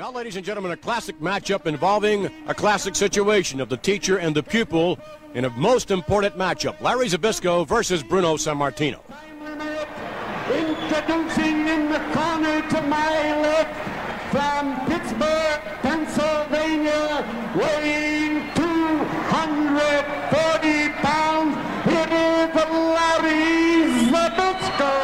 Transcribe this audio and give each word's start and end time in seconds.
Now, 0.00 0.10
ladies 0.10 0.36
and 0.36 0.44
gentlemen, 0.46 0.72
a 0.72 0.78
classic 0.78 1.20
matchup 1.20 1.66
involving 1.66 2.30
a 2.46 2.54
classic 2.54 2.96
situation 2.96 3.60
of 3.60 3.68
the 3.68 3.76
teacher 3.76 4.16
and 4.16 4.34
the 4.34 4.42
pupil 4.42 4.98
in 5.34 5.44
a 5.44 5.50
most 5.50 5.90
important 5.90 6.38
matchup. 6.38 6.80
Larry 6.80 7.08
Zbyszko 7.08 7.66
versus 7.66 8.02
Bruno 8.02 8.36
Sammartino. 8.36 9.00
Introducing 10.50 11.68
in 11.68 11.92
the 11.92 11.98
corner 12.14 12.66
to 12.70 12.80
my 12.80 13.42
left 13.42 13.74
from 14.32 14.74
Pittsburgh, 14.86 15.60
Pennsylvania, 15.82 17.22
weighing 17.54 18.50
240 18.54 20.88
pounds, 21.02 21.54
it 21.84 22.10
is 22.10 22.54
Larry 22.56 23.84
Zbyszko. 24.08 24.96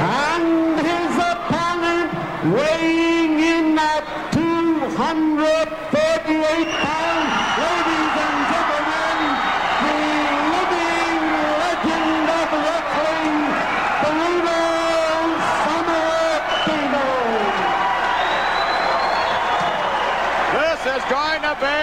And 0.00 0.78
his 0.78 1.16
opponent 1.18 2.12
weighing 2.54 3.40
in 3.40 3.76
at 3.76 4.04
238 4.30 6.70
pounds, 6.78 7.32
ladies 7.58 8.14
and 8.14 8.38
gentlemen, 8.46 9.18
the 9.82 9.98
living 10.54 11.18
legend 11.58 12.30
of 12.30 12.46
wrestling, 12.62 13.42
Bruno 14.06 14.62
Sammartino. 15.66 17.10
This 20.54 20.78
is 20.94 21.02
going 21.10 21.42
to 21.42 21.58
be 21.58 21.82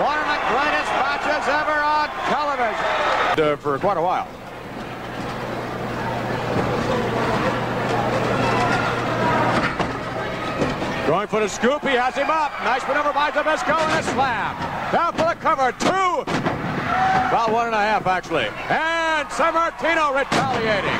one 0.00 0.16
of 0.16 0.28
the 0.32 0.40
greatest 0.56 0.88
matches 1.04 1.44
ever 1.52 1.84
on 1.84 2.08
television. 2.32 3.25
Uh, 3.38 3.54
for 3.56 3.78
quite 3.78 3.98
a 3.98 4.00
while. 4.00 4.26
Going 11.06 11.28
for 11.28 11.40
the 11.40 11.48
scoop. 11.48 11.82
He 11.82 11.96
has 11.96 12.14
him 12.14 12.30
up. 12.30 12.50
Nice 12.64 12.80
maneuver 12.88 13.12
by 13.12 13.30
Zbyszko 13.30 13.76
and 13.76 14.00
a 14.00 14.02
slam. 14.08 14.56
Down 14.90 15.12
for 15.12 15.28
the 15.28 15.34
cover. 15.34 15.70
Two. 15.72 16.22
About 17.28 17.52
one 17.52 17.66
and 17.66 17.74
a 17.74 17.78
half, 17.78 18.06
actually. 18.06 18.46
And 18.72 19.28
Sammartino 19.28 20.16
retaliating. 20.16 20.96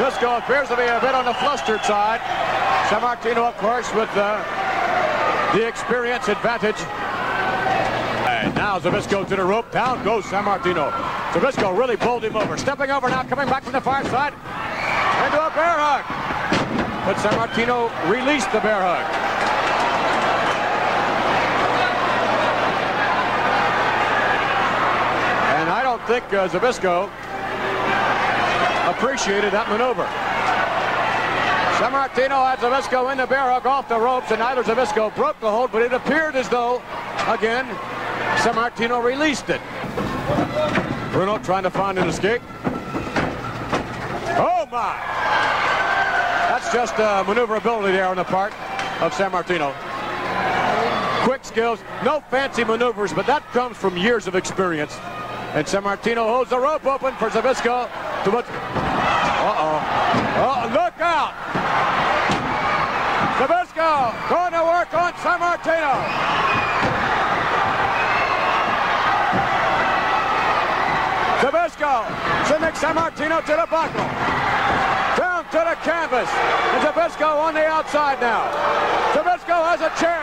Zbyszko 0.00 0.38
appears 0.38 0.68
to 0.68 0.76
be 0.76 0.84
a 0.84 0.98
bit 1.00 1.14
on 1.14 1.26
the 1.26 1.34
flustered 1.34 1.84
side. 1.84 2.20
Sammartino, 2.88 3.46
of 3.48 3.56
course, 3.58 3.92
with 3.92 4.08
uh, 4.16 4.42
the 5.52 5.68
experience 5.68 6.28
advantage. 6.28 6.80
And 8.26 8.54
now 8.54 8.78
Zbyszko 8.78 9.28
to 9.28 9.36
the 9.36 9.44
rope. 9.44 9.70
Down 9.70 10.02
goes 10.02 10.24
Sammartino. 10.24 10.90
Zbyszko 11.32 11.76
really 11.76 11.96
bowled 11.96 12.24
him 12.24 12.36
over. 12.36 12.56
Stepping 12.56 12.90
over 12.90 13.10
now, 13.10 13.22
coming 13.24 13.46
back 13.48 13.62
from 13.62 13.72
the 13.72 13.80
far 13.80 14.02
side. 14.04 14.32
Into 14.32 15.46
a 15.46 15.50
bear 15.50 15.76
hug. 15.76 16.04
But 17.04 17.16
Sammartino 17.16 17.90
released 18.10 18.50
the 18.52 18.60
bear 18.60 18.80
hug. 18.80 19.04
And 25.60 25.68
I 25.68 25.82
don't 25.82 26.02
think 26.06 26.24
uh, 26.32 26.48
Zbyszko 26.48 27.10
appreciated 28.88 29.52
that 29.52 29.68
maneuver. 29.68 30.31
Sammartino 31.82 32.46
had 32.46 32.60
Zbyszko 32.60 33.10
in 33.10 33.18
the 33.18 33.26
hug 33.26 33.66
off 33.66 33.88
the 33.88 33.98
ropes, 33.98 34.30
and 34.30 34.38
neither 34.38 34.62
Zbyszko 34.62 35.12
broke 35.16 35.40
the 35.40 35.50
hold, 35.50 35.72
but 35.72 35.82
it 35.82 35.92
appeared 35.92 36.36
as 36.36 36.48
though, 36.48 36.80
again, 37.26 37.66
Sammartino 38.36 39.02
released 39.02 39.50
it. 39.50 39.60
Bruno 41.10 41.38
trying 41.38 41.64
to 41.64 41.70
find 41.70 41.98
an 41.98 42.08
escape. 42.08 42.40
Oh 44.38 44.64
my! 44.70 44.94
That's 46.46 46.72
just 46.72 46.96
uh, 47.00 47.24
maneuverability 47.26 47.94
there 47.94 48.06
on 48.06 48.16
the 48.16 48.22
part 48.22 48.52
of 49.02 49.12
Sammartino. 49.12 49.74
Quick 51.24 51.44
skills, 51.44 51.80
no 52.04 52.20
fancy 52.30 52.62
maneuvers, 52.62 53.12
but 53.12 53.26
that 53.26 53.42
comes 53.50 53.76
from 53.76 53.96
years 53.96 54.28
of 54.28 54.36
experience. 54.36 54.96
And 55.54 55.66
Sammartino 55.66 56.28
holds 56.28 56.50
the 56.50 56.60
rope 56.60 56.86
open 56.86 57.12
for 57.16 57.28
Zbyszko 57.28 57.90
to 58.22 58.30
put. 58.30 58.44
Uh-oh. 58.48 59.82
Oh, 60.44 60.70
look 60.72 61.00
out! 61.00 61.61
Zbyszko 63.42 64.28
going 64.28 64.52
to 64.52 64.62
work 64.62 64.94
on 64.94 65.12
San 65.18 65.40
Sammartino. 65.40 65.94
Zbyszko 71.42 72.06
sending 72.46 72.74
Sammartino 72.74 73.40
to 73.44 73.56
the 73.56 73.66
buckle. 73.68 74.06
Down 75.16 75.42
to 75.50 75.58
the 75.58 75.76
canvas. 75.82 76.28
And 76.30 76.86
Zbyszko 76.86 77.28
on 77.42 77.54
the 77.54 77.66
outside 77.66 78.20
now. 78.20 78.46
Zbyszko 79.12 79.56
has 79.70 79.80
a 79.80 79.90
chair. 79.98 80.22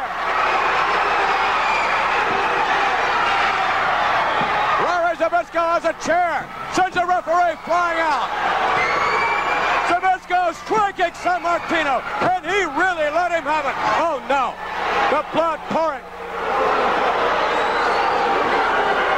Larry 4.86 5.18
Zbyszko 5.18 5.64
has 5.74 5.84
a 5.84 5.94
chair. 6.08 6.48
Sends 6.74 6.96
a 6.96 7.06
referee 7.06 7.58
flying 7.66 8.00
out. 8.00 9.09
Zbyszko 10.30 10.54
striking 10.54 11.14
Sammartino. 11.14 12.02
And 12.22 12.46
he 12.46 12.64
really 12.64 13.10
let 13.10 13.32
him 13.32 13.44
have 13.44 13.66
it. 13.66 13.76
Oh 13.98 14.22
no. 14.30 14.54
The 15.10 15.26
blood 15.34 15.60
pouring. 15.70 16.04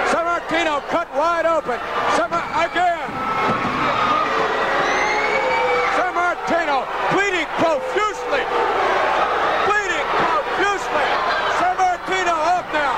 Sammartino 0.08 0.82
cut 0.90 1.08
wide 1.16 1.46
open. 1.46 1.80
Samar 2.16 2.44
again. 2.66 3.10
Sammartino 5.96 6.88
bleeding 7.12 7.48
profusely. 7.60 8.44
Bleeding 9.68 10.08
profusely. 10.24 11.08
Sammartino 11.60 12.36
up 12.56 12.66
now. 12.74 12.96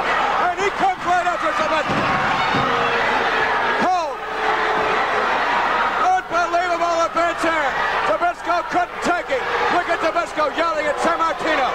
And 0.50 0.60
he 0.60 0.70
comes 0.78 1.04
right 1.06 1.26
after 1.26 1.52
Zbyszko. 1.60 2.06
Cold. 3.82 4.18
Unbelievable 6.14 7.06
events 7.10 7.42
here. 7.42 7.74
Zbyszko 8.08 8.64
couldn't 8.70 9.02
take 9.04 9.30
it. 9.30 9.44
Zbyszko 10.14 10.46
yelling 10.56 10.86
at 10.86 10.96
Sammartino. 10.98 11.70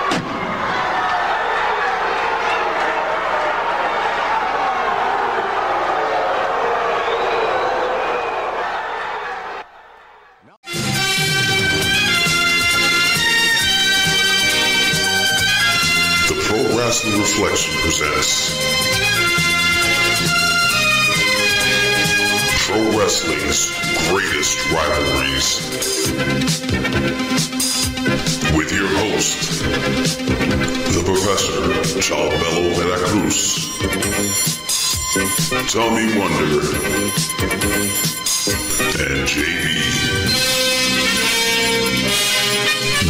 The 16.29 16.35
Pro 16.45 16.59
Wrestling 16.77 17.19
Reflection 17.19 17.75
presents 17.83 18.31
Pro 22.67 22.81
Wrestling's 22.97 23.61
greatest 24.09 24.59
rivalries. 24.71 25.49
Your 28.79 28.87
host, 28.87 29.65
the 30.95 31.03
Professor 31.05 31.59
Chalbello 31.99 32.63
Veracruz, 32.77 33.67
Tommy 35.73 36.07
Wonder, 36.17 36.61
and 39.03 39.27
JB. 39.27 39.67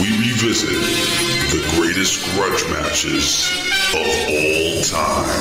We 0.00 0.08
revisit 0.24 0.80
the 1.50 1.60
greatest 1.76 2.14
grudge 2.34 2.64
matches 2.70 3.26
of 3.92 4.06
all 4.30 4.80
time. 4.84 5.38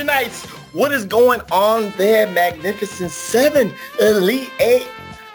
Knights? 0.00 0.44
What 0.72 0.90
is 0.92 1.04
going 1.04 1.42
on 1.52 1.92
there, 1.98 2.26
Magnificent 2.26 3.10
Seven, 3.10 3.74
Elite 4.00 4.50
Eight, 4.58 4.88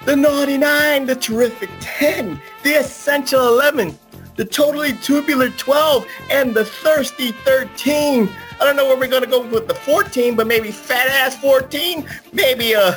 the 0.05 0.15
naughty 0.15 0.57
nine, 0.57 1.05
the 1.05 1.15
terrific 1.15 1.69
10, 1.79 2.41
the 2.63 2.71
essential 2.71 3.47
11, 3.47 3.97
the 4.35 4.43
totally 4.43 4.93
tubular 4.93 5.49
12, 5.51 6.07
and 6.31 6.55
the 6.55 6.65
thirsty 6.65 7.31
13. 7.31 8.29
I 8.59 8.65
don't 8.65 8.75
know 8.75 8.87
where 8.87 8.97
we're 8.97 9.07
to 9.21 9.27
go 9.27 9.45
with 9.45 9.67
the 9.67 9.75
14, 9.75 10.35
but 10.35 10.47
maybe 10.47 10.71
fat 10.71 11.07
ass 11.07 11.39
14, 11.39 12.07
maybe 12.33 12.73
uh, 12.73 12.93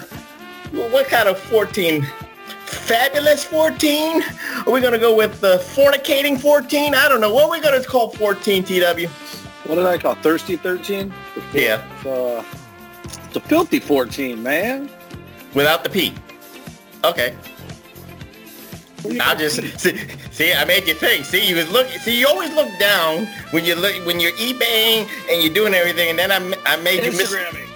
what 0.73 1.07
kind 1.09 1.29
of 1.29 1.39
14? 1.39 2.07
Fabulous 2.65 3.45
14? 3.45 4.23
Are 4.67 4.73
we 4.73 4.81
going 4.81 4.95
to 4.95 4.99
go 4.99 5.15
with 5.15 5.41
the 5.41 5.59
fornicating 5.59 6.41
14? 6.41 6.95
I 6.95 7.09
don't 7.09 7.21
know. 7.21 7.35
What 7.35 7.45
are 7.45 7.51
we 7.51 7.61
going 7.61 7.81
to 7.81 7.87
call 7.87 8.11
14, 8.13 8.65
TW? 8.65 9.09
What 9.71 9.77
did 9.77 9.87
I 9.87 9.99
call 9.99 10.17
Thirsty 10.17 10.57
13? 10.57 11.15
Yeah. 11.55 11.81
It's, 13.05 13.19
it's 13.19 13.37
a 13.37 13.41
filthy 13.41 13.79
14, 13.79 14.43
man. 14.43 14.91
Without 15.55 15.85
the 15.85 15.91
P. 15.91 16.13
Okay. 17.05 17.37
I 19.21 19.37
just 19.37 19.63
see, 19.79 19.97
see. 20.33 20.53
I 20.53 20.65
made 20.65 20.89
you 20.89 20.95
think. 20.95 21.25
See, 21.25 21.49
you 21.49 21.55
was 21.55 21.71
look. 21.71 21.87
See, 21.87 22.19
you 22.19 22.27
always 22.27 22.53
look 22.53 22.69
down 22.81 23.27
when 23.53 23.65
you 23.65 23.77
look 23.77 23.95
when 24.07 24.19
you're 24.19 24.33
eBaying 24.33 25.09
and 25.31 25.41
you're 25.41 25.55
doing 25.55 25.73
everything, 25.73 26.11
and 26.11 26.19
then 26.19 26.33
I, 26.33 26.55
I 26.67 26.77
made 26.83 27.05
you 27.05 27.13
miss. 27.13 27.33
Instagramming. 27.33 27.69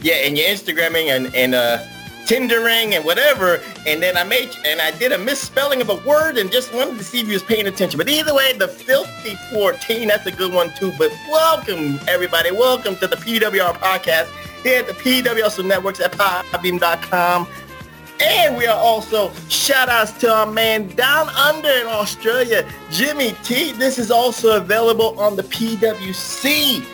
Yeah, 0.00 0.14
and 0.14 0.38
you're 0.38 0.48
Instagramming 0.48 1.14
and 1.14 1.34
and 1.34 1.54
uh, 1.54 1.84
Tindering 2.26 2.92
and 2.94 3.04
whatever, 3.04 3.60
and 3.86 4.02
then 4.02 4.16
I 4.16 4.24
made 4.24 4.56
and 4.64 4.80
I 4.80 4.90
did 4.92 5.12
a 5.12 5.18
misspelling 5.18 5.82
of 5.82 5.90
a 5.90 5.96
word 5.96 6.38
and 6.38 6.50
just 6.50 6.72
wanted 6.72 6.96
to 6.96 7.04
see 7.04 7.20
if 7.20 7.26
you 7.26 7.34
was 7.34 7.42
paying 7.42 7.66
attention. 7.66 7.98
But 7.98 8.08
either 8.08 8.34
way, 8.34 8.56
the 8.56 8.66
filthy 8.68 9.36
14, 9.52 10.08
that's 10.08 10.24
a 10.26 10.32
good 10.32 10.52
one 10.52 10.72
too. 10.74 10.90
But 10.96 11.12
welcome 11.30 12.00
everybody, 12.08 12.50
welcome 12.50 12.96
to 12.96 13.06
the 13.06 13.16
PWR 13.16 13.74
podcast 13.74 14.30
here 14.62 14.80
at 14.80 14.86
the 14.86 14.94
PWR 14.94 15.66
Networks 15.66 16.00
at 16.00 16.12
podbean.com. 16.12 17.46
And 18.22 18.56
we 18.56 18.66
are 18.66 18.78
also 18.78 19.30
shout 19.50 19.90
outs 19.90 20.12
to 20.20 20.32
our 20.32 20.46
man 20.46 20.86
down 20.96 21.28
under 21.28 21.68
in 21.68 21.86
Australia, 21.86 22.66
Jimmy 22.90 23.32
T. 23.42 23.72
This 23.72 23.98
is 23.98 24.10
also 24.10 24.56
available 24.56 25.18
on 25.20 25.36
the 25.36 25.42
PWC. 25.42 26.93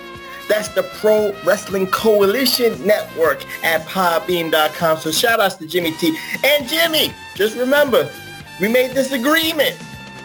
That's 0.50 0.66
the 0.66 0.82
Pro 0.82 1.32
Wrestling 1.44 1.86
Coalition 1.86 2.84
Network 2.84 3.44
at 3.64 3.86
podbean.com. 3.86 4.98
So 4.98 5.12
shout 5.12 5.38
outs 5.38 5.54
to 5.54 5.66
Jimmy 5.66 5.92
T. 5.92 6.18
And 6.42 6.68
Jimmy, 6.68 7.14
just 7.36 7.56
remember, 7.56 8.10
we 8.60 8.66
made 8.66 8.90
this 8.90 9.12
agreement. 9.12 9.80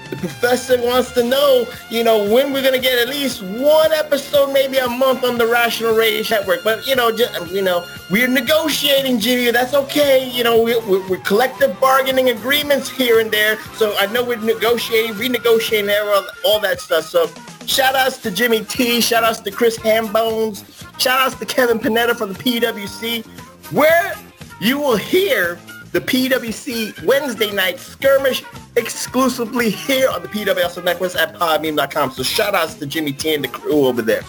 The 0.10 0.18
professor 0.18 0.82
wants 0.82 1.12
to 1.14 1.24
know, 1.24 1.68
you 1.90 2.04
know, 2.04 2.30
when 2.32 2.54
we're 2.54 2.62
going 2.62 2.74
to 2.74 2.80
get 2.80 3.00
at 3.00 3.10
least 3.10 3.42
one 3.42 3.92
episode, 3.92 4.54
maybe 4.54 4.78
a 4.78 4.88
month 4.88 5.24
on 5.24 5.38
the 5.38 5.48
Rational 5.48 5.96
Radio 5.96 6.24
Network. 6.30 6.64
But, 6.64 6.86
you 6.88 6.96
know, 6.96 7.16
just, 7.16 7.52
you 7.52 7.62
know, 7.62 7.88
we're 8.12 8.28
negotiating, 8.28 9.20
Jimmy. 9.20 9.52
That's 9.52 9.74
okay. 9.74 10.30
You 10.30 10.44
know, 10.44 10.62
we, 10.62 10.78
we, 10.82 11.00
we're 11.10 11.18
collective 11.18 11.80
bargaining 11.80 12.30
agreements 12.30 12.90
here 12.90 13.20
and 13.20 13.32
there. 13.32 13.60
So 13.76 13.96
I 13.98 14.06
know 14.08 14.24
we're 14.24 14.38
negotiating, 14.38 15.14
renegotiating 15.14 15.90
all, 16.06 16.26
all 16.46 16.60
that 16.60 16.80
stuff. 16.82 17.06
So 17.06 17.30
shout 17.66 17.96
outs 17.96 18.18
to 18.20 18.32
Jimmy 18.32 18.64
T. 18.64 19.02
Shout 19.02 19.24
outs 19.24 19.40
to 19.42 19.52
Chris 19.52 19.78
Hambones. 19.78 20.64
Shout 21.00 21.20
outs 21.20 21.36
to 21.40 21.46
Kevin 21.46 21.80
Panetta 21.80 22.16
from 22.16 22.34
the 22.34 22.40
PWC, 22.40 23.26
where 23.72 24.16
you 24.62 24.78
will 24.80 24.98
hear 24.98 25.60
the 25.96 26.02
PWC 26.02 27.02
Wednesday 27.06 27.52
night 27.54 27.80
skirmish 27.80 28.44
exclusively 28.76 29.70
here 29.70 30.10
on 30.10 30.22
the 30.22 30.28
PWS 30.28 30.84
Network 30.84 31.16
at 31.16 31.34
podbean.com. 31.36 32.12
So 32.12 32.22
shout 32.22 32.54
outs 32.54 32.74
to 32.76 32.86
Jimmy 32.86 33.14
T 33.14 33.34
and 33.34 33.42
the 33.42 33.48
crew 33.48 33.88
over 33.88 34.02
there. 34.02 34.24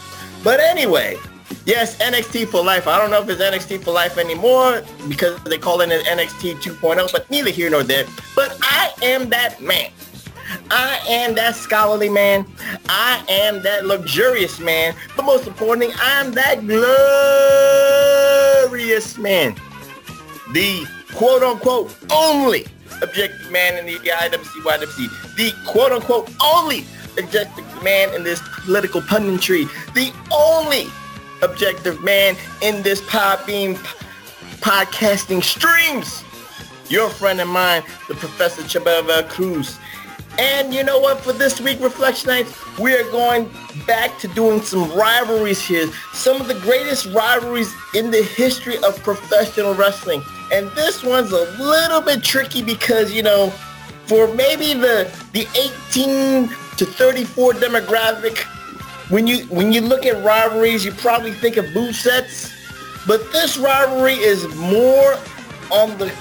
But 0.44 0.60
anyway, 0.60 1.18
yes, 1.64 1.98
NXT 1.98 2.46
for 2.50 2.62
life. 2.62 2.86
I 2.86 3.00
don't 3.00 3.10
know 3.10 3.20
if 3.20 3.28
it's 3.28 3.42
NXT 3.42 3.82
for 3.82 3.90
life 3.90 4.16
anymore 4.16 4.84
because 5.08 5.42
they 5.42 5.58
call 5.58 5.80
it 5.80 5.90
an 5.90 6.04
NXT 6.04 6.62
2.0, 6.62 7.10
but 7.10 7.28
neither 7.32 7.50
here 7.50 7.68
nor 7.68 7.82
there. 7.82 8.04
But 8.36 8.56
I 8.62 8.92
am 9.02 9.28
that 9.30 9.60
man. 9.60 9.90
I 10.70 11.00
am 11.08 11.34
that 11.34 11.56
scholarly 11.56 12.08
man. 12.08 12.46
I 12.88 13.24
am 13.28 13.60
that 13.64 13.86
luxurious 13.86 14.60
man. 14.60 14.94
But 15.16 15.24
most 15.24 15.48
importantly, 15.48 15.92
I 16.00 16.20
am 16.20 16.30
that 16.30 16.64
glorious 18.60 19.18
man. 19.18 19.56
The 20.52 20.86
quote 21.16 21.42
unquote 21.42 21.96
only 22.12 22.66
objective 23.02 23.50
man 23.50 23.78
in 23.78 23.86
the 23.86 23.98
IWC 23.98 24.62
YWC. 24.62 25.36
The 25.36 25.52
quote 25.66 25.92
unquote 25.92 26.30
only 26.44 26.84
objective 27.18 27.64
man 27.82 28.14
in 28.14 28.22
this 28.22 28.40
political 28.64 29.00
punditry. 29.00 29.66
The 29.94 30.12
only 30.30 30.86
objective 31.42 32.02
man 32.04 32.36
in 32.62 32.82
this 32.82 33.00
Podbean 33.02 33.76
podcasting 34.60 35.42
streams. 35.42 36.22
Your 36.90 37.08
friend 37.08 37.40
of 37.40 37.48
mine, 37.48 37.82
the 38.08 38.14
Professor 38.14 38.62
Chabeva 38.62 39.28
Cruz. 39.28 39.78
And 40.38 40.74
you 40.74 40.84
know 40.84 40.98
what? 40.98 41.20
For 41.20 41.32
this 41.32 41.60
week, 41.60 41.80
Reflection 41.80 42.28
Nights, 42.28 42.78
we 42.78 42.94
are 42.94 43.10
going 43.10 43.50
back 43.86 44.18
to 44.18 44.28
doing 44.28 44.60
some 44.60 44.90
rivalries 44.92 45.62
here. 45.62 45.90
Some 46.12 46.40
of 46.40 46.46
the 46.46 46.58
greatest 46.60 47.06
rivalries 47.14 47.72
in 47.94 48.10
the 48.10 48.22
history 48.22 48.76
of 48.78 49.02
professional 49.02 49.74
wrestling. 49.74 50.22
And 50.52 50.70
this 50.72 51.02
one's 51.02 51.32
a 51.32 51.44
little 51.58 52.02
bit 52.02 52.22
tricky 52.22 52.62
because, 52.62 53.12
you 53.12 53.22
know, 53.22 53.50
for 54.04 54.32
maybe 54.34 54.74
the 54.74 55.10
the 55.32 55.46
18 55.90 56.48
to 56.76 56.84
34 56.84 57.54
demographic, 57.54 58.38
when 59.10 59.26
you 59.26 59.44
when 59.46 59.72
you 59.72 59.80
look 59.80 60.04
at 60.04 60.22
rivalries, 60.22 60.84
you 60.84 60.92
probably 60.92 61.32
think 61.32 61.56
of 61.56 61.72
boot 61.72 61.94
sets. 61.94 62.52
But 63.06 63.32
this 63.32 63.56
rivalry 63.56 64.14
is 64.14 64.46
more 64.56 65.16
on 65.70 65.96
the 65.98 66.12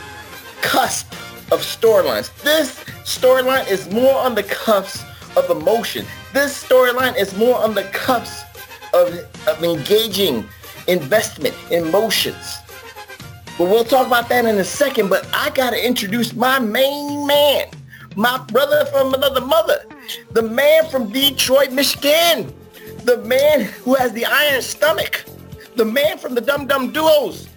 cusp 0.62 1.14
of 1.52 1.62
storylines. 1.62 2.32
This 2.42 2.84
storyline 3.04 3.70
is 3.70 3.90
more 3.92 4.16
on 4.16 4.36
the 4.36 4.44
cuffs 4.44 5.04
of 5.38 5.50
emotion. 5.50 6.06
This 6.34 6.64
storyline 6.64 7.18
is 7.18 7.36
more 7.38 7.58
on 7.58 7.74
the 7.74 7.84
cuffs 7.86 8.44
of, 8.94 9.14
of 9.48 9.64
engaging 9.64 10.48
investment, 10.88 11.56
emotions. 11.72 12.58
But 13.58 13.70
we'll 13.70 13.86
talk 13.86 14.08
about 14.08 14.28
that 14.30 14.46
in 14.46 14.58
a 14.58 14.64
second. 14.64 15.10
But 15.10 15.28
I 15.34 15.50
got 15.52 15.72
to 15.72 15.86
introduce 15.86 16.34
my 16.34 16.60
main 16.60 17.26
man, 17.26 17.68
my 18.16 18.38
brother 18.46 18.86
from 18.86 19.14
another 19.14 19.42
mother, 19.42 19.86
the 20.32 20.42
man 20.42 20.90
from 20.90 21.12
Detroit, 21.12 21.72
Michigan, 21.72 22.54
the 23.04 23.18
man 23.20 23.62
who 23.62 23.94
has 23.96 24.12
the 24.14 24.26
iron 24.26 24.62
stomach, 24.62 25.26
the 25.76 25.86
man 25.86 26.18
from 26.18 26.36
the 26.36 26.42
Dum 26.42 26.68
Dum 26.68 26.92
Duos, 26.92 27.48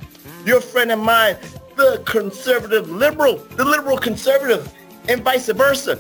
your 0.45 0.61
friend 0.61 0.93
of 0.93 0.99
mine, 0.99 1.37
the 1.79 2.03
conservative 2.05 2.91
liberal, 2.91 3.37
the 3.57 3.65
liberal 3.65 3.97
conservative, 3.97 4.71
and 5.09 5.23
vice 5.23 5.49
versa. 5.49 5.97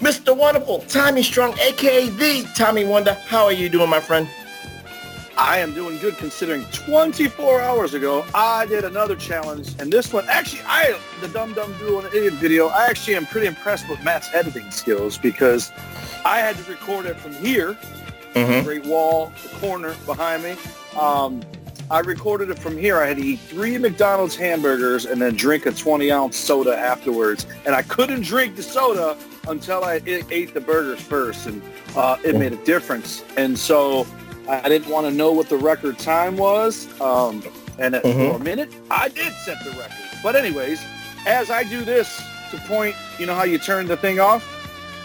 Mr. 0.00 0.36
Wonderful, 0.36 0.80
Tommy 0.82 1.22
Strong, 1.22 1.58
aka 1.58 2.08
the 2.10 2.46
Tommy 2.54 2.84
Wonder. 2.84 3.14
How 3.14 3.46
are 3.46 3.52
you 3.52 3.68
doing, 3.70 3.88
my 3.88 4.00
friend? 4.00 4.28
I 5.38 5.58
am 5.58 5.72
doing 5.72 5.98
good 5.98 6.16
considering 6.18 6.64
24 6.72 7.60
hours 7.60 7.94
ago 7.94 8.26
I 8.34 8.66
did 8.66 8.84
another 8.84 9.14
challenge 9.14 9.68
and 9.78 9.92
this 9.92 10.12
one 10.12 10.24
actually 10.28 10.62
I 10.66 10.98
the 11.20 11.28
Dum 11.28 11.54
Dum 11.54 11.72
Duo 11.78 12.00
and 12.00 12.12
Idiot 12.12 12.32
video 12.34 12.66
I 12.66 12.86
actually 12.86 13.14
am 13.14 13.24
pretty 13.24 13.46
impressed 13.46 13.88
with 13.88 14.02
Matt's 14.02 14.28
editing 14.34 14.68
skills 14.72 15.16
because 15.16 15.70
I 16.24 16.40
had 16.40 16.56
to 16.56 16.68
record 16.68 17.06
it 17.06 17.16
from 17.20 17.32
here 17.34 17.78
Mm-hmm. 18.34 18.64
great 18.64 18.84
wall 18.84 19.32
the 19.42 19.48
corner 19.56 19.94
behind 20.06 20.42
me 20.42 20.56
um, 21.00 21.40
I 21.90 22.00
recorded 22.00 22.50
it 22.50 22.58
from 22.58 22.76
here 22.76 22.98
I 22.98 23.06
had 23.06 23.16
to 23.16 23.22
eat 23.24 23.40
three 23.40 23.78
McDonald's 23.78 24.36
hamburgers 24.36 25.06
and 25.06 25.20
then 25.22 25.34
drink 25.34 25.64
a 25.66 25.72
20 25.72 26.10
ounce 26.12 26.36
soda 26.36 26.76
afterwards 26.76 27.46
and 27.64 27.74
I 27.74 27.82
couldn't 27.82 28.22
drink 28.22 28.56
the 28.56 28.62
soda 28.62 29.16
until 29.48 29.84
I 29.84 30.02
ate 30.06 30.52
the 30.52 30.60
burgers 30.60 31.00
first 31.00 31.46
and 31.46 31.62
uh, 31.96 32.18
it 32.24 32.36
made 32.36 32.52
a 32.52 32.64
difference 32.64 33.24
and 33.38 33.58
so 33.58 34.06
I 34.48 34.68
didn't 34.68 34.90
want 34.90 35.06
to 35.06 35.12
know 35.12 35.32
what 35.32 35.48
the 35.48 35.56
record 35.56 35.98
time 35.98 36.36
was. 36.36 36.88
Um, 37.00 37.42
and 37.78 37.94
at, 37.94 38.02
Mhm. 38.04 38.30
for 38.32 38.36
a 38.36 38.44
minute, 38.44 38.72
I 38.90 39.08
did 39.08 39.32
set 39.44 39.62
the 39.62 39.70
record. 39.70 39.92
But 40.22 40.36
anyways, 40.36 40.80
as 41.26 41.50
I 41.50 41.62
do 41.64 41.84
this 41.84 42.20
to 42.50 42.56
point, 42.66 42.96
you 43.18 43.26
know 43.26 43.34
how 43.34 43.44
you 43.44 43.58
turn 43.58 43.86
the 43.86 43.96
thing 43.96 44.20
off? 44.20 44.42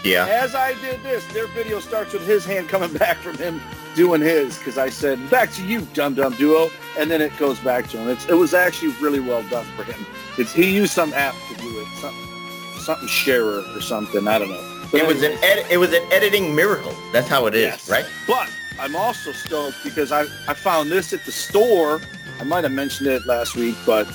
Yeah. 0.04 0.26
As 0.26 0.54
I 0.54 0.74
did 0.80 1.02
this, 1.02 1.24
their 1.32 1.46
video 1.48 1.80
starts 1.80 2.12
with 2.12 2.26
his 2.26 2.44
hand 2.44 2.68
coming 2.68 2.92
back 2.98 3.16
from 3.18 3.36
him 3.38 3.60
doing 3.96 4.20
his 4.20 4.58
because 4.58 4.76
I 4.78 4.90
said, 4.90 5.30
back 5.30 5.50
to 5.52 5.66
you, 5.66 5.80
Dum 5.94 6.14
Dum 6.14 6.34
Duo. 6.34 6.70
And 6.98 7.10
then 7.10 7.20
it 7.22 7.36
goes 7.38 7.58
back 7.60 7.88
to 7.90 7.96
him. 7.98 8.08
It's, 8.08 8.26
it 8.26 8.34
was 8.34 8.54
actually 8.54 8.92
really 9.00 9.20
well 9.20 9.42
done 9.44 9.64
for 9.76 9.82
him. 9.84 10.06
It's, 10.38 10.52
he 10.52 10.74
used 10.74 10.92
some 10.92 11.12
app 11.14 11.34
to 11.48 11.54
do 11.56 11.80
it, 11.80 11.86
something, 12.00 12.80
something 12.80 13.08
sharer 13.08 13.64
or 13.74 13.80
something. 13.80 14.28
I 14.28 14.38
don't 14.38 14.50
know. 14.50 14.86
But 14.92 15.00
It 15.00 15.06
was 15.06 15.22
an 15.22 15.32
ed- 15.42 15.66
it 15.70 15.78
was 15.78 15.92
an 15.92 16.02
editing 16.12 16.54
miracle. 16.54 16.94
That's 17.12 17.26
how 17.26 17.46
it 17.46 17.54
is, 17.54 17.62
Yes. 17.64 17.90
right? 17.90 18.04
But 18.28 18.48
I'm 18.78 18.94
also 18.94 19.32
stoked 19.32 19.78
because 19.82 20.12
I, 20.12 20.22
I 20.46 20.54
found 20.54 20.90
this 20.90 21.12
at 21.12 21.24
the 21.24 21.32
store. 21.32 22.00
I 22.38 22.44
might 22.44 22.64
have 22.64 22.72
mentioned 22.72 23.08
it 23.08 23.24
last 23.26 23.56
week, 23.56 23.76
but 23.86 24.06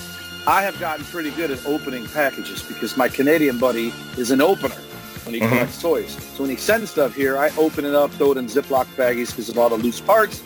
I 0.46 0.62
have 0.62 0.78
gotten 0.78 1.04
pretty 1.06 1.30
good 1.32 1.50
at 1.50 1.64
opening 1.66 2.06
packages 2.06 2.62
because 2.62 2.96
my 2.96 3.08
Canadian 3.08 3.58
buddy 3.58 3.92
is 4.16 4.30
an 4.30 4.40
opener 4.40 4.76
when 5.24 5.34
he 5.34 5.40
Mhm. 5.40 5.48
collects 5.48 5.80
toys. 5.80 6.16
So 6.36 6.42
when 6.42 6.50
he 6.50 6.56
sends 6.56 6.90
stuff 6.90 7.14
here, 7.14 7.36
I 7.38 7.50
open 7.56 7.84
it 7.84 7.94
up, 7.94 8.12
throw 8.14 8.32
it 8.32 8.38
in 8.38 8.46
Ziploc 8.46 8.86
baggies 8.96 9.28
because 9.28 9.48
of 9.48 9.58
all 9.58 9.68
the 9.68 9.76
loose 9.76 10.00
parts. 10.00 10.42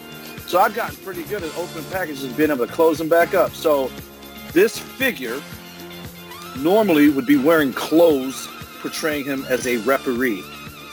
So 0.47 0.59
I've 0.59 0.75
gotten 0.75 0.97
pretty 0.97 1.23
good 1.25 1.43
at 1.43 1.57
opening 1.57 1.85
packages 1.91 2.25
and 2.25 2.37
being 2.37 2.51
able 2.51 2.67
to 2.67 2.73
close 2.73 2.99
them 2.99 3.09
back 3.09 3.35
up. 3.35 3.55
So 3.55 3.91
this 4.53 4.79
figure 4.79 5.41
normally 6.57 7.09
would 7.09 7.27
be 7.27 7.37
wearing 7.37 7.73
clothes 7.73 8.49
portraying 8.81 9.25
him 9.25 9.47
as 9.49 9.67
a 9.67 9.79
referee. 9.79 10.45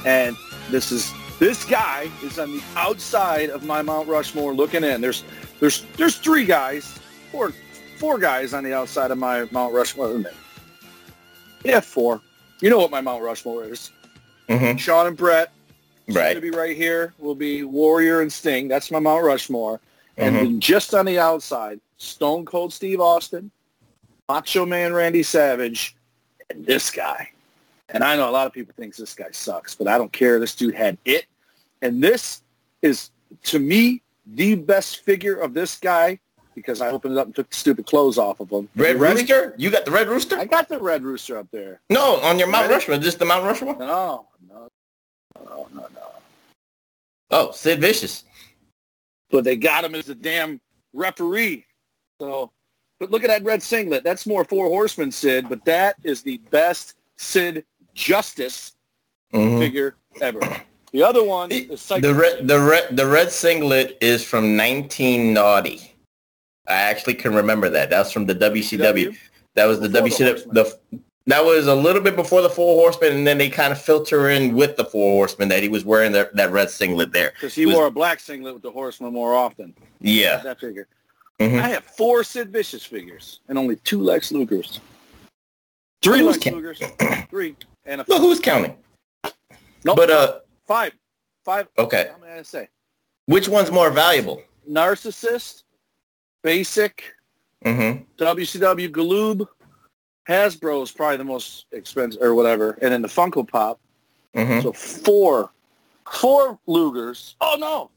And 0.05 0.35
this 0.69 0.91
is 0.91 1.11
this 1.39 1.65
guy 1.65 2.09
is 2.23 2.39
on 2.39 2.51
the 2.51 2.61
outside 2.75 3.49
of 3.49 3.63
my 3.63 3.81
Mount 3.81 4.07
Rushmore 4.07 4.53
looking 4.53 4.83
in. 4.83 5.01
There's 5.01 5.23
there's 5.59 5.83
there's 5.97 6.15
three 6.15 6.45
guys, 6.45 6.95
or 7.33 7.51
four 7.97 8.17
guys 8.17 8.53
on 8.53 8.63
the 8.63 8.73
outside 8.73 9.11
of 9.11 9.17
my 9.17 9.47
Mount 9.51 9.73
Rushmore. 9.73 10.23
Yeah, 11.63 11.79
four. 11.81 12.21
You 12.61 12.69
know 12.69 12.77
what 12.77 12.91
my 12.91 13.01
Mount 13.01 13.23
Rushmore 13.23 13.65
is. 13.65 13.91
Mhm. 14.47 14.79
Sean 14.79 15.07
and 15.07 15.17
Brett. 15.17 15.51
Right. 16.07 16.33
To 16.33 16.41
be 16.41 16.51
right 16.51 16.75
here 16.75 17.13
will 17.19 17.35
be 17.35 17.63
Warrior 17.63 18.21
and 18.21 18.31
Sting. 18.31 18.67
That's 18.67 18.91
my 18.91 18.99
Mount 18.99 19.23
Rushmore. 19.23 19.79
And 20.17 20.35
Mhm. 20.35 20.39
then 20.39 20.59
just 20.59 20.93
on 20.93 21.05
the 21.05 21.19
outside, 21.19 21.79
Stone 21.97 22.45
Cold 22.45 22.73
Steve 22.73 22.99
Austin, 22.99 23.51
Macho 24.29 24.65
Man 24.65 24.93
Randy 24.93 25.23
Savage, 25.23 25.95
and 26.49 26.65
this 26.65 26.91
guy. 26.91 27.29
And 27.89 28.03
I 28.03 28.15
know 28.15 28.29
a 28.29 28.31
lot 28.31 28.47
of 28.47 28.53
people 28.53 28.73
think 28.77 28.95
this 28.95 29.13
guy 29.13 29.31
sucks, 29.31 29.75
but 29.75 29.87
I 29.87 29.97
don't 29.97 30.13
care. 30.13 30.39
This 30.39 30.55
dude 30.55 30.75
had 30.75 30.97
it. 31.05 31.25
And 31.81 32.01
this 32.03 32.41
is, 32.81 33.11
to 33.43 33.59
me, 33.59 34.01
the 34.25 34.55
best 34.55 35.03
figure 35.03 35.35
of 35.35 35.53
this 35.53 35.77
guy 35.77 36.19
because 36.55 36.81
I 36.81 36.89
opened 36.89 37.13
it 37.15 37.17
up 37.19 37.27
and 37.27 37.35
took 37.35 37.49
the 37.49 37.55
stupid 37.55 37.85
clothes 37.85 38.17
off 38.17 38.39
of 38.39 38.49
him. 38.49 38.67
Red 38.75 38.95
You 38.95 39.01
ready? 39.01 39.19
Rooster? 39.21 39.53
You 39.57 39.69
got 39.69 39.85
the 39.85 39.91
Red 39.91 40.07
Rooster? 40.07 40.37
I 40.37 40.45
got 40.45 40.67
the 40.69 40.79
Red 40.79 41.03
Rooster 41.03 41.37
up 41.37 41.47
there. 41.51 41.81
no, 41.89 42.15
on 42.21 42.37
your 42.39 42.47
Mount 42.47 42.63
Ready? 42.63 42.73
Rushmore. 42.75 42.97
Just 42.97 43.19
the 43.19 43.25
Mount 43.25 43.45
Rushmore? 43.45 43.75
No, 43.77 44.27
no, 44.49 44.67
no, 45.45 45.67
no, 45.73 45.81
no. 45.93 46.11
Oh, 47.31 47.51
Sid 47.51 47.79
Vicious. 47.79 48.25
but 49.29 49.43
they 49.45 49.55
got 49.55 49.83
him 49.85 49.95
as 49.95 50.09
a 50.09 50.15
damn 50.15 50.59
referee. 50.93 51.65
So, 52.19 52.51
but 52.99 53.09
look 53.11 53.23
at 53.23 53.27
that 53.29 53.43
red 53.43 53.63
singlet. 53.63 54.03
That's 54.03 54.27
more 54.27 54.43
Four 54.43 54.67
Horsemen 54.67 55.11
Sid, 55.11 55.47
but 55.49 55.63
that 55.65 55.95
is 56.03 56.21
the 56.21 56.37
best 56.49 56.95
Sid 57.17 57.65
Justice 57.93 58.73
Mhm. 59.33 59.59
figure 59.59 59.95
ever. 60.19 60.39
The 60.91 61.01
other 61.03 61.23
one 61.23 61.51
is 61.51 61.79
Psycho. 61.81 62.09
The 62.09 62.13
red, 62.13 62.47
the 62.49 62.59
red, 62.59 62.97
the 62.97 63.07
red 63.07 63.31
singlet 63.31 63.97
is 64.01 64.25
from 64.25 64.57
1990. 64.57 65.90
I 66.71 66.81
actually 66.81 67.15
can 67.15 67.33
remember 67.35 67.69
that. 67.69 67.89
That's 67.89 68.11
from 68.11 68.25
the 68.25 68.35
WCW. 68.35 69.15
That 69.55 69.65
was 69.65 69.79
the 69.79 69.89
Before 69.89 70.01
the 70.01 70.09
WCW. 70.09 70.27
Horsemen. 70.27 70.53
The, 70.55 70.99
that 71.27 71.45
was 71.45 71.67
a 71.67 71.75
little 71.75 72.01
bit 72.01 72.15
before 72.15 72.41
the 72.41 72.49
Four 72.49 72.75
Horsemen, 72.81 73.13
and 73.13 73.27
then 73.27 73.37
they 73.37 73.49
kind 73.49 73.71
of 73.71 73.79
filter 73.81 74.29
in 74.29 74.55
with 74.55 74.75
the 74.77 74.85
Four 74.85 75.11
Horsemen 75.13 75.49
that 75.49 75.61
he 75.61 75.69
was 75.69 75.85
wearing 75.85 76.11
that 76.13 76.35
that 76.35 76.51
red 76.51 76.69
singlet 76.69 77.11
there. 77.11 77.31
because 77.35 77.53
he 77.53 77.65
was- 77.65 77.75
wore 77.75 77.87
a 77.87 77.91
black 77.91 78.19
singlet 78.19 78.53
with 78.53 78.63
the 78.63 78.71
Horsemen 78.71 79.13
more 79.13 79.35
often. 79.35 79.75
Yeah. 79.99 80.37
That 80.37 80.59
figure. 80.59 80.87
Mhm. 81.39 81.59
I 81.61 81.69
have 81.69 81.83
four 81.83 82.23
Sid 82.23 82.51
Vicious 82.51 82.85
figures 82.85 83.39
and 83.49 83.57
only 83.57 83.75
two 83.77 84.01
Lex 84.01 84.31
Lugers. 84.31 84.79
Three 86.01 86.19
Who's 86.19 86.27
Lex 86.27 86.37
count- 86.39 86.55
Lugers. 86.57 87.27
Three. 87.29 87.55
And 87.85 88.01
a 88.01 88.05
Well, 88.07 88.19
who's 88.19 88.39
counting? 88.39 88.77
nope, 89.83 89.95
But 89.97 90.09
uh, 90.11 90.39
five. 90.67 90.93
Five. 91.43 91.67
okay. 91.79 92.09
How 92.11 92.19
many 92.19 92.33
did 92.33 92.39
I 92.39 92.43
say? 92.43 92.69
Which 93.25 93.47
one's 93.49 93.71
more 93.71 93.89
valuable? 93.89 94.43
Narcissist, 94.69 95.63
Basic, 96.43 97.13
Mm-hmm. 97.65 98.03
WCW 98.23 98.89
Galoob, 98.89 99.47
Hasbro 100.27 100.81
is 100.81 100.91
probably 100.91 101.17
the 101.17 101.23
most 101.23 101.67
expensive 101.71 102.19
or 102.21 102.33
whatever, 102.33 102.71
and 102.81 102.91
then 102.91 103.03
the 103.03 103.07
Funko 103.07 103.47
Pop. 103.47 103.79
Mm-hmm. 104.35 104.61
So 104.61 104.73
four, 104.73 105.51
four 106.11 106.57
Lugers. 106.67 107.35
Oh 107.39 107.55
no, 107.59 107.91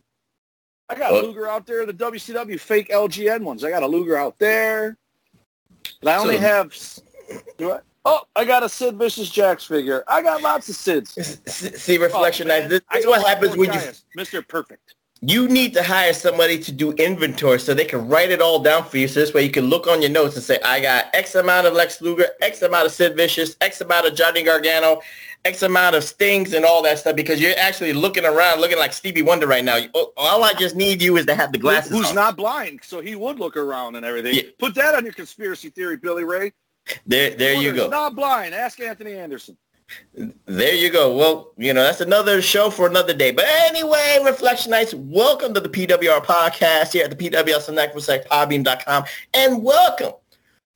I 0.90 0.96
got 0.96 1.12
a 1.12 1.16
Luger 1.26 1.48
out 1.48 1.66
there. 1.66 1.86
The 1.86 1.94
WCW 1.94 2.60
fake 2.60 2.88
LGN 2.90 3.40
ones. 3.42 3.64
I 3.64 3.70
got 3.70 3.82
a 3.82 3.86
Luger 3.86 4.16
out 4.18 4.38
there. 4.38 4.98
But 6.02 6.10
I 6.10 6.16
only 6.18 6.36
So- 6.36 6.40
have. 6.42 6.74
Do 7.56 7.72
I? 7.72 7.78
Oh, 8.06 8.20
I 8.36 8.44
got 8.44 8.62
a 8.62 8.68
Sid 8.68 8.98
Vicious 8.98 9.30
Jakks 9.30 9.66
figure. 9.66 10.04
I 10.06 10.20
got 10.20 10.42
lots 10.42 10.68
of 10.68 10.74
Sids. 10.74 11.48
See, 11.48 11.96
reflection. 11.96 12.50
Oh, 12.50 12.60
man. 12.60 12.68
this, 12.68 12.82
this 12.92 13.00
is 13.00 13.06
what 13.06 13.26
happens 13.26 13.56
when 13.56 13.72
you 13.72 13.80
Mr. 14.18 14.46
Perfect. 14.46 14.93
You 15.30 15.48
need 15.48 15.72
to 15.74 15.82
hire 15.82 16.12
somebody 16.12 16.58
to 16.58 16.72
do 16.72 16.92
inventory 16.92 17.58
so 17.58 17.72
they 17.72 17.84
can 17.84 18.08
write 18.08 18.30
it 18.30 18.40
all 18.40 18.58
down 18.58 18.84
for 18.84 18.98
you. 18.98 19.08
So 19.08 19.20
this 19.20 19.32
way 19.32 19.42
you 19.44 19.50
can 19.50 19.66
look 19.66 19.86
on 19.86 20.02
your 20.02 20.10
notes 20.10 20.34
and 20.34 20.44
say, 20.44 20.58
I 20.64 20.80
got 20.80 21.06
X 21.14 21.34
amount 21.34 21.66
of 21.66 21.72
Lex 21.74 22.00
Luger, 22.00 22.26
X 22.40 22.62
amount 22.62 22.86
of 22.86 22.92
Sid 22.92 23.16
Vicious, 23.16 23.56
X 23.60 23.80
amount 23.80 24.06
of 24.06 24.14
Johnny 24.14 24.42
Gargano, 24.42 25.00
X 25.44 25.62
amount 25.62 25.94
of 25.94 26.04
Stings 26.04 26.52
and 26.52 26.64
all 26.64 26.82
that 26.82 26.98
stuff 26.98 27.16
because 27.16 27.40
you're 27.40 27.56
actually 27.58 27.92
looking 27.92 28.24
around 28.24 28.60
looking 28.60 28.78
like 28.78 28.92
Stevie 28.92 29.22
Wonder 29.22 29.46
right 29.46 29.64
now. 29.64 29.78
Oh, 29.94 30.12
all 30.16 30.42
I 30.44 30.52
just 30.54 30.74
need 30.74 31.00
you 31.00 31.16
is 31.16 31.26
to 31.26 31.34
have 31.34 31.52
the 31.52 31.58
glasses 31.58 31.92
Who's 31.92 32.08
on. 32.08 32.14
not 32.14 32.36
blind, 32.36 32.80
so 32.82 33.00
he 33.00 33.14
would 33.14 33.38
look 33.38 33.56
around 33.56 33.96
and 33.96 34.04
everything. 34.04 34.34
Yeah. 34.34 34.42
Put 34.58 34.74
that 34.74 34.94
on 34.94 35.04
your 35.04 35.12
conspiracy 35.12 35.70
theory, 35.70 35.96
Billy 35.96 36.24
Ray. 36.24 36.52
There, 37.06 37.30
there 37.30 37.54
you 37.54 37.72
go. 37.72 37.88
Not 37.88 38.14
blind. 38.14 38.54
Ask 38.54 38.80
Anthony 38.80 39.14
Anderson. 39.14 39.56
There 40.46 40.74
you 40.74 40.90
go. 40.90 41.16
Well, 41.16 41.52
you 41.56 41.74
know, 41.74 41.82
that's 41.82 42.00
another 42.00 42.40
show 42.40 42.70
for 42.70 42.86
another 42.86 43.14
day. 43.14 43.32
But 43.32 43.44
anyway, 43.46 44.18
Reflection 44.24 44.70
Nights, 44.70 44.94
welcome 44.94 45.52
to 45.54 45.60
the 45.60 45.68
PWR 45.68 46.24
podcast 46.24 46.92
here 46.92 47.04
at 47.04 47.16
the 47.16 47.30
PWR 47.30 47.60
Select 47.60 48.00
Select 48.00 48.28
Podbean.com. 48.28 49.04
And 49.34 49.62
welcome 49.62 50.12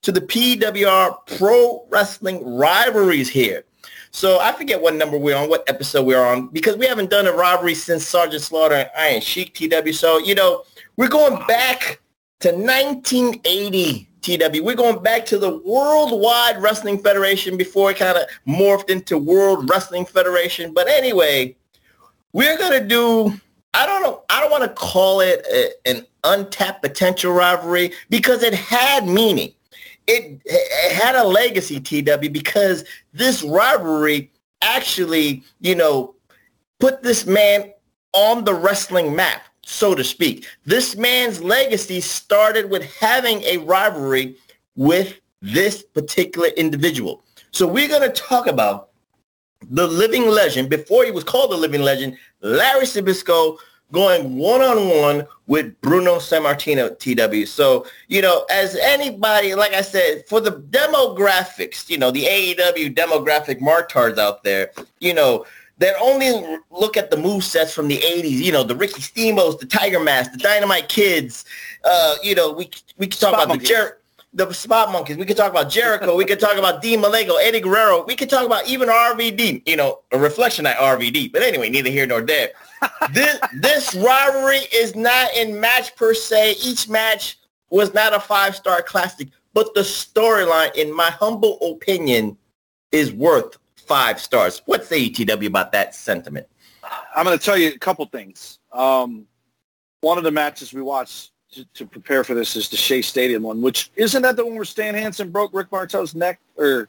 to 0.03 0.13
the 0.13 0.21
PWR 0.21 1.17
Pro 1.39 1.87
Wrestling 1.89 2.45
Rivalries 2.57 3.29
here. 3.29 3.65
So 4.11 4.41
I 4.41 4.53
forget 4.53 4.81
what 4.81 4.95
number 4.95 5.19
we're 5.19 5.37
on, 5.37 5.49
what 5.49 5.69
episode 5.69 6.07
we're 6.07 6.25
on, 6.25 6.49
because 6.49 6.77
we 6.77 6.87
haven't 6.87 7.11
done 7.11 7.27
a 7.27 7.33
rivalry 7.33 7.75
since 7.75 8.07
Sergeant 8.07 8.43
Slaughter 8.43 8.75
and 8.75 8.91
Iron 8.97 9.21
Sheik 9.21 9.55
TW. 9.55 9.93
So, 9.93 10.19
you 10.19 10.35
know, 10.35 10.65
we're 10.97 11.09
going 11.09 11.45
back 11.47 12.01
to 12.41 12.53
1980 12.53 14.09
TW. 14.29 14.63
We're 14.63 14.75
going 14.75 15.03
back 15.03 15.25
to 15.27 15.39
the 15.39 15.57
Worldwide 15.65 16.61
Wrestling 16.61 16.99
Federation 16.99 17.57
before 17.57 17.91
it 17.91 17.97
kind 17.97 18.19
of 18.19 18.25
morphed 18.47 18.91
into 18.91 19.17
World 19.17 19.71
Wrestling 19.71 20.05
Federation. 20.05 20.75
But 20.75 20.87
anyway, 20.87 21.57
we're 22.35 22.59
going 22.59 22.79
to 22.79 22.87
do, 22.87 23.33
I 23.73 23.87
don't 23.87 24.03
know, 24.03 24.25
I 24.29 24.41
don't 24.41 24.51
want 24.51 24.65
to 24.65 24.69
call 24.69 25.21
it 25.21 25.47
a, 25.51 25.71
an 25.89 26.07
untapped 26.25 26.83
potential 26.83 27.33
rivalry 27.33 27.93
because 28.11 28.43
it 28.43 28.53
had 28.53 29.07
meaning. 29.07 29.53
It, 30.07 30.43
it 30.45 30.93
had 30.93 31.15
a 31.15 31.25
legacy, 31.25 31.81
TW, 31.81 32.31
because 32.31 32.85
this 33.15 33.43
rivalry 33.43 34.31
actually, 34.61 35.43
you 35.61 35.75
know, 35.75 36.15
put 36.81 37.03
this 37.03 37.25
man 37.27 37.73
on 38.13 38.45
the 38.45 38.55
wrestling 38.55 39.17
map, 39.17 39.43
so 39.69 39.95
to 39.95 40.03
speak. 40.03 40.47
This 40.65 40.97
man's 40.97 41.43
legacy 41.43 42.01
started 42.01 42.71
with 42.71 42.83
having 42.97 43.43
a 43.43 43.59
rivalry 43.59 44.37
with 44.77 45.21
this 45.43 45.83
particular 45.83 46.49
individual. 46.57 47.23
So 47.51 47.67
we're 47.67 47.89
going 47.89 48.03
to 48.03 48.11
talk 48.11 48.47
about 48.47 48.89
the 49.71 49.87
living 49.87 50.27
legend, 50.29 50.71
before 50.71 51.05
he 51.05 51.11
was 51.11 51.25
called 51.25 51.51
the 51.51 51.57
living 51.57 51.83
legend, 51.83 52.17
Larry 52.41 52.87
Zbyszko 52.87 53.59
going 53.91 54.37
one-on-one 54.37 55.27
with 55.47 55.79
Bruno 55.81 56.17
Sammartino 56.17 56.99
TW. 56.99 57.47
So, 57.47 57.87
you 58.07 58.23
know, 58.23 58.45
as 58.51 58.77
anybody, 58.77 59.55
like 59.55 59.73
I 59.73 59.81
said, 59.81 60.27
for 60.29 60.41
the 60.41 60.53
demographics, 60.53 61.89
you 61.89 61.99
know, 61.99 62.11
the 62.11 62.25
AEW 62.25 62.95
demographic 62.95 63.61
martards 63.61 64.19
out 64.19 64.45
there, 64.45 64.71
you 65.01 65.15
know, 65.15 65.45
that 65.79 65.95
only 66.01 66.59
look 66.71 66.97
at 66.97 67.11
the 67.11 67.17
move 67.17 67.45
sets 67.45 67.73
from 67.73 67.89
the 67.89 67.99
80s, 67.99 68.31
you 68.31 68.53
know, 68.53 68.63
the 68.63 68.77
Ricky 68.77 69.01
Steamos, 69.01 69.59
the 69.59 69.67
Tiger 69.67 70.01
Mask, 70.01 70.33
the 70.33 70.39
Dynamite 70.39 70.89
Kids, 70.89 71.45
uh, 71.85 72.17
you 72.23 72.35
know, 72.35 72.53
we 72.53 72.71
we 72.99 73.07
can 73.07 73.19
talk 73.19 73.31
Spot 73.31 73.35
about 73.35 73.49
Monkeys. 73.49 73.69
the 73.69 73.75
Jer- 73.75 73.99
the 74.35 74.53
Spot 74.53 74.93
Monkeys. 74.93 75.17
We 75.17 75.25
could 75.25 75.37
talk 75.37 75.51
about 75.51 75.71
Jericho. 75.71 76.15
we 76.15 76.25
could 76.25 76.41
talk 76.41 76.57
about 76.57 76.83
Dean 76.83 77.01
Malenko, 77.01 77.41
Eddie 77.41 77.61
Guerrero. 77.61 78.05
We 78.05 78.15
could 78.15 78.29
talk 78.29 78.45
about 78.45 78.69
even 78.69 78.89
RVD, 78.89 79.63
you 79.67 79.77
know, 79.77 80.01
a 80.13 80.19
reflection 80.19 80.67
at 80.67 80.77
RVD. 80.77 81.33
But 81.33 81.43
anyway, 81.43 81.71
neither 81.71 81.91
here 81.91 82.07
nor 82.07 82.21
there. 82.21 82.51
this 83.13 83.39
this 83.55 83.95
rivalry 83.95 84.61
is 84.73 84.95
not 84.95 85.35
in 85.35 85.59
match 85.59 85.95
per 85.97 86.13
se. 86.13 86.57
Each 86.63 86.89
match 86.89 87.39
was 87.71 87.95
not 87.95 88.15
a 88.15 88.21
five-star 88.21 88.83
classic, 88.83 89.29
but 89.55 89.75
the 89.75 89.81
storyline, 89.81 90.75
in 90.75 90.95
my 90.95 91.11
humble 91.11 91.59
opinion, 91.61 92.37
is 92.93 93.13
worth 93.13 93.59
five 93.89 94.21
stars. 94.21 94.63
What 94.67 94.85
say 94.85 94.99
you, 94.99 95.11
TW, 95.11 95.47
about 95.47 95.73
that 95.73 95.95
sentiment? 95.95 96.47
I'm 97.17 97.25
going 97.25 97.37
to 97.39 97.45
tell 97.45 97.57
you 97.57 97.69
a 97.71 97.79
couple 97.79 98.05
things. 98.07 98.61
Um, 98.73 99.27
one 100.03 100.19
of 100.19 100.25
the 100.25 100.31
matches 100.31 100.73
we 100.73 100.83
watched 100.83 101.33
to, 101.53 101.65
to 101.75 101.87
prepare 101.87 102.23
for 102.23 102.35
this 102.35 102.55
is 102.55 102.69
the 102.69 102.77
Shea 102.77 103.03
Stadium 103.03 103.43
one, 103.43 103.63
which 103.63 103.91
isn't 103.97 104.23
that 104.23 104.37
the 104.37 104.45
one 104.45 104.55
where 104.55 104.65
Stan 104.65 104.95
Hansen 104.95 105.31
broke 105.31 105.53
Rick 105.53 105.73
Martel's 105.73 106.15
neck, 106.15 106.41
or 106.57 106.89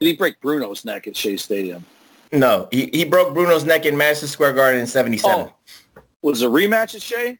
did 0.00 0.06
he 0.06 0.16
break 0.16 0.40
Bruno's 0.40 0.84
neck 0.84 1.06
at 1.06 1.16
Shea 1.16 1.36
Stadium? 1.36 1.84
No, 2.32 2.68
he, 2.70 2.90
he 2.92 3.04
broke 3.04 3.34
Bruno's 3.34 3.64
neck 3.64 3.86
in 3.86 3.96
Madison 3.96 4.28
Square 4.28 4.54
Garden 4.54 4.80
in 4.80 4.86
77. 4.86 5.30
Oh, 5.38 5.52
was 6.22 6.42
a 6.42 6.46
rematch 6.46 6.94
at 6.94 7.02
Shea? 7.02 7.38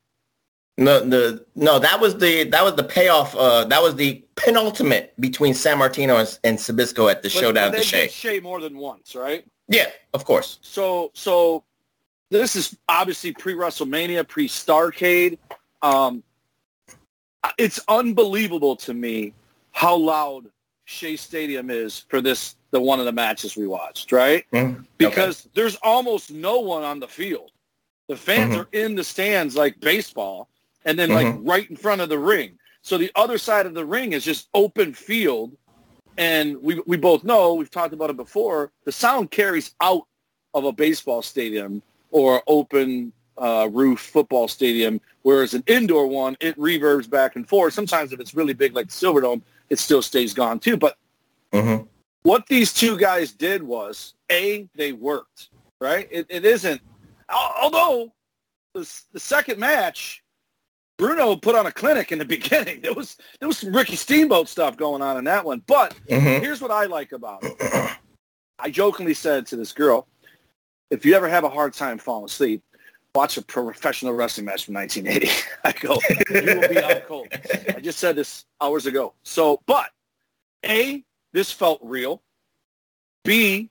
No, 0.79 1.01
the 1.01 1.45
no, 1.55 1.79
that 1.79 2.01
was 2.01 2.17
the 2.19 2.45
that 2.45 2.65
was 2.65 2.75
the 2.77 2.85
payoff. 2.85 3.35
Uh, 3.37 3.65
that 3.67 3.83
was 3.83 3.95
the 3.97 4.25
penultimate 4.37 5.13
between 5.21 5.53
Sammartino 5.53 6.19
and, 6.19 6.39
and 6.45 6.59
Zbyszko 6.59 7.11
at 7.11 7.23
the 7.23 7.29
But- 7.29 7.33
showdown 7.33 7.71
but 7.73 7.79
they 7.79 7.83
Shea. 7.85 8.09
Shea 8.09 8.41
more 8.41 8.61
than 8.61 8.79
once, 8.79 9.15
right? 9.15 9.45
Yeah, 9.69 9.91
of 10.15 10.25
course. 10.25 10.59
So, 10.63 11.11
so 11.15 11.63
this 12.31 12.57
is 12.57 12.77
obviously 12.89 13.33
pre 13.33 13.55
WrestleMania, 13.55 14.27
pre 14.27 14.49
Starcade. 14.49 15.39
Um, 15.83 16.23
it's 17.59 17.81
unbelievable 17.89 18.77
to 18.77 18.95
me 18.95 19.35
how 19.73 19.95
loud 19.97 20.47
Shea 20.87 21.17
Stadium 21.17 21.69
is 21.71 22.07
for 22.09 22.21
this 22.23 22.57
the 22.71 22.81
one 22.81 22.99
of 22.99 23.05
the 23.05 23.13
matches 23.13 23.57
we 23.57 23.67
watched, 23.67 24.11
right? 24.13 24.45
Mhm. 24.53 24.87
Because 24.97 25.49
there's 25.55 25.77
almost 25.83 26.31
no 26.31 26.61
one 26.61 26.83
on 26.83 26.99
the 26.99 27.09
field. 27.09 27.51
The 28.09 28.17
fans 28.17 28.55
Mhm. 28.55 28.61
are 28.61 28.69
in 28.73 28.95
the 28.95 29.05
stands 29.05 29.55
like 29.55 29.79
baseball, 29.81 30.49
and 30.85 30.99
then 30.99 31.11
like 31.11 31.29
right 31.39 31.69
in 31.69 31.77
front 31.77 32.01
of 32.01 32.09
the 32.09 32.19
ring. 32.19 32.59
So 32.83 32.99
the 32.99 33.13
other 33.15 33.39
side 33.39 33.67
of 33.67 33.75
the 33.75 33.85
ring 33.85 34.13
is 34.13 34.25
just 34.25 34.49
open 34.55 34.93
field, 34.93 35.57
and 36.17 36.61
we 36.63 36.83
we 36.87 36.97
both 36.97 37.25
know 37.25 37.55
we've 37.55 37.71
talked 37.71 37.95
about 37.95 38.11
it 38.11 38.17
before. 38.17 38.73
The 38.85 38.93
sound 38.93 39.31
carries 39.31 39.75
out 39.81 40.07
of 40.55 40.65
a 40.65 40.73
baseball 40.73 41.23
stadium 41.23 41.83
or 42.11 42.43
open 42.47 43.13
uh, 43.39 43.69
roof 43.73 44.01
football 44.01 44.49
stadium, 44.49 45.01
whereas 45.23 45.55
an 45.55 45.65
indoor 45.67 46.07
one 46.07 46.37
it 46.41 46.57
reverbs 46.59 47.09
back 47.09 47.37
and 47.37 47.49
forth. 47.49 47.73
Sometimes 47.73 48.13
if 48.13 48.21
it's 48.21 48.35
really 48.35 48.53
big 48.53 48.75
like 48.75 48.89
the 48.89 48.93
Silverdome, 48.93 49.43
it 49.71 49.79
still 49.79 50.03
stays 50.03 50.35
gone 50.35 50.59
too. 50.59 50.77
But 50.77 50.99
Mhm. 51.53 51.87
what 52.23 52.47
these 52.47 52.73
two 52.73 52.97
guys 52.99 53.33
did 53.33 53.63
was 53.63 54.15
a 54.31 54.69
they 54.75 54.93
worked 54.93 55.49
right. 55.81 56.09
It, 56.11 56.27
it 56.29 56.45
isn't 56.45 56.81
although 57.29 58.13
the, 58.75 58.89
the 59.13 59.21
second 59.21 59.59
match. 59.59 60.22
Bruno 61.03 61.35
put 61.35 61.57
on 61.57 61.67
a 61.67 61.73
clinic 61.73 62.13
in 62.13 62.21
the 62.21 62.25
beginning. 62.37 62.81
There 62.81 62.95
was 62.95 63.17
there 63.41 63.49
was 63.49 63.59
some 63.59 63.75
Ricky 63.75 63.97
Steamboat 63.97 64.49
stuff 64.49 64.77
going 64.77 65.03
on 65.03 65.17
in 65.17 65.25
that 65.25 65.45
one. 65.45 65.61
But 65.67 65.97
Mhm. 66.09 66.41
here's 66.41 66.61
what 66.61 66.71
I 66.71 66.85
like 66.85 67.11
about 67.11 67.43
it. 67.43 67.97
I 68.61 68.71
jokingly 68.71 69.15
said 69.15 69.45
to 69.47 69.57
this 69.57 69.73
girl, 69.73 70.07
if 70.91 71.05
you 71.05 71.15
ever 71.15 71.29
have 71.29 71.43
a 71.43 71.49
hard 71.49 71.73
time 71.75 71.99
falling 71.99 72.27
asleep, 72.27 72.63
watch 73.17 73.37
a 73.37 73.43
professional 73.43 74.13
wrestling 74.13 74.45
match 74.47 74.65
from 74.67 74.75
1980. 74.75 75.29
I 75.65 75.73
go, 75.73 75.99
you 76.31 76.55
will 76.61 76.69
be 76.69 76.79
out 76.81 77.05
cold. 77.09 77.27
I 77.75 77.81
just 77.81 77.99
said 77.99 78.15
this 78.15 78.45
hours 78.61 78.87
ago. 78.87 79.13
So, 79.25 79.61
but 79.67 79.91
A, 80.65 81.03
this 81.33 81.51
felt 81.51 81.81
real. 81.83 82.23
B, 83.25 83.71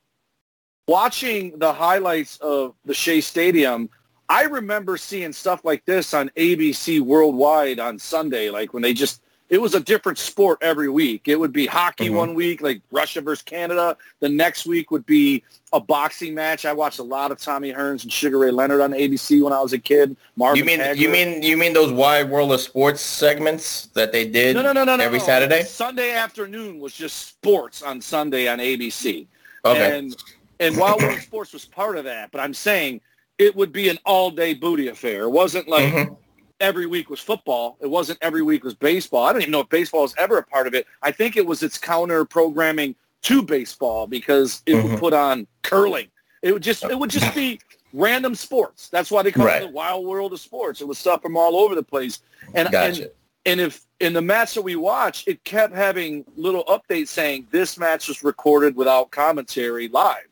watching 0.85 1.57
the 1.59 1.71
highlights 1.71 2.35
of 2.39 2.75
the 2.83 2.93
Shea 2.93 3.21
Stadium, 3.21 3.89
I 4.31 4.43
remember 4.43 4.95
seeing 4.95 5.33
stuff 5.33 5.65
like 5.65 5.83
this 5.83 6.13
on 6.13 6.29
ABC 6.37 7.01
Worldwide 7.01 7.79
on 7.81 7.99
Sunday, 7.99 8.49
like 8.49 8.73
when 8.73 8.81
they 8.81 8.93
just, 8.93 9.21
it 9.49 9.59
was 9.59 9.75
a 9.75 9.79
different 9.81 10.17
sport 10.17 10.57
every 10.61 10.87
week. 10.87 11.23
It 11.27 11.37
would 11.37 11.51
be 11.51 11.65
hockey 11.65 12.07
Mhm. 12.07 12.13
one 12.15 12.33
week, 12.33 12.61
like 12.61 12.81
Russia 12.91 13.19
versus 13.19 13.41
Canada. 13.43 13.97
The 14.21 14.29
next 14.29 14.65
week 14.65 14.89
would 14.89 15.05
be 15.05 15.43
a 15.73 15.81
boxing 15.81 16.33
match. 16.33 16.63
I 16.65 16.71
watched 16.71 16.99
a 16.99 17.03
lot 17.03 17.31
of 17.31 17.39
Tommy 17.39 17.73
Hearns 17.73 18.03
and 18.03 18.13
Sugar 18.13 18.37
Ray 18.37 18.51
Leonard 18.51 18.79
on 18.79 18.93
ABC 18.93 19.41
when 19.41 19.51
I 19.51 19.59
was 19.59 19.73
a 19.73 19.77
kid. 19.77 20.15
Marvin 20.37 20.59
You 20.59 20.63
mean 20.63 20.79
Hagler. 20.79 20.95
you 20.95 21.09
mean 21.09 21.43
you 21.43 21.57
mean 21.57 21.73
those 21.73 21.91
wide 21.91 22.29
world 22.29 22.53
of 22.53 22.61
sports 22.61 23.01
segments 23.01 23.87
that 23.95 24.13
they 24.13 24.25
did 24.25 24.55
no, 24.55 24.61
no, 24.61 24.71
no, 24.71 24.85
no, 24.85 24.95
no, 24.95 25.03
every 25.03 25.19
no. 25.19 25.25
Saturday? 25.25 25.63
Sunday 25.63 26.11
afternoon 26.13 26.79
was 26.79 26.93
just 26.93 27.27
sports 27.27 27.81
on 27.81 27.99
Sunday 27.99 28.47
on 28.47 28.59
ABC. 28.59 29.27
Okay. 29.65 29.97
And 29.97 30.15
and 30.61 30.77
Wild 30.77 31.01
World 31.01 31.19
Sports 31.19 31.51
was 31.51 31.65
part 31.65 31.97
of 31.97 32.05
that, 32.05 32.31
but 32.31 32.39
I'm 32.39 32.53
saying 32.53 33.01
it 33.41 33.55
would 33.55 33.71
be 33.71 33.89
an 33.89 33.97
all-day 34.05 34.53
booty 34.53 34.89
affair. 34.89 35.23
It 35.23 35.31
wasn't 35.31 35.67
like 35.67 35.91
Mhm. 35.91 36.15
every 36.59 36.85
week 36.85 37.09
was 37.09 37.19
football. 37.19 37.75
It 37.81 37.87
wasn't 37.87 38.19
every 38.21 38.43
week 38.43 38.63
was 38.63 38.75
baseball. 38.75 39.25
I 39.25 39.33
don't 39.33 39.41
even 39.41 39.51
know 39.51 39.61
if 39.61 39.69
baseball 39.69 40.03
was 40.03 40.13
ever 40.19 40.37
a 40.37 40.43
part 40.43 40.67
of 40.67 40.75
it. 40.75 40.85
I 41.01 41.11
think 41.11 41.35
it 41.37 41.45
was 41.45 41.63
its 41.63 41.79
counter 41.79 42.23
programming 42.23 42.93
to 43.23 43.41
baseball 43.41 44.05
because 44.05 44.61
it 44.67 44.75
would 44.75 44.85
Mhm. 44.93 44.99
put 44.99 45.13
on 45.13 45.47
curling. 45.63 46.07
It 46.43 46.51
would 46.53 46.61
just 46.61 46.83
it 46.83 46.97
would 46.97 47.09
just 47.09 47.33
be 47.33 47.59
random 47.93 48.35
sports. 48.35 48.89
That's 48.89 49.09
why 49.09 49.23
they 49.23 49.31
call 49.31 49.47
Right. 49.47 49.63
it 49.63 49.65
the 49.65 49.71
wild 49.71 50.05
world 50.05 50.33
of 50.33 50.39
sports. 50.39 50.79
It 50.79 50.87
was 50.87 50.99
stuff 50.99 51.23
from 51.23 51.35
all 51.35 51.57
over 51.57 51.73
the 51.73 51.83
place. 51.83 52.19
And 52.53 52.71
Gotcha. 52.71 53.03
and 53.03 53.11
and 53.47 53.59
if 53.59 53.81
in 53.99 54.13
the 54.13 54.21
match 54.21 54.53
that 54.53 54.61
we 54.61 54.75
watched, 54.75 55.27
it 55.27 55.43
kept 55.43 55.73
having 55.75 56.23
little 56.35 56.63
updates 56.65 57.07
saying 57.07 57.47
this 57.49 57.75
match 57.75 58.07
was 58.07 58.23
recorded 58.23 58.75
without 58.75 59.09
commentary 59.09 59.87
live. 59.87 60.27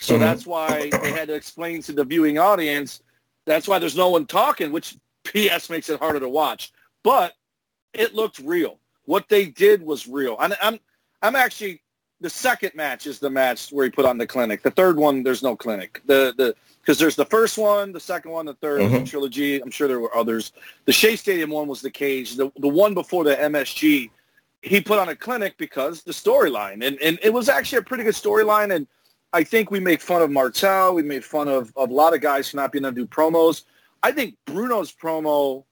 So 0.00 0.16
Mhm. 0.16 0.20
that's 0.20 0.46
why 0.46 0.90
they 0.90 1.12
had 1.12 1.28
to 1.28 1.34
explain 1.34 1.82
to 1.82 1.92
the 1.92 2.04
viewing 2.04 2.38
audience. 2.38 3.02
That's 3.46 3.68
why 3.68 3.78
there's 3.78 3.96
no 3.96 4.08
one 4.08 4.26
talking, 4.26 4.72
which 4.72 4.96
PS 5.24 5.68
makes 5.68 5.88
it 5.90 5.98
harder 5.98 6.20
to 6.20 6.28
watch. 6.28 6.72
But 7.04 7.34
it 7.92 8.14
looked 8.14 8.38
real. 8.38 8.78
What 9.04 9.28
they 9.28 9.46
did 9.46 9.82
was 9.82 10.08
real. 10.08 10.36
And 10.40 10.56
I'm 10.60 10.80
I'm 11.22 11.36
actually 11.36 11.82
the 12.22 12.30
second 12.30 12.74
match 12.74 13.06
is 13.06 13.18
the 13.18 13.30
match 13.30 13.70
where 13.70 13.84
he 13.84 13.90
put 13.90 14.04
on 14.06 14.16
the 14.18 14.26
clinic. 14.26 14.62
The 14.62 14.70
third 14.70 14.96
one, 14.96 15.22
there's 15.22 15.42
no 15.42 15.54
clinic. 15.54 16.00
The 16.06 16.32
the 16.36 16.54
because 16.80 16.98
there's 16.98 17.16
the 17.16 17.26
first 17.26 17.58
one, 17.58 17.92
the 17.92 18.00
second 18.00 18.30
one, 18.30 18.46
the 18.46 18.54
3rd 18.54 18.80
Mhm. 18.90 19.06
trilogy. 19.06 19.60
I'm 19.60 19.70
sure 19.70 19.86
there 19.86 20.00
were 20.00 20.16
others. 20.16 20.52
The 20.86 20.92
Shea 20.92 21.14
Stadium 21.16 21.50
one 21.50 21.68
was 21.68 21.82
the 21.82 21.90
cage. 21.90 22.36
The 22.36 22.50
the 22.56 22.68
one 22.68 22.94
before 22.94 23.24
the 23.24 23.38
MSG, 23.38 24.10
he 24.62 24.80
put 24.80 24.98
on 24.98 25.10
a 25.10 25.16
clinic 25.16 25.56
because 25.58 26.02
the 26.02 26.12
storyline, 26.12 26.82
and 26.86 26.98
and 27.02 27.18
it 27.22 27.32
was 27.34 27.50
actually 27.50 27.78
a 27.78 27.82
pretty 27.82 28.04
good 28.04 28.14
storyline. 28.14 28.74
And 28.74 28.86
I 29.32 29.44
think 29.44 29.70
we 29.70 29.80
make 29.80 30.00
fun 30.00 30.22
of 30.22 30.30
Martel. 30.30 30.94
We 30.94 31.02
made 31.02 31.24
fun 31.24 31.48
of, 31.48 31.72
of 31.76 31.90
a 31.90 31.94
lot 31.94 32.14
of 32.14 32.20
guys 32.20 32.50
for 32.50 32.56
not 32.56 32.72
being 32.72 32.84
able 32.84 32.94
to 32.94 33.00
do 33.02 33.06
promos. 33.06 33.62
I 34.02 34.12
think 34.12 34.36
Bruno's 34.46 34.92
promo 34.92 35.64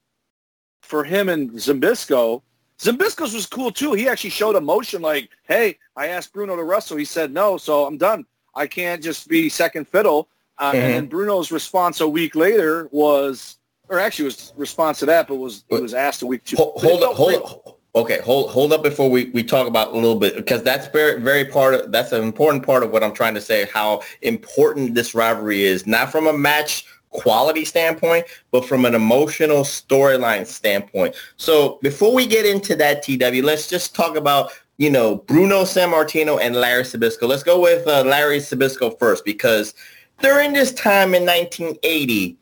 for 0.83 1.03
him 1.05 1.29
and 1.29 1.51
Zbyszko, 1.51 2.43
Zbyszko's 2.79 3.35
was 3.35 3.47
cool 3.47 3.73
too. 3.73 3.95
He 3.95 4.09
actually 4.09 4.31
showed 4.31 4.55
emotion 4.55 5.03
like, 5.03 5.31
hey, 5.49 5.79
I 5.97 6.09
asked 6.09 6.33
Bruno 6.33 6.55
to 6.55 6.63
wrestle. 6.63 6.97
He 6.97 7.05
said 7.05 7.33
no, 7.33 7.57
so 7.57 7.85
I'm 7.85 7.99
done. 7.99 8.25
I 8.55 8.67
can't 8.67 9.03
just 9.03 9.29
be 9.29 9.49
second 9.49 9.89
fiddle. 9.89 10.29
Uh, 10.59 10.73
And 10.75 10.83
then 10.95 11.07
Bruno's 11.07 11.51
response 11.51 12.01
a 12.01 12.09
week 12.09 12.35
later 12.37 12.89
was, 12.93 13.59
or 13.89 13.99
actually 13.99 14.27
was 14.27 14.53
response 14.57 15.01
to 15.01 15.07
that, 15.07 15.27
but 15.29 15.37
was 15.37 15.65
he 15.69 15.81
was 15.81 15.95
asked 15.95 16.23
a 16.23 16.27
week 16.27 16.45
two. 16.45 16.57
Hold, 16.57 16.81
hold 16.81 17.03
up, 17.03 17.15
hold 17.15 17.35
up. 17.35 17.78
Okay, 17.95 18.21
hold 18.21 18.51
hold 18.51 18.73
up 18.73 18.83
before 18.83 19.11
we, 19.11 19.27
we 19.31 19.43
talk 19.43 19.67
about 19.67 19.93
a 19.93 19.95
little 19.95 20.17
bit 20.17 20.37
because 20.37 20.63
that's 20.63 20.87
very 20.89 21.21
very 21.21 21.45
part 21.45 21.75
of 21.75 21.91
that's 21.91 22.13
an 22.13 22.23
important 22.23 22.65
part 22.65 22.83
of 22.83 22.91
what 22.91 23.03
I'm 23.03 23.15
trying 23.15 23.35
to 23.35 23.41
say. 23.41 23.67
How 23.73 24.03
important 24.23 24.95
this 24.95 25.15
rivalry 25.15 25.63
is, 25.63 25.87
not 25.87 26.13
from 26.13 26.27
a 26.27 26.33
match 26.33 26.85
quality 27.11 27.65
standpoint, 27.65 28.27
but 28.51 28.65
from 28.67 28.85
an 28.85 28.95
emotional 28.95 29.63
storyline 29.63 30.47
standpoint. 30.47 31.15
So 31.37 31.79
before 31.83 32.15
we 32.15 32.27
get 32.27 32.45
into 32.45 32.77
that, 32.77 33.03
TW, 33.03 33.43
let's 33.43 33.69
just 33.69 33.95
talk 33.95 34.17
about 34.17 34.53
you 34.77 34.91
know 34.91 35.17
Bruno 35.17 35.63
Sammartino 35.63 36.39
and 36.41 36.57
Larry 36.57 36.83
Zbyszko. 36.83 37.27
Let's 37.27 37.43
go 37.43 37.61
with 37.61 37.87
uh, 37.87 38.05
Larry 38.05 38.39
Zbyszko 38.39 38.99
first 38.99 39.25
because 39.25 39.75
during 40.21 40.53
this 40.53 40.73
time 40.73 41.15
in 41.15 41.25
1980, 41.25 42.37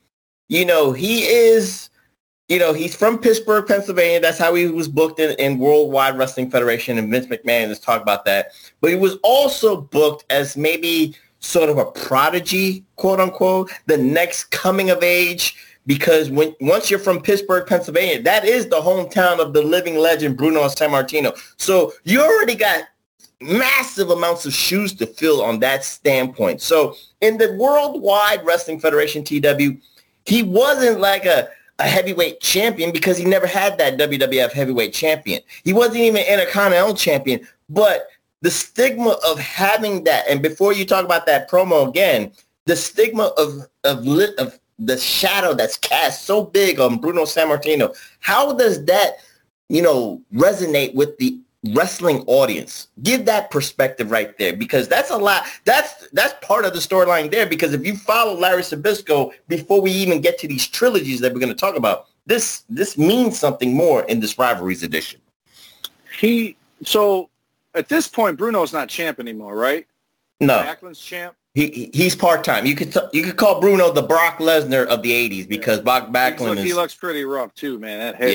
you 0.49 0.65
know 0.65 0.93
he 0.93 1.23
is 1.23 1.89
you 2.49 2.59
know, 2.61 2.73
he's 2.73 2.95
from 2.95 3.19
Pittsburgh, 3.19 3.67
Pennsylvania. 3.67 4.21
That's 4.21 4.39
how 4.39 4.55
he 4.55 4.69
was 4.69 4.89
booked 4.89 5.19
in, 5.19 5.33
in 5.39 5.59
Worldwide 5.59 6.17
Wrestling 6.17 6.51
Federation, 6.51 6.97
and 6.97 7.11
Vince 7.11 7.27
McMahon 7.27 7.69
has 7.69 7.81
talked 7.81 8.03
about 8.03 8.25
that. 8.27 8.53
But 8.81 8.91
he 8.91 8.97
was 8.97 9.17
also 9.23 9.81
booked 9.81 10.25
as 10.31 10.57
maybe 10.57 11.17
sort 11.41 11.69
of 11.69 11.79
a 11.79 11.87
prodigy, 11.87 12.85
quote 12.97 13.21
unquote, 13.21 13.71
the 13.87 13.99
next 13.99 14.45
coming 14.51 14.91
of 14.91 15.03
age. 15.03 15.57
Because 15.87 16.31
when 16.31 16.55
once 16.61 16.91
you're 16.91 16.99
from 16.99 17.21
Pittsburgh, 17.21 17.67
Pennsylvania, 17.67 18.21
that 18.23 18.45
is 18.45 18.69
the 18.69 18.81
hometown 18.81 19.39
of 19.39 19.53
the 19.53 19.63
living 19.63 19.97
legend 19.97 20.37
Bruno 20.37 20.65
Sammartino. 20.65 21.39
So 21.59 21.93
you 22.03 22.21
already 22.23 22.57
got 22.57 22.85
massive 23.41 24.11
amounts 24.11 24.47
of 24.47 24.53
shoes 24.53 24.95
to 24.95 25.07
fill 25.07 25.43
on 25.43 25.61
that 25.61 25.85
standpoint. 25.85 26.61
So 26.61 26.97
in 27.21 27.39
the 27.39 27.53
Worldwide 27.53 28.45
Wrestling 28.45 28.81
Federation, 28.81 29.23
TW, 29.23 29.81
he 30.25 30.43
wasn't 30.43 30.99
like 30.99 31.25
a 31.25 31.51
a 31.79 31.85
heavyweight 31.85 32.41
champion 32.41 32.91
because 32.91 33.19
he 33.19 33.25
never 33.25 33.47
had 33.47 33.77
that 33.79 33.99
WWF 33.99 34.53
heavyweight 34.53 34.95
champion. 34.95 35.43
He 35.65 35.73
wasn't 35.73 35.99
even 35.99 36.23
an 36.23 36.41
Intercontinental 36.41 36.95
champion, 36.95 37.47
but 37.69 38.09
the 38.43 38.51
stigma 38.51 39.17
of 39.27 39.39
having 39.39 40.05
that, 40.05 40.25
and 40.29 40.43
before 40.43 40.73
you 40.73 40.85
talk 40.85 41.05
about 41.05 41.27
that 41.27 41.51
promo 41.51 41.89
again, 41.89 42.33
the 42.67 42.77
stigma 42.77 43.33
of 43.37 43.67
of, 43.85 44.05
lit, 44.07 44.39
of 44.39 44.59
the 44.79 44.97
shadow 44.97 45.55
that's 45.55 45.77
cast 45.77 46.25
so 46.25 46.45
big 46.45 46.81
on 46.81 46.99
Bruno 46.99 47.23
Sammartino, 47.23 47.97
how 48.21 48.53
does 48.53 48.85
that, 48.87 49.17
you 49.69 49.83
know, 49.83 50.23
resonate 50.35 50.95
with 50.95 51.17
the 51.19 51.39
wrestling 51.75 52.23
audience? 52.27 52.89
Give 53.03 53.25
that 53.27 53.51
perspective 53.51 54.11
right 54.11 54.37
there 54.39 54.57
because 54.57 54.89
that's 54.89 55.11
a 55.11 55.17
lot. 55.17 55.45
That's 55.65 56.09
that's 56.13 56.35
part 56.47 56.65
of 56.65 56.73
the 56.73 56.79
storyline 56.79 57.31
there 57.31 57.47
because 57.47 57.73
if 57.75 57.85
you 57.87 57.97
follow 57.97 58.35
Larry 58.35 58.63
Zbyszko 58.63 59.33
before 59.49 59.81
we 59.81 59.91
even 59.91 60.21
get 60.21 60.39
to 60.41 60.49
these 60.49 60.67
trilogies 60.67 61.21
that 61.21 61.33
we're 61.33 61.41
going 61.41 61.53
to 61.53 61.59
talk 61.59 61.77
about, 61.77 62.07
this 62.27 62.65
this 62.69 62.97
means 62.99 63.39
something 63.39 63.75
more 63.75 64.03
in 64.05 64.21
this 64.21 64.39
rivalries 64.39 64.83
edition. 64.83 65.21
He 66.19 66.57
so 66.85 67.29
at 67.75 67.89
this 67.89 68.09
point 68.09 68.39
Bruno's 68.39 68.73
not 68.73 68.89
champ 68.89 69.21
anymore, 69.21 69.55
right? 69.57 69.87
No, 70.41 70.59
Backlund's 70.59 71.01
champ. 71.01 71.35
he, 71.55 71.69
he- 71.69 71.91
he's 71.95 72.15
part 72.15 72.45
time. 72.45 72.67
You 72.67 72.75
could 72.75 72.93
t- 72.93 73.01
you 73.13 73.23
could 73.23 73.37
call 73.37 73.61
Bruno 73.61 73.91
the 73.93 74.03
Brock 74.03 74.39
Lesnar 74.39 74.87
of 74.87 75.03
the 75.03 75.11
'80s 75.13 75.49
because 75.49 75.81
Brock 75.81 76.07
He, 76.09 76.13
Backlund 76.13 76.57
look, 76.57 76.59
he 76.59 76.75
looks 76.75 76.95
pretty 76.95 77.25
rough 77.25 77.55
too, 77.55 77.79
man. 77.79 77.99
That 78.01 78.15
hair. 78.17 78.29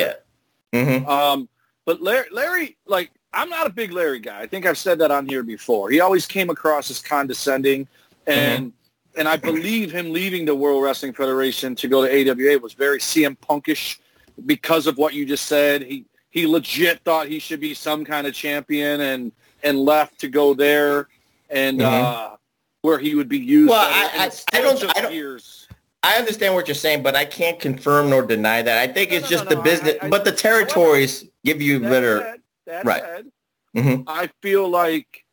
yeah. 0.74 1.00
hmm 1.00 1.06
Um, 1.08 1.48
but 1.86 2.02
Larry, 2.02 2.26
Larry, 2.32 2.78
like, 2.86 3.12
I'm 3.34 3.50
not 3.50 3.66
a 3.66 3.70
big 3.70 3.92
Larry 3.94 4.20
guy. 4.20 4.42
I 4.42 4.48
think 4.48 4.66
I've 4.66 4.78
said 4.78 5.00
that 5.00 5.12
on 5.12 5.26
here 5.26 5.44
before. 5.44 5.90
He 5.90 6.00
always 6.02 6.26
came 6.26 6.50
across 6.50 6.92
as 6.92 7.00
condescending, 7.00 7.88
and 8.28 8.74
and 9.16 9.28
I 9.28 9.38
believe 9.38 9.92
him 9.92 10.12
leaving 10.12 10.46
the 10.46 10.56
World 10.56 10.84
Wrestling 10.84 11.14
Federation 11.14 11.76
to 11.76 11.88
go 11.88 12.06
to 12.06 12.30
AWA 12.32 12.60
was 12.60 12.74
very 12.74 13.00
CM 13.00 13.38
Punkish 13.38 14.00
because 14.46 14.88
of 14.88 14.98
what 14.98 15.14
you 15.14 15.26
just 15.26 15.46
said. 15.46 15.82
He 15.84 16.06
he 16.30 16.46
legit 16.46 17.02
thought 17.04 17.28
he 17.28 17.40
should 17.40 17.60
be 17.60 17.74
some 17.74 18.04
kind 18.04 18.28
of 18.28 18.34
champion, 18.34 19.00
and 19.02 19.32
and 19.64 19.80
left 19.80 20.20
to 20.22 20.28
go 20.28 20.54
there, 20.54 21.08
and 21.50 21.80
Mhm. 21.80 21.84
uh, 22.04 22.36
where 22.82 23.00
he 23.00 23.16
would 23.16 23.30
be 23.30 23.38
used. 23.40 23.70
Well, 23.70 23.80
I- 23.80 24.26
I- 24.26 24.58
I 24.58 24.62
don't- 24.62 24.78
took 24.80 24.98
I 24.98 25.02
don't- 25.02 25.14
years. 25.14 25.68
I 26.04 26.16
understand 26.16 26.56
what 26.56 26.68
you're 26.68 26.74
saying, 26.74 27.04
but 27.04 27.16
I 27.16 27.26
can't 27.26 27.60
confirm 27.60 28.10
nor 28.10 28.24
deny 28.24 28.64
that. 28.64 28.78
I 28.80 28.92
think 28.92 29.12
No, 29.12 29.18
it's 29.18 29.26
no, 29.26 29.30
just 29.30 29.44
no, 29.44 29.50
the 29.52 29.56
no, 29.58 29.62
business, 29.62 29.96
I- 30.02 30.10
but 30.10 30.24
the 30.24 30.32
however- 30.32 30.42
territories 30.42 31.26
give 31.46 31.62
you 31.62 31.78
That 31.78 31.90
better. 31.92 32.38
That 32.72 32.86
Right. 32.86 33.02
said, 33.02 33.32
Mhm. 33.76 34.04
I 34.08 34.30
feel 34.42 34.68
like 34.68 35.26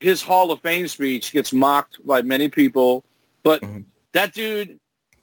his 0.00 0.22
Hall 0.22 0.52
of 0.52 0.60
Fame 0.60 0.86
speech 0.86 1.32
gets 1.32 1.52
mocked 1.52 2.04
by 2.06 2.22
many 2.22 2.48
people, 2.48 3.04
but 3.42 3.62
Mhm. 3.62 3.84
that 4.12 4.32
dude, 4.32 4.78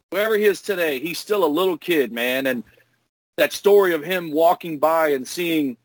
wherever 0.10 0.36
he 0.36 0.46
is 0.46 0.62
today, 0.62 1.00
he's 1.00 1.20
still 1.20 1.46
a 1.46 1.48
little 1.48 1.78
kid, 1.78 2.12
man. 2.12 2.48
And 2.48 2.64
that 3.38 3.54
story 3.54 3.94
of 3.94 4.04
him 4.04 4.32
walking 4.32 4.80
by 4.80 5.10
and 5.10 5.28
seeing 5.28 5.78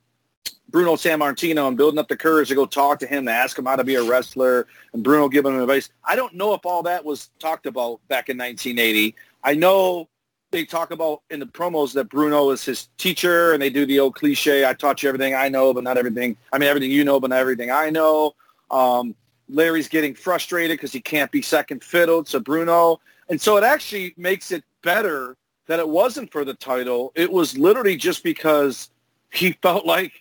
Bruno 0.69 0.95
Sammartino 0.95 1.69
and 1.69 1.77
building 1.77 1.99
up 1.99 2.09
the 2.09 2.17
courage 2.17 2.49
to 2.49 2.55
go 2.55 2.65
talk 2.65 3.01
to 3.01 3.07
him 3.07 3.27
to 3.27 3.33
ask 3.33 3.59
him 3.59 3.67
how 3.67 3.77
to 3.77 3.85
be 3.85 3.97
a 3.97 4.03
wrestler 4.03 4.67
and 4.93 5.03
Bruno 5.03 5.29
giving 5.29 5.55
him 5.55 5.61
advice. 5.61 5.91
I 6.05 6.17
don't 6.17 6.35
know 6.35 6.55
if 6.55 6.65
all 6.65 6.83
that 6.85 7.05
was 7.05 7.31
talked 7.39 7.67
about 7.67 8.01
back 8.09 8.29
in 8.29 8.37
1980. 8.37 9.15
I 9.43 9.55
know 9.55 10.09
they 10.51 10.65
talk 10.65 10.91
about 10.91 11.23
in 11.31 11.41
the 11.41 11.47
promos 11.47 11.93
that 11.95 12.09
Bruno 12.09 12.51
is 12.51 12.65
his 12.65 12.89
teacher 12.99 13.53
and 13.53 13.63
they 13.63 13.71
do 13.71 13.87
the 13.87 14.01
old 14.01 14.15
cliche, 14.15 14.65
I 14.65 14.75
taught 14.75 15.03
you 15.03 15.09
everything 15.09 15.35
I 15.35 15.49
know, 15.49 15.73
but 15.73 15.85
not 15.85 15.97
everything, 15.97 16.37
I 16.53 16.59
mean, 16.59 16.69
everything 16.69 16.91
you 16.91 17.05
know, 17.05 17.21
but 17.21 17.31
not 17.31 17.39
everything 17.39 17.71
I 17.71 17.91
know. 17.91 18.35
Um, 18.71 19.15
Larry's 19.49 19.89
getting 19.89 20.15
frustrated 20.15 20.77
because 20.77 20.93
he 20.93 21.01
can't 21.01 21.31
be 21.31 21.43
second 21.43 21.83
fiddle 21.83 22.23
to 22.25 22.41
Bruno. 22.41 23.01
And 23.29 23.41
so 23.41 23.57
it 23.57 23.65
actually 23.65 24.15
makes 24.17 24.53
it 24.53 24.65
better 24.83 25.37
that 25.67 25.79
it 25.79 25.89
wasn't 25.89 26.31
for 26.33 26.45
the 26.45 26.55
title. 26.55 27.13
It 27.15 27.31
was 27.31 27.57
literally 27.57 27.97
just 27.97 28.23
because 28.25 28.91
he 29.33 29.53
felt 29.63 29.87
like 29.87 30.13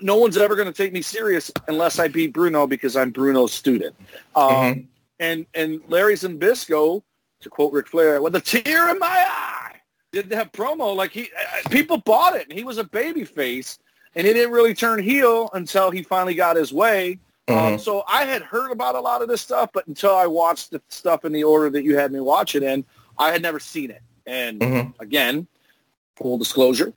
no 0.00 0.16
one's 0.16 0.36
ever 0.36 0.56
going 0.56 0.66
to 0.68 0.72
take 0.74 0.92
me 0.92 1.02
serious 1.02 1.50
unless 1.68 1.98
I 1.98 2.08
beat 2.08 2.32
Bruno 2.32 2.66
because 2.66 2.96
I'm 2.96 3.10
Bruno's 3.10 3.52
student. 3.52 3.94
Um, 4.34 4.50
Mhm. 4.50 4.86
And 5.20 5.46
and 5.54 5.80
Larry 5.88 6.14
Zbyszko, 6.14 7.00
to 7.44 7.50
quote 7.50 7.72
Ric 7.72 7.86
Flair, 7.86 8.20
with 8.20 8.34
a 8.34 8.40
tear 8.40 8.90
in 8.90 8.98
my 8.98 9.06
eye, 9.28 9.76
did 10.12 10.28
that 10.30 10.52
promo 10.52 10.94
like 10.94 11.12
he 11.12 11.28
people 11.70 11.98
bought 11.98 12.34
it, 12.34 12.48
and 12.48 12.58
he 12.58 12.64
was 12.64 12.78
a 12.78 12.84
baby 12.84 13.24
face, 13.24 13.78
and 14.14 14.26
he 14.26 14.32
didn't 14.32 14.52
really 14.52 14.74
turn 14.74 15.02
heel 15.02 15.50
until 15.54 15.90
he 15.90 16.02
finally 16.02 16.34
got 16.34 16.56
his 16.56 16.72
way. 16.72 17.18
Um, 17.48 17.56
Mhm. 17.76 17.80
so 17.80 18.04
I 18.08 18.24
had 18.24 18.42
heard 18.42 18.72
about 18.72 18.94
a 18.94 19.00
lot 19.00 19.22
of 19.22 19.28
this 19.28 19.42
stuff, 19.42 19.70
but 19.72 19.86
until 19.86 20.14
I 20.14 20.26
watched 20.26 20.70
the 20.70 20.80
stuff 20.88 21.24
in 21.24 21.32
the 21.32 21.44
order 21.44 21.70
that 21.70 21.84
you 21.84 21.96
had 21.96 22.10
me 22.10 22.20
watch 22.20 22.54
it 22.54 22.62
in, 22.62 22.84
I 23.18 23.30
had 23.30 23.42
never 23.42 23.60
seen 23.60 23.90
it. 23.90 24.02
And 24.26 24.60
Mhm. 24.60 24.94
again, 24.98 25.46
full 26.16 26.38
disclosure, 26.38 26.94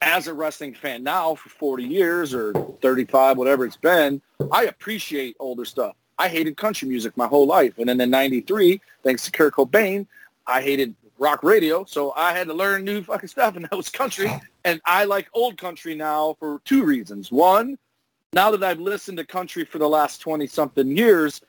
as 0.00 0.26
a 0.26 0.34
wrestling 0.34 0.74
fan 0.74 1.02
now 1.04 1.34
for 1.36 1.48
40 1.50 1.84
years 1.84 2.34
or 2.34 2.52
35, 2.82 3.36
whatever 3.36 3.64
it's 3.64 3.76
been, 3.76 4.20
I 4.50 4.64
appreciate 4.64 5.36
older 5.38 5.64
stuff. 5.64 5.94
I 6.18 6.28
hated 6.28 6.56
country 6.56 6.88
music 6.88 7.16
my 7.16 7.26
whole 7.26 7.46
life. 7.46 7.78
And 7.78 7.88
then 7.88 8.00
in 8.00 8.10
93, 8.10 8.80
thanks 9.02 9.24
to 9.24 9.30
Kurt 9.30 9.54
Cobain, 9.54 10.06
I 10.46 10.60
hated 10.62 10.94
rock 11.18 11.42
radio. 11.42 11.84
So 11.84 12.12
I 12.16 12.32
had 12.32 12.48
to 12.48 12.54
learn 12.54 12.84
new 12.84 13.02
fucking 13.02 13.28
stuff, 13.28 13.56
and 13.56 13.64
that 13.64 13.76
was 13.76 13.88
country. 13.88 14.30
And 14.64 14.82
I 14.84 15.04
like 15.04 15.30
old 15.32 15.56
country 15.56 15.94
now 15.94 16.36
for 16.38 16.60
two 16.66 16.84
reasons. 16.84 17.32
One, 17.32 17.78
now 18.34 18.50
that 18.50 18.62
I've 18.62 18.80
listened 18.80 19.16
to 19.16 19.24
country 19.24 19.64
for 19.64 19.78
the 19.78 19.88
last 19.88 20.22
20-something 20.22 20.94
years, 20.94 21.40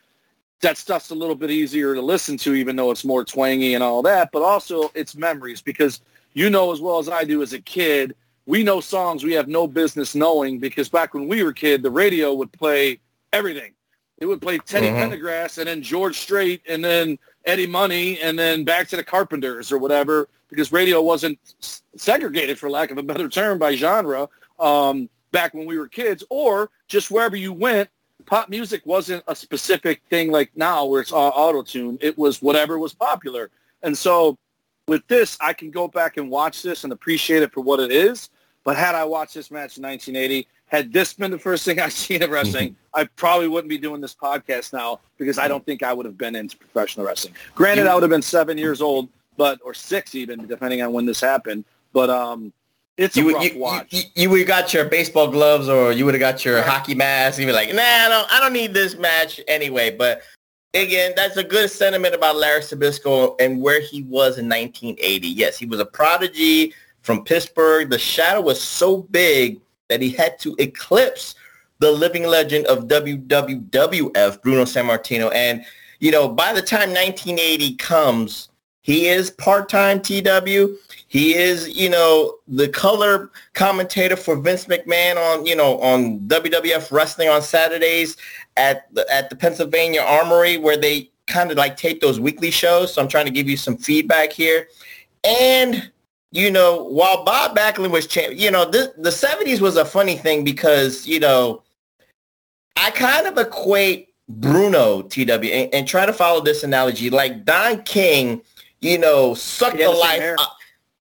that 0.61 0.77
stuff's 0.77 1.09
a 1.09 1.15
little 1.15 1.35
bit 1.35 1.51
easier 1.51 1.93
to 1.95 2.01
listen 2.01 2.37
to, 2.37 2.53
even 2.53 2.77
though 2.77 2.91
it's 2.91 3.03
more 3.03 3.25
twangy 3.25 3.73
and 3.73 3.83
all 3.83 4.01
that. 4.03 4.29
But 4.31 4.41
also, 4.43 4.89
it's 4.93 5.17
memories 5.17 5.61
because 5.61 5.99
you 6.33 6.49
know 6.49 6.71
as 6.71 6.79
well 6.79 6.99
as 6.99 7.09
I 7.09 7.25
do 7.25 7.41
as 7.41 7.51
a 7.51 7.59
kid, 7.59 8.15
we 8.45 8.63
know 8.63 8.79
songs 8.79 9.23
we 9.23 9.33
have 9.33 9.49
no 9.49 9.67
business 9.67 10.15
knowing 10.15 10.59
because 10.59 10.87
back 10.87 11.13
when 11.13 11.27
we 11.27 11.43
were 11.43 11.51
kid, 11.51 11.83
the 11.83 11.91
radio 11.91 12.33
would 12.33 12.51
play 12.53 12.99
everything. 13.33 13.73
It 14.19 14.25
would 14.25 14.41
play 14.41 14.57
Teddy 14.59 14.87
Mhm. 14.87 14.97
Pendergrass 14.97 15.57
and 15.57 15.67
then 15.67 15.81
George 15.81 16.17
Strait 16.19 16.61
and 16.67 16.83
then 16.83 17.17
Eddie 17.45 17.67
Money 17.67 18.19
and 18.19 18.37
then 18.37 18.63
back 18.63 18.87
to 18.89 18.95
the 18.97 19.03
Carpenters 19.03 19.71
or 19.71 19.77
whatever 19.77 20.27
because 20.49 20.71
radio 20.71 21.01
wasn't 21.01 21.39
segregated, 21.95 22.59
for 22.59 22.69
lack 22.69 22.91
of 22.91 22.97
a 22.97 23.03
better 23.03 23.29
term, 23.29 23.57
by 23.57 23.75
genre 23.75 24.27
um, 24.59 25.09
back 25.31 25.53
when 25.53 25.65
we 25.65 25.77
were 25.77 25.87
kids. 25.87 26.23
Or 26.29 26.69
just 26.87 27.11
wherever 27.11 27.35
you 27.35 27.53
went, 27.53 27.89
pop 28.25 28.49
music 28.49 28.81
wasn't 28.85 29.23
a 29.27 29.35
specific 29.35 30.01
thing 30.09 30.31
like 30.31 30.51
now 30.55 30.85
where 30.85 31.01
it's 31.01 31.11
all 31.13 31.31
auto-tune. 31.33 31.97
It 32.01 32.17
was 32.17 32.41
whatever 32.41 32.77
was 32.77 32.93
popular. 32.93 33.49
And 33.83 33.97
so 33.97 34.37
with 34.87 35.07
this, 35.07 35.37
I 35.39 35.53
can 35.53 35.71
go 35.71 35.87
back 35.87 36.17
and 36.17 36.29
watch 36.29 36.61
this 36.61 36.83
and 36.83 36.91
appreciate 36.91 37.43
it 37.43 37.53
for 37.53 37.61
what 37.61 37.79
it 37.79 37.91
is. 37.91 38.29
But 38.65 38.75
had 38.75 38.95
I 38.95 39.05
watched 39.05 39.35
this 39.35 39.49
match 39.51 39.77
in 39.77 39.83
1980, 39.83 40.47
had 40.69 40.93
this 40.93 41.13
been 41.13 41.31
the 41.31 41.39
first 41.39 41.65
thing 41.65 41.79
I 41.79 41.89
seen 41.89 42.23
of 42.23 42.29
wrestling, 42.29 42.75
I 42.93 43.05
probably 43.15 43.47
wouldn't 43.47 43.69
be 43.69 43.77
doing 43.77 44.01
this 44.01 44.15
podcast 44.15 44.71
now 44.71 44.99
because 45.17 45.37
I 45.37 45.47
don't 45.47 45.65
think 45.65 45.83
I 45.83 45.91
would 45.93 46.05
have 46.05 46.17
been 46.17 46.35
into 46.35 46.57
professional 46.57 47.05
wrestling. 47.05 47.33
Granted, 47.55 47.87
I 47.87 47.93
would 47.93 48.03
have 48.03 48.09
been 48.09 48.21
seven 48.21 48.57
years 48.57 48.81
old, 48.81 49.09
but 49.35 49.59
or 49.63 49.73
six 49.73 50.15
even, 50.15 50.47
depending 50.47 50.81
on 50.81 50.93
when 50.93 51.05
this 51.05 51.19
happened. 51.19 51.65
But 51.91 52.09
um, 52.09 52.53
it's 52.97 53.17
a 53.17 53.21
You, 53.21 53.33
rough 53.33 53.53
you, 53.53 53.59
watch. 53.59 53.93
you, 53.93 54.01
you 54.15 54.29
would 54.29 54.39
have 54.39 54.47
got 54.47 54.73
your 54.73 54.85
baseball 54.85 55.27
gloves 55.29 55.67
or 55.69 55.91
you 55.91 56.05
would 56.05 56.13
have 56.13 56.19
got 56.19 56.45
your 56.45 56.61
hockey 56.61 56.93
mask. 56.95 57.39
You'd 57.39 57.47
be 57.47 57.51
like, 57.51 57.73
nah, 57.73 57.81
I 57.81 58.07
don't, 58.09 58.31
I 58.31 58.39
don't 58.39 58.53
need 58.53 58.73
this 58.73 58.95
match 58.95 59.41
anyway. 59.47 59.95
But 59.95 60.21
again, 60.75 61.13
that's 61.15 61.37
a 61.37 61.43
good 61.43 61.71
sentiment 61.71 62.13
about 62.13 62.35
Larry 62.35 62.61
Zbyszko 62.61 63.35
and 63.39 63.59
where 63.61 63.79
he 63.81 64.03
was 64.03 64.37
in 64.37 64.47
1980. 64.47 65.27
Yes, 65.27 65.57
he 65.57 65.65
was 65.65 65.79
a 65.79 65.85
prodigy 65.85 66.73
from 67.01 67.23
Pittsburgh. 67.23 67.89
The 67.89 67.97
shadow 67.97 68.41
was 68.41 68.61
so 68.61 68.97
big 69.03 69.59
that 69.89 70.01
he 70.01 70.11
had 70.11 70.39
to 70.39 70.55
eclipse 70.59 71.35
the 71.79 71.91
living 71.91 72.25
legend 72.25 72.65
of 72.67 72.87
WWF, 72.87 74.41
Bruno 74.41 74.63
Sammartino. 74.63 75.33
And, 75.33 75.65
you 75.99 76.11
know, 76.11 76.29
by 76.29 76.53
the 76.53 76.61
time 76.61 76.89
1980 76.89 77.75
comes, 77.75 78.49
he 78.81 79.07
is 79.07 79.31
part-time 79.31 80.01
TW. 80.01 80.77
He 81.07 81.35
is, 81.35 81.69
you 81.69 81.89
know, 81.89 82.35
the 82.47 82.69
color 82.69 83.31
commentator 83.53 84.15
for 84.15 84.35
Vince 84.35 84.65
McMahon 84.65 85.17
on, 85.17 85.45
you 85.45 85.55
know, 85.55 85.79
on 85.79 86.19
WWF 86.21 86.91
Wrestling 86.91 87.29
on 87.29 87.41
Saturdays 87.41 88.17
at 88.57 88.93
the, 88.93 89.05
at 89.13 89.29
the 89.29 89.35
Pennsylvania 89.35 90.01
Armory 90.01 90.57
where 90.57 90.77
they 90.77 91.11
kind 91.27 91.51
of 91.51 91.57
like 91.57 91.77
tape 91.77 92.01
those 92.01 92.19
weekly 92.19 92.51
shows. 92.51 92.93
So 92.93 93.01
I'm 93.01 93.07
trying 93.07 93.25
to 93.25 93.31
give 93.31 93.47
you 93.47 93.57
some 93.57 93.77
feedback 93.77 94.33
here. 94.33 94.67
And, 95.23 95.91
you 96.31 96.51
know, 96.51 96.83
while 96.83 97.23
Bob 97.25 97.57
Backlund 97.57 97.91
was 97.91 98.07
champ, 98.07 98.35
you 98.35 98.51
know, 98.51 98.65
the, 98.65 98.93
the 98.97 99.09
70s 99.09 99.61
was 99.61 99.77
a 99.77 99.85
funny 99.85 100.15
thing 100.15 100.43
because, 100.43 101.07
you 101.07 101.19
know, 101.19 101.63
I 102.75 102.91
kind 102.91 103.27
of 103.27 103.37
equate 103.37 104.09
Bruno 104.27 105.01
TW 105.01 105.29
and, 105.29 105.73
and 105.73 105.87
try 105.87 106.05
to 106.05 106.13
follow 106.13 106.41
this 106.41 106.63
analogy 106.63 107.09
like 107.09 107.45
Don 107.45 107.81
King, 107.83 108.41
you 108.79 108.97
know, 108.97 109.33
sucked 109.33 109.77
the 109.77 109.83
had 109.83 109.91
the 109.91 109.95
same 109.95 110.19
life. 110.19 110.39
out- 110.39 110.49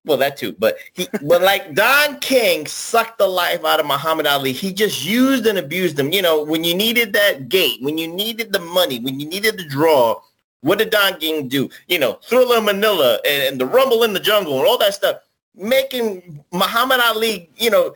well, 0.05 0.17
that 0.17 0.39
too, 0.39 0.57
but 0.59 0.79
he, 0.95 1.07
but 1.23 1.43
like 1.43 1.75
Don 1.75 2.19
King 2.21 2.67
sucked 2.67 3.19
the 3.19 3.27
life 3.27 3.63
out 3.65 3.79
of 3.79 3.85
Muhammad 3.85 4.27
Ali. 4.27 4.53
He 4.53 4.73
just 4.73 5.05
used 5.05 5.47
and 5.47 5.59
abused 5.59 5.99
him. 5.99 6.13
You 6.13 6.23
know, 6.23 6.43
when 6.43 6.65
you 6.65 6.75
needed 6.75 7.13
that 7.13 7.51
gate, 7.51 7.83
when 7.83 7.99
you 7.99 8.09
needed 8.09 8.51
the 8.53 8.61
money, 8.61 9.01
when 9.01 9.21
you 9.21 9.29
needed 9.29 9.59
the 9.59 9.65
draw, 9.65 10.19
what 10.61 10.79
did 10.79 10.91
Don 10.91 11.19
King 11.19 11.49
do? 11.49 11.69
You 11.87 11.99
know, 11.99 12.15
Thriller 12.25 12.61
Manila 12.61 13.19
and, 13.27 13.43
and 13.45 13.61
the 13.61 13.67
Rumble 13.67 14.03
in 14.03 14.13
the 14.13 14.21
Jungle 14.21 14.59
and 14.59 14.67
all 14.67 14.79
that 14.79 14.95
stuff, 14.95 15.17
making 15.55 16.45
Muhammad 16.53 17.01
Ali, 17.01 17.51
you 17.57 17.71
know, 17.71 17.95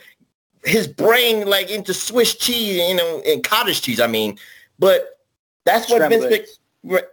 his 0.64 0.86
brain 0.86 1.46
like 1.48 1.70
into 1.70 1.92
Swiss 1.92 2.36
cheese, 2.36 2.88
you 2.88 2.96
know, 2.96 3.22
and 3.26 3.42
cottage 3.42 3.82
cheese. 3.82 4.00
I 4.00 4.06
mean, 4.06 4.38
but 4.78 5.18
that's 5.64 5.90
what 5.90 6.08
Vince. 6.08 6.58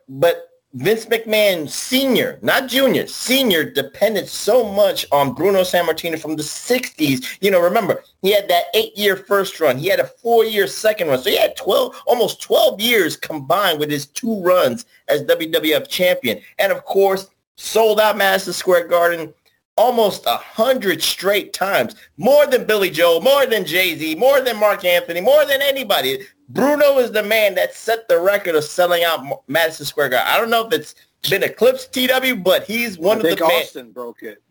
But 0.08 0.49
Vince 0.74 1.08
McMahon 1.08 1.68
Senior, 1.68 2.38
not 2.44 2.68
Junior, 2.68 3.08
Senior 3.08 3.64
depended 3.72 4.30
so 4.30 4.64
much 4.72 5.04
on 5.12 5.34
Bruno 5.34 5.62
Sammartino 5.62 6.20
from 6.20 6.36
the 6.36 6.44
'60s. 6.44 7.38
You 7.42 7.50
know, 7.50 7.60
remember 7.60 8.04
he 8.22 8.32
had 8.32 8.48
that 8.50 8.66
eight-year 8.76 9.16
first 9.16 9.60
run, 9.60 9.80
he 9.80 9.88
had 9.88 10.00
a 10.00 10.06
four-year 10.06 10.68
second 10.68 11.08
run, 11.08 11.18
so 11.18 11.32
he 11.32 11.38
had 11.38 11.56
12, 11.56 12.04
almost 12.06 12.44
12 12.44 12.80
years 12.82 13.18
combined 13.18 13.80
with 13.80 13.90
his 13.90 14.06
two 14.06 14.40
runs 14.44 14.86
as 15.08 15.24
WWF 15.24 15.88
champion, 15.88 16.40
and 16.60 16.72
of 16.72 16.86
course 16.86 17.30
sold 17.56 18.00
out 18.00 18.16
Madison 18.16 18.54
Square 18.54 18.90
Garden 18.90 19.34
almost 19.76 20.26
a 20.28 20.36
hundred 20.38 21.02
straight 21.02 21.52
times, 21.52 21.96
more 22.18 22.46
than 22.46 22.66
Billy 22.66 22.92
Joel, 22.92 23.22
more 23.22 23.48
than 23.48 23.66
Jay 23.66 23.96
Z, 23.96 24.16
more 24.16 24.42
than 24.42 24.58
Marc 24.58 24.86
Anthony, 24.86 25.22
more 25.22 25.46
than 25.46 25.64
anybody. 25.64 26.28
Bruno 26.50 26.98
is 26.98 27.12
the 27.12 27.24
man 27.24 27.56
that 27.56 27.74
set 27.76 28.08
the 28.08 28.20
record 28.20 28.56
of 28.56 28.64
selling 28.64 29.04
out 29.04 29.24
Madison 29.48 29.86
Square 29.86 30.10
Garden. 30.10 30.28
I 30.32 30.38
don't 30.38 30.50
know 30.50 30.66
if 30.68 30.74
it's 30.74 30.96
been 31.30 31.44
eclipsed, 31.44 31.94
TW, 31.94 32.44
but 32.44 32.64
he's 32.64 32.98
one 32.98 33.24
I 33.26 33.30
of 33.30 33.38
the. 33.38 33.44
Austin 33.46 33.92
broke 33.92 34.24
it. 34.24 34.42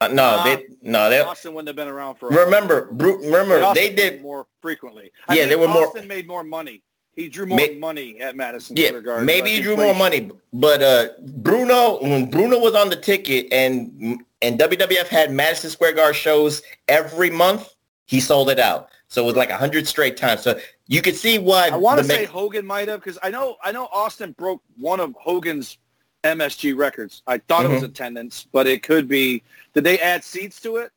Uh, 0.00 0.08
no, 0.08 0.42
they 0.44 0.66
no 0.82 1.08
they 1.10 1.20
Austin 1.20 1.54
wouldn't 1.54 1.68
have 1.68 1.76
been 1.76 1.86
around 1.88 2.16
for. 2.16 2.28
remember. 2.28 2.90
Bru- 2.92 3.18
remember 3.24 3.62
Austin 3.62 3.74
they 3.84 3.94
did. 3.94 4.22
more 4.22 4.46
frequently. 4.60 5.12
Yeah, 5.28 5.34
think 5.34 5.48
they 5.50 5.56
were 5.56 5.68
more- 5.68 5.86
Austin 5.86 6.08
made 6.08 6.26
more 6.26 6.42
money. 6.42 6.82
He 7.14 7.28
drew 7.28 7.44
more 7.46 7.58
Ma- 7.58 7.78
money 7.78 8.18
at 8.20 8.34
Madison 8.36 8.74
Yeah, 8.74 8.88
Square 8.88 9.02
Garden. 9.02 9.26
maybe 9.26 9.50
he 9.50 9.60
drew 9.60 9.76
more 9.76 9.94
money, 9.94 10.30
but 10.54 10.82
uh, 10.82 11.08
Bruno 11.36 12.00
when 12.02 12.28
Bruno 12.30 12.58
was 12.58 12.74
on 12.74 12.88
the 12.88 12.96
ticket 12.96 13.46
and 13.52 14.24
and 14.40 14.58
WWF 14.58 15.06
had 15.08 15.30
Madison 15.30 15.70
Square 15.70 15.92
Garden 15.92 16.14
shows 16.14 16.62
every 16.88 17.30
month, 17.30 17.74
he 18.06 18.18
sold 18.18 18.48
it 18.50 18.58
out. 18.58 18.88
So 19.08 19.22
it 19.22 19.26
was 19.26 19.36
like 19.36 19.50
100 19.50 19.86
straight 19.86 20.16
times. 20.16 20.40
So 20.42 20.58
you 20.92 21.00
could 21.02 21.16
see 21.16 21.38
why. 21.38 21.68
I 21.68 21.76
want 21.76 21.98
to 21.98 22.04
say 22.04 22.24
Hogan 22.26 22.66
might 22.66 22.88
have 22.88 23.00
because 23.00 23.18
I 23.22 23.30
know 23.30 23.56
I 23.64 23.72
know 23.72 23.88
Austin 23.92 24.32
broke 24.32 24.62
one 24.76 25.00
of 25.00 25.14
Hogan's 25.18 25.78
MSG 26.22 26.76
records. 26.76 27.22
I 27.26 27.38
thought 27.38 27.64
it 27.64 27.70
was 27.70 27.82
Mhm. 27.82 27.86
attendance, 27.86 28.46
but 28.52 28.66
it 28.66 28.82
could 28.82 29.08
be. 29.08 29.42
Did 29.74 29.84
they 29.84 29.98
add 29.98 30.22
seats 30.22 30.60
to 30.62 30.76
it? 30.76 30.92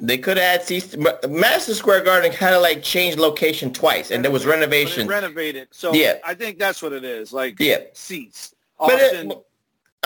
they 0.00 0.16
could 0.16 0.38
add 0.38 0.62
seats. 0.62 0.94
but 0.94 1.28
Madison 1.28 1.74
Square 1.74 2.04
Garden 2.04 2.30
kind 2.32 2.54
of 2.54 2.62
like 2.62 2.84
changed 2.84 3.18
location 3.18 3.72
twice, 3.72 4.12
and 4.12 4.22
there 4.24 4.30
was 4.30 4.46
renovation. 4.46 5.08
renovated. 5.08 5.66
So 5.72 5.92
Yeah. 5.92 6.18
I 6.24 6.34
think 6.34 6.56
that's 6.58 6.80
what 6.82 6.92
it 6.92 7.02
is. 7.02 7.32
Like 7.32 7.58
Yeah. 7.58 7.78
seats. 7.94 8.54
But, 8.78 8.92
Austin, 9.02 9.32
it, 9.32 9.38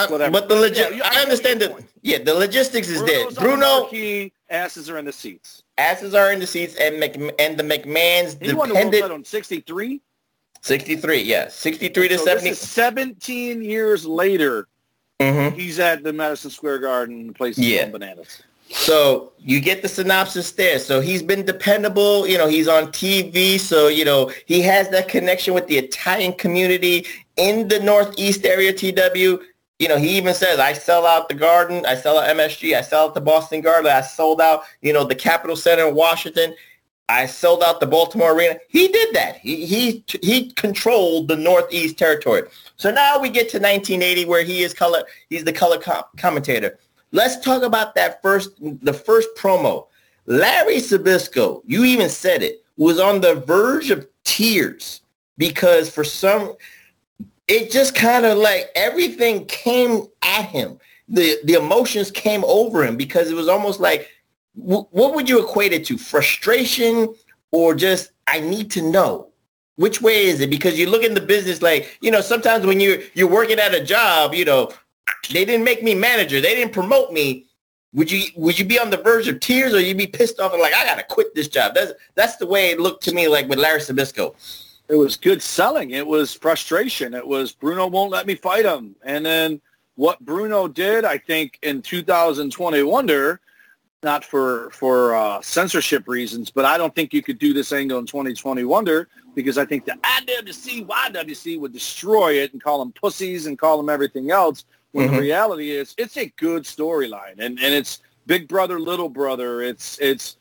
uh, 0.09 0.13
whatever. 0.13 0.31
but 0.33 0.49
the 0.49 0.55
legit, 0.57 0.97
Yeah, 0.97 1.03
I 1.05 1.19
I 1.19 1.23
understand 1.23 1.61
that. 1.63 1.77
Yeah, 2.03 2.19
the 2.19 2.35
logistics 2.35 2.89
is 2.89 3.03
there. 3.05 3.25
Bruno's 3.31 3.39
on 3.39 3.45
Bruno 3.91 4.31
asses 4.51 4.91
are 4.91 4.99
in 4.99 5.05
the 5.05 5.13
seats. 5.13 5.63
asses 5.79 6.15
are 6.15 6.33
in 6.33 6.41
the 6.41 6.47
seats, 6.47 6.75
and 6.77 6.99
Mc, 7.01 7.17
and 7.39 7.57
the 7.57 7.63
McMahon's 7.63 8.37
He 8.41 8.53
world 8.53 8.69
depended 8.69 9.01
title 9.03 9.17
in 9.17 9.25
63. 9.25 10.01
63. 10.61 11.23
Yeah, 11.23 11.49
63 11.49 12.09
to 12.09 12.19
So 12.19 12.25
70. 12.25 12.51
this 12.51 12.63
is 12.63 12.69
17 12.71 13.63
years 13.63 14.07
later. 14.07 14.69
Mhm. 15.21 15.55
He's 15.57 15.79
at 15.81 16.03
the 16.05 16.13
Madison 16.13 16.51
Square 16.51 16.79
Garden. 16.81 17.33
Place 17.35 17.59
Yeah. 17.59 17.87
bananas. 17.87 18.43
So 18.71 19.33
you 19.39 19.61
get 19.61 19.83
the 19.83 19.89
synopsis 19.89 20.53
there. 20.53 20.79
So 20.79 21.01
he's 21.01 21.23
been 21.23 21.45
dependable. 21.45 22.27
You 22.27 22.39
know, 22.39 22.47
he's 22.49 22.69
on 22.69 22.91
TV. 22.91 23.59
So, 23.59 23.89
you 23.89 24.05
know, 24.05 24.31
he 24.47 24.63
has 24.63 24.89
that 24.91 25.09
connection 25.09 25.53
with 25.53 25.67
the 25.67 25.77
Italian 25.79 26.33
community 26.33 27.07
in 27.37 27.69
the 27.69 27.81
Northeast 27.81 28.47
area, 28.47 28.73
TW. 28.73 29.41
You 29.83 29.89
know, 29.89 29.99
he 29.99 30.17
even 30.17 30.33
says, 30.33 30.61
I 30.61 30.75
sell 30.75 31.05
out 31.05 31.29
the 31.29 31.35
Garden. 31.35 31.85
I 31.85 31.97
sell 31.97 32.17
out 32.17 32.31
MSG. 32.37 32.77
I 32.77 32.83
sell 32.83 33.07
out 33.07 33.15
the 33.15 33.21
Boston 33.21 33.63
Garden. 33.63 33.91
I 33.91 34.01
sold 34.01 34.41
out, 34.41 34.63
you 34.81 34.93
know, 34.93 35.03
the 35.03 35.17
Capitol 35.17 35.57
Center 35.57 35.89
in 35.89 35.97
Washington. 35.97 36.55
I 37.09 37.27
sold 37.27 37.65
out 37.65 37.81
the 37.81 37.89
Baltimore 37.89 38.33
Arena. 38.33 38.61
He 38.69 38.87
did 38.87 39.13
that. 39.17 39.39
He, 39.39 39.67
he, 39.67 40.05
he 40.23 40.53
controlled 40.53 41.27
the 41.27 41.35
Northeast 41.35 41.99
territory. 41.99 42.45
So 42.77 42.93
now 42.93 43.19
we 43.19 43.29
get 43.29 43.49
to 43.49 43.59
1980 43.59 44.25
where 44.27 44.45
he 44.45 44.63
is 44.63 44.73
color. 44.73 45.03
He's 45.31 45.43
the 45.43 45.53
color 45.53 45.79
com- 45.79 46.05
commentator. 46.17 46.79
Let's 47.11 47.45
talk 47.45 47.65
about 47.65 47.97
that 47.97 48.23
first, 48.23 48.51
the 48.61 48.95
first 48.95 49.31
promo. 49.37 49.89
Larry 50.27 50.77
Zbyszko, 50.77 51.61
you 51.67 51.83
even 51.83 52.09
said 52.09 52.45
it, 52.45 52.65
was 52.77 53.01
on 53.01 53.21
the 53.21 53.35
verge 53.35 53.91
of 53.91 54.07
tears 54.23 55.01
because 55.39 55.91
for 55.91 56.05
some, 56.05 56.55
it 57.53 57.71
just 57.71 57.95
kind 57.95 58.25
of 58.25 58.39
like 58.39 58.71
everything 58.75 59.45
came 59.45 60.07
at 60.23 60.47
him. 60.47 60.79
The 61.09 61.39
the 61.45 61.55
emotions 61.55 62.11
came 62.11 62.45
over 62.47 62.83
him 62.85 62.97
because 62.97 63.31
it 63.31 63.35
was 63.35 63.49
almost 63.49 63.79
like, 63.79 64.09
wh- 64.55 64.89
what 64.91 65.15
would 65.15 65.29
you 65.29 65.45
equate 65.45 65.75
it 65.75 65.85
to? 65.87 65.99
Frustration 65.99 67.15
or 67.51 67.75
just 67.75 68.13
I 68.27 68.41
need 68.41 68.71
to 68.73 68.83
know? 68.83 69.29
Which 69.77 70.01
way 70.01 70.27
is 70.27 70.41
it? 70.41 70.49
Because 70.49 70.79
you 70.79 70.89
look 70.89 71.03
in 71.03 71.13
the 71.13 71.21
business 71.21 71.61
like, 71.61 71.99
you 72.01 72.11
know, 72.11 72.23
sometimes 72.23 72.65
when 72.65 72.81
you're 72.81 73.01
you're 73.13 73.29
working 73.29 73.59
at 73.59 73.75
a 73.75 73.85
job, 73.85 74.33
you 74.33 74.47
know, 74.47 74.73
they 75.31 75.45
didn't 75.45 75.65
make 75.65 75.83
me 75.83 75.95
manager. 75.95 76.41
They 76.41 76.55
didn't 76.55 76.73
promote 76.73 77.13
me. 77.13 77.47
Would 77.93 78.11
you 78.11 78.31
would 78.35 78.59
you 78.59 78.65
be 78.65 78.79
on 78.79 78.89
the 78.89 78.97
verge 78.97 79.29
of 79.29 79.41
tears 79.41 79.75
or 79.75 79.81
you'd 79.81 79.99
be 79.99 80.07
pissed 80.07 80.41
off 80.41 80.55
and 80.55 80.63
like 80.63 80.73
I 80.73 80.87
gotta 80.87 81.05
quit 81.05 81.35
this 81.35 81.49
job? 81.49 81.75
That's 81.75 81.93
that's 82.15 82.37
the 82.37 82.47
way 82.47 82.71
it 82.71 82.81
looked 82.81 83.03
to 83.05 83.15
me 83.15 83.29
like 83.29 83.47
with 83.47 83.59
Larry 83.59 83.81
Zbyszko. 83.81 84.35
It 84.89 84.97
was 84.97 85.17
good 85.17 85.43
selling. 85.43 85.91
It 85.93 86.07
was 86.07 86.35
frustration. 86.35 87.15
It 87.15 87.27
was 87.27 87.53
Bruno 87.53 87.87
won't 87.87 88.11
let 88.11 88.27
me 88.27 88.35
fight 88.35 88.65
him. 88.65 88.95
And 89.05 89.25
then 89.25 89.61
what 89.95 90.21
Bruno 90.21 90.69
did, 90.69 91.05
I 91.05 91.19
think, 91.19 91.59
in 91.63 91.83
2020 91.83 92.83
Wonder, 92.83 93.41
not 94.03 94.25
for 94.25 94.71
for 94.71 95.15
uh, 95.15 95.41
censorship 95.41 96.09
reasons, 96.09 96.51
but 96.51 96.65
I 96.65 96.77
don't 96.77 96.95
think 96.95 97.13
you 97.15 97.23
could 97.23 97.39
do 97.39 97.53
this 97.53 97.73
angle 97.73 97.99
in 97.99 98.07
2020 98.07 98.65
Wonder 98.65 99.09
because 99.35 99.57
I 99.57 99.65
think 99.65 99.85
the 99.87 99.93
IWC, 100.03 100.87
YWC 100.87 101.59
would 101.61 101.73
destroy 101.73 102.35
it 102.35 102.53
and 102.53 102.63
call 102.63 102.79
them 102.81 102.93
pussies 102.93 103.47
and 103.47 103.59
call 103.59 103.77
them 103.77 103.89
everything 103.89 104.31
else. 104.31 104.65
When 104.91 105.09
Mhm. 105.09 105.13
the 105.13 105.21
reality 105.21 105.71
is, 105.71 105.95
it's 105.97 106.19
a 106.19 106.27
good 106.37 106.65
storyline, 106.65 107.39
and 107.39 107.59
and 107.59 107.73
it's 107.75 108.01
big 108.27 108.47
brother, 108.49 108.79
little 108.79 109.09
brother. 109.09 109.63
It's 109.63 109.99
it's 110.01 110.37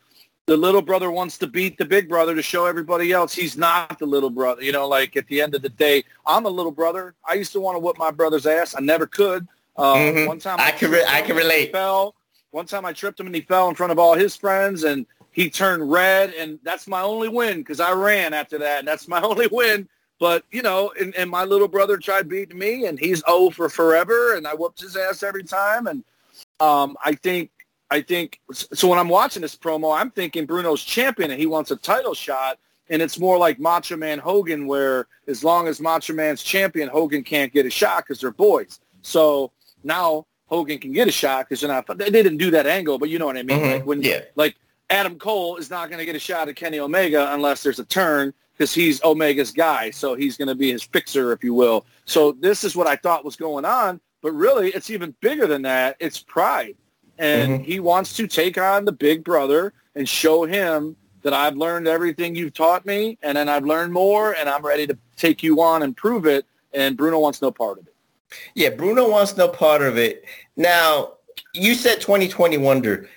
the 0.52 0.58
little 0.58 0.82
brother 0.82 1.10
wants 1.10 1.38
to 1.38 1.48
beat 1.48 1.78
the 1.78 1.86
big 1.86 2.10
brother 2.10 2.36
to 2.36 2.42
show 2.42 2.66
everybody 2.66 3.14
else 3.14 3.34
he's 3.34 3.56
not 3.56 3.98
the 4.00 4.06
little 4.06 4.30
brother. 4.30 4.62
You 4.62 4.74
know, 4.74 4.86
like 4.86 5.16
at 5.16 5.26
the 5.28 5.40
end 5.42 5.56
of 5.56 5.62
the 5.62 5.70
day, 5.70 6.04
I'm 6.28 6.46
a 6.46 6.50
little 6.50 6.74
brother. 6.74 7.16
I 7.26 7.36
used 7.36 7.54
to 7.54 7.62
want 7.62 7.76
to 7.76 7.80
whip 7.80 7.98
my 7.98 8.12
brother's 8.12 8.46
ass. 8.46 8.76
I 8.78 8.82
never 8.82 9.08
could. 9.08 9.48
Uh, 9.78 9.96
Mhm. 9.96 10.28
One 10.28 10.40
time 10.40 10.60
I 10.60 10.72
can 10.72 10.92
re- 10.92 11.06
I 11.08 11.22
can 11.22 11.38
relate. 11.38 11.72
Fell. 11.72 12.16
One 12.50 12.66
time 12.66 12.84
I 12.84 12.92
tripped 12.92 13.18
him 13.18 13.28
and 13.28 13.34
he 13.36 13.40
fell 13.40 13.70
in 13.70 13.76
front 13.76 13.94
of 13.94 13.98
all 14.00 14.14
his 14.14 14.36
friends 14.36 14.84
and 14.84 15.06
he 15.32 15.50
turned 15.50 15.90
red 15.90 16.34
and 16.34 16.60
that's 16.64 16.86
my 16.86 17.02
only 17.02 17.30
win 17.30 17.60
because 17.60 17.80
I 17.80 17.94
ran 17.94 18.34
after 18.34 18.58
that 18.58 18.80
and 18.80 18.88
that's 18.90 19.08
my 19.08 19.22
only 19.32 19.48
win. 19.48 19.88
But 20.20 20.44
you 20.52 20.64
know, 20.64 20.92
and, 21.00 21.16
and 21.16 21.30
my 21.30 21.46
little 21.46 21.70
brother 21.70 21.96
tried 21.96 22.28
beating 22.28 22.60
me 22.60 22.88
and 22.88 23.00
he's 23.00 23.24
O 23.26 23.52
for 23.52 23.70
forever 23.70 24.36
and 24.36 24.46
I 24.46 24.54
whooped 24.54 24.82
his 24.82 24.98
ass 24.98 25.24
every 25.24 25.44
time 25.44 25.88
and 25.88 26.04
um, 26.60 26.98
I 27.06 27.14
think 27.16 27.52
I 27.92 28.02
think 28.02 28.40
so. 28.54 28.88
When 28.88 28.98
I'm 28.98 29.10
watching 29.10 29.42
this 29.42 29.56
promo, 29.56 29.96
I'm 29.96 30.10
thinking 30.12 30.48
Bruno's 30.48 30.82
champion 30.84 31.30
and 31.30 31.40
he 31.40 31.46
wants 31.46 31.72
a 31.72 31.76
title 31.76 32.14
shot, 32.14 32.58
and 32.90 33.02
it's 33.02 33.20
more 33.20 33.38
like 33.38 33.60
Macho 33.60 33.98
Man 33.98 34.18
Hogan, 34.18 34.66
where 34.66 35.08
as 35.28 35.44
long 35.44 35.68
as 35.68 35.82
Macho 35.82 36.14
Man's 36.14 36.42
champion, 36.42 36.88
Hogan 36.88 37.22
can't 37.24 37.52
get 37.52 37.66
a 37.66 37.70
shot 37.70 38.06
because 38.06 38.22
they're 38.22 38.32
boys. 38.32 38.80
So 39.02 39.52
now 39.84 40.26
Hogan 40.48 40.80
can 40.80 40.94
get 40.94 41.10
a 41.10 41.12
shot 41.12 41.50
because 41.50 41.60
they're 41.62 41.70
not. 41.70 41.86
They 41.98 42.10
didn't 42.10 42.38
do 42.38 42.50
that 42.52 42.66
angle, 42.66 42.98
but 42.98 43.10
you 43.10 43.20
know 43.20 43.26
what 43.26 43.38
I 43.38 43.44
mean. 43.44 43.60
Mhm, 43.60 43.72
Like 43.74 43.86
when 43.86 44.02
yeah. 44.02 44.22
like 44.36 44.56
Adam 44.90 45.20
Cole 45.20 45.58
is 45.58 45.70
not 45.70 45.90
going 45.90 46.00
to 46.00 46.06
get 46.06 46.16
a 46.16 46.20
shot 46.20 46.48
at 46.48 46.56
Kenny 46.56 46.80
Omega 46.80 47.34
unless 47.34 47.62
there's 47.62 47.80
a 47.80 47.86
turn 47.86 48.34
because 48.54 48.74
he's 48.74 49.02
Omega's 49.04 49.52
guy. 49.52 49.90
So 49.92 50.16
he's 50.16 50.38
going 50.38 50.48
to 50.48 50.56
be 50.56 50.72
his 50.72 50.84
fixer, 50.84 51.34
if 51.34 51.44
you 51.44 51.54
will. 51.54 51.86
So 52.06 52.32
this 52.34 52.64
is 52.64 52.76
what 52.76 52.88
I 52.88 52.96
thought 52.96 53.26
was 53.26 53.36
going 53.36 53.66
on, 53.66 54.00
but 54.22 54.32
really 54.32 54.70
it's 54.70 54.90
even 54.90 55.14
bigger 55.20 55.46
than 55.48 55.62
that. 55.64 55.98
It's 56.00 56.20
pride 56.20 56.76
and 57.22 57.62
Mhm. 57.62 57.66
he 57.66 57.80
wants 57.80 58.14
to 58.16 58.26
take 58.26 58.58
on 58.58 58.84
the 58.84 58.92
big 58.92 59.24
brother 59.24 59.74
and 59.96 60.10
show 60.10 60.44
him 60.44 60.96
that 61.22 61.34
I've 61.34 61.56
learned 61.56 61.88
everything 61.88 62.36
you've 62.36 62.56
taught 62.56 62.84
me, 62.84 63.20
and 63.22 63.38
then 63.38 63.48
I've 63.48 63.64
learned 63.64 63.94
more, 63.94 64.34
and 64.34 64.50
I'm 64.50 64.66
ready 64.66 64.88
to 64.88 64.98
take 65.16 65.44
you 65.44 65.62
on 65.62 65.84
and 65.84 65.96
prove 65.96 66.26
it. 66.26 66.46
And 66.74 66.98
Bruno 66.98 67.20
wants 67.20 67.42
no 67.42 67.52
part 67.52 67.78
of 67.78 67.86
it. 67.88 67.94
Yeah, 68.56 68.70
Bruno 68.70 69.08
wants 69.08 69.38
no 69.38 69.48
part 69.48 69.84
of 69.84 69.98
it. 70.00 70.26
Now, 70.58 71.14
you 71.54 71.76
said 71.76 72.02
2020 72.02 72.58
Wonder. 72.58 73.08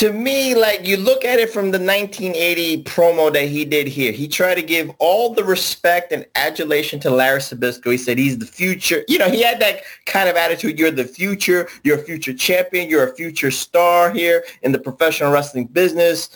To 0.00 0.14
me, 0.14 0.54
like 0.54 0.86
you 0.86 0.96
look 0.96 1.26
at 1.26 1.38
it 1.40 1.50
from 1.50 1.72
the 1.72 1.78
1980 1.78 2.84
promo 2.84 3.30
that 3.34 3.48
he 3.48 3.66
did 3.66 3.86
here, 3.86 4.12
he 4.12 4.28
tried 4.28 4.54
to 4.54 4.62
give 4.62 4.90
all 4.98 5.34
the 5.34 5.44
respect 5.44 6.10
and 6.10 6.24
adulation 6.36 6.98
to 7.00 7.10
Larry 7.10 7.40
Zbyszko. 7.40 7.92
He 7.92 7.98
said 7.98 8.16
he's 8.16 8.38
the 8.38 8.46
future. 8.46 9.04
You 9.08 9.18
know, 9.18 9.28
he 9.28 9.42
had 9.42 9.60
that 9.60 9.82
kind 10.06 10.30
of 10.30 10.36
attitude. 10.36 10.78
You're 10.78 10.90
the 10.90 11.04
future. 11.04 11.68
You're 11.84 11.98
a 11.98 12.02
future 12.02 12.32
champion. 12.32 12.88
You're 12.88 13.12
a 13.12 13.14
future 13.14 13.50
star 13.50 14.10
here 14.10 14.42
in 14.62 14.72
the 14.72 14.78
professional 14.78 15.32
wrestling 15.32 15.66
business. 15.66 16.30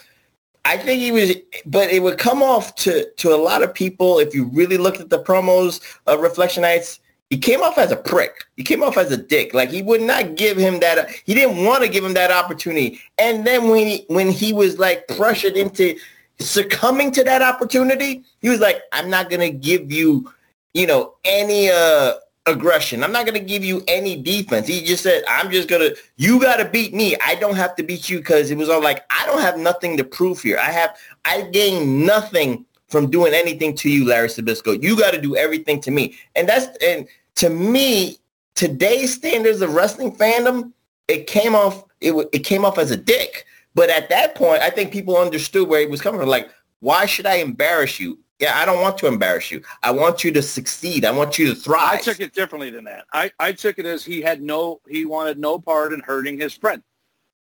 I 0.66 0.76
think 0.76 1.00
he 1.00 1.10
was, 1.10 1.32
but 1.64 1.88
it 1.88 2.02
would 2.02 2.18
come 2.18 2.42
off 2.42 2.74
to, 2.74 3.10
to 3.12 3.34
a 3.34 3.40
lot 3.40 3.62
of 3.62 3.72
people, 3.72 4.18
if 4.18 4.34
you 4.34 4.44
really 4.52 4.76
looked 4.76 5.00
at 5.00 5.08
the 5.08 5.22
promos 5.22 5.80
of 6.06 6.20
Reflection 6.20 6.60
Nights, 6.60 7.00
he 7.34 7.40
came 7.40 7.62
off 7.62 7.78
as 7.78 7.90
a 7.90 7.96
prick. 7.96 8.44
He 8.56 8.62
came 8.62 8.80
off 8.80 8.96
as 8.96 9.10
a 9.10 9.16
dick. 9.16 9.54
Like 9.54 9.68
he 9.68 9.82
would 9.82 10.00
not 10.00 10.36
give 10.36 10.56
him 10.56 10.78
that. 10.78 11.10
He 11.24 11.34
didn't 11.34 11.64
want 11.64 11.82
to 11.82 11.88
give 11.88 12.04
him 12.04 12.14
that 12.14 12.30
opportunity. 12.30 13.00
And 13.18 13.44
then 13.44 13.68
when 13.68 13.88
he 13.88 14.04
when 14.06 14.30
he 14.30 14.52
was 14.52 14.78
like 14.78 15.08
pressured 15.08 15.56
into 15.56 15.98
succumbing 16.38 17.10
to 17.10 17.24
that 17.24 17.42
opportunity, 17.42 18.22
he 18.40 18.48
was 18.50 18.60
like, 18.60 18.82
"I'm 18.92 19.10
not 19.10 19.30
gonna 19.30 19.50
give 19.50 19.90
you, 19.90 20.32
you 20.74 20.86
know, 20.86 21.14
any 21.24 21.70
uh 21.70 22.12
aggression. 22.46 23.02
I'm 23.02 23.10
not 23.10 23.26
gonna 23.26 23.40
give 23.40 23.64
you 23.64 23.82
any 23.88 24.14
defense." 24.14 24.68
He 24.68 24.84
just 24.84 25.02
said, 25.02 25.24
"I'm 25.28 25.50
just 25.50 25.66
gonna. 25.66 25.90
You 26.16 26.40
gotta 26.40 26.66
beat 26.66 26.94
me. 26.94 27.16
I 27.26 27.34
don't 27.34 27.56
have 27.56 27.74
to 27.74 27.82
beat 27.82 28.08
you 28.08 28.18
because 28.18 28.52
it 28.52 28.58
was 28.58 28.68
all 28.68 28.80
like 28.80 29.02
I 29.10 29.26
don't 29.26 29.40
have 29.40 29.58
nothing 29.58 29.96
to 29.96 30.04
prove 30.04 30.40
here. 30.40 30.58
I 30.58 30.70
have. 30.70 30.96
I 31.24 31.40
gained 31.50 32.06
nothing." 32.06 32.64
From 32.88 33.10
doing 33.10 33.34
anything 33.34 33.74
to 33.76 33.90
you, 33.90 34.04
Larry 34.04 34.28
Zbyszko, 34.28 34.80
you 34.80 34.96
got 34.96 35.12
to 35.12 35.20
do 35.20 35.34
everything 35.34 35.80
to 35.80 35.90
me, 35.90 36.14
and 36.36 36.48
that's 36.48 36.66
and 36.80 37.08
to 37.36 37.50
me, 37.50 38.18
today's 38.54 39.14
standards 39.14 39.60
of 39.60 39.74
wrestling 39.74 40.14
fandom, 40.16 40.72
it 41.08 41.26
came 41.26 41.54
off 41.54 41.84
it, 42.00 42.12
it 42.32 42.40
came 42.40 42.64
off 42.64 42.78
as 42.78 42.90
a 42.90 42.96
dick. 42.96 43.46
But 43.74 43.90
at 43.90 44.08
that 44.10 44.34
point, 44.34 44.62
I 44.62 44.70
think 44.70 44.92
people 44.92 45.16
understood 45.16 45.68
where 45.68 45.80
he 45.80 45.86
was 45.86 46.00
coming 46.00 46.20
from. 46.20 46.28
Like, 46.28 46.48
why 46.80 47.06
should 47.06 47.26
I 47.26 47.36
embarrass 47.36 47.98
you? 47.98 48.18
Yeah, 48.38 48.56
I 48.58 48.64
don't 48.64 48.80
want 48.80 48.98
to 48.98 49.06
embarrass 49.06 49.50
you. 49.50 49.62
I 49.82 49.90
want 49.90 50.22
you 50.22 50.30
to 50.32 50.42
succeed. 50.42 51.04
I 51.04 51.10
want 51.12 51.38
you 51.38 51.48
to 51.48 51.54
thrive. 51.54 51.94
I 51.94 52.00
took 52.00 52.20
it 52.20 52.34
differently 52.34 52.70
than 52.70 52.84
that. 52.84 53.04
I, 53.12 53.32
I 53.38 53.52
took 53.52 53.78
it 53.78 53.86
as 53.86 54.04
he 54.04 54.20
had 54.20 54.42
no, 54.42 54.80
he 54.88 55.04
wanted 55.06 55.38
no 55.38 55.58
part 55.58 55.92
in 55.92 56.00
hurting 56.00 56.38
his 56.38 56.52
friend. 56.52 56.82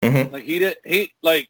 Mhm. 0.02 0.32
Like 0.32 0.44
he 0.44 0.58
did, 0.58 0.76
he 0.84 1.12
like, 1.22 1.48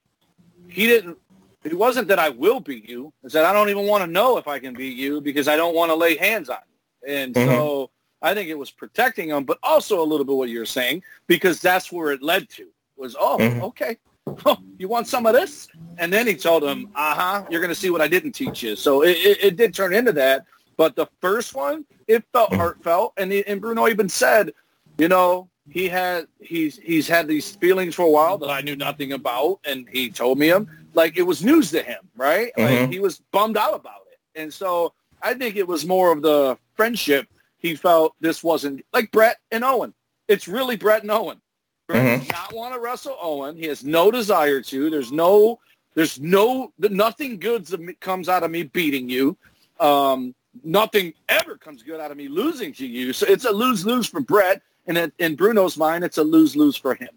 he 0.69 0.87
didn't. 0.87 1.19
It 1.65 1.77
wasn't 1.77 2.09
that 2.09 2.19
I 2.19 2.29
will 2.29 2.61
beat 2.61 2.89
you. 2.89 3.13
It's 3.25 3.35
that 3.35 3.45
I 3.45 3.53
don't 3.53 3.69
even 3.69 3.87
want 3.87 4.05
to 4.05 4.11
know 4.11 4.39
if 4.39 4.47
I 4.47 4.59
can 4.59 4.75
beat 4.75 4.97
you 4.97 5.21
because 5.21 5.49
I 5.49 5.57
don't 5.57 5.75
want 5.75 5.91
to 5.91 5.95
lay 5.95 6.17
hands 6.17 6.49
on 6.49 6.59
you. 6.67 7.15
And 7.15 7.37
so 7.37 7.91
I 8.23 8.35
think 8.35 8.49
it 8.49 8.59
was 8.59 8.71
protecting 8.71 9.29
him, 9.31 9.45
but 9.45 9.59
also 9.63 10.01
a 10.03 10.05
little 10.05 10.25
bit 10.27 10.35
what 10.37 10.49
you're 10.49 10.67
saying 10.67 11.03
because 11.27 11.61
that's 11.61 11.93
where 11.93 12.13
it 12.13 12.23
led 12.23 12.49
to 12.51 12.67
was, 12.97 13.15
oh, 13.19 13.39
Mhm. 13.39 13.63
okay. 13.63 13.97
oh, 14.45 14.59
you 14.79 14.89
want 14.89 15.07
some 15.07 15.25
of 15.25 15.33
this? 15.33 15.69
And 15.99 16.13
then 16.13 16.27
he 16.27 16.35
told 16.35 16.63
him, 16.63 16.91
uh-huh, 16.95 17.45
you're 17.51 17.61
going 17.61 17.71
to 17.71 17.75
see 17.75 17.91
what 17.91 18.01
I 18.01 18.09
didn't 18.09 18.33
teach 18.33 18.63
you. 18.63 18.77
So 18.77 19.03
it, 19.03 19.17
it, 19.19 19.39
it 19.45 19.57
did 19.57 19.73
turn 19.73 19.95
into 19.95 20.13
that. 20.13 20.45
But 20.77 20.95
the 20.97 21.07
first 21.21 21.55
one, 21.55 21.85
it 22.07 22.25
felt 22.33 22.53
heartfelt. 22.55 23.15
And, 23.17 23.33
the, 23.33 23.45
and 23.47 23.61
Bruno 23.61 23.89
even 23.89 24.09
said, 24.09 24.53
you 24.99 25.09
know, 25.09 25.49
he 25.71 25.87
had 25.89 26.27
he's 26.41 26.79
he's 26.79 27.07
had 27.07 27.29
these 27.29 27.55
feelings 27.57 27.95
for 27.95 28.03
a 28.03 28.11
while 28.11 28.39
that 28.39 28.49
I 28.49 28.63
knew 28.63 28.75
nothing 28.75 29.13
about, 29.13 29.61
and 29.67 29.87
he 29.93 30.09
told 30.09 30.39
me 30.39 30.49
them 30.49 30.67
like 30.95 31.19
it 31.19 31.23
was 31.23 31.45
news 31.45 31.71
to 31.73 31.83
him, 31.83 31.99
right? 32.17 32.51
Mhm. 32.57 32.81
Like 32.83 32.91
he 32.91 33.01
was 33.01 33.21
bummed 33.33 33.59
out 33.59 33.75
about 33.75 34.01
it, 34.11 34.19
and 34.41 34.53
so 34.53 34.95
I 35.23 35.35
think 35.35 35.57
it 35.57 35.69
was 35.69 35.85
more 35.85 36.11
of 36.11 36.23
the 36.23 36.57
friendship. 36.75 37.27
He 37.59 37.75
felt 37.75 38.15
this 38.21 38.43
wasn't 38.43 38.85
like 38.93 39.11
Bret 39.11 39.39
and 39.51 39.65
Owen. 39.65 39.93
It's 40.29 40.49
really 40.49 40.77
Bret 40.77 41.03
and 41.03 41.11
Owen. 41.11 41.41
Bret 41.89 42.21
does 42.21 42.29
not 42.31 42.55
want 42.55 42.75
to 42.75 42.81
wrestle 42.81 43.17
Owen. 43.21 43.57
He 43.57 43.67
has 43.67 43.85
no 43.85 44.11
desire 44.11 44.61
to. 44.63 44.91
There's 44.91 45.11
no 45.11 45.59
there's 45.95 46.21
no 46.21 46.73
nothing 46.79 47.39
good 47.39 47.67
comes 48.01 48.29
out 48.29 48.43
of 48.43 48.51
me 48.51 48.63
beating 48.63 49.09
you. 49.09 49.37
Um, 49.81 50.35
nothing 50.63 51.15
ever 51.29 51.57
comes 51.57 51.83
good 51.83 52.01
out 52.01 52.11
of 52.11 52.17
me 52.17 52.29
losing 52.29 52.73
to 52.75 52.87
you. 52.87 53.13
So 53.13 53.27
it's 53.27 53.45
a 53.45 53.51
lose 53.51 53.85
lose 53.85 54.07
for 54.07 54.21
Bret, 54.21 54.63
and 54.87 54.99
it, 54.99 55.13
in 55.19 55.35
Bruno's 55.35 55.77
mind, 55.77 56.05
it's 56.05 56.19
a 56.19 56.25
lose 56.25 56.57
lose 56.57 56.77
for 56.77 56.95
him. 56.95 57.09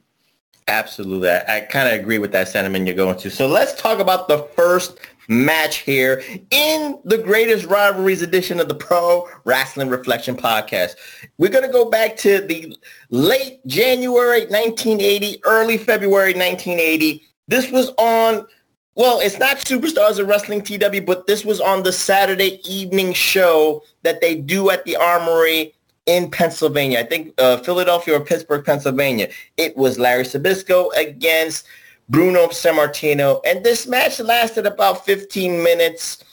Absolutely. 0.68 1.30
I, 1.30 1.58
I 1.58 1.60
kind 1.62 1.88
of 1.88 2.00
agree 2.00 2.18
with 2.18 2.32
that 2.32 2.48
sentiment 2.48 2.88
you're 2.88 2.96
going 2.96 3.18
to. 3.18 3.30
So 3.30 3.48
let's 3.48 3.74
talk 3.74 4.00
about 4.00 4.28
the 4.28 4.44
first 4.56 5.00
match 5.28 5.78
here 5.78 6.24
in 6.52 7.00
the 7.06 7.18
greatest 7.18 7.66
rivalries 7.66 8.22
edition 8.22 8.60
of 8.60 8.68
the 8.68 8.76
Pro 8.76 9.28
Wrestling 9.46 9.90
Reflection 9.90 10.36
podcast. 10.36 10.96
We're 11.38 11.50
going 11.50 11.66
to 11.66 11.72
go 11.72 11.90
back 11.90 12.18
to 12.18 12.42
the 12.42 12.76
late 13.10 13.66
January 13.68 14.42
1980, 14.42 15.42
early 15.46 15.78
February 15.78 16.34
1980. 16.34 17.24
This 17.48 17.72
was 17.72 17.90
on, 17.98 18.48
well, 18.96 19.20
it's 19.20 19.40
not 19.40 19.58
Superstars 19.58 20.20
of 20.20 20.28
Wrestling 20.28 20.62
TW, 20.62 21.06
but 21.06 21.28
this 21.28 21.46
was 21.46 21.60
on 21.60 21.84
the 21.84 21.94
Saturday 21.94 22.60
evening 22.70 23.14
show 23.14 23.84
that 24.04 24.22
they 24.22 24.36
do 24.36 24.70
at 24.70 24.86
the 24.86 24.96
Armory 24.96 25.74
in 26.06 26.30
Pennsylvania. 26.32 27.00
I 27.00 27.04
think 27.04 27.34
uh, 27.40 27.58
Philadelphia 27.58 28.16
or 28.16 28.26
Pittsburgh, 28.26 28.66
Pennsylvania. 28.66 29.30
It 29.58 29.78
was 29.78 30.00
Larry 30.00 30.24
Zbyszko 30.24 30.94
against 30.96 31.68
Bruno 32.12 32.48
Sammartino, 32.48 33.40
and 33.46 33.64
this 33.64 33.88
match 33.88 34.20
lasted 34.20 34.68
about 34.68 35.06
15 35.06 35.64
minutes. 35.64 36.24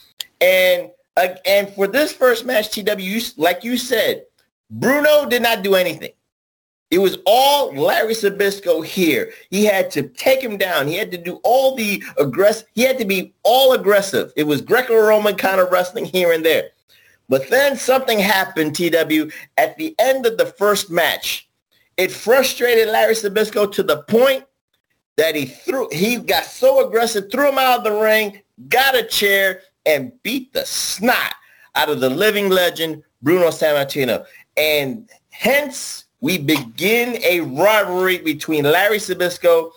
And 0.41 0.91
uh, 1.17 1.37
and 1.47 1.69
for 1.71 1.87
this 1.87 2.13
first 2.13 2.45
match, 2.45 2.71
TW, 2.71 3.19
like 3.37 3.63
you 3.63 3.77
said, 3.77 4.25
Bruno 4.71 5.27
did 5.27 5.43
not 5.43 5.63
do 5.63 5.77
anything. 5.77 6.13
It 6.91 6.99
was 6.99 7.19
all 7.27 7.73
Larry 7.75 8.15
Zbyszko 8.15 8.85
here. 8.85 9.33
He 9.51 9.65
had 9.65 9.91
to 9.93 10.09
take 10.09 10.43
him 10.43 10.57
down. 10.57 10.89
He 10.89 10.97
had 10.97 11.13
to 11.13 11.19
do 11.19 11.41
all 11.45 11.77
the 11.77 12.03
aggressive. 12.19 12.67
He 12.75 12.83
had 12.83 12.99
to 12.99 13.05
be 13.05 13.35
all 13.43 13.73
aggressive. 13.73 14.33
It 14.37 14.45
was 14.45 14.63
Greco-Roman 14.63 15.37
kind 15.37 15.61
of 15.61 15.71
wrestling 15.71 16.07
here 16.07 16.33
and 16.33 16.45
there. 16.45 16.71
But 17.29 17.49
then 17.51 17.77
something 17.77 18.19
happened, 18.19 18.75
TW, 18.75 19.31
at 19.59 19.77
the 19.77 19.95
end 19.99 20.25
of 20.25 20.39
the 20.39 20.47
first 20.47 20.91
match. 20.91 21.49
It 21.99 22.11
frustrated 22.11 22.89
Larry 22.89 23.15
Zbyszko 23.15 23.71
to 23.73 23.83
the 23.83 24.03
point 24.05 24.45
that 25.19 25.35
he 25.35 25.47
threw, 25.47 25.89
he 25.91 26.17
got 26.17 26.45
so 26.45 26.87
aggressive, 26.87 27.31
threw 27.31 27.49
him 27.49 27.59
out 27.59 27.79
of 27.79 27.85
the 27.85 28.01
ring, 28.01 28.41
got 28.69 28.95
a 28.95 29.03
chair, 29.03 29.63
and 29.85 30.13
beat 30.23 30.53
the 30.53 30.65
snot 30.65 31.35
out 31.75 31.91
of 31.91 32.01
the 32.01 32.09
living 32.09 32.49
legend, 32.49 33.03
Bruno 33.21 33.49
Sammartino. 33.49 34.25
And 34.57 35.11
hence, 35.31 36.05
we 36.21 36.39
begin 36.39 37.21
a 37.25 37.41
rivalry 37.41 38.19
between 38.19 38.65
Larry 38.65 38.99
Zbyszko 38.99 39.71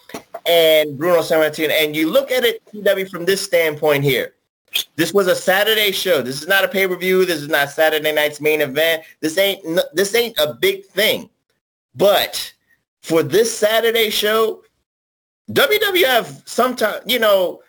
and 0.48 0.96
Bruno 0.98 1.22
Sammartino. 1.22 1.72
And 1.72 1.96
you 1.96 2.10
look 2.10 2.32
at 2.32 2.44
it, 2.44 2.62
TW, 2.72 3.10
from 3.10 3.26
this 3.26 3.42
standpoint 3.42 4.04
here. 4.04 4.36
This 4.96 5.12
was 5.12 5.28
a 5.28 5.36
Saturday 5.36 5.92
show. 5.92 6.22
This 6.22 6.42
is 6.42 6.48
not 6.48 6.64
a 6.64 6.68
pay-per-view. 6.68 7.26
This 7.26 7.42
is 7.42 7.50
not 7.50 7.72
Saturday 7.72 8.14
night's 8.14 8.40
main 8.40 8.62
event. 8.62 9.04
This 9.20 9.38
ain't 9.38 9.62
this 9.94 10.16
ain't 10.16 10.38
a 10.38 10.54
big 10.54 10.86
thing. 10.86 11.30
But 11.96 12.54
for 13.02 13.22
this 13.22 13.54
Saturday 13.54 14.10
show, 14.10 14.64
WWF 15.50 16.48
sometimes, 16.48 17.02
you 17.06 17.20
know, 17.20 17.62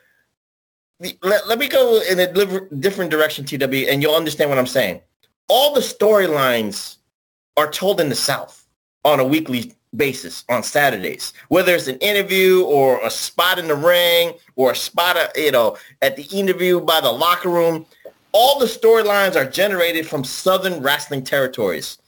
let, 1.22 1.48
let 1.48 1.58
me 1.58 1.68
go 1.68 2.00
in 2.08 2.20
a 2.20 2.32
different 2.78 3.10
direction, 3.10 3.44
TW, 3.44 3.88
and 3.88 4.02
you'll 4.02 4.14
understand 4.14 4.50
what 4.50 4.58
I'm 4.58 4.66
saying. 4.66 5.00
All 5.48 5.74
the 5.74 5.80
storylines 5.80 6.96
are 7.56 7.70
told 7.70 8.00
in 8.00 8.08
the 8.08 8.14
South 8.14 8.66
on 9.04 9.20
a 9.20 9.24
weekly 9.24 9.74
basis 9.96 10.44
on 10.48 10.62
Saturdays, 10.62 11.32
whether 11.48 11.74
it's 11.74 11.88
an 11.88 11.98
interview 11.98 12.62
or 12.64 13.04
a 13.04 13.10
spot 13.10 13.58
in 13.58 13.68
the 13.68 13.74
ring 13.74 14.32
or 14.56 14.72
a 14.72 14.76
spot, 14.76 15.16
uh, 15.16 15.28
you 15.36 15.50
know, 15.50 15.76
at 16.00 16.16
the 16.16 16.24
interview 16.24 16.80
by 16.80 17.00
the 17.00 17.10
locker 17.10 17.50
room. 17.50 17.84
All 18.32 18.58
the 18.58 18.66
storylines 18.66 19.36
are 19.36 19.44
generated 19.44 20.06
from 20.06 20.24
Southern 20.24 20.80
wrestling 20.82 21.22
territories. 21.22 21.98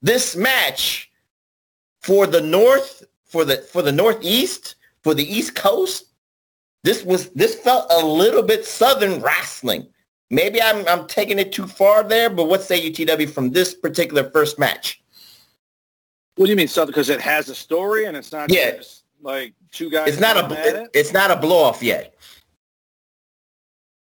This 0.00 0.34
match 0.34 1.10
for 2.00 2.26
the 2.26 2.40
North, 2.40 3.02
for 3.26 3.44
the 3.44 3.58
for 3.58 3.82
the 3.82 3.92
Northeast, 3.92 4.76
for 5.04 5.14
the 5.14 5.22
East 5.24 5.54
Coast, 5.54 6.06
this 6.82 7.04
was 7.04 7.28
this 7.30 7.54
felt 7.54 7.86
a 7.92 8.04
little 8.04 8.42
bit 8.42 8.64
Southern 8.64 9.20
wrestling. 9.20 9.86
Maybe 10.30 10.60
I'm 10.60 10.86
I'm 10.88 11.06
taking 11.06 11.38
it 11.38 11.52
too 11.52 11.66
far 11.66 12.02
there, 12.02 12.30
but 12.30 12.46
what 12.48 12.62
say 12.62 12.80
you, 12.80 12.92
TW, 12.92 13.30
from 13.30 13.50
this 13.50 13.74
particular 13.74 14.28
first 14.30 14.58
match? 14.58 15.02
What 16.36 16.46
do 16.46 16.50
you 16.50 16.56
mean 16.56 16.66
Southern? 16.68 16.90
Because 16.90 17.10
it 17.10 17.20
has 17.20 17.48
a 17.48 17.54
story 17.54 18.06
and 18.06 18.16
it's 18.16 18.32
not 18.32 18.50
Yeah. 18.50 18.72
just 18.76 19.04
like 19.22 19.54
two 19.70 19.90
guys. 19.90 20.08
It's 20.08 20.20
not 20.20 20.36
a 20.36 20.82
it? 20.82 20.90
it's 20.94 21.12
not 21.12 21.30
a 21.30 21.36
blow 21.36 21.62
off 21.62 21.82
yet. 21.82 22.14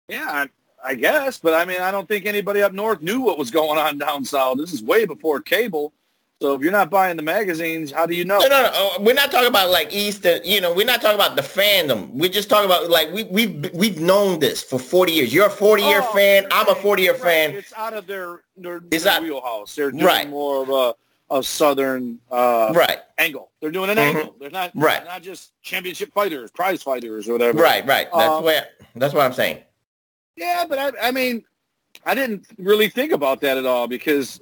Yeah, 0.08 0.24
I, 0.26 0.48
I 0.82 0.94
guess, 0.94 1.38
but 1.38 1.52
I 1.52 1.66
mean, 1.66 1.82
I 1.82 1.90
don't 1.90 2.08
think 2.08 2.24
anybody 2.24 2.62
up 2.62 2.72
north 2.72 3.02
knew 3.02 3.20
what 3.20 3.36
was 3.38 3.50
going 3.50 3.78
on 3.78 3.98
down 3.98 4.24
south. 4.24 4.56
This 4.56 4.72
is 4.72 4.82
way 4.82 5.04
before 5.04 5.40
cable. 5.40 5.92
So 6.40 6.54
if 6.54 6.62
you're 6.62 6.70
not 6.70 6.88
buying 6.88 7.16
the 7.16 7.22
magazines, 7.24 7.90
how 7.90 8.06
do 8.06 8.14
you 8.14 8.24
know? 8.24 8.38
No, 8.38 8.46
no, 8.46 8.62
no. 8.62 8.68
uh, 8.96 9.00
We're 9.02 9.14
not 9.14 9.32
talking 9.32 9.48
about 9.48 9.70
like 9.70 9.92
Easter. 9.92 10.38
You 10.44 10.60
know, 10.60 10.72
we're 10.72 10.86
not 10.86 11.00
talking 11.02 11.16
about 11.16 11.34
the 11.34 11.42
fandom. 11.42 12.10
We're 12.12 12.28
just 12.30 12.48
talking 12.48 12.66
about 12.66 12.88
like 12.88 13.12
we 13.12 13.24
we've 13.24 13.68
we've 13.74 14.00
known 14.00 14.38
this 14.38 14.62
for 14.62 14.78
40 14.78 15.10
years. 15.12 15.34
You're 15.34 15.46
a 15.46 15.50
40 15.50 15.82
year 15.82 16.00
Oh, 16.00 16.12
fan. 16.14 16.44
you're 16.44 16.52
I'm 16.52 16.68
a 16.68 16.76
40 16.76 17.02
year 17.02 17.12
right, 17.14 17.20
fan. 17.22 17.50
It's 17.56 17.72
out 17.72 17.92
of 17.92 18.06
their 18.06 18.42
their, 18.56 18.80
It's 18.92 19.02
their 19.02 19.14
out- 19.14 19.22
wheelhouse. 19.24 19.74
They're 19.74 19.90
doing 19.90 20.04
Right. 20.04 20.28
more 20.28 20.62
of 20.62 20.70
a 20.70 20.94
a 21.30 21.42
southern 21.42 22.20
uh, 22.30 22.72
Right, 22.74 23.00
angle. 23.18 23.50
They're 23.60 23.72
doing 23.72 23.90
an 23.90 23.96
Mhm. 23.96 24.00
angle. 24.00 24.36
They're 24.40 24.48
not 24.50 24.70
Right. 24.76 25.04
not 25.04 25.22
just 25.22 25.50
championship 25.62 26.12
fighters, 26.14 26.52
prize 26.52 26.82
fighters, 26.84 27.28
or 27.28 27.32
whatever. 27.32 27.58
right, 27.60 27.84
right. 27.84 28.08
That's 28.14 28.30
Um, 28.30 28.44
what 28.44 28.70
that's 28.94 29.12
what 29.12 29.24
I'm 29.26 29.32
saying. 29.32 29.58
Yeah, 30.36 30.66
but 30.68 30.78
I, 30.78 31.08
I 31.08 31.10
mean, 31.10 31.44
I 32.06 32.14
didn't 32.14 32.46
really 32.58 32.88
think 32.88 33.10
about 33.10 33.40
that 33.40 33.58
at 33.58 33.66
all 33.66 33.88
because 33.88 34.40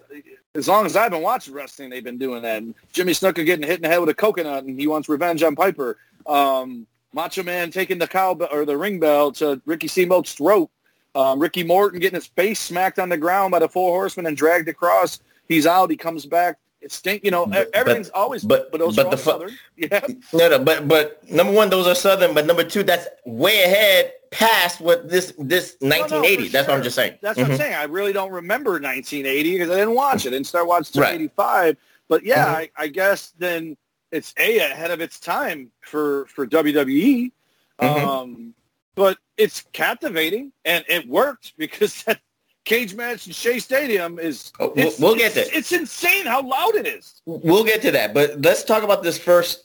as 0.57 0.69
long 0.69 0.87
as 0.87 0.97
I've 0.97 1.11
been 1.11 1.23
watching 1.23 1.55
wrestling, 1.55 1.91
they've 1.91 2.05
been 2.05 2.19
doing 2.19 2.43
that. 2.43 2.63
And 2.63 2.75
Jimmy 2.93 3.13
Snuka 3.13 3.45
getting 3.45 3.67
hit 3.67 3.77
in 3.77 3.83
the 3.83 3.89
head 3.89 3.99
with 3.99 4.09
a 4.09 4.15
coconut, 4.15 4.65
and 4.65 4.79
he 4.79 4.87
wants 4.87 5.09
revenge 5.09 5.43
on 5.43 5.55
Piper. 5.57 5.99
Um, 6.27 6.87
Macho 7.13 7.43
Man 7.43 7.71
taking 7.71 7.99
the 7.99 8.07
cow 8.07 8.33
or 8.51 8.65
the 8.65 8.77
ring 8.77 9.01
bell 9.01 9.33
to 9.33 9.61
Ricky 9.65 9.89
Steamboat's 9.89 10.35
throat. 10.35 10.71
Um, 11.15 11.39
Ricky 11.41 11.63
Morton 11.63 11.99
getting 11.99 12.17
his 12.17 12.27
face 12.27 12.61
smacked 12.61 12.99
on 12.99 13.09
the 13.09 13.17
ground 13.17 13.53
by 13.53 13.59
the 13.59 13.69
Four 13.69 13.91
Horsemen 13.93 14.27
and 14.27 14.37
dragged 14.37 14.69
across. 14.69 15.21
He's 15.49 15.67
out. 15.67 15.91
He 15.91 15.97
comes 15.97 16.27
back. 16.27 16.59
It's 16.81 16.95
stink. 16.95 17.25
You 17.25 17.31
know, 17.31 17.47
But- 17.47 17.71
everything's 17.75 18.11
always. 18.11 18.45
but- 18.45 18.71
But, 18.71 18.79
those 18.79 18.97
but 18.97 19.07
are 19.07 19.11
the 19.11 19.17
Southern. 19.17 19.59
Yeah. 19.77 20.01
No, 20.33 20.49
no, 20.51 20.59
but 20.59 20.87
but 20.89 21.29
number 21.31 21.53
one, 21.53 21.69
those 21.71 21.87
are 21.87 21.95
Southern. 21.95 22.35
But 22.35 22.47
number 22.47 22.65
two, 22.65 22.83
that's 22.83 23.07
way 23.25 23.63
ahead 23.65 24.13
past 24.31 24.81
what 24.81 25.09
this 25.09 25.33
this 25.39 25.77
No, 25.81 25.89
no, 25.89 26.01
1980. 26.03 26.47
for 26.47 26.53
that's 26.53 26.69
what 26.69 26.77
I'm 26.77 26.83
just 26.83 26.97
saying. 26.97 27.19
That's 27.23 27.39
what 27.39 27.47
Mhm. 27.49 27.51
I'm 27.53 27.57
saying. 27.57 27.75
I 27.75 27.85
really 27.85 28.13
don't 28.13 28.31
remember 28.33 28.79
1980 28.79 29.53
because 29.53 29.71
I 29.71 29.77
didn't 29.77 29.95
watch 29.95 30.27
it. 30.27 30.29
I 30.29 30.33
didn't 30.33 30.47
start 30.47 30.67
watching 30.67 31.01
Right. 31.01 31.15
85. 31.15 31.77
But 32.09 32.25
yeah, 32.25 32.47
Mhm. 32.47 32.55
I, 32.57 32.71
I 32.77 32.87
guess 32.89 33.33
then 33.39 33.77
it's 34.13 34.33
a 34.39 34.59
ahead 34.59 34.91
of 34.91 35.01
its 35.01 35.19
time 35.19 35.71
for 35.81 36.27
for 36.27 36.47
WWE. 36.47 37.33
Mhm. 37.81 38.05
Um, 38.07 38.55
but 38.95 39.19
it's 39.37 39.65
captivating 39.73 40.53
and 40.65 40.85
it 40.89 41.07
worked 41.09 41.55
because 41.59 42.03
that 42.05 42.21
cage 42.67 42.95
match 42.95 43.27
in 43.27 43.33
Shea 43.33 43.59
Stadium 43.59 44.19
is. 44.19 44.53
Oh, 44.61 44.73
we'll- 44.77 44.93
we'll 44.99 45.15
get 45.17 45.33
there. 45.33 45.47
It's 45.51 45.73
insane 45.73 46.27
how 46.27 46.43
loud 46.47 46.75
it 46.75 46.87
is. 46.87 47.23
We'll 47.25 47.65
get 47.65 47.81
to 47.83 47.91
that, 47.93 48.13
but 48.13 48.43
let's 48.43 48.63
talk 48.63 48.83
about 48.83 49.03
this 49.03 49.17
first 49.17 49.63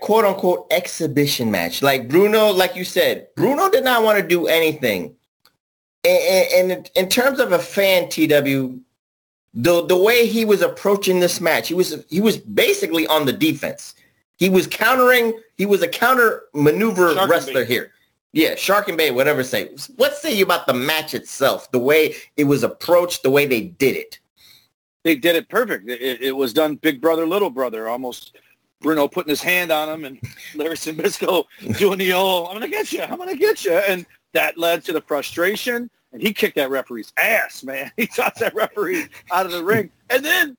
quote 0.00 0.24
unquote 0.24 0.68
exhibition 0.70 1.50
match. 1.50 1.82
Like 1.82 2.08
Bruno, 2.08 2.50
like 2.52 2.76
you 2.76 2.84
said, 2.84 3.26
Bruno 3.34 3.68
did 3.68 3.82
not 3.82 4.04
want 4.04 4.20
to 4.20 4.26
do 4.26 4.46
anything. 4.46 5.16
And, 6.04 6.70
and 6.70 6.90
in 6.94 7.08
terms 7.08 7.40
of 7.40 7.52
a 7.52 7.58
fan, 7.58 8.08
TW, 8.10 8.78
the 9.54 9.86
the 9.86 9.96
way 9.96 10.26
he 10.26 10.44
was 10.44 10.60
approaching 10.62 11.18
this 11.18 11.40
match, 11.40 11.68
he 11.68 11.74
was 11.74 12.04
he 12.08 12.20
was 12.20 12.36
basically 12.36 13.06
on 13.08 13.24
the 13.26 13.32
defense. 13.32 13.94
He 14.36 14.50
was 14.50 14.66
countering. 14.66 15.40
He 15.56 15.64
was 15.64 15.80
a 15.82 15.88
counter 15.88 16.42
maneuver 16.52 17.14
Shark 17.14 17.30
wrestler 17.30 17.62
bait. 17.62 17.68
here. 17.68 17.92
Yeah, 18.34 18.56
Shark 18.56 18.88
and 18.88 18.98
Bay, 18.98 19.12
whatever 19.12 19.44
say. 19.44 19.70
What 19.94 20.16
say 20.16 20.34
you 20.34 20.44
about 20.44 20.66
the 20.66 20.74
match 20.74 21.14
itself? 21.14 21.70
The 21.70 21.78
way 21.78 22.16
it 22.36 22.44
was 22.44 22.64
approached, 22.64 23.22
the 23.22 23.30
way 23.30 23.46
they 23.46 23.62
did 23.62 23.94
it. 23.94 24.18
They 25.04 25.14
did 25.14 25.36
it 25.36 25.48
perfect. 25.48 25.88
It, 25.88 26.20
it 26.20 26.32
was 26.32 26.52
done 26.52 26.74
big 26.74 27.00
brother, 27.00 27.26
little 27.26 27.48
brother, 27.48 27.88
almost 27.88 28.36
Bruno 28.80 29.06
putting 29.06 29.30
his 29.30 29.40
hand 29.40 29.70
on 29.70 29.88
him 29.88 30.04
and 30.04 30.20
Larry 30.56 30.74
Zbyszko 30.74 31.44
doing 31.78 31.98
the 31.98 32.12
old, 32.12 32.48
I'm 32.48 32.58
going 32.58 32.68
to 32.68 32.76
get 32.76 32.92
you, 32.92 33.02
I'm 33.02 33.18
going 33.18 33.28
to 33.28 33.36
get 33.36 33.64
you. 33.64 33.72
And 33.72 34.04
that 34.32 34.58
led 34.58 34.84
to 34.86 34.92
the 34.92 35.00
frustration. 35.02 35.88
And 36.12 36.20
he 36.20 36.32
kicked 36.32 36.56
that 36.56 36.70
referee's 36.70 37.12
ass, 37.16 37.62
man. 37.62 37.92
He 37.96 38.08
tossed 38.08 38.40
that 38.40 38.54
referee 38.56 39.06
out 39.30 39.46
of 39.46 39.52
the 39.52 39.62
ring. 39.62 39.90
And 40.10 40.24
then 40.24 40.56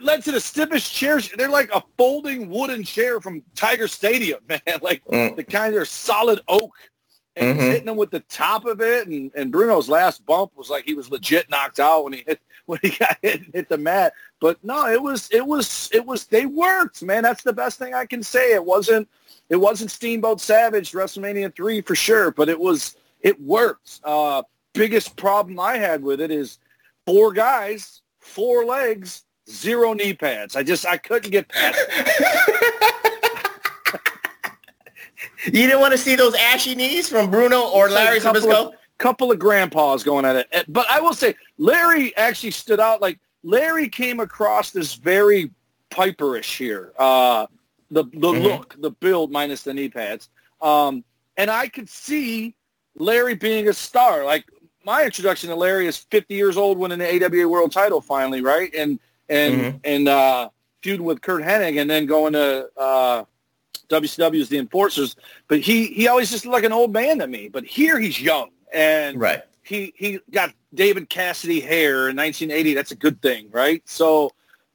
led 0.00 0.22
to 0.24 0.32
the 0.32 0.40
stiffest 0.40 0.92
chairs. 0.92 1.30
They're 1.36 1.48
like 1.48 1.70
a 1.74 1.82
folding 1.96 2.48
wooden 2.50 2.82
chair 2.84 3.20
from 3.20 3.42
Tiger 3.54 3.88
Stadium, 3.88 4.40
man. 4.48 4.60
Like 4.82 5.02
Mm. 5.06 5.36
the 5.36 5.44
kind 5.44 5.74
of 5.74 5.88
solid 5.88 6.40
oak. 6.48 6.72
And 7.36 7.58
Mhm. 7.58 7.62
hitting 7.72 7.88
him 7.88 7.96
with 7.96 8.10
the 8.12 8.20
top 8.20 8.64
of 8.64 8.80
it. 8.80 9.08
And, 9.08 9.32
and 9.34 9.50
Bruno's 9.50 9.88
last 9.88 10.24
bump 10.24 10.52
was 10.56 10.70
like 10.70 10.84
he 10.84 10.94
was 10.94 11.10
legit 11.10 11.50
knocked 11.50 11.80
out 11.80 12.04
when 12.04 12.12
he 12.12 12.22
hit 12.26 12.40
when 12.66 12.78
he 12.80 12.90
got 12.90 13.18
hit 13.22 13.40
and 13.42 13.52
hit 13.54 13.68
the 13.68 13.76
mat. 13.76 14.12
But 14.40 14.62
no, 14.62 14.86
it 14.86 15.02
was 15.02 15.28
it 15.32 15.44
was 15.44 15.90
it 15.92 16.06
was 16.06 16.26
they 16.26 16.46
worked, 16.46 17.02
man. 17.02 17.24
That's 17.24 17.42
the 17.42 17.52
best 17.52 17.78
thing 17.78 17.92
I 17.92 18.06
can 18.06 18.22
say. 18.22 18.52
It 18.54 18.64
wasn't 18.64 19.08
it 19.48 19.56
wasn't 19.56 19.90
Steamboat 19.90 20.40
Savage 20.40 20.92
WrestleMania 20.92 21.54
three 21.54 21.80
for 21.80 21.94
sure, 21.96 22.30
but 22.30 22.48
it 22.48 22.58
was 22.58 22.94
it 23.20 23.40
worked. 23.40 24.00
Uh, 24.04 24.42
biggest 24.72 25.16
problem 25.16 25.58
I 25.58 25.76
had 25.76 26.02
with 26.04 26.20
it 26.20 26.30
is 26.30 26.58
four 27.04 27.32
guys, 27.32 28.00
four 28.20 28.64
legs, 28.64 29.24
zero 29.48 29.92
knee 29.92 30.14
pads. 30.14 30.56
I 30.56 30.62
just 30.62 30.86
I 30.86 30.96
couldn't 30.96 31.30
get 31.30 31.48
past. 31.48 31.78
You 35.46 35.52
didn't 35.66 35.80
want 35.80 35.92
to 35.92 35.98
see 35.98 36.14
those 36.16 36.34
ashy 36.34 36.74
knees 36.74 37.08
from 37.08 37.30
Bruno 37.30 37.68
or 37.68 37.88
like 37.90 37.94
Larry 38.06 38.18
a 38.18 38.20
couple 38.22 38.50
of, 38.52 38.72
couple 38.96 39.30
of 39.30 39.38
grandpas 39.38 40.02
going 40.02 40.24
at 40.24 40.36
it. 40.36 40.48
Eh, 40.52 40.62
But 40.68 40.88
I 40.88 41.00
will 41.00 41.12
say, 41.12 41.34
Larry 41.58 42.16
actually 42.16 42.52
stood 42.52 42.80
out. 42.80 43.02
Like 43.02 43.18
Larry 43.42 43.88
came 43.90 44.20
across 44.20 44.74
as 44.74 44.94
very 44.94 45.50
Piperish 45.90 46.56
here. 46.56 46.92
Uh, 46.98 47.46
the 47.90 48.04
the 48.04 48.32
Mhm. 48.32 48.42
look, 48.42 48.74
the 48.78 48.90
build 48.90 49.30
minus 49.30 49.62
the 49.62 49.74
knee 49.74 49.90
pads. 49.90 50.30
Um, 50.62 51.04
and 51.36 51.50
I 51.50 51.68
could 51.68 51.90
see 51.90 52.56
Larry 52.96 53.34
being 53.34 53.68
a 53.68 53.74
star. 53.74 54.24
Like 54.24 54.46
my 54.82 55.04
introduction 55.04 55.50
to 55.50 55.56
Larry 55.56 55.86
is 55.86 55.98
50 55.98 56.34
years 56.34 56.56
old 56.56 56.78
winning 56.78 56.98
the 57.00 57.06
AWA 57.22 57.46
World 57.46 57.70
Title 57.70 58.00
finally, 58.00 58.40
right? 58.40 58.74
And 58.74 58.98
and 59.28 59.54
Mhm. 59.60 59.80
and 59.84 60.08
uh, 60.08 60.48
feuding 60.82 61.04
with 61.06 61.20
Curt 61.22 61.42
Hennig, 61.42 61.80
and 61.80 61.88
then 61.90 62.06
going 62.06 62.32
to 62.34 62.68
uh, 62.76 63.24
WCW 63.88 64.40
as 64.40 64.48
the 64.48 64.58
Enforcers. 64.58 65.16
But 65.48 65.60
he 65.60 65.86
he 65.88 66.08
always 66.08 66.30
just 66.30 66.44
looked 66.44 66.54
like 66.54 66.64
an 66.64 66.72
old 66.72 66.92
man 66.92 67.18
to 67.18 67.26
me. 67.26 67.48
But 67.48 67.64
here 67.64 67.98
he's 67.98 68.20
young 68.20 68.50
and 68.72 69.18
Right. 69.20 69.42
he 69.62 69.92
he 69.96 70.20
got 70.30 70.52
David 70.74 71.08
Cassidy 71.08 71.60
hair 71.60 72.08
in 72.08 72.16
1980. 72.16 72.74
That's 72.74 72.90
a 72.92 72.96
good 72.96 73.20
thing, 73.22 73.48
right? 73.52 73.82
So, 73.86 74.30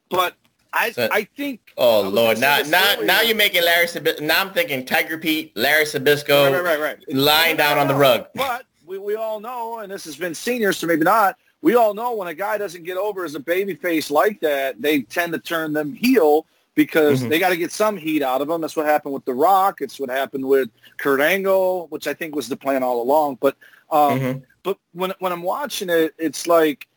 but 0.10 0.36
I 0.72 0.92
So- 0.92 1.10
I 1.12 1.24
think 1.36 1.62
Oh 1.78 2.06
I 2.06 2.08
Lord! 2.08 2.40
Now, 2.40 2.60
now, 2.68 2.94
earlier. 2.94 3.06
now 3.06 3.22
you're 3.22 3.36
making 3.36 3.64
Larry 3.64 3.88
Zbyszko. 3.88 4.22
Now 4.22 4.42
I'm 4.42 4.52
thinking 4.54 4.86
Tiger 4.86 5.18
Pete, 5.18 5.52
Larry 5.56 5.86
Zbyszko, 5.86 6.52
right, 6.52 6.62
right, 6.64 6.80
right, 6.80 6.80
right. 6.80 7.04
lying 7.16 7.58
down 7.58 7.78
on 7.80 7.88
the 7.88 7.96
rug. 7.96 8.28
But 8.36 8.66
we, 8.86 8.98
we 9.00 9.16
all 9.16 9.40
know, 9.40 9.80
and 9.80 9.92
this 9.92 10.06
has 10.06 10.16
been 10.16 10.36
seniors, 10.36 10.78
so 10.78 10.86
maybe 10.88 11.04
not. 11.04 11.38
We 11.62 11.76
all 11.76 11.94
know 11.94 12.16
when 12.16 12.28
a 12.28 12.34
guy 12.34 12.58
doesn't 12.58 12.84
get 12.84 12.98
over 12.98 13.26
as 13.26 13.36
a 13.36 13.40
baby 13.40 13.76
face 13.76 14.10
like 14.10 14.40
that, 14.42 14.82
they 14.82 15.02
tend 15.02 15.34
to 15.34 15.40
turn 15.40 15.74
them 15.74 15.94
heel 15.94 16.46
because 16.76 17.22
Mhm. 17.22 17.30
they 17.30 17.40
got 17.40 17.50
to 17.50 17.58
get 17.58 17.72
some 17.72 17.98
heat 17.98 18.22
out 18.22 18.42
of 18.42 18.48
them. 18.48 18.62
That's 18.62 18.76
what 18.76 18.86
happened 18.86 19.14
with 19.14 19.26
The 19.26 19.34
Rock. 19.34 19.82
It's 19.82 20.00
what 20.00 20.10
happened 20.10 20.46
with 20.46 20.70
Kurt 20.98 21.20
Angle, 21.20 21.88
which 21.90 22.08
I 22.08 22.14
think 22.14 22.36
was 22.36 22.48
the 22.48 22.56
plan 22.56 22.84
all 22.84 23.02
along. 23.02 23.40
But 23.42 23.58
um, 23.92 24.20
Mhm. 24.20 24.44
but 24.64 24.78
when 24.94 25.14
when 25.20 25.32
I'm 25.32 25.42
watching 25.44 25.90
it, 25.90 26.14
it's 26.18 26.48
like 26.48 26.88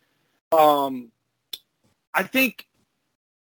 um, 0.51 1.11
I 2.13 2.23
think 2.23 2.67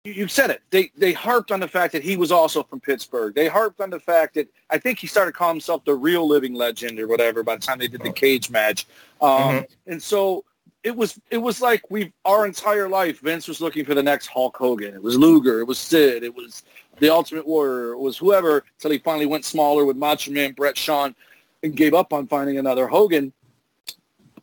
you 0.04 0.26
said 0.26 0.50
it. 0.50 0.62
They 0.70 0.90
they 0.96 1.12
harped 1.12 1.52
on 1.52 1.60
the 1.60 1.68
fact 1.68 1.92
that 1.92 2.02
he 2.02 2.16
was 2.16 2.32
also 2.32 2.62
from 2.64 2.80
Pittsburgh. 2.80 3.34
They 3.34 3.46
harped 3.46 3.80
on 3.80 3.90
the 3.90 4.00
fact 4.00 4.34
that 4.34 4.48
I 4.70 4.78
think 4.78 4.98
he 4.98 5.06
started 5.06 5.34
calling 5.34 5.56
himself 5.56 5.84
the 5.84 5.94
real 5.94 6.26
living 6.26 6.54
legend 6.54 6.98
or 6.98 7.06
whatever 7.06 7.42
by 7.44 7.54
the 7.56 7.60
time 7.62 7.78
they 7.78 7.86
did 7.86 8.02
the 8.02 8.12
cage 8.12 8.50
match. 8.50 8.86
Um, 9.20 9.28
Mhm. 9.30 9.66
And 9.86 10.02
so 10.02 10.44
it 10.84 10.96
was 10.96 11.20
it 11.30 11.38
was 11.38 11.60
like 11.60 11.90
we 11.90 12.12
our 12.24 12.46
entire 12.46 12.88
life 12.88 13.20
Vince 13.20 13.46
was 13.46 13.60
looking 13.60 13.84
for 13.84 13.94
the 13.94 14.02
next 14.02 14.26
Hulk 14.26 14.56
Hogan. 14.56 14.94
It 14.94 15.02
was 15.02 15.16
Luger. 15.16 15.60
It 15.60 15.66
was 15.66 15.78
Sid. 15.78 16.24
It 16.24 16.34
was 16.34 16.64
the 16.98 17.08
Ultimate 17.08 17.46
Warrior. 17.46 17.92
It 17.92 18.00
was 18.00 18.18
whoever 18.18 18.64
until 18.76 18.90
he 18.90 18.98
finally 18.98 19.26
went 19.26 19.44
smaller 19.44 19.84
with 19.84 19.96
Macho 19.96 20.32
Man, 20.32 20.52
Bret 20.52 20.76
Shawn, 20.76 21.14
and 21.62 21.76
gave 21.76 21.94
up 21.94 22.12
on 22.12 22.26
finding 22.26 22.58
another 22.58 22.88
Hogan. 22.88 23.32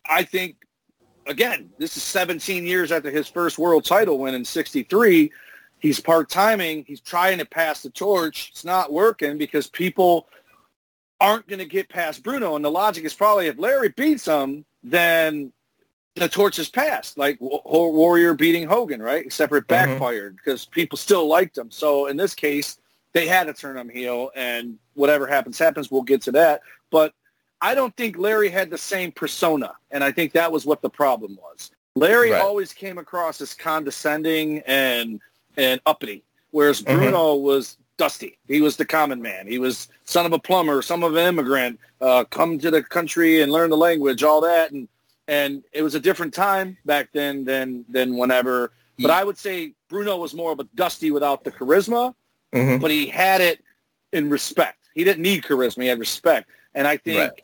I 0.10 0.24
think 0.24 0.56
again, 1.28 1.70
this 1.78 1.98
is 1.98 2.04
17 2.04 2.66
years 2.66 2.92
after 2.92 3.12
his 3.12 3.28
first 3.28 3.58
world 3.58 3.86
title 3.86 4.18
win 4.18 4.34
in 4.34 4.46
63. 4.46 5.32
He's 5.80 6.00
part-timing. 6.00 6.86
He's 6.86 7.00
trying 7.00 7.38
to 7.38 7.46
pass 7.46 7.82
the 7.82 7.90
torch. 7.90 8.50
It's 8.52 8.66
not 8.66 8.92
working 8.92 9.38
because 9.38 9.68
people 9.68 10.28
aren't 11.22 11.48
going 11.48 11.60
to 11.60 11.66
get 11.66 11.88
past 11.88 12.24
Bruno. 12.24 12.56
And 12.56 12.66
the 12.66 12.72
logic 12.72 13.06
is 13.06 13.14
probably 13.14 13.48
if 13.48 13.58
Larry 13.60 13.90
beats 13.90 14.26
him, 14.26 14.66
then 14.84 15.54
the 16.16 16.30
torch 16.30 16.60
is 16.60 16.70
passed, 16.70 17.18
like 17.18 17.38
Wa- 17.40 17.62
Warrior 17.66 18.34
beating 18.34 18.68
Hogan, 18.68 19.02
right? 19.02 19.26
Except 19.26 19.54
it 19.54 19.64
Mhm. 19.64 19.68
backfired 19.68 20.36
because 20.38 20.66
people 20.66 20.98
still 20.98 21.28
liked 21.28 21.58
him. 21.58 21.72
So 21.72 22.08
in 22.08 22.18
this 22.18 22.36
case, 22.36 22.78
they 23.14 23.28
had 23.28 23.48
to 23.48 23.54
turn 23.54 23.78
him 23.78 23.90
heel, 23.90 24.32
and 24.36 24.78
whatever 24.94 25.26
happens, 25.28 25.58
happens. 25.58 25.90
We'll 25.90 26.04
get 26.04 26.22
to 26.24 26.32
that. 26.34 26.62
But 26.92 27.14
I 27.62 27.74
don't 27.76 27.96
think 27.98 28.18
Larry 28.18 28.50
had 28.50 28.70
the 28.70 28.78
same 28.78 29.12
persona, 29.12 29.74
and 29.92 30.04
I 30.04 30.12
think 30.12 30.34
that 30.34 30.52
was 30.52 30.66
what 30.66 30.82
the 30.82 30.90
problem 30.90 31.38
was. 31.42 31.72
Larry 31.96 32.32
Right. 32.32 32.42
always 32.42 32.72
came 32.72 32.98
across 32.98 33.42
as 33.42 33.54
condescending 33.54 34.60
and 34.66 35.20
and 35.58 35.82
uppity, 35.86 36.24
whereas 36.52 36.82
Mhm. 36.84 36.96
Bruno 36.96 37.34
was 37.34 37.76
dusty. 37.98 38.38
He 38.48 38.62
was 38.62 38.78
the 38.78 38.86
common 38.86 39.22
man. 39.22 39.46
He 39.46 39.60
was 39.60 39.90
son 40.06 40.26
of 40.26 40.32
a 40.32 40.40
plumber, 40.40 40.82
son 40.82 41.04
of 41.04 41.16
an 41.16 41.28
immigrant, 41.28 41.80
uh, 42.00 42.24
come 42.30 42.58
to 42.60 42.72
the 42.72 42.82
country 42.82 43.42
and 43.42 43.52
learn 43.52 43.72
the 43.72 43.76
language, 43.76 44.24
all 44.24 44.40
that, 44.42 44.72
and 44.72 44.88
and 45.30 45.64
it 45.72 45.84
was 45.84 45.94
a 45.94 46.00
different 46.00 46.34
time 46.34 46.76
back 46.86 47.10
then 47.14 47.46
than 47.46 47.86
than 47.88 48.18
whenever. 48.18 48.72
But 48.98 49.12
I 49.12 49.24
would 49.24 49.38
say 49.38 49.74
Bruno 49.88 50.18
was 50.18 50.34
more 50.34 50.52
of 50.52 50.60
a 50.60 50.66
dusty 50.76 51.12
without 51.12 51.44
the 51.46 51.52
charisma, 51.52 52.14
Mhm. 52.54 52.82
but 52.82 52.92
he 52.92 53.06
had 53.06 53.40
it 53.40 53.64
in 54.12 54.30
respect. 54.30 54.90
He 54.96 55.04
didn't 55.06 55.22
need 55.22 55.44
charisma; 55.44 55.84
he 55.84 55.88
had 55.88 56.00
respect. 56.00 56.50
And 56.74 56.86
I 56.88 56.98
think 56.98 57.20
Right. 57.20 57.42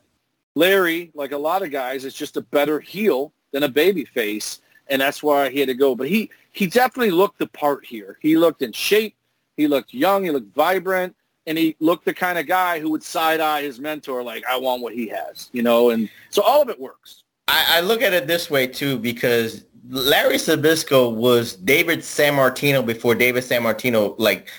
Larry, 0.56 1.12
like 1.14 1.32
a 1.32 1.38
lot 1.38 1.62
of 1.62 1.72
guys, 1.72 2.04
is 2.06 2.14
just 2.14 2.36
a 2.38 2.42
better 2.42 2.80
heel 2.80 3.32
than 3.52 3.64
a 3.64 3.70
baby 3.70 4.04
face, 4.04 4.62
and 4.88 5.02
that's 5.02 5.22
why 5.22 5.50
he 5.50 5.60
had 5.60 5.70
to 5.70 5.76
go. 5.76 5.96
But 5.96 6.10
he 6.10 6.30
he 6.52 6.66
definitely 6.68 7.12
looked 7.12 7.38
the 7.38 7.48
part 7.48 7.86
here. 7.86 8.18
He 8.22 8.36
looked 8.38 8.62
in 8.64 8.72
shape. 8.72 9.16
He 9.58 9.68
looked 9.68 9.94
young. 9.94 10.24
He 10.24 10.32
looked 10.32 10.54
vibrant. 10.56 11.16
And 11.48 11.60
he 11.60 11.76
looked 11.80 12.06
the 12.06 12.14
kind 12.14 12.40
of 12.40 12.48
guy 12.48 12.80
who 12.80 12.90
would 12.90 13.04
side 13.04 13.40
eye 13.40 13.62
his 13.62 13.80
mentor, 13.80 14.24
like 14.24 14.44
I 14.50 14.58
want 14.58 14.82
what 14.82 14.94
he 14.96 15.06
has, 15.10 15.50
you 15.54 15.62
know. 15.62 15.92
And 15.92 16.10
so 16.32 16.42
all 16.42 16.60
of 16.60 16.70
it 16.70 16.80
works. 16.80 17.22
I, 17.48 17.78
I 17.78 17.80
look 17.82 18.02
at 18.02 18.14
it 18.14 18.28
this 18.28 18.50
way 18.50 18.68
too 18.68 18.98
because 18.98 19.66
Larry 19.90 20.36
Zbyszko 20.36 21.14
was 21.14 21.56
David 21.56 22.00
Sammartino 22.00 22.86
before 22.86 23.16
David 23.16 23.44
Sammartino 23.44 24.16
like 24.18 24.50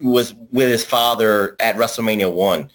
was 0.00 0.34
with 0.50 0.68
his 0.68 0.84
father 0.84 1.56
at 1.60 1.76
WrestleMania 1.76 2.32
one. 2.32 2.70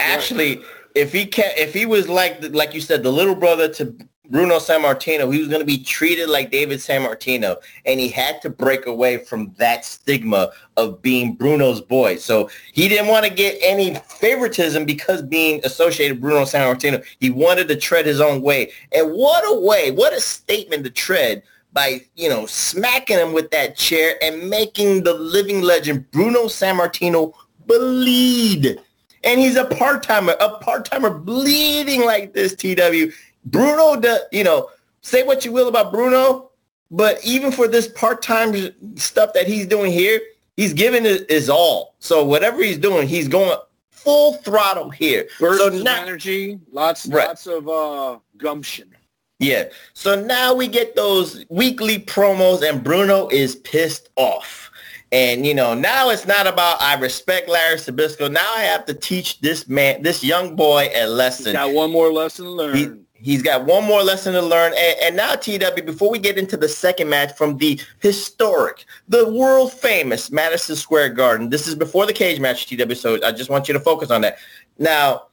Actually, 0.00 0.62
if 0.94 1.12
he 1.12 1.26
can, 1.26 1.50
if 1.56 1.72
he 1.72 1.86
was 1.86 2.08
like 2.08 2.42
like 2.54 2.74
you 2.74 2.80
said, 2.80 3.02
the 3.02 3.12
little 3.12 3.34
brother 3.34 3.68
to 3.68 3.96
Bruno 4.32 4.56
Sammartino, 4.56 5.30
he 5.30 5.40
was 5.40 5.48
going 5.48 5.60
to 5.60 5.66
be 5.66 5.76
treated 5.76 6.30
like 6.30 6.50
David 6.50 6.78
Sammartino, 6.78 7.58
and 7.84 8.00
he 8.00 8.08
had 8.08 8.40
to 8.40 8.48
break 8.48 8.86
away 8.86 9.18
from 9.18 9.52
that 9.58 9.84
stigma 9.84 10.50
of 10.78 11.02
being 11.02 11.34
Bruno's 11.34 11.82
boy. 11.82 12.16
So 12.16 12.48
he 12.72 12.88
didn't 12.88 13.08
want 13.08 13.26
to 13.26 13.30
get 13.30 13.58
any 13.62 13.94
favoritism 14.08 14.86
because 14.86 15.20
being 15.20 15.60
associated 15.64 16.14
with 16.14 16.22
Bruno 16.22 16.44
Sammartino. 16.44 17.04
He 17.20 17.28
wanted 17.28 17.68
to 17.68 17.76
tread 17.76 18.06
his 18.06 18.22
own 18.22 18.40
way. 18.40 18.72
And 18.90 19.12
what 19.12 19.44
a 19.46 19.60
way, 19.60 19.90
what 19.90 20.14
a 20.14 20.20
statement 20.20 20.84
to 20.84 20.90
tread 20.90 21.42
by, 21.74 22.00
you 22.16 22.30
know, 22.30 22.46
smacking 22.46 23.18
him 23.18 23.34
with 23.34 23.50
that 23.50 23.76
chair 23.76 24.14
and 24.22 24.48
making 24.48 25.02
the 25.02 25.12
living 25.12 25.60
legend 25.60 26.10
Bruno 26.10 26.44
Sammartino 26.44 27.34
bleed. 27.66 28.80
And 29.24 29.38
he's 29.38 29.56
a 29.56 29.66
part-timer, 29.66 30.36
a 30.40 30.56
part-timer 30.58 31.10
bleeding 31.10 32.06
like 32.06 32.32
this, 32.32 32.54
TW. 32.54 33.12
Bruno, 33.44 34.00
the, 34.00 34.26
you 34.32 34.44
know, 34.44 34.70
say 35.00 35.22
what 35.22 35.44
you 35.44 35.52
will 35.52 35.68
about 35.68 35.92
Bruno, 35.92 36.50
but 36.90 37.24
even 37.24 37.50
for 37.50 37.66
this 37.68 37.88
part-time 37.88 38.54
stuff 38.96 39.32
that 39.34 39.46
he's 39.46 39.66
doing 39.66 39.90
here, 39.92 40.20
he's 40.56 40.72
giving 40.72 41.04
it 41.06 41.28
his 41.30 41.48
all. 41.50 41.94
So 41.98 42.24
whatever 42.24 42.62
he's 42.62 42.78
doing, 42.78 43.08
he's 43.08 43.28
going 43.28 43.56
full 43.90 44.34
throttle 44.34 44.90
here. 44.90 45.28
Bursts 45.40 45.62
so 45.62 45.68
of 45.68 45.82
now, 45.82 46.02
energy, 46.02 46.58
lots, 46.70 47.06
Right. 47.06 47.26
lots 47.28 47.46
of 47.46 47.68
uh, 47.68 48.18
gumption. 48.36 48.94
yeah. 49.38 49.64
So 49.94 50.20
now 50.20 50.54
we 50.54 50.68
get 50.68 50.94
those 50.94 51.44
weekly 51.48 51.98
promos 52.00 52.68
and 52.68 52.82
Bruno 52.84 53.28
is 53.28 53.56
pissed 53.56 54.10
off. 54.16 54.70
And, 55.12 55.44
you 55.46 55.52
know, 55.52 55.74
now 55.74 56.08
it's 56.10 56.26
not 56.26 56.46
about 56.46 56.80
I 56.80 56.94
respect 56.98 57.46
Larry 57.48 57.76
Zbyszko. 57.76 58.32
Now 58.32 58.50
I 58.56 58.60
have 58.62 58.86
to 58.86 58.94
teach 58.94 59.40
this 59.40 59.68
man, 59.68 60.02
this 60.02 60.24
young 60.24 60.56
boy 60.56 60.88
a 60.94 61.06
lesson. 61.06 61.52
Got 61.52 61.72
one 61.74 61.90
more 61.92 62.10
lesson 62.12 62.46
to 62.46 62.50
learn. 62.50 62.74
He, 62.76 62.88
He's 63.22 63.42
got 63.42 63.64
one 63.64 63.84
more 63.84 64.02
lesson 64.02 64.34
to 64.34 64.42
learn. 64.42 64.72
And, 64.76 64.96
and 65.02 65.16
now, 65.16 65.36
TW, 65.36 65.84
before 65.86 66.10
we 66.10 66.18
get 66.18 66.38
into 66.38 66.56
the 66.56 66.68
second 66.68 67.08
match 67.08 67.36
from 67.36 67.56
the 67.56 67.80
historic, 68.00 68.84
the 69.08 69.32
world 69.32 69.72
famous 69.72 70.30
Madison 70.30 70.74
Square 70.74 71.10
Garden, 71.10 71.48
this 71.48 71.68
is 71.68 71.74
before 71.76 72.04
the 72.04 72.12
cage 72.12 72.40
match, 72.40 72.66
TW, 72.66 72.94
so 72.94 73.24
I 73.24 73.30
just 73.30 73.48
want 73.48 73.68
you 73.68 73.74
to 73.74 73.80
focus 73.80 74.10
on 74.10 74.22
that. 74.22 74.38
Now, 74.78 75.28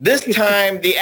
this 0.00 0.24
time, 0.34 0.80
the 0.80 0.96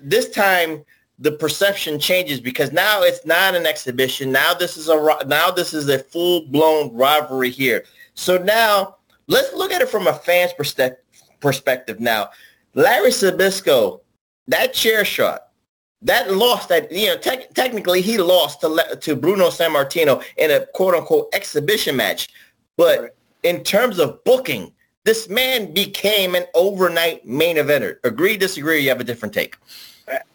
this 0.00 0.30
time, 0.30 0.84
the 1.18 1.32
perception 1.32 1.98
changes 1.98 2.40
because 2.40 2.72
now 2.72 3.02
it's 3.02 3.26
not 3.26 3.54
an 3.54 3.66
exhibition. 3.66 4.30
Now 4.30 4.54
this 4.54 4.76
is 4.76 4.88
a 4.88 5.18
now 5.26 5.50
this 5.50 5.74
is 5.74 5.88
a 5.88 5.98
full 5.98 6.46
blown 6.46 6.94
rivalry 6.94 7.50
here. 7.50 7.84
So 8.14 8.38
now 8.38 8.96
let's 9.26 9.52
look 9.54 9.72
at 9.72 9.82
it 9.82 9.88
from 9.88 10.06
a 10.06 10.14
fan's 10.14 10.52
perspective. 10.52 11.04
Perspective 11.40 12.00
now, 12.00 12.30
Larry 12.74 13.10
Zbyszko, 13.10 14.00
that 14.48 14.74
chair 14.74 15.04
shot, 15.04 15.47
that 16.02 16.32
loss 16.32 16.66
that 16.66 16.90
you 16.92 17.06
know 17.06 17.16
te- 17.16 17.46
technically 17.54 18.00
he 18.00 18.18
lost 18.18 18.60
to 18.60 18.98
to 19.00 19.16
Bruno 19.16 19.48
Sammartino 19.48 20.22
in 20.36 20.50
a 20.50 20.66
quote 20.74 20.94
unquote 20.94 21.28
exhibition 21.32 21.96
match, 21.96 22.28
but 22.76 23.00
right. 23.00 23.10
in 23.42 23.64
terms 23.64 23.98
of 23.98 24.22
booking, 24.24 24.72
this 25.04 25.28
man 25.28 25.72
became 25.72 26.34
an 26.34 26.44
overnight 26.54 27.26
main 27.26 27.56
eventer. 27.56 27.96
Agree, 28.04 28.36
disagree? 28.36 28.80
You 28.80 28.90
have 28.90 29.00
a 29.00 29.04
different 29.04 29.34
take. 29.34 29.56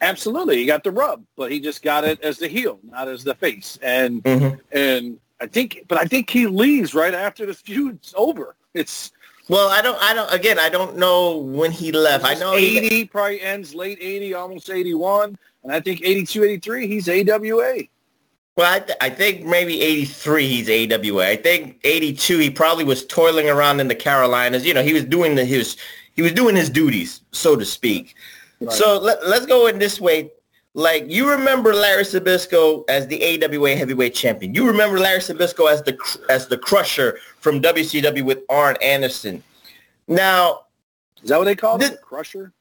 Absolutely, 0.00 0.58
he 0.58 0.66
got 0.66 0.84
the 0.84 0.92
rub, 0.92 1.24
but 1.36 1.50
he 1.50 1.58
just 1.58 1.82
got 1.82 2.04
it 2.04 2.20
as 2.20 2.38
the 2.38 2.46
heel, 2.46 2.78
not 2.84 3.08
as 3.08 3.24
the 3.24 3.34
face. 3.34 3.78
And 3.82 4.22
mm-hmm. 4.22 4.56
and 4.76 5.18
I 5.40 5.46
think, 5.46 5.84
but 5.88 5.98
I 5.98 6.04
think 6.04 6.30
he 6.30 6.46
leaves 6.46 6.94
right 6.94 7.14
after 7.14 7.46
the 7.46 7.54
feud's 7.54 8.14
over. 8.16 8.54
It's 8.74 9.12
well, 9.48 9.68
I 9.68 9.82
don't, 9.82 10.00
I 10.02 10.14
don't. 10.14 10.32
Again, 10.32 10.58
I 10.58 10.68
don't 10.68 10.96
know 10.96 11.36
when 11.36 11.70
he 11.70 11.92
left. 11.92 12.24
I 12.24 12.34
know 12.34 12.54
eighty 12.54 12.88
he, 12.88 13.04
probably 13.04 13.40
ends 13.40 13.74
late 13.74 13.98
eighty, 14.00 14.32
almost 14.32 14.70
eighty-one, 14.70 15.36
and 15.64 15.72
I 15.72 15.80
think 15.80 16.02
82, 16.02 16.44
83, 16.44 16.86
He's 16.86 17.08
AWA. 17.08 17.74
Well, 18.56 18.72
I, 18.72 18.78
th- 18.78 18.98
I 19.00 19.10
think 19.10 19.44
maybe 19.44 19.82
83 19.82 20.46
he's 20.46 20.92
AWA. 20.92 21.26
I 21.26 21.34
think 21.34 21.80
82 21.82 22.38
he 22.38 22.50
probably 22.50 22.84
was 22.84 23.04
toiling 23.06 23.50
around 23.50 23.80
in 23.80 23.88
the 23.88 23.96
Carolinas. 23.96 24.64
You 24.64 24.74
know, 24.74 24.82
he 24.82 24.92
was 24.92 25.04
doing 25.04 25.34
the 25.34 25.44
his 25.44 25.76
he 26.14 26.22
was 26.22 26.30
doing 26.30 26.54
his 26.54 26.70
duties, 26.70 27.22
so 27.32 27.56
to 27.56 27.64
speak. 27.64 28.14
So 28.70 28.98
let, 28.98 29.26
let's 29.26 29.44
go 29.44 29.66
in 29.66 29.80
this 29.80 30.00
way. 30.00 30.30
Like 30.74 31.10
you 31.10 31.28
remember 31.28 31.74
Larry 31.74 32.04
Zbyszko 32.04 32.84
as 32.88 33.08
the 33.08 33.42
AWA 33.44 33.74
heavyweight 33.74 34.14
champion. 34.14 34.54
You 34.54 34.66
remember 34.68 35.00
Larry 35.00 35.18
Zbyszko 35.18 35.70
as 35.70 35.82
the 35.82 35.98
as 36.30 36.46
the 36.46 36.56
crusher 36.56 37.18
from 37.40 37.60
WCW 37.60 38.22
with 38.22 38.42
Arn 38.48 38.76
Anderson. 38.80 39.42
Now, 40.06 40.66
is 41.22 41.30
that 41.30 41.38
what 41.38 41.46
they 41.46 41.56
call 41.56 41.82
it? 41.82 42.00
Crusher. 42.02 42.52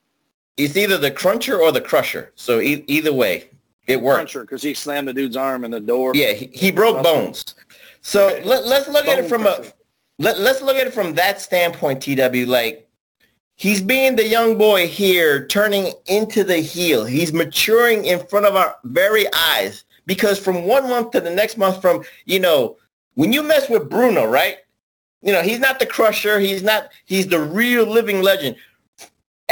It's 0.57 0.77
either 0.77 0.97
the 0.97 1.11
cruncher 1.11 1.59
or 1.59 1.71
the 1.71 1.81
crusher. 1.81 2.31
So 2.35 2.59
e- 2.59 2.83
either 2.87 3.13
way, 3.13 3.49
it 3.87 4.01
worked. 4.01 4.17
Cruncher 4.17 4.41
because 4.41 4.61
he 4.61 4.73
slammed 4.73 5.07
the 5.07 5.13
dude's 5.13 5.35
arm 5.35 5.63
in 5.63 5.71
the 5.71 5.79
door. 5.79 6.11
Yeah, 6.15 6.33
he, 6.33 6.47
he 6.53 6.71
broke 6.71 7.03
bones. 7.03 7.55
So 8.01 8.39
let, 8.43 8.63
us 8.63 8.87
look 8.87 9.05
Bone 9.05 9.17
at 9.17 9.25
it 9.25 9.29
from 9.29 9.43
crusher. 9.43 9.61
a 9.61 9.73
let, 10.19 10.39
let's 10.39 10.61
look 10.61 10.77
at 10.77 10.87
it 10.87 10.93
from 10.93 11.13
that 11.15 11.41
standpoint. 11.41 12.01
TW 12.01 12.47
like 12.47 12.87
He's 13.55 13.81
being 13.81 14.15
the 14.15 14.27
young 14.27 14.57
boy 14.57 14.87
here, 14.87 15.47
turning 15.47 15.93
into 16.07 16.43
the 16.43 16.57
heel. 16.57 17.05
He's 17.05 17.31
maturing 17.31 18.05
in 18.05 18.25
front 18.25 18.45
of 18.45 18.55
our 18.55 18.75
very 18.83 19.25
eyes 19.33 19.85
because 20.05 20.39
from 20.39 20.65
one 20.65 20.89
month 20.89 21.11
to 21.11 21.21
the 21.21 21.29
next 21.29 21.57
month 21.57 21.81
from, 21.81 22.03
you 22.25 22.39
know, 22.39 22.77
when 23.13 23.31
you 23.31 23.43
mess 23.43 23.69
with 23.69 23.89
Bruno, 23.89 24.25
right? 24.25 24.57
You 25.21 25.31
know, 25.31 25.41
he's 25.43 25.59
not 25.59 25.79
the 25.79 25.85
crusher. 25.85 26.39
He's 26.39 26.63
not, 26.63 26.89
he's 27.05 27.27
the 27.27 27.39
real 27.39 27.85
living 27.85 28.21
legend. 28.21 28.55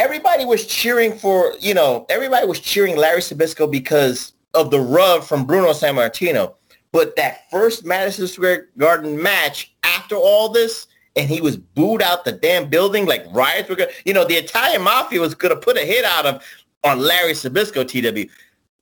Everybody 0.02 0.46
was 0.46 0.66
cheering 0.66 1.16
for, 1.16 1.54
you 1.60 1.76
know, 1.76 2.08
everybody 2.10 2.48
was 2.48 2.60
cheering 2.60 2.98
Larry 2.98 3.22
Zbyszko 3.22 3.72
because 3.72 4.34
of 4.56 4.72
the 4.72 4.80
rub 4.80 5.24
from 5.24 5.46
Bruno 5.46 5.74
Sammartino. 5.74 6.56
But 6.92 7.16
that 7.18 7.50
first 7.52 7.86
Madison 7.86 8.28
Square 8.28 8.70
Garden 8.80 9.22
match 9.22 9.76
after 9.84 10.16
all 10.16 10.50
this, 10.50 10.88
and 11.16 11.30
he 11.30 11.40
was 11.40 11.56
booed 11.56 12.02
out 12.02 12.26
the 12.26 12.32
damn 12.32 12.68
building 12.68 13.06
like 13.06 13.26
riots 13.32 13.70
were 13.70 13.76
gonna, 13.76 13.92
you 14.04 14.14
know 14.14 14.26
the 14.26 14.34
Italian 14.34 14.82
mafia 14.82 15.22
was 15.22 15.36
going 15.36 15.54
to 15.54 15.60
put 15.62 15.78
a 15.78 15.82
hit 15.82 16.04
out 16.04 16.26
of 16.26 16.44
on 16.84 17.00
Larry 17.00 17.34
Zbyszko 17.34 17.88
TW 17.88 18.28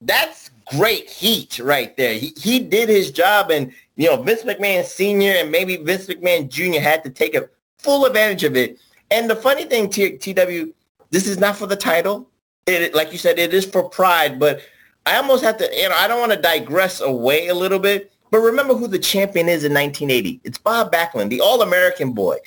that's 0.01 0.51
great 0.77 1.09
heat 1.09 1.59
right 1.59 1.95
there. 1.97 2.13
He, 2.13 2.33
he 2.37 2.59
did 2.59 2.89
his 2.89 3.11
job 3.11 3.51
and 3.51 3.73
you 3.95 4.07
know 4.07 4.21
Vince 4.21 4.43
McMahon 4.43 4.85
senior 4.85 5.33
and 5.33 5.51
maybe 5.51 5.77
Vince 5.77 6.07
McMahon 6.07 6.49
junior 6.49 6.79
had 6.79 7.03
to 7.03 7.09
take 7.09 7.35
a 7.35 7.49
full 7.77 8.05
advantage 8.05 8.43
of 8.43 8.55
it. 8.55 8.79
And 9.11 9.29
the 9.29 9.35
funny 9.35 9.65
thing 9.65 9.89
TW 9.89 10.73
this 11.11 11.27
is 11.27 11.37
not 11.37 11.55
for 11.55 11.67
the 11.67 11.75
title 11.75 12.29
it 12.65 12.93
like 12.93 13.11
you 13.11 13.17
said 13.17 13.39
it 13.39 13.53
is 13.53 13.65
for 13.65 13.87
pride 13.89 14.39
but 14.39 14.61
I 15.05 15.17
almost 15.17 15.43
have 15.43 15.57
to 15.57 15.69
you 15.75 15.89
know 15.89 15.95
I 15.97 16.07
don't 16.07 16.19
want 16.19 16.31
to 16.31 16.41
digress 16.41 17.01
away 17.01 17.47
a 17.47 17.55
little 17.55 17.79
bit 17.79 18.11
but 18.31 18.39
remember 18.39 18.75
who 18.75 18.87
the 18.87 18.99
champion 18.99 19.47
is 19.47 19.63
in 19.63 19.73
1980. 19.73 20.41
It's 20.43 20.57
Bob 20.57 20.91
Backlund, 20.91 21.29
the 21.29 21.41
All-American 21.41 22.13
boy. 22.13 22.37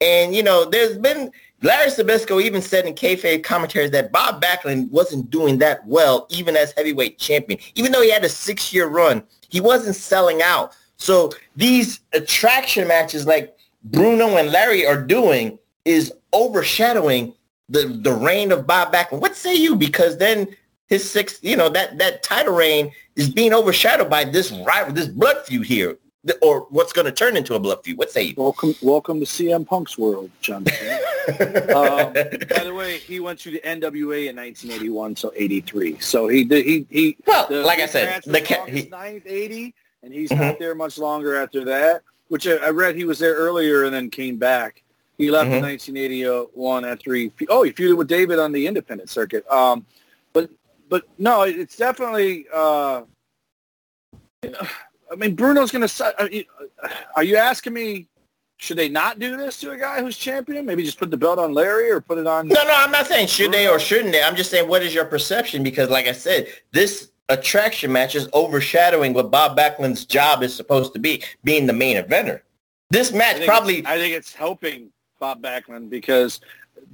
And, 0.00 0.34
you 0.34 0.42
know, 0.42 0.64
there's 0.64 0.98
been, 0.98 1.30
Larry 1.62 1.90
Zbyszko 1.90 2.42
even 2.42 2.62
said 2.62 2.86
in 2.86 2.94
kayfabe 2.94 3.42
commentaries 3.42 3.90
that 3.92 4.12
Bob 4.12 4.42
Backlund 4.42 4.90
wasn't 4.90 5.30
doing 5.30 5.58
that 5.58 5.84
well, 5.86 6.26
even 6.30 6.56
as 6.56 6.72
heavyweight 6.72 7.18
champion. 7.18 7.58
Even 7.74 7.90
though 7.90 8.02
he 8.02 8.10
had 8.10 8.24
a 8.24 8.28
six-year 8.28 8.86
run, 8.86 9.22
he 9.48 9.60
wasn't 9.60 9.96
selling 9.96 10.42
out. 10.42 10.76
So 10.96 11.32
these 11.56 12.00
attraction 12.12 12.86
matches 12.86 13.26
like 13.26 13.56
Bruno 13.84 14.36
and 14.36 14.50
Larry 14.50 14.86
are 14.86 15.00
doing 15.00 15.58
is 15.84 16.12
overshadowing 16.32 17.34
the, 17.68 17.86
the 17.86 18.12
reign 18.12 18.52
of 18.52 18.66
Bob 18.66 18.92
Backlund. 18.92 19.20
What 19.20 19.36
say 19.36 19.54
you? 19.54 19.76
Because 19.76 20.18
then 20.18 20.54
his 20.88 21.08
six, 21.08 21.38
you 21.42 21.56
know, 21.56 21.68
that, 21.70 21.98
that 21.98 22.22
title 22.22 22.54
reign 22.54 22.92
is 23.16 23.28
being 23.28 23.54
overshadowed 23.54 24.10
by 24.10 24.24
this 24.24 24.52
rival, 24.52 24.92
this 24.92 25.08
blood 25.08 25.44
feud 25.46 25.66
here, 25.66 25.98
or 26.42 26.66
what's 26.70 26.92
going 26.92 27.06
to 27.06 27.12
turn 27.12 27.36
into 27.36 27.54
a 27.54 27.58
blood 27.58 27.82
feud. 27.82 27.98
What 27.98 28.10
say 28.10 28.22
you? 28.24 28.34
Welcome, 28.36 28.74
welcome 28.82 29.20
to 29.20 29.26
CM 29.26 29.66
Punk's 29.66 29.96
world, 29.96 30.30
John. 30.40 30.58
um, 30.64 32.12
by 32.12 32.64
the 32.64 32.72
way, 32.76 32.98
he 32.98 33.20
went 33.20 33.40
to 33.40 33.50
the 33.50 33.60
NWA 33.64 34.28
in 34.28 34.36
1981, 34.36 35.16
so 35.16 35.32
83. 35.34 35.98
So 36.00 36.28
he 36.28 36.44
did. 36.44 36.64
He 36.66 36.86
he. 36.90 37.16
Well, 37.26 37.46
the, 37.48 37.62
like 37.62 37.78
I 37.78 37.86
said, 37.86 38.22
the 38.24 38.40
ca- 38.40 38.66
he, 38.66 38.90
80, 38.92 39.74
and 40.02 40.12
he's 40.12 40.30
mm-hmm. 40.30 40.42
not 40.42 40.58
there 40.58 40.74
much 40.74 40.98
longer 40.98 41.36
after 41.36 41.64
that. 41.64 42.02
Which 42.28 42.46
I, 42.46 42.56
I, 42.56 42.70
read 42.70 42.96
he 42.96 43.04
was 43.04 43.18
there 43.18 43.34
earlier 43.34 43.84
and 43.84 43.94
then 43.94 44.10
came 44.10 44.36
back. 44.36 44.82
He 45.16 45.30
left 45.30 45.46
mm-hmm. 45.46 45.56
in 45.56 45.62
1981 45.62 46.84
after 46.84 47.14
he. 47.14 47.30
Oh, 47.48 47.62
he 47.62 47.72
feuded 47.72 47.96
with 47.96 48.08
David 48.08 48.38
on 48.38 48.52
the 48.52 48.66
independent 48.66 49.10
circuit. 49.10 49.46
Um, 49.48 49.86
but 50.94 51.04
no, 51.18 51.42
it's 51.42 51.76
definitely. 51.76 52.46
Uh, 52.54 53.02
I 55.12 55.16
mean, 55.16 55.34
Bruno's 55.34 55.72
going 55.72 55.86
to. 55.86 56.46
Are 57.16 57.24
you 57.24 57.36
asking 57.36 57.72
me? 57.72 58.08
Should 58.58 58.78
they 58.78 58.88
not 58.88 59.18
do 59.18 59.36
this 59.36 59.58
to 59.60 59.72
a 59.72 59.76
guy 59.76 60.00
who's 60.00 60.16
champion? 60.16 60.64
Maybe 60.64 60.84
just 60.84 60.98
put 60.98 61.10
the 61.10 61.16
belt 61.16 61.40
on 61.40 61.52
Larry 61.52 61.90
or 61.90 62.00
put 62.00 62.18
it 62.18 62.28
on. 62.28 62.46
No, 62.46 62.62
no, 62.62 62.72
I'm 62.72 62.92
not 62.92 63.06
saying 63.06 63.26
should 63.26 63.50
Bruno. 63.50 63.58
they 63.58 63.68
or 63.68 63.80
shouldn't 63.80 64.12
they. 64.12 64.22
I'm 64.22 64.36
just 64.36 64.50
saying 64.50 64.68
what 64.68 64.84
is 64.84 64.94
your 64.94 65.04
perception? 65.04 65.64
Because, 65.64 65.90
like 65.90 66.06
I 66.06 66.12
said, 66.12 66.46
this 66.70 67.10
attraction 67.28 67.90
match 67.90 68.14
is 68.14 68.28
overshadowing 68.32 69.12
what 69.12 69.32
Bob 69.32 69.56
Backlund's 69.56 70.04
job 70.04 70.44
is 70.44 70.54
supposed 70.54 70.92
to 70.92 71.00
be, 71.00 71.24
being 71.42 71.66
the 71.66 71.72
main 71.72 71.96
eventer. 71.96 72.42
This 72.90 73.12
match 73.12 73.40
I 73.40 73.46
probably. 73.46 73.84
I 73.84 73.98
think 73.98 74.14
it's 74.14 74.32
helping 74.32 74.90
Bob 75.18 75.42
Backlund 75.42 75.90
because 75.90 76.40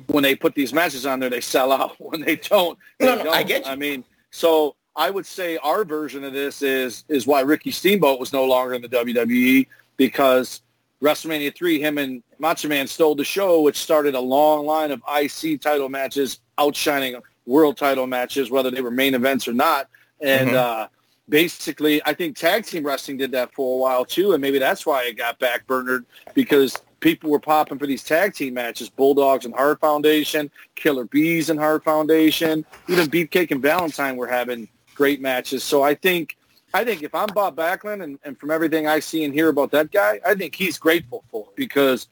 when 0.07 0.23
they 0.23 0.35
put 0.35 0.55
these 0.55 0.73
matches 0.73 1.07
on 1.07 1.21
there, 1.21 1.31
they 1.31 1.41
sell 1.41 1.73
out. 1.73 1.97
When 2.01 2.21
they 2.21 2.37
don't, 2.37 2.79
they 2.99 3.07
no, 3.07 3.17
no, 3.17 3.25
don't. 3.25 3.35
I 3.35 3.43
get 3.43 3.65
you. 3.65 3.73
I 3.73 3.77
mean, 3.77 4.05
so 4.31 4.77
I 4.97 5.11
would 5.11 5.27
say 5.27 5.57
our 5.59 5.85
version 5.85 6.25
of 6.25 6.33
this 6.33 6.63
is 6.63 7.05
is 7.09 7.27
why 7.27 7.41
Ricky 7.41 7.71
Steamboat 7.71 8.19
was 8.19 8.33
no 8.33 8.45
longer 8.45 8.75
in 8.75 8.83
the 8.83 8.89
WWE 8.89 9.67
because 9.97 10.63
WrestleMania 11.03 11.55
3, 11.55 11.81
him 11.81 11.99
and 11.99 12.23
Macho 12.39 12.69
Man 12.69 12.87
stole 12.87 13.15
the 13.15 13.25
show, 13.25 13.63
which 13.63 13.77
started 13.77 14.15
a 14.15 14.21
long 14.21 14.67
line 14.67 14.91
of 14.91 15.03
IC 15.09 15.61
title 15.61 15.89
matches 15.89 16.41
outshining 16.59 17.17
world 17.47 17.77
title 17.77 18.07
matches, 18.07 18.51
whether 18.51 18.71
they 18.71 18.81
were 18.81 18.91
main 18.91 19.15
events 19.15 19.49
or 19.49 19.53
not. 19.53 19.89
And 20.21 20.51
mm-hmm. 20.51 20.83
uh, 20.83 20.87
basically, 21.29 22.03
I 22.05 22.13
think 22.13 22.37
tag 22.37 22.67
team 22.67 22.85
wrestling 22.85 23.17
did 23.17 23.33
that 23.33 23.55
for 23.55 23.77
a 23.77 23.79
while 23.79 24.05
too, 24.05 24.33
and 24.33 24.43
maybe 24.43 24.59
that's 24.59 24.85
why 24.85 25.05
it 25.05 25.17
got 25.17 25.41
backburnered 25.41 26.05
because 26.35 26.77
people 27.01 27.31
were 27.31 27.41
popping 27.41 27.79
for 27.79 27.87
these 27.87 28.05
tag 28.05 28.35
team 28.35 28.55
matches, 28.55 28.89
Bulldogs 28.89 29.45
and 29.45 29.55
Hart 29.55 29.81
Foundation, 29.81 30.51
Killer 30.75 31.05
Bees 31.05 31.51
and 31.51 31.59
Hart 31.59 31.83
Foundation, 31.83 32.65
even 32.89 33.09
Beefcake 33.09 33.51
and 33.51 33.63
Valentine 33.63 34.17
were 34.17 34.27
having 34.27 34.69
great 34.95 35.21
matches. 35.21 35.65
So 35.65 35.83
I 35.83 35.95
think 35.95 36.37
I 36.73 36.85
think 36.85 37.03
if 37.03 37.15
I'm 37.15 37.29
Bob 37.35 37.57
Backlund 37.57 38.03
and, 38.03 38.19
and 38.23 38.39
from 38.39 38.51
everything 38.51 38.87
I 38.87 39.01
see 39.01 39.25
and 39.25 39.35
hear 39.35 39.49
about 39.49 39.73
that 39.73 39.91
guy, 39.91 40.21
I 40.25 40.35
think 40.35 40.55
he's 40.55 40.79
grateful 40.79 41.25
for 41.29 41.47
it 41.49 41.57
because 41.57 42.09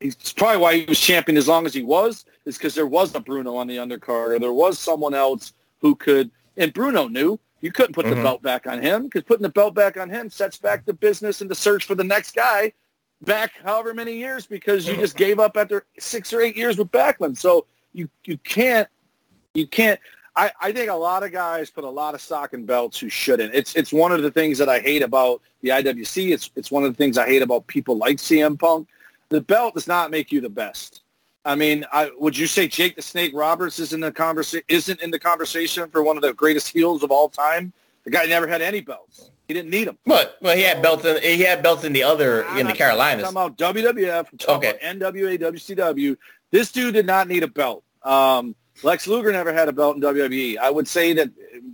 he's 0.00 0.14
probably 0.32 0.62
why 0.62 0.76
he 0.78 0.84
was 0.86 0.98
champion 0.98 1.36
as 1.36 1.46
long 1.46 1.66
as 1.66 1.74
he 1.74 1.82
was, 1.82 2.24
is 2.46 2.56
because 2.56 2.74
there 2.74 2.86
was 2.86 3.14
a 3.14 3.20
Bruno 3.20 3.56
on 3.56 3.66
the 3.66 3.76
undercard 3.76 4.28
or 4.28 4.38
there 4.38 4.52
was 4.52 4.78
someone 4.78 5.14
else 5.14 5.52
who 5.80 5.94
could 5.94 6.30
and 6.56 6.72
Bruno 6.72 7.08
knew 7.08 7.38
you 7.60 7.70
couldn't 7.70 7.94
put 7.94 8.06
mm-hmm. 8.06 8.16
the 8.16 8.22
belt 8.22 8.42
back 8.42 8.66
on 8.66 8.80
him 8.80 9.04
because 9.04 9.22
putting 9.24 9.42
the 9.42 9.48
belt 9.48 9.74
back 9.74 9.96
on 9.96 10.08
him 10.08 10.30
sets 10.30 10.58
back 10.58 10.84
the 10.84 10.94
business 10.94 11.40
and 11.40 11.50
the 11.50 11.54
search 11.54 11.84
for 11.84 11.94
the 11.94 12.04
next 12.04 12.34
guy 12.34 12.72
back 13.22 13.52
however 13.64 13.94
many 13.94 14.14
years 14.14 14.46
because 14.46 14.86
you 14.86 14.96
just 14.96 15.16
gave 15.16 15.38
up 15.38 15.56
after 15.56 15.84
six 15.98 16.32
or 16.32 16.40
eight 16.40 16.56
years 16.56 16.76
with 16.76 16.90
Backlund. 16.90 17.38
So 17.38 17.66
you 17.92 18.08
you 18.24 18.38
can't 18.38 18.88
you 19.54 19.66
can't. 19.66 20.00
I, 20.34 20.50
I 20.62 20.72
think 20.72 20.90
a 20.90 20.94
lot 20.94 21.22
of 21.22 21.32
guys 21.32 21.70
put 21.70 21.84
a 21.84 21.90
lot 21.90 22.14
of 22.14 22.20
stock 22.20 22.54
in 22.54 22.64
belts 22.64 22.98
who 22.98 23.08
shouldn't. 23.08 23.54
It's 23.54 23.74
it's 23.74 23.92
one 23.92 24.12
of 24.12 24.22
the 24.22 24.30
things 24.30 24.58
that 24.58 24.68
I 24.68 24.80
hate 24.80 25.02
about 25.02 25.42
the 25.60 25.70
IWC. 25.70 26.32
It's 26.32 26.50
it's 26.56 26.70
one 26.70 26.84
of 26.84 26.92
the 26.92 26.96
things 26.96 27.18
I 27.18 27.26
hate 27.26 27.42
about 27.42 27.66
people 27.66 27.96
like 27.96 28.16
CM 28.16 28.58
Punk. 28.58 28.88
The 29.28 29.40
belt 29.40 29.74
does 29.74 29.86
not 29.86 30.10
make 30.10 30.32
you 30.32 30.40
the 30.40 30.48
best. 30.48 31.02
I 31.44 31.56
mean, 31.56 31.84
I, 31.92 32.10
would 32.18 32.38
you 32.38 32.46
say 32.46 32.68
Jake 32.68 32.94
the 32.94 33.02
Snake 33.02 33.32
Roberts 33.34 33.80
is 33.80 33.92
in 33.92 34.00
the 34.00 34.12
conversa- 34.12 34.62
isn't 34.68 35.00
in 35.00 35.10
the 35.10 35.18
conversation 35.18 35.90
for 35.90 36.02
one 36.02 36.16
of 36.16 36.22
the 36.22 36.32
greatest 36.32 36.68
heels 36.68 37.02
of 37.02 37.10
all 37.10 37.28
time? 37.28 37.72
The 38.04 38.10
guy 38.10 38.26
never 38.26 38.46
had 38.46 38.62
any 38.62 38.80
belts. 38.80 39.30
He 39.48 39.54
didn't 39.54 39.70
need 39.70 39.86
them. 39.86 39.98
But 40.06 40.36
well, 40.40 40.56
he 40.56 40.62
had 40.62 40.82
belts 40.82 41.04
in 41.04 41.20
he 41.22 41.42
had 41.42 41.62
belts 41.62 41.84
in 41.84 41.92
the 41.92 42.02
other 42.02 42.42
in 42.58 42.66
the 42.66 42.72
Carolinas. 42.72 43.26
I'm 43.26 43.34
talking 43.34 43.82
about 43.84 43.94
WWF. 43.96 44.26
I'm 44.32 44.38
talking 44.38 44.68
Okay. 44.70 44.96
about 44.98 45.14
NWA, 45.14 45.38
WCW. 45.40 46.16
This 46.50 46.72
dude 46.72 46.94
did 46.94 47.06
not 47.06 47.28
need 47.28 47.42
a 47.42 47.48
belt. 47.48 47.84
Um, 48.02 48.54
Lex 48.82 49.06
Luger 49.06 49.30
never 49.32 49.52
had 49.52 49.68
a 49.68 49.72
belt 49.72 49.96
in 49.96 50.02
WWE. 50.02 50.58
I 50.58 50.70
would 50.70 50.88
say 50.88 51.12
that 51.12 51.30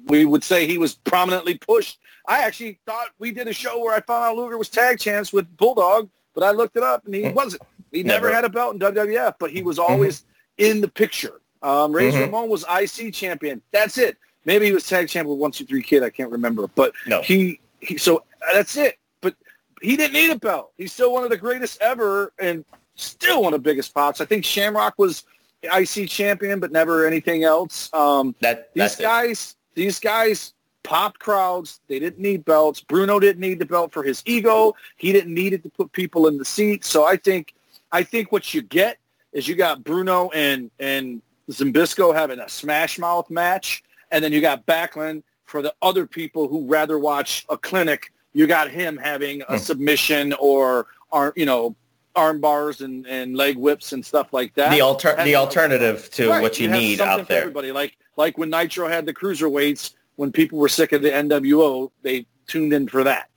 we 0.07 0.25
would 0.25 0.45
say 0.45 0.67
he 0.67 0.77
was 0.79 0.95
prominently 0.97 1.55
pushed. 1.57 1.99
I 2.27 2.41
actually 2.41 2.79
thought 2.85 3.09
we 3.19 3.31
did 3.33 3.49
a 3.49 3.53
show 3.53 3.79
where 3.83 3.95
I 3.95 4.01
found 4.01 4.25
out 4.25 4.37
Luger 4.37 4.59
was 4.59 4.69
tag 4.69 4.99
champs 4.99 5.33
with 5.33 5.57
Bulldog, 5.57 6.11
but 6.35 6.45
I 6.45 6.51
looked 6.51 6.77
it 6.77 6.83
up 6.83 7.07
and 7.07 7.15
he 7.15 7.29
wasn't. 7.31 7.63
He 7.91 8.03
never. 8.03 8.27
Never. 8.27 8.35
had 8.35 8.45
a 8.45 8.51
belt 8.51 8.75
in 8.75 8.81
WWF, 8.81 9.37
but 9.39 9.51
he 9.51 9.63
was 9.63 9.79
always 9.79 10.25
in 10.59 10.83
the 10.83 10.89
picture. 10.89 11.41
Um, 11.63 11.91
Razor 11.93 12.19
Mhm. 12.19 12.25
Ramon 12.27 12.49
was 12.51 12.65
IC 12.69 13.11
champion. 13.13 13.63
That's 13.73 13.97
it. 13.97 14.19
Maybe 14.49 14.65
he 14.65 14.73
was 14.73 14.89
tag 14.89 15.11
champ 15.11 15.29
with 15.29 15.37
One 15.39 15.51
Two 15.51 15.67
Three 15.67 15.83
Kid. 15.83 16.03
I 16.03 16.09
can't 16.09 16.31
remember, 16.31 16.69
but 16.69 16.95
No. 17.07 17.21
he, 17.21 17.61
he 17.81 17.99
so 17.99 18.25
that's 18.55 18.79
it. 18.79 18.97
But 19.21 19.35
he 19.83 19.95
didn't 19.95 20.15
need 20.15 20.31
a 20.31 20.39
belt. 20.39 20.73
He's 20.79 20.91
still 20.91 21.13
one 21.13 21.23
of 21.23 21.29
the 21.29 21.37
greatest 21.37 21.83
ever, 21.83 22.33
and 22.39 22.65
still 22.95 23.43
one 23.43 23.53
of 23.53 23.63
the 23.63 23.69
biggest 23.71 23.93
pops. 23.93 24.23
I 24.23 24.25
think 24.25 24.47
Shamrock 24.47 24.95
was 24.97 25.25
IC 25.63 26.09
champion, 26.09 26.61
but 26.61 26.73
never 26.73 27.07
anything 27.07 27.45
else. 27.45 27.91
Um, 27.93 28.35
That 28.41 28.71
these 28.73 28.81
that's 28.81 29.01
it. 29.01 29.03
guys, 29.03 29.57
these 29.75 30.01
guys 30.01 30.55
popped 30.83 31.19
crowds. 31.19 31.81
They 31.87 31.99
didn't 31.99 32.19
need 32.21 32.47
belts. 32.47 32.81
Bruno 32.81 33.21
didn't 33.21 33.41
need 33.43 33.59
the 33.59 33.67
belt 33.67 33.93
for 33.93 34.03
his 34.03 34.23
ego. 34.25 34.75
He 34.97 35.13
didn't 35.13 35.35
need 35.35 35.53
it 35.53 35.63
to 35.65 35.69
put 35.69 35.93
people 35.93 36.27
in 36.27 36.39
the 36.39 36.45
seat. 36.47 36.87
So 36.87 37.05
I 37.05 37.17
think, 37.19 37.53
I 37.93 38.03
think 38.03 38.33
what 38.33 38.55
you 38.55 38.63
get 38.63 38.97
is 39.35 39.47
you 39.47 39.57
got 39.57 39.85
Bruno 39.85 40.31
and 40.31 40.71
and 40.81 41.21
Zimbisco 41.51 42.15
having 42.15 42.39
a 42.41 42.49
smash 42.49 42.99
mouth 42.99 43.29
match, 43.29 43.83
and 44.11 44.23
then 44.23 44.33
you 44.33 44.41
got 44.41 44.67
Backlund 44.67 45.23
for 45.45 45.63
the 45.63 45.75
other 45.83 46.07
people 46.07 46.49
who 46.49 46.67
rather 46.67 46.99
watch 46.99 47.45
a 47.49 47.57
clinic. 47.57 48.13
You 48.33 48.47
got 48.47 48.71
him 48.71 48.97
having 48.97 49.43
a 49.43 49.57
Hmm. 49.57 49.57
submission 49.59 50.33
or 50.35 50.87
arm, 51.11 51.33
you 51.37 51.47
know, 51.47 51.75
arm 52.15 52.41
bars 52.41 52.81
and, 52.81 53.07
and 53.07 53.37
leg 53.37 53.57
whips 53.57 53.93
and 53.93 54.05
stuff 54.05 54.33
like 54.33 54.53
that. 54.55 54.71
the 54.73 54.81
alter 54.81 55.15
the 55.25 55.35
alternative 55.37 56.11
to 56.11 56.29
Right, 56.29 56.43
what 56.43 56.59
you, 56.59 56.69
have 56.69 56.79
need 56.81 57.01
out 57.01 57.29
there. 57.29 57.41
Everybody 57.41 57.73
like 57.73 57.97
like 58.17 58.37
when 58.37 58.51
Nitro 58.51 58.89
had 58.89 59.07
the 59.07 59.15
cruiserweights, 59.15 59.95
when 60.17 60.33
people 60.33 60.59
were 60.59 60.69
sick 60.69 60.93
of 60.93 61.01
the 61.03 61.11
NWO, 61.11 61.91
they 62.03 62.27
tuned 62.49 62.73
in 62.73 62.89
for 62.89 63.05
that. 63.05 63.29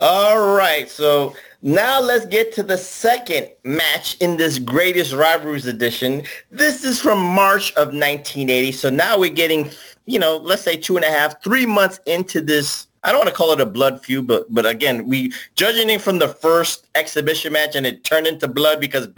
All 0.00 0.54
right, 0.54 0.90
so 0.90 1.34
now 1.62 1.98
let's 1.98 2.26
get 2.26 2.52
to 2.56 2.62
the 2.62 2.76
second 2.76 3.48
match 3.64 4.18
in 4.18 4.36
this 4.36 4.58
greatest 4.58 5.14
rivalries 5.14 5.66
edition. 5.66 6.22
This 6.50 6.84
is 6.84 7.00
from 7.00 7.18
March 7.18 7.70
of 7.72 7.88
1980. 7.88 8.72
So 8.72 8.90
now 8.90 9.18
we're 9.18 9.32
getting, 9.32 9.70
you 10.04 10.18
know, 10.18 10.36
let's 10.36 10.60
say 10.60 10.76
two 10.76 10.96
and 10.96 11.04
a 11.06 11.10
half, 11.10 11.42
three 11.42 11.64
months 11.64 12.00
into 12.04 12.42
this. 12.42 12.88
I 13.02 13.12
don't 13.12 13.20
want 13.20 13.30
to 13.30 13.34
call 13.34 13.52
it 13.52 13.62
a 13.62 13.66
blood 13.66 14.04
feud, 14.04 14.26
but 14.26 14.52
but 14.52 14.66
again, 14.66 15.06
we 15.06 15.32
judging 15.54 15.88
it 15.88 16.02
from 16.02 16.18
the 16.18 16.28
first 16.28 16.86
exhibition 16.94 17.54
match, 17.54 17.76
and 17.76 17.86
it 17.86 18.04
turned 18.04 18.26
into 18.26 18.46
blood 18.46 18.80
because 18.80 19.08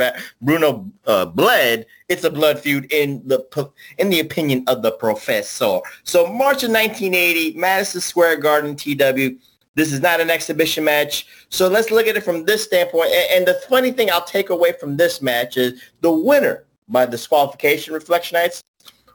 Bruno 0.41 0.89
uh, 1.07 1.27
bled. 1.27 1.87
It's 2.09 2.23
a 2.23 2.31
blood 2.31 2.61
feud 2.61 2.93
in 2.93 3.27
the 3.27 3.45
in 3.99 4.11
the 4.11 4.21
opinion 4.21 4.63
of 4.69 4.83
the 4.83 4.93
professor. 4.93 5.81
So 6.05 6.27
March 6.27 6.63
of 6.63 6.71
1980, 6.71 7.55
Madison 7.59 8.01
Square 8.01 8.37
Garden, 8.37 8.77
TW. 8.77 9.39
This 9.77 9.93
is 9.93 10.01
not 10.01 10.21
an 10.21 10.31
exhibition 10.31 10.85
match. 10.85 11.27
So 11.51 11.69
let's 11.69 11.91
look 11.91 12.07
at 12.09 12.17
it 12.17 12.25
from 12.25 12.45
this 12.45 12.65
standpoint. 12.65 13.11
A- 13.11 13.37
And, 13.37 13.47
the 13.47 13.55
funny 13.69 13.93
thing 13.93 14.11
I'll 14.11 14.25
take 14.25 14.51
away 14.51 14.73
from 14.73 14.97
this 14.97 15.23
match 15.23 15.57
is 15.57 15.81
the 16.01 16.11
winner 16.11 16.65
by 16.89 17.07
disqualification 17.07 17.95
reflectionites 17.95 18.61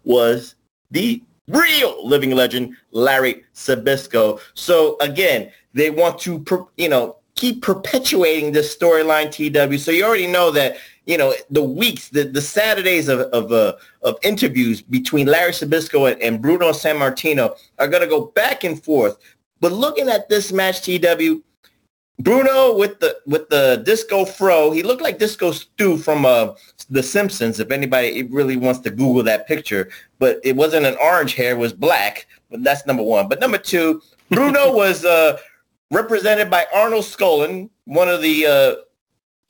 was 0.04 0.56
the 0.92 1.22
real 1.48 2.08
living 2.08 2.32
legend, 2.32 2.76
Larry 2.92 3.44
Zbyszko. 3.56 4.40
So 4.54 4.98
again, 5.02 5.52
they 5.74 5.90
want 5.90 6.20
to, 6.20 6.46
you 6.78 6.90
know, 6.90 7.18
keep 7.36 7.62
perpetuating 7.64 8.52
this 8.52 8.76
storyline 8.76 9.32
TW. 9.32 9.78
So 9.80 9.90
you 9.92 10.04
already 10.06 10.28
know 10.28 10.52
that, 10.52 10.78
you 11.08 11.18
know, 11.18 11.34
the 11.50 11.64
weeks, 11.64 12.10
the, 12.10 12.24
the 12.26 12.42
Saturdays 12.42 13.08
of, 13.08 13.22
of, 13.22 13.52
uh, 13.52 13.74
of 14.04 14.18
interviews 14.22 14.82
between 14.82 15.26
Larry 15.28 15.52
Zbyszko 15.54 16.12
and, 16.12 16.22
and 16.22 16.42
Bruno 16.42 16.70
Sammartino 16.72 17.58
are 17.80 17.88
going 17.88 18.04
to 18.04 18.08
go 18.08 18.28
back 18.36 18.64
and 18.64 18.82
forth. 18.84 19.18
But 19.62 19.72
looking 19.72 20.10
at 20.10 20.28
this 20.28 20.52
match, 20.52 20.82
TW, 20.82 21.44
Bruno 22.20 22.76
with 22.76 23.00
the 23.00 23.18
with 23.26 23.48
the 23.50 23.82
disco 23.86 24.26
fro, 24.26 24.72
he 24.72 24.84
looked 24.84 25.02
like 25.02 25.18
Disco 25.18 25.52
Stu 25.52 25.98
from 25.98 26.26
uh, 26.26 26.54
The 26.90 27.02
Simpsons. 27.02 27.60
If 27.60 27.72
anybody 27.72 28.24
really 28.24 28.58
wants 28.58 28.80
to 28.82 28.90
Google 28.90 29.24
that 29.24 29.48
picture, 29.48 29.90
but 30.20 30.40
it 30.44 30.56
wasn't 30.56 30.86
an 30.86 30.96
orange 31.02 31.34
hair; 31.34 31.52
it 31.52 31.58
was 31.58 31.74
black. 31.74 32.28
But 32.50 32.64
that's 32.64 32.86
number 32.86 33.04
one. 33.04 33.30
But 33.30 33.40
number 33.40 33.58
two, 33.58 34.02
Bruno 34.30 34.74
was 34.76 35.06
uh, 35.06 35.38
represented 35.90 36.50
by 36.50 36.66
Arnold 36.74 37.06
Skaaland, 37.06 37.70
one 37.86 38.10
of 38.10 38.22
the 38.22 38.46
uh, 38.46 38.76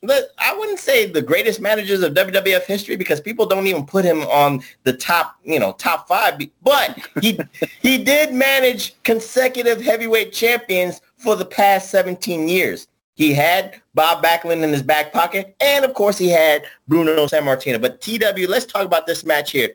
I 0.04 0.56
wouldn't 0.58 0.80
say 0.80 1.06
the 1.06 1.22
greatest 1.22 1.62
managers 1.62 2.02
of 2.02 2.14
WWF 2.16 2.64
history 2.64 2.96
because 2.96 3.22
people 3.22 3.46
don't 3.46 3.68
even 3.68 3.86
put 3.86 4.04
him 4.04 4.22
on 4.24 4.64
the 4.84 4.94
top, 4.94 5.36
you 5.44 5.60
know, 5.60 5.74
top 5.74 6.08
five. 6.08 6.40
But 6.64 6.98
he 7.22 7.40
he 7.82 8.04
did 8.04 8.34
manage 8.34 8.96
consecutive 9.04 9.82
heavyweight 9.82 10.34
champions 10.34 11.02
for 11.18 11.36
the 11.36 11.46
past 11.46 11.92
17 11.92 12.48
years. 12.48 12.88
He 13.14 13.34
had 13.34 13.80
Bob 13.94 14.24
Backlund 14.24 14.64
in 14.64 14.72
his 14.72 14.82
back 14.82 15.14
pocket, 15.14 15.56
and 15.60 15.86
of 15.86 15.94
course 15.94 16.18
he 16.18 16.30
had 16.30 16.64
Bruno 16.88 17.28
Sammartino. 17.28 17.80
But 17.80 18.02
TW, 18.02 18.50
let's 18.50 18.66
talk 18.66 18.86
about 18.86 19.06
this 19.06 19.24
match 19.24 19.52
here. 19.52 19.70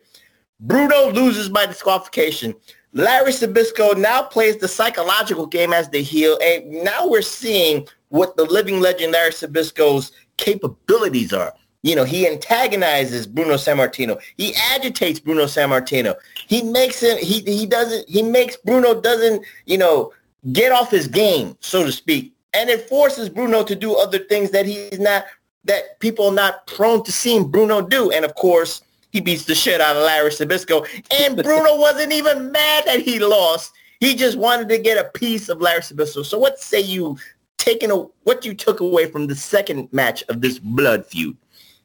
Bruno 0.59 1.11
loses 1.11 1.47
by 1.47 1.67
disqualification. 1.67 2.53
Larry 2.93 3.31
Zbyszko 3.31 3.97
now 3.97 4.23
plays 4.23 4.57
the 4.57 4.67
psychological 4.67 5.45
game 5.45 5.71
as 5.71 5.87
the 5.89 6.01
heel, 6.01 6.37
and 6.41 6.83
now 6.83 7.07
we're 7.07 7.21
seeing 7.21 7.87
what 8.09 8.35
the 8.37 8.45
living 8.45 8.79
legend 8.79 9.13
Larry 9.13 9.31
Zbyszko's 9.31 10.11
capabilities 10.37 11.33
are. 11.33 11.53
You 11.83 11.95
know, 11.95 12.03
he 12.03 12.27
antagonizes 12.27 13.27
Bruno 13.27 13.53
Sammartino. 13.53 14.19
He 14.37 14.53
agitates 14.73 15.19
Bruno 15.19 15.45
Sammartino. 15.45 16.15
He 16.47 16.63
makes 16.63 17.01
him. 17.01 17.17
He 17.17 17.41
he 17.41 17.65
doesn't. 17.65 18.09
He 18.09 18.23
makes 18.23 18.57
Bruno 18.57 18.99
doesn't. 18.99 19.45
You 19.65 19.77
know, 19.77 20.13
get 20.51 20.71
off 20.71 20.91
his 20.91 21.07
game, 21.07 21.55
so 21.59 21.85
to 21.85 21.91
speak, 21.91 22.33
and 22.53 22.69
it 22.69 22.89
forces 22.89 23.29
Bruno 23.29 23.63
to 23.63 23.75
do 23.75 23.95
other 23.95 24.19
things 24.19 24.51
that 24.51 24.65
he's 24.65 24.99
not. 24.99 25.25
That 25.65 25.99
people 25.99 26.27
are 26.27 26.33
not 26.33 26.65
prone 26.65 27.03
to 27.03 27.11
seeing 27.11 27.49
Bruno 27.49 27.81
do, 27.81 28.09
and 28.11 28.25
of 28.25 28.35
course, 28.35 28.81
he 29.11 29.21
beats 29.21 29.45
the 29.45 29.55
shit 29.55 29.81
out 29.81 29.95
of 29.95 30.03
Larry 30.03 30.31
Zbyszko. 30.31 30.87
And 31.19 31.35
Bruno 31.43 31.77
wasn't 31.77 32.13
even 32.13 32.51
mad 32.51 32.85
that 32.85 33.01
he 33.01 33.19
lost. 33.19 33.73
He 33.99 34.15
just 34.15 34.37
wanted 34.37 34.69
to 34.69 34.77
get 34.77 34.97
a 34.97 35.09
piece 35.09 35.49
of 35.49 35.59
Larry 35.59 35.81
Zbyszko. 35.81 36.25
So 36.25 36.37
what 36.37 36.59
say 36.59 36.81
you 36.81 37.17
taking 37.57 37.91
a, 37.91 37.95
what 38.23 38.45
you 38.45 38.53
took 38.53 38.79
away 38.79 39.09
from 39.09 39.27
the 39.27 39.35
second 39.35 39.89
match 39.91 40.23
of 40.29 40.41
this 40.41 40.59
blood 40.59 41.05
feud? 41.05 41.35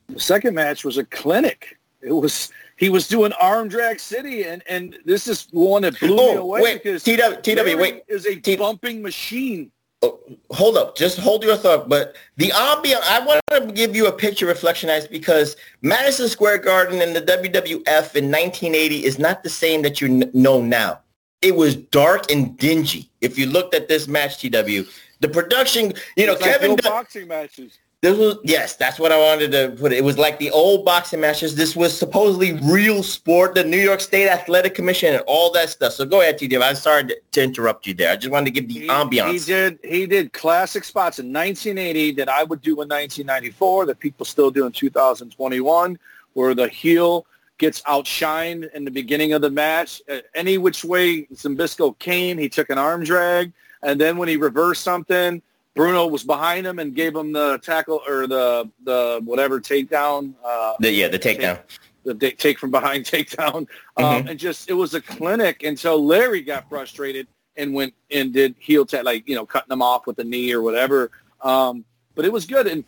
The 0.08 0.20
second 0.20 0.54
match 0.54 0.84
was 0.84 0.98
a 0.98 1.04
clinic. 1.04 1.78
It 2.02 2.12
was 2.12 2.50
he 2.76 2.88
was 2.88 3.06
doing 3.06 3.32
arm 3.34 3.68
drag 3.68 4.00
city, 4.00 4.44
and 4.44 4.62
and 4.68 4.98
this 5.04 5.28
is 5.28 5.46
one 5.52 5.82
that 5.82 5.98
blew 6.00 6.16
me 6.16 6.16
Oh, 6.20 6.38
away 6.38 6.60
wait, 6.62 6.82
because 6.82 7.04
TW, 7.04 7.40
TW, 7.42 7.76
wait. 7.78 8.02
is 8.08 8.26
a 8.26 8.34
T- 8.34 8.56
bumping 8.56 9.00
machine. 9.02 9.70
Oh, 10.04 10.18
hold 10.50 10.76
up, 10.76 10.96
just 10.96 11.16
hold 11.16 11.44
your 11.44 11.56
thought. 11.56 11.88
But 11.88 12.16
the 12.36 12.48
ambiance, 12.48 13.02
I 13.08 13.24
want 13.24 13.40
to 13.52 13.72
give 13.72 13.94
you 13.94 14.08
a 14.08 14.12
picture 14.12 14.46
reflection, 14.46 14.88
guys, 14.88 15.06
because 15.06 15.54
Madison 15.82 16.28
Square 16.28 16.58
Garden 16.58 17.00
and 17.02 17.14
the 17.14 17.22
WWF 17.22 18.16
in 18.16 18.24
1980 18.30 19.04
is 19.04 19.20
not 19.20 19.44
the 19.44 19.48
same 19.50 19.80
that 19.82 20.00
you 20.00 20.08
kn- 20.08 20.30
know 20.34 20.60
now. 20.60 20.98
It 21.40 21.54
was 21.54 21.76
dark 21.76 22.32
and 22.32 22.56
dingy. 22.58 23.10
If 23.20 23.38
you 23.38 23.46
looked 23.46 23.74
at 23.74 23.86
this 23.86 24.08
match, 24.08 24.38
TW, 24.40 24.88
the 25.22 25.28
production, 25.28 25.94
you 26.16 26.26
know, 26.26 26.32
like 26.34 26.42
Kevin, 26.42 26.76
Dunn- 26.76 26.92
boxing 26.92 27.28
matches. 27.28 27.78
this 28.02 28.18
was 28.18 28.36
yes, 28.42 28.74
that's 28.76 28.98
what 28.98 29.12
I 29.12 29.18
wanted 29.18 29.52
to 29.52 29.74
put. 29.80 29.92
It 29.92 29.98
It 29.98 30.04
was 30.04 30.18
like 30.18 30.38
the 30.40 30.50
old 30.50 30.84
boxing 30.84 31.20
matches. 31.20 31.54
This 31.54 31.76
was 31.76 31.96
supposedly 31.96 32.52
real 32.64 33.02
sport, 33.04 33.54
the 33.54 33.62
New 33.64 33.78
York 33.78 34.00
State 34.00 34.28
Athletic 34.28 34.74
Commission, 34.74 35.14
and 35.14 35.22
all 35.28 35.52
that 35.52 35.70
stuff. 35.70 35.92
So 35.92 36.04
go 36.04 36.20
ahead, 36.20 36.38
TW. 36.38 36.60
I'm 36.60 36.74
sorry 36.74 37.04
to- 37.04 37.20
to 37.36 37.42
interrupt 37.42 37.86
you 37.86 37.94
there. 37.94 38.10
I 38.12 38.16
just 38.16 38.32
wanted 38.32 38.46
to 38.52 38.60
give 38.60 38.66
the 38.68 38.80
He, 38.80 38.88
ambiance. 38.88 39.32
he 39.32 39.38
did 39.38 39.78
he 39.84 40.06
did 40.06 40.32
classic 40.32 40.82
spots 40.84 41.18
in 41.20 41.32
1980 41.32 42.10
that 42.18 42.28
I 42.28 42.42
would 42.42 42.60
do 42.60 42.72
in 42.82 42.88
1994 42.88 43.86
that 43.86 43.98
people 44.00 44.26
still 44.26 44.50
do 44.50 44.66
in 44.66 44.72
2021, 44.72 45.98
where 46.34 46.54
the 46.54 46.68
heel 46.68 47.26
gets 47.58 47.80
outshined 47.82 48.68
in 48.74 48.84
the 48.84 48.90
beginning 48.90 49.32
of 49.34 49.40
the 49.40 49.50
match. 49.50 50.02
Uh, 50.10 50.18
any 50.34 50.58
which 50.58 50.84
way 50.84 51.26
Zimbisco 51.34 51.96
came, 52.00 52.36
he 52.36 52.48
took 52.48 52.70
an 52.70 52.78
arm 52.78 53.04
drag, 53.04 53.52
and 53.82 54.00
then 54.00 54.16
when 54.16 54.28
he 54.28 54.36
reversed 54.36 54.82
something, 54.82 55.42
Bruno 55.74 56.06
was 56.06 56.22
behind 56.22 56.66
him 56.66 56.78
and 56.78 56.94
gave 56.94 57.14
him 57.16 57.32
the 57.32 57.58
tackle 57.58 58.02
or 58.06 58.26
the 58.26 58.70
the 58.84 59.20
whatever 59.24 59.60
takedown. 59.60 60.34
Uh, 60.44 60.74
The, 60.80 60.90
yeah, 60.92 61.08
the 61.08 61.18
takedown. 61.18 61.58
the 62.04 62.14
take 62.14 62.58
from 62.58 62.70
behind 62.70 63.04
takedown, 63.14 63.66
um, 63.96 64.04
Mhm. 64.24 64.30
and 64.30 64.38
just 64.38 64.68
it 64.68 64.74
was 64.74 64.94
a 64.94 65.00
clinic 65.00 65.62
until 65.62 66.04
Larry 66.04 66.42
got 66.42 66.68
frustrated 66.68 67.26
and 67.56 67.74
went 67.74 67.94
and 68.10 68.32
did 68.32 68.54
heel 68.58 68.84
tap, 68.84 69.04
like 69.04 69.28
you 69.28 69.34
know, 69.34 69.46
cutting 69.46 69.68
them 69.68 69.82
off 69.82 70.06
with 70.06 70.16
the 70.16 70.24
knee 70.24 70.52
or 70.52 70.62
whatever. 70.62 71.10
Um, 71.40 71.84
but 72.14 72.24
it 72.24 72.32
was 72.32 72.44
good, 72.46 72.66
and 72.66 72.84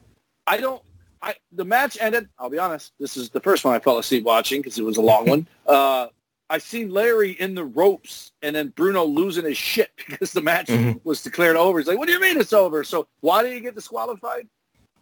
I 0.46 0.58
don't. 0.58 0.82
I 1.22 1.34
the 1.52 1.64
match 1.64 1.96
ended. 2.00 2.28
I'll 2.38 2.50
be 2.50 2.58
honest. 2.58 2.92
This 3.00 3.16
is 3.16 3.30
the 3.30 3.40
first 3.40 3.64
one 3.64 3.74
I 3.74 3.78
fell 3.78 3.96
asleep 3.98 4.24
watching 4.24 4.60
because 4.60 4.78
it 4.78 4.84
was 4.84 4.98
a 4.98 5.02
long 5.02 5.26
one. 5.26 5.46
Uh, 5.66 6.08
I 6.50 6.58
seen 6.58 6.90
Larry 6.90 7.32
in 7.32 7.54
the 7.54 7.64
ropes, 7.64 8.32
and 8.42 8.54
then 8.54 8.68
Bruno 8.68 9.04
losing 9.04 9.44
his 9.44 9.56
shit 9.56 9.90
because 10.08 10.32
the 10.32 10.42
match 10.42 10.66
Mhm. 10.66 11.00
was 11.04 11.22
declared 11.22 11.56
over. 11.56 11.78
He's 11.78 11.88
like, 11.88 11.98
"What 11.98 12.06
do 12.06 12.12
you 12.12 12.20
mean 12.20 12.38
it's 12.38 12.52
over?" 12.52 12.84
So 12.84 13.06
why 13.20 13.42
did 13.42 13.52
he 13.54 13.60
get 13.60 13.74
disqualified? 13.74 14.48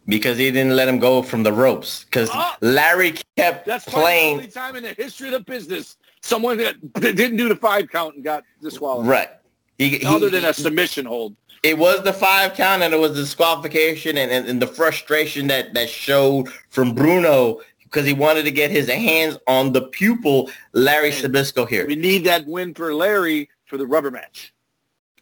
because 0.05 0.37
he 0.37 0.51
didn't 0.51 0.75
let 0.75 0.85
him 0.85 0.99
go 0.99 1.21
from 1.21 1.43
the 1.43 1.53
ropes 1.53 2.03
because 2.03 2.29
Ah! 2.33 2.57
Larry 2.59 3.13
kept 3.37 3.65
That's 3.65 3.85
probably 3.85 4.11
the 4.11 4.31
only 4.31 4.47
time 4.47 4.75
in 4.75 4.83
the 4.83 4.91
history 4.91 5.27
of 5.27 5.31
the 5.33 5.39
business 5.39 5.95
someone 6.21 6.57
that, 6.57 6.75
didn't 6.99 7.37
do 7.37 7.47
the 7.47 7.55
five 7.55 7.89
count 7.89 8.15
and 8.15 8.21
got 8.23 8.43
disqualified. 8.61 9.09
right. 9.09 9.29
He, 9.77 9.99
he- 9.99 10.05
Other 10.05 10.29
than 10.29 10.43
a 10.43 10.53
submission 10.53 11.05
hold. 11.05 11.37
it 11.63 11.77
was 11.77 12.03
the 12.03 12.11
five 12.11 12.53
count 12.53 12.83
and 12.83 12.93
it 12.93 12.97
was 12.99 13.13
disqualification 13.15 14.17
and, 14.17 14.29
and, 14.29 14.45
and 14.45 14.61
the 14.61 14.67
frustration 14.67 15.47
that, 15.47 15.73
that 15.73 15.87
showed 15.89 16.49
from 16.69 16.93
Bruno 16.93 17.61
because 17.93 18.07
he 18.07 18.13
wanted 18.13 18.43
to 18.43 18.51
get 18.51 18.71
his 18.71 18.89
hands 18.89 19.37
on 19.47 19.71
the 19.71 19.83
pupil 19.83 20.49
Larry 20.73 21.11
Zbyszko 21.11 21.69
here. 21.69 21.85
We 21.85 21.95
need 21.95 22.23
that 22.25 22.47
win 22.47 22.73
for 22.73 22.93
Larry 22.93 23.49
for 23.65 23.77
the 23.77 23.85
rubber 23.85 24.09
match. 24.09 24.51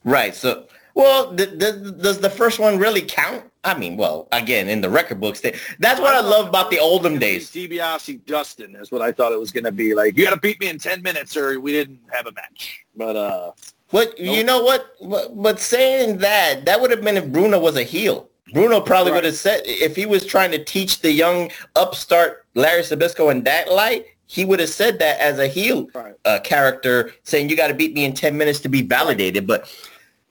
Right. 0.05 0.33
So, 0.33 0.67
well, 0.95 1.35
th- 1.35 1.59
th- 1.59 1.97
does 1.99 2.19
the 2.19 2.29
first 2.29 2.59
one 2.59 2.79
really 2.79 3.01
count? 3.01 3.43
I 3.63 3.77
mean, 3.77 3.97
well, 3.97 4.27
again, 4.31 4.69
in 4.69 4.81
the 4.81 4.89
record 4.89 5.19
books, 5.19 5.41
they, 5.41 5.55
that's 5.79 5.99
what 5.99 6.15
I 6.15 6.21
love 6.21 6.47
about 6.47 6.71
the 6.71 6.79
olden 6.79 7.19
days. 7.19 7.51
DiBiase 7.51 8.25
Dustin 8.25 8.75
is 8.77 8.91
what 8.91 9.01
I 9.01 9.11
thought 9.11 9.33
it 9.33 9.39
was 9.39 9.51
going 9.51 9.65
to 9.65 9.71
be. 9.71 9.93
Like, 9.93 10.17
you 10.17 10.23
got 10.23 10.33
to 10.33 10.39
beat 10.39 10.59
me 10.59 10.69
in 10.69 10.79
10 10.79 11.03
minutes 11.03 11.35
or 11.37 11.59
we 11.59 11.73
didn't 11.73 11.99
have 12.11 12.25
a 12.25 12.31
match. 12.31 12.83
But, 12.95 13.15
uh, 13.15 13.51
What 13.89 14.17
you 14.17 14.43
know 14.43 14.63
what? 14.63 14.95
But, 15.03 15.39
but 15.39 15.59
saying 15.59 16.19
that, 16.19 16.65
that 16.65 16.79
would 16.81 16.89
have 16.89 17.01
been 17.01 17.17
if 17.17 17.27
Bruno 17.27 17.59
was 17.59 17.75
a 17.75 17.83
heel. 17.83 18.30
Bruno 18.53 18.81
probably 18.81 19.11
Right. 19.11 19.17
would 19.19 19.25
have 19.25 19.35
said 19.35 19.61
if 19.65 19.95
he 19.95 20.05
was 20.05 20.25
trying 20.25 20.51
to 20.51 20.63
teach 20.63 21.01
the 21.01 21.11
young 21.11 21.51
upstart 21.75 22.45
Larry 22.55 22.81
Zbyszko 22.81 23.31
in 23.31 23.43
that 23.43 23.71
light, 23.71 24.05
he 24.25 24.45
would 24.45 24.59
have 24.59 24.69
said 24.69 24.99
that 24.99 25.19
as 25.19 25.39
a 25.39 25.47
heel 25.47 25.89
Right. 25.93 26.13
uh, 26.25 26.39
character, 26.39 27.13
saying 27.23 27.49
you 27.49 27.55
got 27.57 27.67
to 27.67 27.73
beat 27.73 27.93
me 27.93 28.05
in 28.05 28.13
ten 28.13 28.37
minutes 28.37 28.59
to 28.61 28.69
be 28.69 28.81
validated. 28.81 29.45
But 29.47 29.69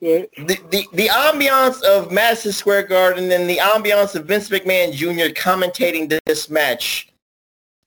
the, 0.00 0.26
the 0.70 0.86
the 0.94 1.08
ambiance 1.08 1.82
of 1.82 2.10
Madison 2.10 2.52
Square 2.52 2.84
Garden 2.84 3.30
and 3.30 3.48
the 3.48 3.58
ambiance 3.58 4.14
of 4.14 4.24
Vince 4.26 4.48
McMahon 4.48 4.92
Jr. 4.92 5.32
commentating 5.38 6.18
this 6.24 6.48
match. 6.48 7.06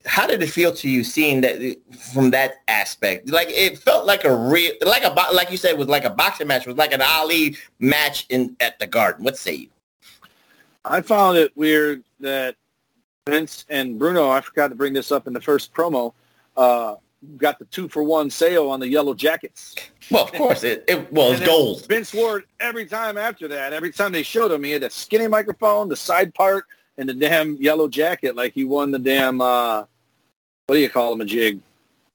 How 0.06 0.28
did 0.28 0.44
it 0.44 0.48
feel 0.48 0.74
to 0.74 0.90
you 0.90 1.02
seeing 1.04 1.40
that 1.42 1.78
from 2.14 2.30
that 2.32 2.56
aspect? 2.68 3.30
Like 3.30 3.48
it 3.50 3.80
felt 3.80 4.06
like 4.06 4.26
a 4.26 4.36
real, 4.36 4.74
like 4.86 5.04
a 5.06 5.10
like 5.34 5.50
you 5.50 5.56
said, 5.58 5.72
it 5.72 5.78
was 5.78 5.88
like 5.88 6.04
a 6.04 6.10
boxing 6.10 6.46
match. 6.48 6.64
It 6.64 6.68
was 6.68 6.78
like 6.78 6.92
an 6.94 7.02
Ali 7.02 7.56
match 7.80 8.26
in 8.30 8.56
at 8.60 8.78
the 8.80 8.86
Garden. 8.86 9.24
What 9.24 9.38
say 9.38 9.54
you? 9.54 9.68
I 10.86 11.02
found 11.02 11.38
it 11.38 11.56
weird 11.56 12.04
that 12.20 12.56
Vince 13.28 13.66
and 13.70 13.98
Bruno, 13.98 14.30
I 14.30 14.42
forgot 14.42 14.70
to 14.70 14.76
bring 14.76 14.94
this 14.94 15.12
up 15.12 15.28
in 15.28 15.34
the 15.34 15.42
first 15.42 15.74
promo, 15.74 16.14
uh, 16.58 16.96
got 17.38 17.58
the 17.58 17.66
two 17.66 17.88
for 17.88 18.04
one 18.04 18.30
sale 18.30 18.70
on 18.70 18.80
the 18.80 18.88
yellow 18.88 19.14
jackets. 19.14 19.76
Well, 20.12 20.26
of 20.26 20.34
course, 20.34 20.64
it, 20.64 20.84
it 20.88 21.12
well, 21.14 21.32
it's 21.32 21.46
gold. 21.46 21.88
Vince 21.88 22.14
wore 22.14 22.40
it 22.40 22.46
every 22.60 22.86
time 22.86 23.18
after 23.18 23.48
that. 23.48 23.72
Every 23.72 23.92
time 23.92 24.12
they 24.12 24.24
showed 24.24 24.52
him, 24.52 24.64
he 24.64 24.72
had 24.72 24.84
a 24.84 24.90
skinny 24.90 25.28
microphone, 25.28 25.88
the 25.88 25.96
side 25.96 26.34
part, 26.34 26.66
and 26.98 27.08
the 27.08 27.14
damn 27.14 27.56
yellow 27.56 27.88
jacket, 27.88 28.36
like 28.36 28.54
he 28.54 28.66
won 28.66 28.92
the 28.92 29.00
damn 29.00 29.40
uh, 29.40 29.86
what 30.68 30.76
do 30.76 30.82
you 30.82 30.90
call 30.90 31.14
him 31.14 31.22
a 31.22 31.26
jig? 31.26 31.60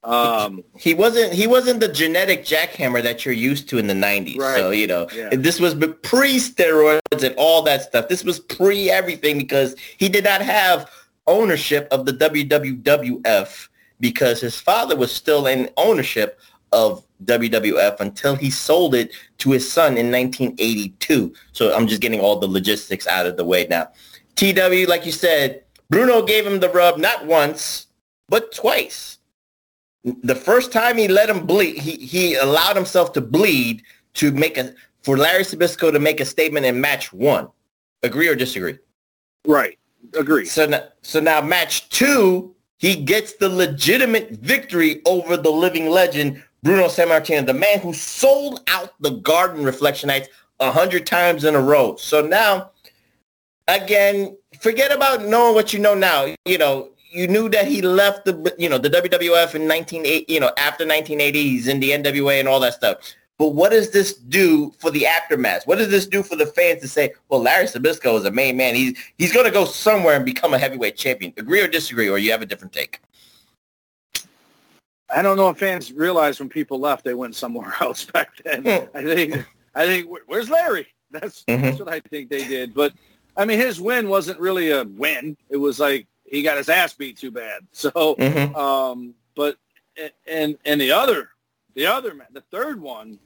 Um, 0.03 0.63
He 0.77 0.93
wasn't 0.93 1.33
he 1.33 1.45
wasn't 1.45 1.81
the 1.81 1.87
genetic 1.89 2.45
jackhammer 2.45 3.03
that 3.03 3.25
you're 3.25 3.33
used 3.33 3.67
to 3.69 3.77
in 3.77 3.87
the 3.87 3.93
90s. 3.93 4.37
Right. 4.37 4.55
So, 4.57 4.71
you 4.71 4.87
know, 4.87 5.07
Yeah. 5.13 5.29
this 5.31 5.59
was 5.59 5.75
pre-steroids 6.03 7.23
and 7.23 7.35
all 7.37 7.61
that 7.63 7.83
stuff. 7.83 8.07
This 8.07 8.23
was 8.23 8.39
pre-everything 8.39 9.37
because 9.37 9.75
he 9.97 10.07
did 10.07 10.23
not 10.23 10.41
have 10.41 10.89
ownership 11.27 11.87
of 11.91 12.05
the 12.05 12.13
WWF 12.13 13.67
because 13.99 14.39
his 14.39 14.59
father 14.59 14.95
was 14.95 15.11
still 15.11 15.47
in 15.47 15.69
ownership 15.75 16.39
of 16.71 17.03
WWF 17.25 17.99
until 17.99 18.35
he 18.35 18.49
sold 18.49 18.95
it 18.95 19.11
to 19.39 19.51
his 19.51 19.69
son 19.69 19.97
in 19.97 20.09
1982. 20.11 21.33
So 21.51 21.75
I'm 21.75 21.87
just 21.87 22.01
getting 22.01 22.21
all 22.21 22.37
the 22.39 22.47
logistics 22.47 23.05
out 23.05 23.25
of 23.25 23.35
the 23.35 23.43
way 23.43 23.67
now. 23.69 23.89
TW, 24.35 24.87
like 24.87 25.05
you 25.05 25.11
said, 25.11 25.63
Bruno 25.89 26.21
gave 26.21 26.47
him 26.47 26.59
the 26.61 26.69
rub 26.69 26.97
not 26.97 27.25
once, 27.25 27.87
but 28.29 28.53
twice 28.53 29.17
the 30.03 30.35
first 30.35 30.71
time 30.71 30.97
he 30.97 31.07
let 31.07 31.29
him 31.29 31.45
bleed, 31.45 31.77
he, 31.77 31.97
he 31.97 32.35
allowed 32.35 32.75
himself 32.75 33.13
to 33.13 33.21
bleed 33.21 33.83
to 34.15 34.31
make 34.31 34.57
a 34.57 34.73
for 35.03 35.17
Larry 35.17 35.43
Zbyszko 35.43 35.91
to 35.91 35.99
make 35.99 36.19
a 36.19 36.25
statement 36.25 36.65
in 36.65 36.79
match 36.79 37.13
one. 37.13 37.47
Agree 38.03 38.27
or 38.27 38.35
disagree? 38.35 38.77
right. 39.45 39.77
Agree. 40.17 40.45
So 40.45 40.65
now, 40.65 40.83
so 41.01 41.19
now 41.19 41.41
match 41.41 41.89
two, 41.89 42.55
he 42.77 42.95
gets 42.95 43.33
the 43.33 43.49
legitimate 43.49 44.31
victory 44.31 45.01
over 45.05 45.35
the 45.35 45.49
living 45.49 45.89
legend 45.89 46.41
Bruno 46.63 46.87
Sammartino, 46.87 47.45
the 47.45 47.53
man 47.53 47.79
who 47.79 47.93
sold 47.93 48.61
out 48.67 48.93
the 49.01 49.11
Garden 49.11 49.63
Reflectionites 49.63 50.27
a 50.59 50.71
hundred 50.71 51.05
times 51.05 51.43
in 51.43 51.55
a 51.55 51.61
row. 51.61 51.95
So 51.97 52.25
now, 52.25 52.71
again, 53.67 54.37
forget 54.59 54.91
about 54.93 55.25
knowing 55.25 55.55
what 55.55 55.73
you 55.73 55.79
know 55.79 55.95
now. 55.95 56.33
You 56.45 56.57
know, 56.57 56.89
you 57.09 57.27
knew 57.27 57.49
that 57.49 57.67
he 57.67 57.81
left 57.81 58.25
the, 58.25 58.53
you 58.57 58.69
know, 58.69 58.77
the 58.77 58.89
WWF 58.89 59.55
in 59.55 59.67
1980, 59.67 60.25
you 60.31 60.39
know, 60.39 60.51
after 60.57 60.85
1980s 60.85 61.67
in 61.67 61.79
the 61.79 61.91
NWA 61.91 62.39
and 62.39 62.47
all 62.47 62.59
that 62.59 62.73
stuff. 62.75 62.97
But 63.37 63.49
what 63.49 63.71
does 63.71 63.91
this 63.91 64.13
do 64.15 64.71
for 64.79 64.91
the 64.91 65.07
aftermath? 65.07 65.65
What 65.65 65.77
does 65.77 65.89
this 65.89 66.05
do 66.05 66.21
for 66.23 66.35
the 66.35 66.45
fans 66.45 66.81
to 66.81 66.87
say, 66.89 67.13
well, 67.29 67.41
Larry 67.41 67.65
Zbyszko 67.65 68.17
is 68.19 68.25
a 68.25 68.31
main 68.31 68.57
man. 68.57 68.75
He's 68.75 68.97
he's 69.17 69.31
going 69.31 69.45
to 69.45 69.51
go 69.51 69.63
somewhere 69.65 70.15
and 70.15 70.25
become 70.25 70.53
a 70.53 70.59
heavyweight 70.59 70.97
champion. 70.97 71.33
Agree 71.37 71.61
or 71.61 71.67
disagree, 71.67 72.09
or 72.09 72.17
you 72.17 72.31
have 72.31 72.41
a 72.41 72.45
different 72.45 72.73
take? 72.73 72.99
I 75.09 75.21
don't 75.21 75.37
know 75.37 75.49
if 75.49 75.57
fans 75.57 75.91
realized 75.91 76.39
when 76.39 76.49
people 76.49 76.79
left, 76.79 77.03
they 77.03 77.13
went 77.13 77.35
somewhere 77.35 77.73
else 77.81 78.05
back 78.05 78.29
then. 78.43 78.63
Hmm. 78.63 78.97
I 78.97 79.03
think, 79.03 79.45
I 79.73 79.85
think, 79.85 80.07
where's 80.27 80.49
Larry? 80.49 80.87
That's 81.11 81.43
Mhm. 81.45 81.61
that's 81.61 81.79
what 81.79 81.89
I 81.89 82.01
think 82.01 82.29
they 82.29 82.45
did. 82.45 82.73
But 82.73 82.93
I 83.37 83.45
mean, 83.45 83.57
his 83.57 83.79
win 83.79 84.09
wasn't 84.09 84.39
really 84.39 84.71
a 84.71 84.83
win. 84.83 85.37
It 85.49 85.57
was 85.57 85.79
like 85.79 86.07
he 86.31 86.41
got 86.41 86.57
his 86.57 86.69
ass 86.69 86.93
beat 86.93 87.17
too 87.17 87.31
bad. 87.31 87.61
So, 87.71 87.89
Mhm. 87.91 88.55
um, 88.55 89.13
but 89.35 89.57
and 90.27 90.57
and 90.65 90.79
the 90.81 90.91
other, 90.91 91.29
the 91.75 91.85
other 91.85 92.13
man, 92.13 92.27
the 92.31 92.43
third 92.51 92.81
one, 92.81 93.19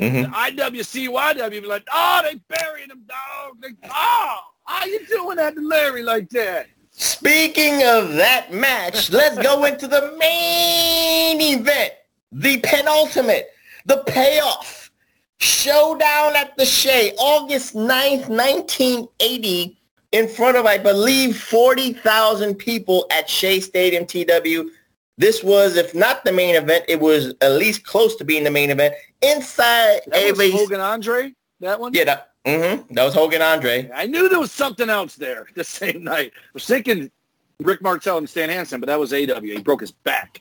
Mhm. 0.00 0.24
the 0.24 0.36
IWCYW, 0.62 1.60
be 1.62 1.66
like, 1.66 1.86
oh, 1.92 2.20
they 2.24 2.34
buried 2.48 2.90
him, 2.90 3.04
dog. 3.06 3.60
They, 3.60 3.68
oh, 3.92 4.36
how 4.64 4.84
you 4.86 5.06
doing 5.06 5.36
that 5.36 5.54
to 5.54 5.60
Larry 5.60 6.02
like 6.02 6.28
that? 6.30 6.66
Speaking 6.92 7.82
of 7.84 8.14
that 8.14 8.52
match, 8.52 9.10
let's 9.10 9.38
go 9.38 9.64
into 9.70 9.86
the 9.88 10.14
main 10.18 11.40
event, 11.40 11.92
the 12.32 12.58
penultimate, 12.60 13.50
the 13.86 13.98
payoff. 14.06 14.90
Showdown 15.38 16.36
at 16.36 16.54
the 16.58 16.66
Shea, 16.66 17.14
August 17.18 17.74
9th, 17.74 18.28
1980, 18.28 19.79
in 20.12 20.28
front 20.28 20.56
of, 20.56 20.66
I 20.66 20.78
believe, 20.78 21.40
40,000 21.40 22.54
people 22.54 23.06
at 23.10 23.28
Shea 23.28 23.60
Stadium 23.60 24.06
TW. 24.06 24.70
This 25.16 25.44
was, 25.44 25.76
if 25.76 25.94
not 25.94 26.24
the 26.24 26.32
main 26.32 26.54
event, 26.54 26.84
it 26.88 26.98
was 26.98 27.34
at 27.40 27.52
least 27.52 27.84
close 27.84 28.16
to 28.16 28.24
being 28.24 28.44
the 28.44 28.50
main 28.50 28.70
event. 28.70 28.94
Inside 29.22 30.00
That 30.06 30.36
was 30.36 30.52
Hogan 30.52 30.80
Andre. 30.80 31.34
That 31.60 31.78
one. 31.78 31.92
Yeah, 31.92 32.04
that, 32.04 32.32
mm-hmm, 32.46 32.94
that 32.94 33.04
was 33.04 33.14
Hogan 33.14 33.42
Andre. 33.42 33.90
I 33.94 34.06
knew 34.06 34.28
there 34.28 34.40
was 34.40 34.52
something 34.52 34.88
else 34.88 35.16
there 35.16 35.46
the 35.54 35.64
same 35.64 36.04
night. 36.04 36.32
I 36.34 36.40
was 36.54 36.64
thinking 36.66 37.10
Rick 37.60 37.82
Martel 37.82 38.18
and 38.18 38.28
Stan 38.28 38.48
Hansen, 38.48 38.80
but 38.80 38.86
that 38.86 38.98
was 38.98 39.12
AW. 39.12 39.40
He 39.40 39.60
broke 39.60 39.82
his 39.82 39.92
back. 39.92 40.40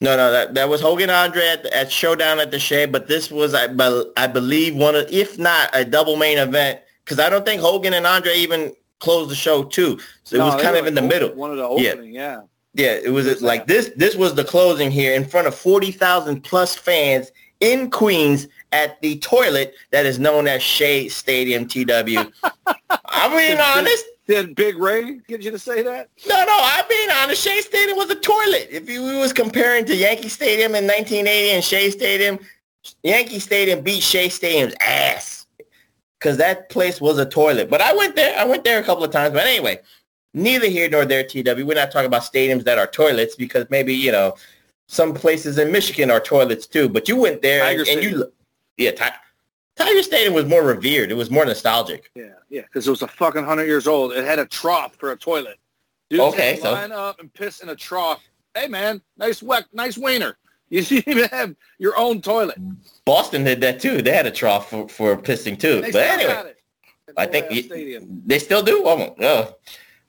No, 0.00 0.16
no, 0.16 0.32
that 0.32 0.54
that 0.54 0.68
was 0.68 0.80
Hogan 0.80 1.10
Andre 1.10 1.46
at, 1.46 1.66
at 1.66 1.92
Showdown 1.92 2.40
at 2.40 2.50
the 2.50 2.58
Shea, 2.58 2.86
but 2.86 3.06
this 3.06 3.30
was 3.30 3.54
I, 3.54 3.68
I 4.16 4.26
believe 4.26 4.74
one 4.74 4.96
of, 4.96 5.08
if 5.10 5.38
not 5.38 5.70
a 5.72 5.84
double 5.84 6.16
main 6.16 6.38
event, 6.38 6.80
because 7.08 7.24
I 7.24 7.30
don't 7.30 7.46
think 7.46 7.62
Hogan 7.62 7.94
and 7.94 8.06
Andre 8.06 8.34
even 8.34 8.74
closed 9.00 9.30
the 9.30 9.34
show 9.34 9.64
too. 9.64 9.98
So 10.24 10.36
it 10.36 10.40
No, 10.40 10.46
was 10.46 10.62
kind 10.62 10.76
of 10.76 10.86
in 10.86 10.94
the 10.94 11.00
middle. 11.00 11.34
One 11.34 11.50
of 11.50 11.56
the 11.56 11.64
opening, 11.64 12.12
yeah. 12.12 12.42
Yeah, 12.74 12.92
yeah 12.92 13.00
it 13.02 13.10
was 13.10 13.40
like 13.40 13.66
this. 13.66 13.90
This 13.96 14.14
was 14.14 14.34
the 14.34 14.44
closing 14.44 14.90
here 14.90 15.14
in 15.14 15.24
front 15.24 15.46
of 15.46 15.54
forty 15.54 15.90
thousand 15.90 16.42
plus 16.42 16.76
fans 16.76 17.32
in 17.60 17.90
Queens 17.90 18.46
at 18.72 19.00
the 19.00 19.18
toilet 19.20 19.74
that 19.90 20.04
is 20.04 20.18
known 20.18 20.46
as 20.46 20.62
Shea 20.62 21.08
Stadium 21.08 21.66
TW. 21.66 22.30
I'm 23.06 23.30
being 23.30 23.58
honest. 23.58 24.04
Did 24.26 24.54
Big 24.54 24.76
Ray 24.76 25.20
get 25.26 25.40
you 25.40 25.50
to 25.50 25.58
say 25.58 25.82
that? 25.82 26.10
No, 26.28 26.44
no, 26.44 26.58
I'm 26.60 26.84
being 26.90 27.08
honest. 27.10 27.42
Shea 27.42 27.62
Stadium 27.62 27.96
was 27.96 28.10
a 28.10 28.16
toilet. 28.16 28.68
If 28.70 28.86
you 28.86 29.02
we 29.02 29.16
was 29.16 29.32
comparing 29.32 29.86
to 29.86 29.96
Yankee 29.96 30.28
Stadium 30.28 30.74
in 30.74 30.84
1980 30.84 31.50
and 31.52 31.64
Shea 31.64 31.88
Stadium, 31.88 32.38
Yankee 33.02 33.38
Stadium 33.38 33.80
beat 33.80 34.02
Shea 34.02 34.28
Stadium's 34.28 34.74
ass 34.86 35.37
because 36.18 36.36
that 36.38 36.68
place 36.68 37.00
was 37.00 37.18
a 37.18 37.26
toilet. 37.26 37.70
But 37.70 37.80
I 37.80 37.94
went 37.94 38.16
there. 38.16 38.38
I 38.38 38.44
went 38.44 38.64
there 38.64 38.80
a 38.80 38.82
couple 38.82 39.04
of 39.04 39.10
times. 39.10 39.32
But 39.34 39.46
anyway, 39.46 39.80
neither 40.34 40.66
here 40.66 40.88
nor 40.88 41.04
there, 41.04 41.24
TW. 41.24 41.64
We're 41.64 41.74
not 41.74 41.90
talking 41.90 42.06
about 42.06 42.22
stadiums 42.22 42.64
that 42.64 42.78
are 42.78 42.86
toilets 42.86 43.36
because 43.36 43.66
maybe, 43.70 43.94
you 43.94 44.12
know, 44.12 44.34
some 44.88 45.14
places 45.14 45.58
in 45.58 45.70
Michigan 45.70 46.10
are 46.10 46.20
toilets 46.20 46.66
too. 46.66 46.88
But 46.88 47.08
you 47.08 47.16
went 47.16 47.42
there 47.42 47.60
Tiger 47.62 47.80
and, 47.88 47.88
and 47.90 48.02
you, 48.02 48.32
yeah, 48.76 48.90
Ti- 48.92 49.16
Tiger 49.76 50.02
Stadium 50.02 50.34
was 50.34 50.46
more 50.46 50.62
revered. 50.62 51.10
It 51.10 51.14
was 51.16 51.30
more 51.30 51.44
nostalgic. 51.44 52.10
Yeah, 52.14 52.30
yeah, 52.48 52.62
because 52.62 52.86
it 52.86 52.90
was 52.90 53.02
a 53.02 53.08
fucking 53.08 53.44
hundred 53.44 53.66
years 53.66 53.86
old. 53.86 54.12
It 54.12 54.24
had 54.24 54.38
a 54.38 54.46
trough 54.46 54.96
for 54.96 55.12
a 55.12 55.16
toilet. 55.16 55.58
Dudes 56.10 56.22
Okay, 56.34 56.58
so- 56.60 56.72
line 56.72 56.92
up 56.92 57.20
and 57.20 57.32
piss 57.32 57.60
in 57.60 57.68
a 57.68 57.76
trough. 57.76 58.22
Hey 58.54 58.66
man, 58.66 59.02
nice 59.16 59.42
wet, 59.42 59.66
nice 59.72 59.96
wiener. 59.96 60.36
You 60.70 60.82
didn't 60.82 61.08
even 61.16 61.28
have 61.30 61.54
your 61.78 61.96
own 61.96 62.20
toilet. 62.20 62.58
Boston 63.04 63.44
did 63.44 63.60
that 63.62 63.80
too. 63.80 64.02
They 64.02 64.12
had 64.12 64.26
a 64.26 64.30
trough 64.30 64.70
for, 64.70 64.88
for 64.88 65.16
pissing 65.16 65.58
too. 65.58 65.80
They 65.80 65.90
But 65.92 66.02
anyway. 66.06 66.52
I 67.16 67.26
think 67.26 67.50
you- 67.50 68.06
they 68.26 68.38
still 68.38 68.62
do. 68.62 68.82
Oh, 68.84 69.14
oh. 69.20 69.54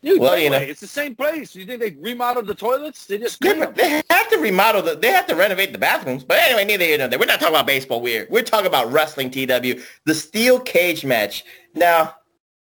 Dude, 0.02 0.22
well, 0.22 0.32
no 0.32 0.38
you 0.38 0.50
know. 0.50 0.58
it's 0.58 0.80
the 0.80 0.88
same 0.88 1.14
place. 1.14 1.54
You 1.56 1.66
think 1.66 1.82
they 1.82 1.92
remodeled 2.00 2.48
the 2.48 2.56
toilets? 2.56 3.06
They 3.06 3.18
just 3.18 3.42
They, 3.42 3.54
they 3.54 4.02
have 4.10 4.30
to 4.30 4.38
remodel 4.38 4.82
the, 4.82 4.96
they 4.96 5.12
have 5.12 5.28
to 5.28 5.36
renovate 5.36 5.74
the 5.74 5.78
bathrooms. 5.78 6.24
But 6.24 6.38
anyway, 6.40 6.64
neither 6.64 6.86
here 6.86 6.98
nor 6.98 7.10
there. 7.10 7.20
We're 7.20 7.26
not 7.26 7.42
talking 7.42 7.54
about 7.56 7.68
baseball. 7.68 8.00
We're, 8.00 8.26
we're 8.30 8.44
talking 8.44 8.68
about 8.68 8.90
wrestling, 8.94 9.30
TW. 9.30 9.82
The 10.06 10.16
steel 10.16 10.58
cage 10.62 11.04
match. 11.04 11.44
Now, 11.76 12.16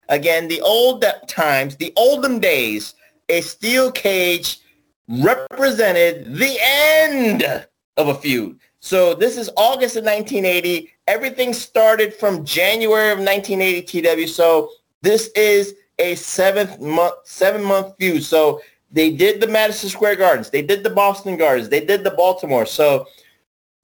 again, 0.09 0.49
the 0.49 0.63
old 0.63 1.05
times, 1.27 1.77
the 1.77 1.93
olden 1.97 2.39
days, 2.39 2.95
a 3.29 3.43
steel 3.43 3.93
cage 3.93 4.61
represented 5.07 6.37
the 6.37 6.57
end 6.63 7.67
of 7.97 8.09
a 8.09 8.15
feud. 8.15 8.59
So 8.81 9.15
this 9.15 9.37
is 9.37 9.51
August 9.57 9.97
of 9.97 10.05
1980. 10.05 10.93
Everything 11.07 11.53
started 11.53 12.15
from 12.15 12.45
January 12.45 13.11
of 13.11 13.19
1980 13.19 14.27
TW. 14.27 14.29
So 14.29 14.71
this 15.03 15.31
is 15.35 15.75
a 15.99 16.15
seventh 16.15 16.81
month, 16.81 17.15
seven 17.25 17.63
month 17.63 17.95
feud. 17.99 18.23
So 18.23 18.61
they 18.91 19.11
did 19.11 19.41
the 19.41 19.49
Madison 19.49 19.89
Square 19.89 20.17
Gardens. 20.17 20.51
They 20.51 20.63
did 20.63 20.83
the 20.83 20.91
Boston 20.91 21.37
Gardens. 21.37 21.69
They 21.69 21.85
did 21.85 22.05
the 22.05 22.13
Baltimore. 22.13 22.67
So 22.67 23.07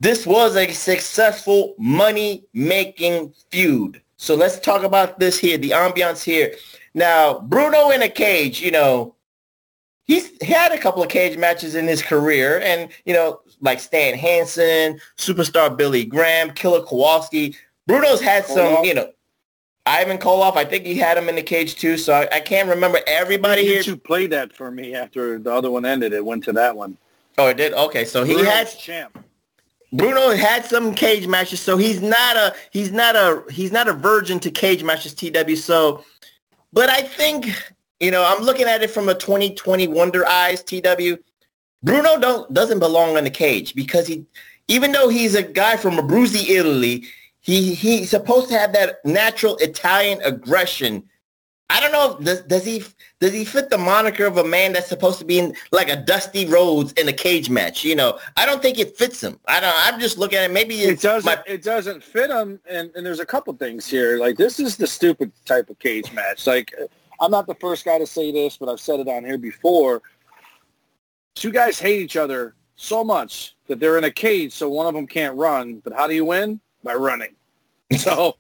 this 0.00 0.26
was 0.26 0.56
a 0.56 0.72
successful 0.72 1.74
money 1.78 2.44
making 2.52 3.34
feud. 3.50 4.02
So 4.16 4.34
let's 4.34 4.60
talk 4.60 4.84
about 4.84 5.18
this 5.18 5.38
here, 5.38 5.58
the 5.58 5.70
ambiance 5.70 6.22
here. 6.22 6.54
Now, 6.94 7.40
Bruno 7.40 7.90
in 7.90 8.02
a 8.02 8.08
cage, 8.08 8.60
you 8.60 8.70
know, 8.70 9.14
he's 10.04 10.30
he 10.40 10.52
had 10.52 10.72
a 10.72 10.78
couple 10.78 11.02
of 11.02 11.08
cage 11.08 11.36
matches 11.38 11.74
in 11.74 11.86
his 11.86 12.02
career 12.02 12.60
and, 12.60 12.90
you 13.04 13.14
know, 13.14 13.40
like 13.62 13.80
Stan 13.80 14.18
Hansen, 14.18 15.00
superstar 15.16 15.74
Billy 15.74 16.04
Graham, 16.04 16.50
Killer 16.50 16.84
Kowalski. 16.84 17.56
Bruno's 17.86 18.20
had 18.20 18.44
some, 18.44 18.76
Koloff. 18.76 18.84
you 18.84 18.94
know, 18.94 19.10
Ivan 19.86 20.18
Koloff, 20.18 20.56
I 20.56 20.64
think 20.64 20.84
he 20.84 20.96
had 20.96 21.16
him 21.16 21.28
in 21.28 21.34
the 21.34 21.42
cage 21.42 21.76
too. 21.76 21.96
So 21.96 22.12
I, 22.12 22.28
I 22.32 22.40
can't 22.40 22.68
remember 22.68 23.00
everybody 23.06 23.64
here. 23.64 23.82
two 23.82 23.96
played 23.96 24.30
that 24.30 24.52
for 24.52 24.70
me 24.70 24.94
after 24.94 25.38
the 25.38 25.52
other 25.52 25.70
one 25.70 25.86
ended. 25.86 26.12
It 26.12 26.24
went 26.24 26.44
to 26.44 26.52
that 26.52 26.76
one. 26.76 26.98
Oh, 27.38 27.48
it 27.48 27.56
did? 27.56 27.72
Okay, 27.72 28.04
so 28.04 28.24
he 28.24 28.34
Bruno's 28.34 28.52
had 28.52 28.78
champ. 28.78 29.24
Bruno 29.94 30.30
had 30.30 30.64
some 30.64 30.94
cage 30.94 31.26
matches, 31.26 31.60
so 31.60 31.76
he's 31.76 32.00
not 32.00 32.36
a 32.36 32.54
he's 32.70 32.92
not 32.92 33.14
a 33.14 33.42
he's 33.50 33.72
not 33.72 33.88
a 33.88 33.92
virgin 33.92 34.40
to 34.40 34.50
cage 34.50 34.82
matches, 34.82 35.14
TW. 35.14 35.56
So, 35.56 36.04
but 36.72 36.88
I 36.88 37.02
think 37.02 37.48
you 38.00 38.10
know 38.10 38.24
I'm 38.24 38.42
looking 38.42 38.66
at 38.66 38.82
it 38.82 38.90
from 38.90 39.08
a 39.08 39.14
2020 39.14 39.88
Wonder 39.88 40.26
Eyes, 40.26 40.62
TW. 40.62 41.18
Bruno 41.82 42.18
don't 42.18 42.52
doesn't 42.54 42.78
belong 42.78 43.16
in 43.16 43.24
the 43.24 43.30
cage 43.30 43.74
because 43.74 44.06
he, 44.06 44.24
even 44.68 44.92
though 44.92 45.08
he's 45.08 45.34
a 45.34 45.42
guy 45.42 45.76
from 45.76 45.94
Abruzzi, 45.96 46.48
Italy, 46.48 47.04
he 47.40 47.74
he's 47.74 48.10
supposed 48.10 48.48
to 48.50 48.58
have 48.58 48.72
that 48.72 49.04
natural 49.04 49.56
Italian 49.56 50.20
aggression. 50.22 51.02
I 51.70 51.80
don't 51.80 51.92
know. 51.92 52.16
If, 52.18 52.24
does, 52.24 52.40
does 52.42 52.64
he 52.66 52.84
does 53.18 53.32
he 53.32 53.44
fit 53.44 53.70
the 53.70 53.78
moniker 53.78 54.26
of 54.26 54.36
a 54.36 54.44
man 54.44 54.74
that's 54.74 54.88
supposed 54.88 55.18
to 55.20 55.24
be 55.24 55.38
in 55.38 55.56
like 55.72 55.88
a 55.88 55.96
Dusty 55.96 56.44
Rhodes 56.46 56.92
in 56.92 57.08
a 57.08 57.12
cage 57.12 57.48
match? 57.48 57.82
You 57.82 57.96
know, 57.96 58.18
I 58.36 58.44
don't 58.46 58.60
think 58.60 58.78
it 58.78 58.96
fits 58.96 59.22
him. 59.22 59.40
I 59.48 59.58
don't. 59.58 59.74
I'm 59.76 59.98
just 59.98 60.18
looking 60.18 60.38
at 60.38 60.50
it. 60.50 60.52
Maybe 60.52 60.74
It 60.76 61.00
doesn't. 61.00 61.24
my- 61.24 61.42
it 61.46 61.62
doesn't 61.62 62.04
fit 62.04 62.30
him, 62.30 62.60
and, 62.68 62.90
and 62.94 63.04
there's 63.06 63.20
a 63.20 63.26
couple 63.26 63.52
things 63.54 63.88
here. 63.88 64.18
Like 64.18 64.36
this 64.36 64.60
is 64.60 64.76
the 64.76 64.86
stupid 64.86 65.32
type 65.46 65.70
of 65.70 65.78
cage 65.78 66.12
match. 66.12 66.46
Like 66.46 66.74
I'm 67.20 67.30
not 67.30 67.46
the 67.46 67.54
first 67.54 67.84
guy 67.84 67.98
to 67.98 68.06
say 68.06 68.30
this, 68.32 68.56
but 68.58 68.68
I've 68.68 68.80
said 68.80 69.00
it 69.00 69.08
on 69.08 69.24
here 69.24 69.38
before. 69.38 70.02
Two 71.34 71.50
guys 71.50 71.78
hate 71.78 72.00
each 72.00 72.16
other 72.16 72.54
so 72.76 73.02
much 73.04 73.54
that 73.68 73.80
they're 73.80 73.98
in 73.98 74.04
a 74.04 74.10
cage, 74.10 74.52
so 74.52 74.68
one 74.68 74.86
of 74.86 74.94
them 74.94 75.06
can't 75.06 75.36
run. 75.36 75.78
But 75.84 75.92
how 75.92 76.06
do 76.06 76.14
you 76.14 76.24
win? 76.24 76.60
By 76.82 76.94
running. 76.94 77.34
So, 77.98 78.36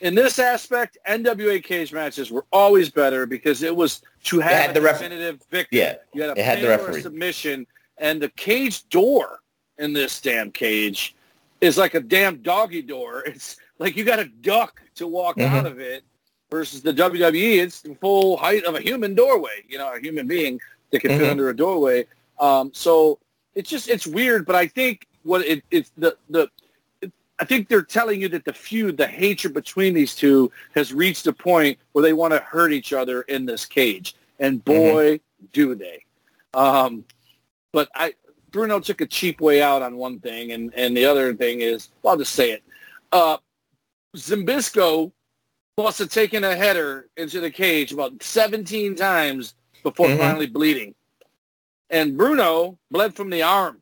in 0.00 0.14
this 0.16 0.38
aspect, 0.40 0.98
NWA 1.08 1.62
cage 1.62 1.92
matches 1.92 2.30
were 2.32 2.44
always 2.52 2.90
better 2.90 3.24
because 3.24 3.62
it 3.62 3.74
was 3.74 4.02
to 4.24 4.40
have 4.40 4.52
had 4.66 4.74
the 4.74 4.80
ref- 4.80 4.98
definitive 4.98 5.40
victory. 5.50 5.78
Yeah, 5.78 5.94
you 6.12 6.22
had 6.22 6.30
a 6.36 6.40
it 6.40 6.44
had 6.44 6.60
the 6.60 6.68
referee. 6.68 7.02
submission, 7.02 7.66
and 7.98 8.20
the 8.20 8.28
cage 8.30 8.88
door 8.88 9.40
in 9.78 9.92
this 9.92 10.20
damn 10.20 10.50
cage 10.50 11.14
is 11.60 11.78
like 11.78 11.94
a 11.94 12.00
damn 12.00 12.38
doggy 12.42 12.82
door. 12.82 13.22
It's 13.26 13.56
like 13.78 13.96
you 13.96 14.04
got 14.04 14.16
to 14.16 14.24
duck 14.24 14.82
to 14.96 15.06
walk 15.06 15.36
Mhm. 15.36 15.50
out 15.50 15.66
of 15.66 15.78
it. 15.78 16.02
Versus 16.50 16.80
the 16.82 16.92
WWE, 16.92 17.58
it's 17.62 17.80
the 17.80 17.94
full 17.96 18.36
height 18.36 18.64
of 18.64 18.74
a 18.74 18.80
human 18.80 19.14
doorway. 19.14 19.64
You 19.68 19.78
know, 19.78 19.92
a 19.94 20.00
human 20.00 20.26
being 20.26 20.60
that 20.90 21.00
can 21.00 21.10
fit 21.10 21.20
Mhm. 21.26 21.30
under 21.30 21.48
a 21.50 21.56
doorway. 21.56 22.06
Um, 22.38 22.70
so 22.74 23.18
it's 23.54 23.70
just 23.70 23.88
it's 23.88 24.06
weird, 24.06 24.46
but 24.46 24.54
I 24.56 24.66
think 24.66 25.06
what 25.22 25.44
it 25.46 25.64
it's 25.70 25.90
the 25.96 26.16
the 26.30 26.48
it, 27.00 27.12
I 27.38 27.44
think 27.44 27.68
they're 27.68 27.82
telling 27.82 28.20
you 28.20 28.28
that 28.30 28.44
the 28.44 28.52
feud, 28.52 28.96
the 28.96 29.06
hatred 29.06 29.54
between 29.54 29.94
these 29.94 30.14
two, 30.14 30.50
has 30.74 30.92
reached 30.92 31.26
a 31.26 31.32
point 31.32 31.78
where 31.92 32.02
they 32.02 32.12
want 32.12 32.32
to 32.32 32.38
hurt 32.40 32.72
each 32.72 32.92
other 32.92 33.22
in 33.22 33.46
this 33.46 33.64
cage, 33.64 34.14
and 34.38 34.64
boy, 34.64 35.20
do 35.52 35.74
they. 35.74 36.04
Um, 36.54 37.04
but 37.72 37.88
I 37.94 38.14
Bruno 38.50 38.80
took 38.80 39.00
a 39.00 39.06
cheap 39.06 39.40
way 39.40 39.60
out 39.62 39.82
on 39.82 39.96
one 39.96 40.20
thing, 40.20 40.52
and 40.52 40.72
and 40.74 40.96
the 40.96 41.04
other 41.04 41.34
thing 41.34 41.60
is, 41.60 41.90
well, 42.02 42.12
I'll 42.12 42.18
just 42.18 42.32
say 42.32 42.52
it. 42.52 42.62
Uh, 43.12 43.38
Zimbisco 44.16 45.12
must 45.78 45.98
have 45.98 46.10
taken 46.10 46.42
a 46.44 46.56
header 46.56 47.08
into 47.18 47.40
the 47.40 47.50
cage 47.50 47.92
about 47.92 48.22
17 48.22 48.94
times 48.94 49.54
before 49.82 50.08
Mhm. 50.08 50.18
finally 50.18 50.46
bleeding. 50.46 50.94
And 51.90 52.16
Bruno 52.16 52.78
bled 52.90 53.14
from 53.14 53.30
the 53.30 53.42
arm. 53.42 53.80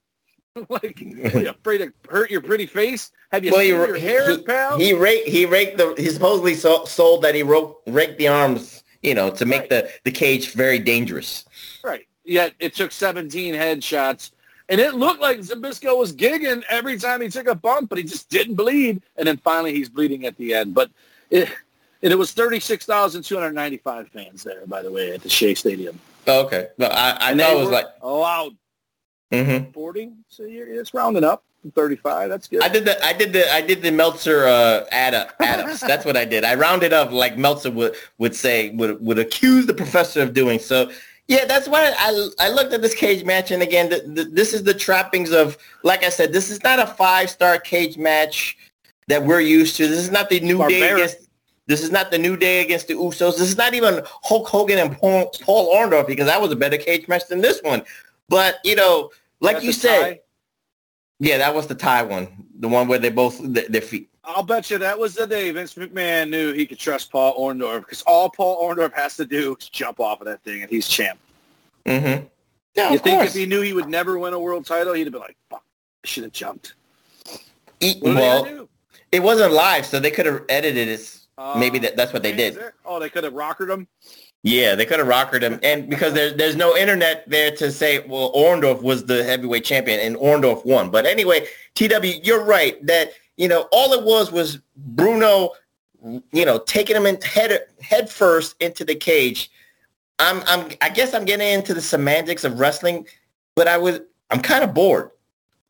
like, 0.68 1.02
are 1.02 1.38
you 1.40 1.48
afraid 1.50 1.78
to 1.78 1.92
hurt 2.08 2.30
your 2.30 2.40
pretty 2.40 2.66
face? 2.66 3.10
Have 3.32 3.44
you 3.44 3.50
Well, 3.50 3.60
seen 3.60 3.70
he, 3.70 3.70
your 3.72 3.96
hair, 3.98 4.30
he, 4.30 4.42
pal? 4.42 4.78
he 4.78 4.92
raked 4.92 5.26
he 5.28 5.46
raked 5.46 5.78
the 5.78 5.94
he 5.96 6.08
supposedly 6.08 6.54
sold 6.54 7.22
that 7.22 7.34
he 7.34 7.42
ro- 7.42 7.78
raked 7.88 8.18
the 8.18 8.28
arms, 8.28 8.84
you 9.02 9.14
know, 9.14 9.30
to 9.30 9.44
make 9.46 9.62
Right. 9.62 9.70
the 9.70 9.90
the 10.04 10.12
cage 10.12 10.52
very 10.52 10.78
dangerous. 10.78 11.44
Right. 11.82 12.06
Yet 12.24 12.54
it 12.60 12.74
took 12.74 12.92
17 12.92 13.54
headshots. 13.54 14.30
And 14.70 14.80
it 14.80 14.94
looked 14.94 15.20
like 15.20 15.40
Zbyszko 15.40 15.98
was 15.98 16.14
gigging 16.14 16.62
every 16.70 16.98
time 16.98 17.20
he 17.20 17.28
took 17.28 17.48
a 17.48 17.54
bump, 17.54 17.90
but 17.90 17.98
he 17.98 18.04
just 18.04 18.30
didn't 18.30 18.54
bleed. 18.54 19.02
And 19.16 19.28
then 19.28 19.36
finally 19.36 19.74
he's 19.74 19.90
bleeding 19.90 20.24
at 20.24 20.38
the 20.38 20.54
end. 20.54 20.72
But 20.72 20.90
it, 21.28 21.50
and 22.02 22.10
it 22.12 22.16
was 22.16 22.32
36,295 22.32 24.08
fans 24.08 24.42
there, 24.42 24.66
by 24.66 24.80
the 24.82 24.90
way, 24.90 25.12
at 25.12 25.20
the 25.22 25.28
Shea 25.28 25.54
Stadium. 25.54 26.00
Oh, 26.26 26.46
okay, 26.46 26.68
but 26.78 26.92
I 26.92 27.30
I 27.30 27.34
know 27.34 27.56
it 27.56 27.60
was 27.60 27.70
like 27.70 27.86
allowed 28.00 28.56
hmm 29.32 29.70
40. 29.72 30.12
So 30.28 30.44
you're, 30.44 30.68
it's 30.68 30.94
rounding 30.94 31.24
up 31.24 31.44
from 31.60 31.70
35. 31.72 32.28
That's 32.28 32.46
good. 32.48 32.62
I 32.62 32.68
did 32.68 32.84
the 32.84 33.04
I 33.04 33.12
did 33.12 33.32
the 33.32 33.52
I 33.52 33.60
did 33.60 33.82
the 33.82 33.90
Meltzer 33.90 34.46
uh, 34.46 34.84
add 34.92 35.14
up 35.14 35.34
add 35.40 35.60
ups. 35.60 35.80
That's 35.86 36.04
what 36.04 36.16
I 36.16 36.24
did. 36.24 36.44
I 36.44 36.54
rounded 36.54 36.92
up 36.92 37.10
like 37.10 37.36
Meltzer 37.36 37.70
would 37.70 37.96
would 38.18 38.34
say 38.34 38.70
would 38.70 39.00
would 39.04 39.18
accuse 39.18 39.66
the 39.66 39.74
professor 39.74 40.22
of 40.22 40.34
doing. 40.34 40.58
So 40.58 40.90
yeah, 41.26 41.46
that's 41.46 41.66
why 41.66 41.92
I 41.98 42.28
I 42.38 42.50
looked 42.50 42.74
at 42.74 42.82
this 42.82 42.94
cage 42.94 43.24
match 43.24 43.50
and 43.50 43.62
again 43.62 43.88
th 43.88 44.02
th 44.14 44.28
this 44.30 44.52
is 44.52 44.62
the 44.62 44.74
trappings 44.74 45.32
of 45.32 45.56
like 45.82 46.04
I 46.04 46.10
said 46.10 46.32
this 46.34 46.50
is 46.50 46.62
not 46.62 46.78
a 46.78 46.86
five 46.86 47.30
star 47.30 47.58
cage 47.58 47.96
match 47.96 48.58
that 49.08 49.24
we're 49.24 49.40
used 49.40 49.76
to. 49.76 49.88
This 49.88 50.00
is 50.00 50.10
not 50.10 50.28
the 50.28 50.40
new 50.40 50.58
day 50.68 50.92
against. 50.92 51.23
This 51.66 51.82
is 51.82 51.90
not 51.90 52.10
the 52.10 52.18
new 52.18 52.36
day 52.36 52.60
against 52.60 52.88
the 52.88 52.94
Usos. 52.94 53.38
This 53.38 53.48
is 53.48 53.56
not 53.56 53.74
even 53.74 54.02
Hulk 54.22 54.46
Hogan 54.46 54.78
and 54.78 54.96
Paul, 54.96 55.30
Paul 55.40 55.74
Orndorff 55.74 56.06
because 56.06 56.26
that 56.26 56.40
was 56.40 56.52
a 56.52 56.56
better 56.56 56.76
cage 56.76 57.08
match 57.08 57.26
than 57.28 57.40
this 57.40 57.60
one. 57.62 57.82
But 58.28 58.56
you 58.64 58.76
know, 58.76 59.10
like 59.40 59.56
That's 59.56 59.66
you 59.66 59.72
said, 59.72 60.00
tie. 60.02 60.20
yeah, 61.20 61.38
that 61.38 61.54
was 61.54 61.66
the 61.66 61.74
tie 61.74 62.02
one, 62.02 62.28
the 62.58 62.68
one 62.68 62.86
where 62.88 62.98
they 62.98 63.10
both 63.10 63.38
th- 63.38 63.68
their 63.68 63.80
feet. 63.80 64.10
I'll 64.24 64.42
bet 64.42 64.70
you 64.70 64.78
that 64.78 64.98
was 64.98 65.14
the 65.14 65.26
day 65.26 65.50
Vince 65.50 65.74
McMahon 65.74 66.30
knew 66.30 66.52
he 66.52 66.66
could 66.66 66.78
trust 66.78 67.10
Paul 67.10 67.38
Orndorff 67.38 67.80
because 67.80 68.02
all 68.02 68.30
Paul 68.30 68.66
Orndorff 68.66 68.92
has 68.94 69.16
to 69.16 69.26
do 69.26 69.56
is 69.58 69.68
jump 69.68 70.00
off 70.00 70.20
of 70.20 70.26
that 70.26 70.42
thing 70.42 70.62
and 70.62 70.70
he's 70.70 70.88
champ. 70.88 71.18
Mm-hmm. 71.84 72.26
Yeah, 72.74 72.90
you 72.90 72.98
think 72.98 73.18
course. 73.18 73.30
if 73.30 73.34
he 73.34 73.46
knew 73.46 73.60
he 73.60 73.72
would 73.72 73.88
never 73.88 74.18
win 74.18 74.32
a 74.32 74.38
world 74.38 74.66
title, 74.66 74.94
he'd 74.94 75.04
have 75.04 75.12
been 75.12 75.20
like, 75.20 75.36
fuck, 75.50 75.62
I 76.04 76.06
should 76.06 76.24
have 76.24 76.32
jumped. 76.32 76.74
Well, 78.02 78.68
it 79.12 79.22
wasn't 79.22 79.52
live, 79.52 79.84
so 79.84 80.00
they 80.00 80.10
could 80.10 80.26
have 80.26 80.42
edited 80.48 80.88
it. 80.88 81.18
Uh, 81.36 81.56
Maybe 81.58 81.78
that, 81.80 81.96
that's 81.96 82.12
what 82.12 82.22
they 82.22 82.32
did. 82.32 82.58
Oh, 82.84 83.00
they 83.00 83.08
could 83.08 83.24
have 83.24 83.32
rockered 83.32 83.68
him. 83.70 83.88
Yeah, 84.44 84.74
they 84.74 84.84
could 84.84 84.98
have 84.98 85.08
rockered 85.08 85.42
him, 85.42 85.58
and 85.62 85.88
because 85.88 86.12
there's 86.12 86.34
there's 86.34 86.54
no 86.54 86.76
internet 86.76 87.28
there 87.28 87.50
to 87.56 87.72
say, 87.72 88.00
well, 88.00 88.30
Orndorff 88.34 88.82
was 88.82 89.06
the 89.06 89.24
heavyweight 89.24 89.64
champion 89.64 90.00
and 90.00 90.16
Orndorff 90.16 90.66
won. 90.66 90.90
But 90.90 91.06
anyway, 91.06 91.46
TW, 91.74 92.22
you're 92.22 92.44
right 92.44 92.84
that 92.86 93.12
you 93.38 93.48
know 93.48 93.68
all 93.72 93.94
it 93.94 94.04
was 94.04 94.30
was 94.30 94.58
Bruno, 94.76 95.52
you 96.32 96.44
know, 96.44 96.58
taking 96.58 96.94
him 96.94 97.06
in 97.06 97.18
head 97.22 97.58
head 97.80 98.10
first 98.10 98.54
into 98.60 98.84
the 98.84 98.94
cage. 98.94 99.50
I'm 100.18 100.42
I'm 100.46 100.70
I 100.82 100.90
guess 100.90 101.14
I'm 101.14 101.24
getting 101.24 101.48
into 101.48 101.72
the 101.72 101.80
semantics 101.80 102.44
of 102.44 102.60
wrestling, 102.60 103.06
but 103.56 103.66
I 103.66 103.78
was 103.78 104.00
I'm 104.30 104.40
kind 104.40 104.62
of 104.62 104.74
bored. 104.74 105.10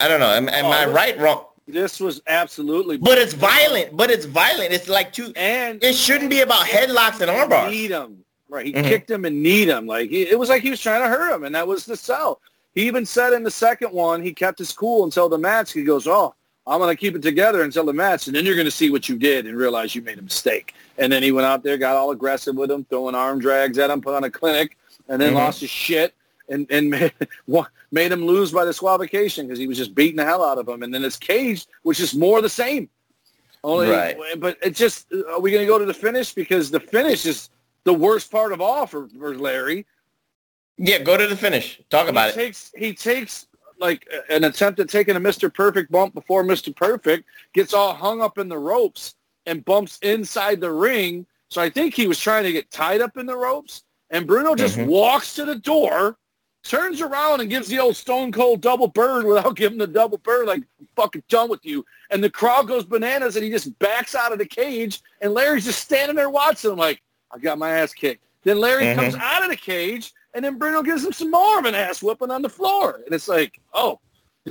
I 0.01 0.09
don't 0.09 0.19
know. 0.21 0.31
Am, 0.31 0.49
am 0.49 0.65
Oh, 0.67 0.71
I 0.73 0.87
right? 0.87 1.17
Wrong? 1.19 1.45
This 1.67 1.99
was 1.99 2.21
absolutely. 2.27 2.99
But 2.99 3.19
it's 3.19 3.33
violent. 3.33 3.97
But 3.97 4.11
it's 4.11 4.27
violent. 4.27 4.73
It's 4.73 4.89
like 4.89 5.13
two. 5.13 5.33
and 5.35 5.83
It 5.83 5.95
shouldn't 5.95 6.31
be 6.31 6.41
about 6.41 6.67
headlocks 6.67 7.21
and 7.21 7.31
armbars. 7.31 7.71
Need 7.71 7.91
him. 7.91 8.19
Right. 8.49 8.67
He 8.67 8.73
Mhm. 8.73 8.85
kicked 8.85 9.11
him 9.11 9.25
and 9.25 9.43
need 9.43 9.69
him. 9.69 9.87
Like 9.87 10.11
he, 10.11 10.23
it 10.29 10.39
was 10.39 10.49
like 10.49 10.63
he 10.63 10.71
was 10.71 10.81
trying 10.81 11.03
to 11.03 11.09
hurt 11.09 11.35
him, 11.35 11.45
and 11.45 11.55
that 11.55 11.67
was 11.67 11.87
the 11.87 11.97
sell. 11.97 12.41
He 12.75 12.87
even 12.87 13.07
said 13.07 13.33
in 13.33 13.43
the 13.43 13.51
second 13.51 13.93
one, 13.93 14.23
he 14.23 14.33
kept 14.33 14.59
his 14.59 14.73
cool 14.73 15.05
until 15.05 15.29
the 15.29 15.39
match. 15.39 15.73
He 15.73 15.83
goes, 15.85 16.07
"Oh, 16.07 16.35
I'm 16.67 16.79
going 16.79 16.95
to 16.95 17.01
keep 17.01 17.17
it 17.17 17.23
together 17.23 17.63
until 17.63 17.85
the 17.85 17.93
match, 17.93 18.27
and 18.27 18.37
then 18.37 18.45
you're 18.45 18.55
going 18.57 18.67
to 18.67 18.71
see 18.71 18.91
what 18.91 19.09
you 19.09 19.17
did 19.17 19.47
and 19.47 19.57
realize 19.57 19.95
you 19.95 20.03
made 20.03 20.19
a 20.19 20.23
mistake." 20.23 20.75
And 20.99 21.11
then 21.11 21.23
he 21.23 21.33
went 21.33 21.47
out 21.47 21.63
there, 21.63 21.79
got 21.79 21.97
all 21.97 22.11
aggressive 22.11 22.55
with 22.55 22.71
him, 22.71 22.85
throwing 22.91 23.15
arm 23.15 23.39
drags 23.41 23.79
at 23.79 23.91
him, 23.91 24.01
put 24.03 24.15
on 24.15 24.25
a 24.25 24.31
clinic, 24.31 24.77
and 25.09 25.21
then 25.21 25.33
Mhm. 25.33 25.37
lost 25.37 25.61
his 25.61 25.71
shit 25.71 26.15
and 26.49 26.67
and 26.71 26.91
made, 26.91 27.13
made 27.91 28.13
him 28.13 28.25
lose 28.25 28.53
by 28.53 28.65
disqualification 28.65 29.47
because 29.47 29.59
he 29.59 29.67
was 29.67 29.79
just 29.79 29.95
beating 29.95 30.17
the 30.17 30.25
hell 30.25 30.45
out 30.45 30.59
of 30.59 30.69
him. 30.69 30.83
And 30.83 30.93
then 30.93 31.03
his 31.03 31.17
cage 31.17 31.67
was 31.85 31.99
just 31.99 32.17
more 32.17 32.41
the 32.43 32.49
same. 32.49 32.89
Only, 33.63 33.89
Right. 33.89 34.17
but 34.39 34.59
it 34.63 34.75
just 34.75 35.11
are 35.13 35.41
we 35.41 35.51
going 35.51 35.63
to 35.63 35.67
go 35.67 35.79
to 35.79 35.87
the 35.87 35.95
finish 35.95 36.35
because 36.35 36.71
the 36.71 36.81
finish 36.81 37.25
is 37.25 37.49
the 37.85 37.95
worst 37.95 38.31
part 38.31 38.53
of 38.53 38.61
all 38.61 38.87
for, 38.87 39.09
for 39.09 39.35
Larry. 39.37 39.87
Yeah, 40.77 40.99
go 40.99 41.17
to 41.17 41.27
the 41.27 41.37
finish. 41.37 41.81
Talk 41.89 42.09
about 42.09 42.27
he 42.27 42.41
it. 42.41 42.45
takes 42.45 42.73
he 42.77 42.93
takes 42.95 43.47
like 43.81 44.07
an 44.29 44.45
attempt 44.45 44.81
at 44.81 44.89
taking 44.89 45.17
a 45.17 45.21
Mr. 45.21 45.53
Perfect 45.53 45.91
bump 45.91 46.15
before 46.15 46.45
Mr. 46.45 46.75
Perfect 46.75 47.25
gets 47.55 47.73
all 47.75 47.95
hung 47.95 48.21
up 48.21 48.39
in 48.39 48.49
the 48.49 48.59
ropes 48.59 49.15
and 49.47 49.65
bumps 49.65 49.99
inside 50.03 50.61
the 50.61 50.71
ring. 50.71 51.27
So 51.49 51.61
I 51.63 51.71
think 51.71 51.95
he 51.95 52.07
was 52.07 52.19
trying 52.19 52.45
to 52.45 52.53
get 52.53 52.71
tied 52.71 53.01
up 53.01 53.17
in 53.17 53.27
the 53.27 53.37
ropes, 53.37 53.85
and 54.11 54.27
Bruno 54.27 54.55
just 54.55 54.77
Mhm. 54.77 54.87
walks 54.87 55.35
to 55.37 55.45
the 55.45 55.55
door, 55.57 56.17
turns 56.65 57.01
around 57.01 57.41
and 57.41 57.51
gives 57.51 57.69
the 57.69 57.79
old 57.79 57.95
Stone 57.97 58.33
Cold 58.33 58.61
double 58.61 58.89
bird 58.89 59.25
without 59.27 59.55
giving 59.57 59.79
the 59.79 59.87
double 59.87 60.19
bird, 60.19 60.47
like 60.47 60.63
I'm 60.81 60.89
fucking 60.97 61.23
done 61.29 61.49
with 61.49 61.65
you. 61.65 61.85
And 62.11 62.23
the 62.25 62.31
crowd 62.31 62.67
goes 62.67 62.85
bananas, 62.85 63.37
and 63.37 63.45
he 63.45 63.51
just 63.51 63.79
backs 63.79 64.15
out 64.15 64.33
of 64.33 64.39
the 64.39 64.47
cage, 64.47 65.01
and 65.21 65.33
Larry's 65.35 65.65
just 65.65 65.81
standing 65.81 66.17
there 66.17 66.31
watching 66.31 66.73
him 66.73 66.79
like, 66.79 67.01
I 67.31 67.39
got 67.39 67.59
my 67.59 67.71
ass 67.71 67.93
kicked. 67.93 68.25
Then 68.43 68.59
Larry 68.59 68.85
Mhm. 68.85 68.95
comes 68.97 69.15
out 69.15 69.43
of 69.45 69.51
the 69.51 69.57
cage, 69.57 70.13
and 70.35 70.45
then 70.45 70.59
Bruno 70.59 70.83
gives 70.83 71.05
him 71.05 71.13
some 71.13 71.31
more 71.31 71.59
of 71.59 71.65
an 71.65 71.75
ass 71.75 72.03
whooping 72.03 72.31
on 72.31 72.43
the 72.43 72.49
floor. 72.49 73.01
And 73.05 73.15
it's 73.15 73.29
like, 73.29 73.61
oh. 73.73 74.01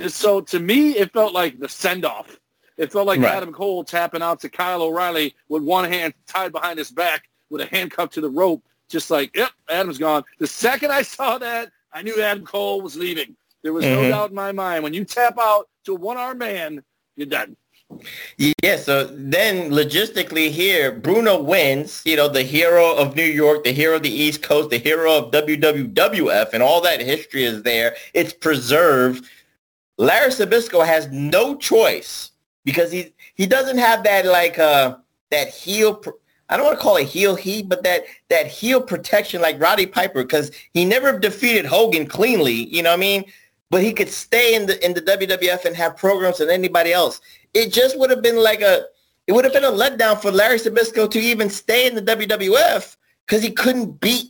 So 0.08 0.40
to 0.40 0.58
me, 0.58 0.96
it 0.96 1.12
felt 1.12 1.32
like 1.32 1.60
the 1.60 1.68
send-off. 1.68 2.40
It 2.76 2.90
felt 2.90 3.06
like 3.06 3.20
Right. 3.20 3.32
Adam 3.34 3.52
Cole 3.52 3.84
tapping 3.84 4.22
out 4.22 4.40
to 4.40 4.48
Kyle 4.48 4.82
O'Reilly 4.82 5.34
with 5.48 5.62
one 5.62 5.84
hand 5.84 6.12
tied 6.26 6.50
behind 6.50 6.78
his 6.78 6.90
back 6.90 7.28
with 7.50 7.60
a 7.60 7.66
handcuff 7.66 8.10
to 8.10 8.20
the 8.20 8.28
rope, 8.28 8.64
just 8.88 9.10
like, 9.12 9.34
yep, 9.36 9.52
Adam's 9.68 9.98
gone. 9.98 10.24
The 10.40 10.46
second 10.48 10.90
I 10.90 11.02
saw 11.02 11.38
that, 11.38 11.70
I 11.94 12.02
knew 12.02 12.20
Adam 12.20 12.44
Cole 12.44 12.80
was 12.80 12.96
leaving. 12.96 13.36
There 13.62 13.72
was 13.72 13.84
no 13.84 14.00
Mhm. 14.02 14.10
doubt 14.10 14.30
in 14.30 14.36
my 14.36 14.52
mind. 14.52 14.82
When 14.82 14.92
you 14.92 15.04
tap 15.04 15.38
out 15.38 15.68
to 15.84 15.92
a 15.92 15.98
one-armed 15.98 16.40
man, 16.40 16.82
you're 17.16 17.26
done. 17.26 17.56
Yeah, 18.36 18.76
so 18.76 19.04
then 19.04 19.70
logistically 19.70 20.50
here, 20.50 20.90
Bruno 20.90 21.40
wins, 21.40 22.02
you 22.04 22.16
know, 22.16 22.28
the 22.28 22.42
hero 22.42 22.94
of 22.96 23.14
New 23.14 23.24
York, 23.24 23.62
the 23.62 23.72
hero 23.72 23.96
of 23.96 24.02
the 24.02 24.10
East 24.12 24.42
Coast, 24.42 24.70
the 24.70 24.78
hero 24.78 25.16
of 25.16 25.30
WWF, 25.30 26.52
and 26.52 26.62
all 26.62 26.80
that 26.80 27.00
history 27.00 27.44
is 27.44 27.62
there. 27.62 27.94
It's 28.12 28.32
preserved. 28.32 29.24
Larry 29.96 30.30
Zbyszko 30.30 30.84
has 30.84 31.08
no 31.12 31.54
choice 31.56 32.32
because 32.64 32.90
he 32.90 33.12
he 33.34 33.46
doesn't 33.46 33.78
have 33.78 34.02
that 34.02 34.26
like 34.26 34.58
uh 34.58 34.96
that 35.30 35.48
heel 35.50 35.94
pr- 35.94 36.10
I 36.48 36.56
don't 36.56 36.66
want 36.66 36.78
to 36.78 36.82
call 36.82 36.96
it 36.96 37.08
heel 37.08 37.34
heat, 37.34 37.68
but 37.68 37.82
that 37.84 38.04
that 38.28 38.46
heel 38.46 38.80
protection 38.80 39.40
like 39.40 39.60
Roddy 39.60 39.86
Piper 39.86 40.22
because 40.22 40.50
he 40.72 40.84
never 40.84 41.18
defeated 41.18 41.64
Hogan 41.64 42.06
cleanly, 42.06 42.68
you 42.74 42.82
know 42.82 42.90
what 42.90 42.98
I 42.98 43.00
mean? 43.00 43.24
But 43.70 43.82
he 43.82 43.92
could 43.92 44.10
stay 44.10 44.54
in 44.54 44.66
the 44.66 44.84
in 44.84 44.94
the 44.94 45.00
WWF 45.02 45.64
and 45.64 45.74
have 45.74 45.96
programs 45.96 46.38
than 46.38 46.50
anybody 46.50 46.92
else. 46.92 47.20
It 47.54 47.72
just 47.72 47.98
would 47.98 48.10
have 48.10 48.22
been 48.22 48.36
like 48.36 48.60
a 48.60 48.86
it 49.26 49.32
would 49.32 49.44
have 49.44 49.54
been 49.54 49.64
a 49.64 49.70
letdown 49.70 50.20
for 50.20 50.30
Larry 50.30 50.58
Zbyszko 50.58 51.10
to 51.10 51.18
even 51.18 51.48
stay 51.48 51.86
in 51.86 51.94
the 51.94 52.02
WWF 52.02 52.96
because 53.26 53.42
he 53.42 53.50
couldn't 53.50 54.00
beat 54.00 54.26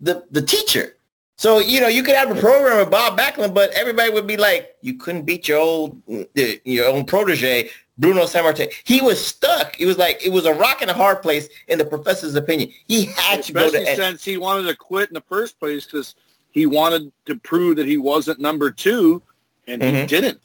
the 0.00 0.24
the 0.30 0.42
teacher. 0.42 0.96
So 1.36 1.60
you 1.60 1.80
know 1.80 1.88
you 1.88 2.02
could 2.02 2.16
have 2.16 2.36
a 2.36 2.40
program 2.40 2.78
with 2.78 2.90
Bob 2.90 3.18
Backlund, 3.18 3.54
but 3.54 3.70
everybody 3.70 4.10
would 4.10 4.26
be 4.26 4.36
like, 4.36 4.74
you 4.80 4.94
couldn't 4.94 5.22
beat 5.22 5.48
your 5.48 5.58
old 5.58 6.02
uh, 6.10 6.42
your 6.64 6.88
own 6.88 7.04
protege 7.04 7.70
Bruno 7.98 8.22
Sammartino. 8.24 8.72
He 8.84 9.00
was 9.00 9.24
stuck. 9.24 9.78
It 9.80 9.86
was 9.86 9.98
like 9.98 10.24
it 10.24 10.30
was 10.30 10.46
a 10.46 10.54
rock 10.54 10.80
and 10.82 10.90
a 10.90 10.94
hard 10.94 11.22
place 11.22 11.48
in 11.68 11.78
the 11.78 11.84
professor's 11.84 12.34
opinion. 12.34 12.70
He 12.88 13.04
had 13.04 13.42
to 13.44 13.52
go 13.52 13.66
Especially 13.66 13.86
to 13.86 13.96
since 13.96 14.24
he 14.24 14.38
wanted 14.38 14.68
to 14.68 14.76
quit 14.76 15.10
in 15.10 15.14
the 15.14 15.20
first 15.28 15.58
place 15.58 15.84
because 15.84 16.14
he 16.50 16.66
wanted 16.66 17.12
to 17.26 17.36
prove 17.36 17.76
that 17.76 17.86
he 17.86 17.98
wasn't 17.98 18.40
number 18.40 18.70
two, 18.70 19.22
and 19.66 19.82
he 19.82 19.90
Mhm. 19.90 20.08
didn't. 20.08 20.40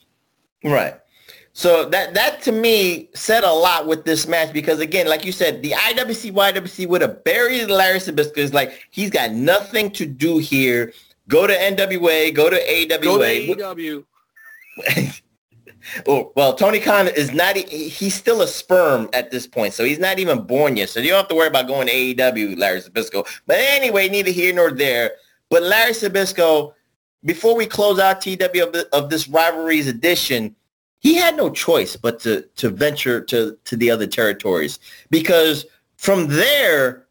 Right. 0.64 0.96
So 1.54 1.86
that 1.86 2.14
that 2.14 2.42
to 2.44 2.52
me 2.52 3.10
said 3.16 3.44
a 3.44 3.52
lot 3.52 3.88
with 3.88 4.06
this 4.06 4.28
match 4.28 4.54
because 4.54 4.80
again, 4.80 5.08
like 5.08 5.26
you 5.26 5.32
said, 5.32 5.64
the 5.64 5.74
IWC 5.74 6.32
YWC 6.32 6.86
would 6.86 7.02
have 7.02 7.24
buried 7.24 7.70
Larry 7.70 8.00
Zbyszko. 8.00 8.38
It's 8.38 8.54
like 8.54 8.80
he's 8.92 9.10
got 9.10 9.32
nothing 9.32 9.90
to 9.92 10.06
do 10.06 10.38
here. 10.38 10.94
Go 11.28 11.48
to 11.48 11.54
NWA, 11.54 12.32
go 12.32 12.50
to 12.50 12.58
AWA. 12.58 12.98
Go 13.00 13.18
to 13.18 13.24
AEW. 13.26 14.04
Well, 16.06 16.54
Tony 16.56 16.80
Khan 16.80 17.08
is 17.08 17.34
not, 17.34 17.56
he's 17.58 18.14
still 18.14 18.42
a 18.42 18.48
sperm 18.48 19.10
at 19.14 19.32
this 19.32 19.48
point, 19.48 19.74
so 19.74 19.84
he's 19.84 20.00
not 20.00 20.20
even 20.20 20.42
born 20.42 20.78
yet. 20.78 20.90
So 20.90 21.00
you 21.00 21.10
don't 21.10 21.18
have 21.18 21.28
to 21.30 21.36
worry 21.36 21.48
about 21.48 21.68
going 21.68 21.88
to 21.88 21.94
AEW, 21.94 22.58
Larry 22.58 22.82
Zbyszko. 22.82 23.28
But 23.46 23.58
anyway, 23.60 24.10
neither 24.10 24.32
here 24.32 24.54
nor 24.54 24.72
there. 24.72 25.12
But 25.50 25.64
Larry 25.64 25.94
Zbyszko, 25.94 26.74
before 27.26 27.56
we 27.56 27.66
close 27.66 28.00
out 28.00 28.22
TW 28.22 28.64
of, 28.64 28.74
the, 28.74 28.88
of 28.94 29.10
this 29.10 29.28
rivalries 29.28 29.88
edition, 29.88 30.56
he 31.00 31.16
had 31.16 31.38
no 31.38 31.50
choice 31.50 31.96
but 31.96 32.20
to, 32.22 32.42
to 32.58 32.70
venture 32.70 33.22
to, 33.22 33.58
to 33.66 33.78
the 33.78 33.92
other 33.92 34.08
territories 34.08 34.80
because 35.10 35.66
from 35.98 36.28
there, 36.28 37.06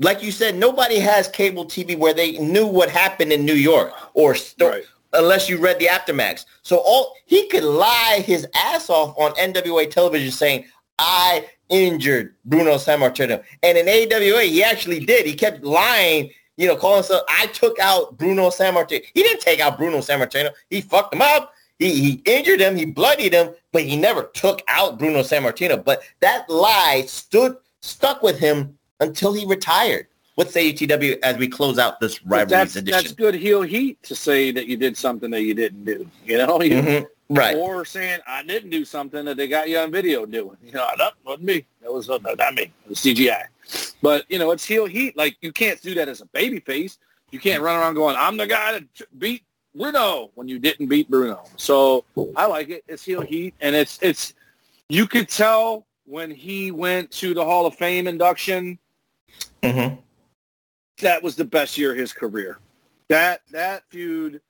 like 0.00 0.22
you 0.22 0.30
said, 0.30 0.56
nobody 0.56 0.98
has 0.98 1.28
cable 1.28 1.64
TV 1.64 1.96
where 1.96 2.14
they 2.14 2.32
knew 2.38 2.66
what 2.66 2.88
happened 2.90 3.32
in 3.32 3.44
New 3.44 3.54
York 3.54 3.92
or 4.14 4.34
sto- 4.34 4.70
Right. 4.70 4.84
Unless 5.12 5.48
you 5.48 5.58
read 5.58 5.78
the 5.78 5.86
aftermaths. 5.86 6.44
So 6.62 6.78
all 6.78 7.14
he 7.26 7.48
could 7.48 7.64
lie 7.64 8.22
his 8.24 8.46
ass 8.54 8.90
off 8.90 9.14
on 9.18 9.32
NWA 9.32 9.90
television 9.90 10.30
saying, 10.30 10.64
I 10.98 11.46
injured 11.68 12.34
Bruno 12.44 12.74
Sammartino. 12.74 13.42
And 13.62 13.78
in 13.78 13.88
AWA, 13.88 14.42
he 14.42 14.62
actually 14.62 15.04
did. 15.04 15.26
He 15.26 15.34
kept 15.34 15.62
lying, 15.62 16.30
you 16.56 16.66
know, 16.66 16.76
calling 16.76 16.96
himself, 16.96 17.22
I 17.28 17.46
took 17.46 17.78
out 17.78 18.18
Bruno 18.18 18.48
Sammartino. 18.48 19.04
He 19.14 19.22
didn't 19.22 19.40
take 19.40 19.60
out 19.60 19.78
Bruno 19.78 19.98
Sammartino. 19.98 20.50
He 20.70 20.80
fucked 20.80 21.14
him 21.14 21.22
up. 21.22 21.52
He, 21.78 21.94
he 21.94 22.22
injured 22.24 22.60
him. 22.60 22.76
He 22.76 22.84
bloodied 22.84 23.32
him, 23.32 23.50
but 23.72 23.82
he 23.82 23.96
never 23.96 24.24
took 24.34 24.62
out 24.68 24.98
Bruno 24.98 25.20
Sammartino. 25.20 25.82
But 25.84 26.02
that 26.20 26.48
lie 26.50 27.04
stood, 27.06 27.56
stuck 27.82 28.22
with 28.22 28.38
him 28.38 28.76
until 29.00 29.32
he 29.32 29.46
retired. 29.46 30.08
What 30.38 30.52
say 30.52 30.68
you, 30.68 30.72
TW, 30.72 31.18
as 31.24 31.36
we 31.36 31.48
close 31.48 31.80
out 31.80 31.98
this 31.98 32.20
But 32.20 32.30
rivalries 32.30 32.74
that's 32.74 32.76
edition? 32.76 33.02
that's 33.02 33.12
good 33.12 33.34
heel 33.34 33.60
heat 33.62 34.00
to 34.04 34.14
say 34.14 34.52
that 34.52 34.68
you 34.68 34.76
did 34.76 34.96
something 34.96 35.32
that 35.32 35.42
you 35.42 35.52
didn't 35.52 35.84
do. 35.84 36.08
You 36.24 36.38
know, 36.38 36.62
You- 36.62 36.76
Mhm. 36.82 37.06
Right. 37.30 37.56
or 37.56 37.84
saying 37.84 38.20
I 38.24 38.44
didn't 38.44 38.70
do 38.70 38.84
something 38.84 39.24
that 39.24 39.36
they 39.36 39.48
got 39.48 39.68
you 39.68 39.78
on 39.78 39.90
video 39.90 40.24
doing. 40.26 40.56
You 40.64 40.70
know, 40.72 40.86
that 40.96 41.14
wasn't 41.24 41.42
me. 41.44 41.64
That 41.82 41.92
was 41.92 42.08
uh, 42.08 42.18
not 42.38 42.54
me. 42.54 42.62
It 42.84 42.88
was 42.88 43.00
CGI. 43.00 43.46
But 44.00 44.26
you 44.28 44.38
know, 44.38 44.52
it's 44.52 44.64
heel 44.64 44.86
heat. 44.86 45.16
Like 45.16 45.36
you 45.40 45.52
can't 45.52 45.82
do 45.82 45.92
that 45.96 46.08
as 46.08 46.20
a 46.20 46.26
baby 46.26 46.60
face. 46.60 46.98
You 47.32 47.40
can't 47.40 47.60
run 47.60 47.74
around 47.76 47.94
going, 47.94 48.14
"I'm 48.16 48.36
the 48.36 48.46
guy 48.46 48.70
that 48.74 48.84
beat 49.18 49.42
Bruno" 49.74 50.30
when 50.36 50.46
you 50.46 50.60
didn't 50.60 50.86
beat 50.86 51.10
Bruno. 51.10 51.42
So 51.56 52.04
I 52.36 52.46
like 52.46 52.68
it. 52.70 52.84
It's 52.86 53.04
heel 53.04 53.22
heat, 53.22 53.54
and 53.60 53.74
it's 53.74 53.98
it's. 54.02 54.34
You 54.88 55.08
could 55.08 55.28
tell 55.28 55.84
when 56.06 56.30
he 56.30 56.70
went 56.70 57.10
to 57.22 57.34
the 57.34 57.44
Hall 57.44 57.66
of 57.66 57.74
Fame 57.74 58.06
induction 58.06 58.78
hmm 59.64 59.88
that 61.00 61.22
was 61.22 61.36
the 61.36 61.44
best 61.44 61.78
year 61.78 61.92
of 61.92 61.98
his 61.98 62.12
career. 62.12 62.58
That 63.08 63.40
that 63.50 63.84
feud, 63.88 64.40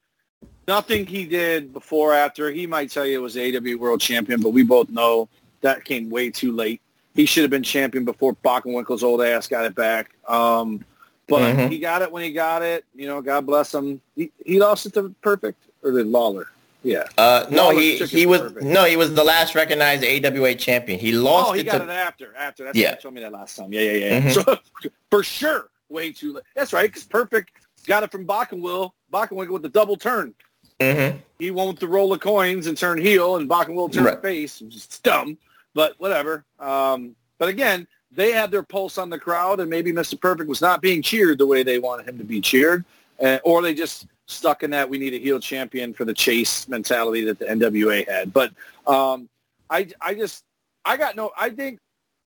nothing 0.66 1.06
he 1.06 1.24
did 1.24 1.72
before 1.72 2.12
after. 2.14 2.50
He 2.50 2.66
might 2.66 2.90
tell 2.90 3.06
you 3.06 3.18
it 3.18 3.22
was 3.22 3.36
AW 3.36 3.76
World 3.78 4.00
Champion, 4.00 4.40
but 4.40 4.50
we 4.50 4.62
both 4.62 4.90
know 4.90 5.28
that 5.60 5.84
came 5.84 6.10
way 6.10 6.30
too 6.30 6.52
late. 6.52 6.80
He 7.14 7.26
should 7.26 7.42
have 7.42 7.50
been 7.50 7.62
champion 7.64 8.04
before 8.04 8.34
Bockwinkel's 8.44 9.02
old 9.02 9.22
ass 9.22 9.48
got 9.48 9.64
it 9.64 9.74
back. 9.74 10.10
Um, 10.28 10.84
but 11.26 11.54
Mhm. 11.56 11.70
he 11.70 11.78
got 11.78 12.00
it 12.02 12.10
when 12.12 12.22
he 12.22 12.32
got 12.32 12.62
it. 12.62 12.84
You 12.94 13.06
know, 13.06 13.20
God 13.20 13.44
bless 13.44 13.74
him. 13.74 14.00
He, 14.14 14.30
he 14.44 14.60
lost 14.60 14.86
it 14.86 14.94
to 14.94 15.12
Perfect 15.20 15.60
or 15.82 15.90
did 15.90 16.06
Lawler? 16.06 16.46
Yeah. 16.84 17.04
Uh, 17.18 17.44
no, 17.50 17.70
he 17.70 17.96
he 17.98 18.24
was 18.24 18.40
perfect. 18.40 18.62
no, 18.66 18.84
he 18.84 18.96
was 18.96 19.12
the 19.14 19.24
last 19.24 19.54
recognized 19.56 20.04
AWA 20.04 20.54
champion. 20.54 21.00
He 21.00 21.10
lost 21.12 21.50
oh, 21.50 21.52
he 21.54 21.60
it 21.62 21.64
got 21.64 21.78
to 21.78 21.84
it 21.84 21.90
after. 21.90 22.34
After 22.36 22.64
that's 22.64 22.78
Yeah. 22.78 22.94
told 22.94 23.14
me 23.14 23.20
that 23.22 23.32
last 23.32 23.56
time. 23.56 23.72
Yeah, 23.72 23.80
yeah, 23.80 23.92
yeah. 23.92 24.20
Mhm. 24.20 24.32
So 24.32 24.58
for 25.10 25.24
sure, 25.24 25.68
way 25.88 26.12
too 26.12 26.34
late. 26.34 26.44
That's 26.54 26.72
right, 26.72 26.88
because 26.88 27.04
Perfect 27.04 27.50
got 27.86 28.02
it 28.02 28.10
from 28.10 28.26
Bockenwill. 28.26 28.90
Bockwinkel 29.12 29.50
with 29.50 29.62
the 29.62 29.68
double 29.68 29.96
turn. 29.96 30.34
Mhm. 30.80 31.18
He 31.38 31.50
won 31.50 31.68
with 31.68 31.78
the 31.80 31.88
roll 31.88 32.12
of 32.12 32.20
coins 32.20 32.66
and 32.66 32.76
turn 32.76 32.98
heel, 32.98 33.36
and 33.36 33.48
Bockenwill 33.48 33.92
turned 33.92 34.06
Right. 34.06 34.22
face. 34.22 34.60
It's 34.60 34.98
dumb, 35.00 35.38
but 35.74 35.94
whatever. 35.98 36.44
Um, 36.60 37.16
but 37.38 37.48
again, 37.48 37.86
they 38.12 38.32
had 38.32 38.50
their 38.50 38.62
pulse 38.62 38.98
on 38.98 39.10
the 39.10 39.18
crowd, 39.18 39.60
and 39.60 39.68
maybe 39.68 39.92
Mr. 39.92 40.20
Perfect 40.20 40.48
was 40.48 40.60
not 40.60 40.80
being 40.80 41.02
cheered 41.02 41.38
the 41.38 41.46
way 41.46 41.62
they 41.62 41.78
wanted 41.78 42.08
him 42.08 42.18
to 42.18 42.24
be 42.24 42.40
cheered, 42.40 42.84
uh, 43.22 43.38
or 43.44 43.60
they 43.62 43.74
just 43.74 44.06
stuck 44.26 44.62
in 44.62 44.70
that 44.70 44.88
we 44.88 44.98
need 44.98 45.14
a 45.14 45.18
heel 45.18 45.40
champion 45.40 45.92
for 45.94 46.04
the 46.04 46.14
chase 46.14 46.68
mentality 46.68 47.24
that 47.24 47.38
the 47.38 47.46
NWA 47.46 48.04
had. 48.06 48.32
But 48.32 48.52
um, 48.86 49.28
I, 49.70 49.88
I 50.00 50.14
just, 50.14 50.44
I 50.84 50.96
got 50.96 51.16
no, 51.16 51.32
I 51.36 51.50
think, 51.50 51.80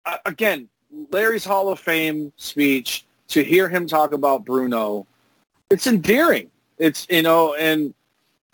uh, 0.06 0.18
again, 0.26 0.70
Larry's 1.12 1.46
Hall 1.46 1.70
of 1.70 1.80
Fame 1.80 2.32
speech, 2.38 3.06
to 3.30 3.44
hear 3.44 3.70
him 3.70 3.88
talk 3.88 4.12
about 4.12 4.46
Bruno, 4.46 5.06
it's 5.70 5.88
endearing. 5.88 6.50
It's, 6.78 7.08
you 7.10 7.22
know, 7.22 7.54
and 7.56 7.94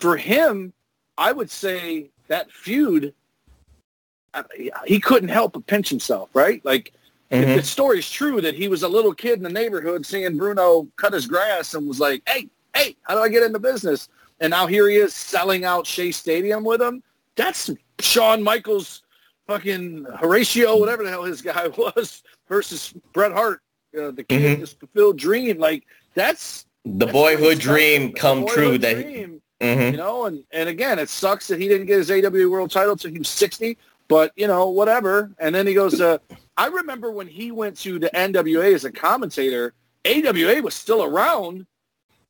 for 0.00 0.16
him, 0.16 0.72
I 1.18 1.32
would 1.32 1.50
say 1.50 2.10
that 2.28 2.50
feud, 2.50 3.14
uh, 4.34 4.42
he 4.84 5.00
couldn't 5.00 5.30
help 5.30 5.54
but 5.54 5.66
pinch 5.66 5.88
himself, 5.88 6.28
right? 6.34 6.62
Like, 6.64 6.92
Mhm. 7.30 7.42
if 7.42 7.56
the 7.56 7.66
story's 7.66 8.08
true 8.10 8.40
that 8.40 8.54
he 8.54 8.68
was 8.68 8.82
a 8.82 8.88
little 8.88 9.14
kid 9.14 9.34
in 9.38 9.42
the 9.42 9.48
neighborhood 9.48 10.04
seeing 10.04 10.36
Bruno 10.36 10.86
cut 10.96 11.12
his 11.12 11.26
grass 11.26 11.74
and 11.74 11.88
was 11.88 11.98
like, 11.98 12.22
hey, 12.28 12.48
hey, 12.74 12.96
how 13.02 13.14
do 13.14 13.20
I 13.20 13.28
get 13.28 13.42
into 13.42 13.58
business? 13.58 14.08
And 14.40 14.50
now 14.50 14.66
here 14.66 14.88
he 14.88 14.96
is 14.96 15.14
selling 15.14 15.64
out 15.64 15.86
Shea 15.86 16.12
Stadium 16.12 16.62
with 16.62 16.82
him. 16.82 17.02
That's 17.36 17.70
Shawn 18.00 18.42
Michaels 18.42 19.02
fucking 19.46 20.04
Horatio, 20.18 20.76
whatever 20.76 21.02
the 21.02 21.10
hell 21.10 21.24
his 21.24 21.40
guy 21.40 21.68
was, 21.78 22.22
versus 22.48 22.92
Bret 23.12 23.32
Hart, 23.32 23.62
uh, 23.96 24.10
the 24.10 24.24
kid, 24.24 24.58
Mhm. 24.58 24.60
this 24.60 24.72
fulfilled 24.72 25.18
dream. 25.18 25.58
Like, 25.58 25.84
that's 26.14 26.66
The 26.84 27.06
that's 27.06 27.12
boyhood 27.12 27.58
dream 27.58 28.12
come 28.12 28.42
boyhood 28.42 28.54
true. 28.54 28.78
That 28.78 29.02
dream, 29.02 29.42
Mhm. 29.60 29.90
you 29.92 29.96
know, 29.96 30.26
and, 30.26 30.44
and 30.52 30.68
again, 30.68 30.98
it 30.98 31.08
sucks 31.08 31.48
that 31.48 31.60
he 31.60 31.66
didn't 31.68 31.86
get 31.86 31.98
his 31.98 32.10
AW 32.10 32.48
World 32.48 32.70
title 32.70 32.92
until 32.92 33.10
he 33.10 33.18
was 33.18 33.28
60, 33.28 33.76
but, 34.08 34.32
you 34.36 34.46
know, 34.46 34.68
whatever. 34.68 35.32
And 35.38 35.54
then 35.54 35.66
he 35.66 35.74
goes 35.74 35.96
to, 35.98 36.20
I 36.56 36.66
remember 36.66 37.10
when 37.10 37.26
he 37.26 37.50
went 37.50 37.76
to 37.80 37.98
the 37.98 38.14
NWA 38.16 38.72
as 38.72 38.84
a 38.84 38.92
commentator, 38.92 39.74
AWA 40.04 40.60
was 40.62 40.74
still 40.74 41.02
around 41.02 41.66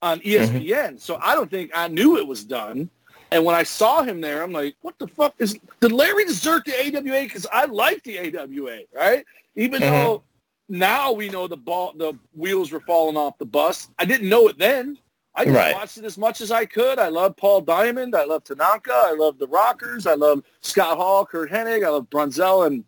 on 0.02 0.20
ESPN, 0.20 0.98
so 0.98 1.18
I 1.22 1.34
don't 1.34 1.50
think 1.50 1.70
I 1.74 1.88
knew 1.88 2.16
it 2.16 2.26
was 2.26 2.44
done. 2.44 2.88
And 3.32 3.44
when 3.44 3.56
I 3.56 3.64
saw 3.64 4.02
him 4.02 4.20
there, 4.20 4.42
I'm 4.42 4.52
like, 4.52 4.76
what 4.82 4.98
the 4.98 5.08
fuck 5.08 5.34
is, 5.38 5.58
did 5.80 5.92
Larry 5.92 6.24
desert 6.24 6.64
the 6.64 6.72
AWA? 6.72 7.24
Because 7.24 7.46
I 7.52 7.64
like 7.66 8.02
the 8.04 8.18
AWA, 8.18 8.80
right? 8.94 9.24
Even 9.56 9.82
Mhm. 9.82 9.90
though 9.90 10.22
now 10.68 11.12
we 11.12 11.28
know 11.28 11.46
the 11.46 11.56
ball, 11.56 11.92
the 11.96 12.14
wheels 12.34 12.72
were 12.72 12.80
falling 12.80 13.16
off 13.16 13.38
the 13.38 13.44
bus. 13.46 13.88
I 13.98 14.04
didn't 14.04 14.28
know 14.28 14.48
it 14.48 14.58
then. 14.58 14.98
I 15.34 15.44
just 15.44 15.56
Right. 15.56 15.74
watched 15.74 15.98
it 15.98 16.04
as 16.04 16.16
much 16.16 16.40
as 16.40 16.50
I 16.50 16.64
could. 16.64 16.98
I 16.98 17.08
love 17.08 17.36
Paul 17.36 17.60
Diamond. 17.60 18.16
I 18.16 18.24
love 18.24 18.42
Tanaka. 18.44 18.92
I 18.92 19.12
love 19.12 19.38
the 19.38 19.46
Rockers. 19.46 20.06
I 20.06 20.14
love 20.14 20.42
Scott 20.62 20.96
Hall, 20.96 21.26
Curt 21.26 21.50
Hennig. 21.50 21.84
I 21.84 21.90
love 21.90 22.08
Brunzell 22.08 22.66
and 22.66 22.84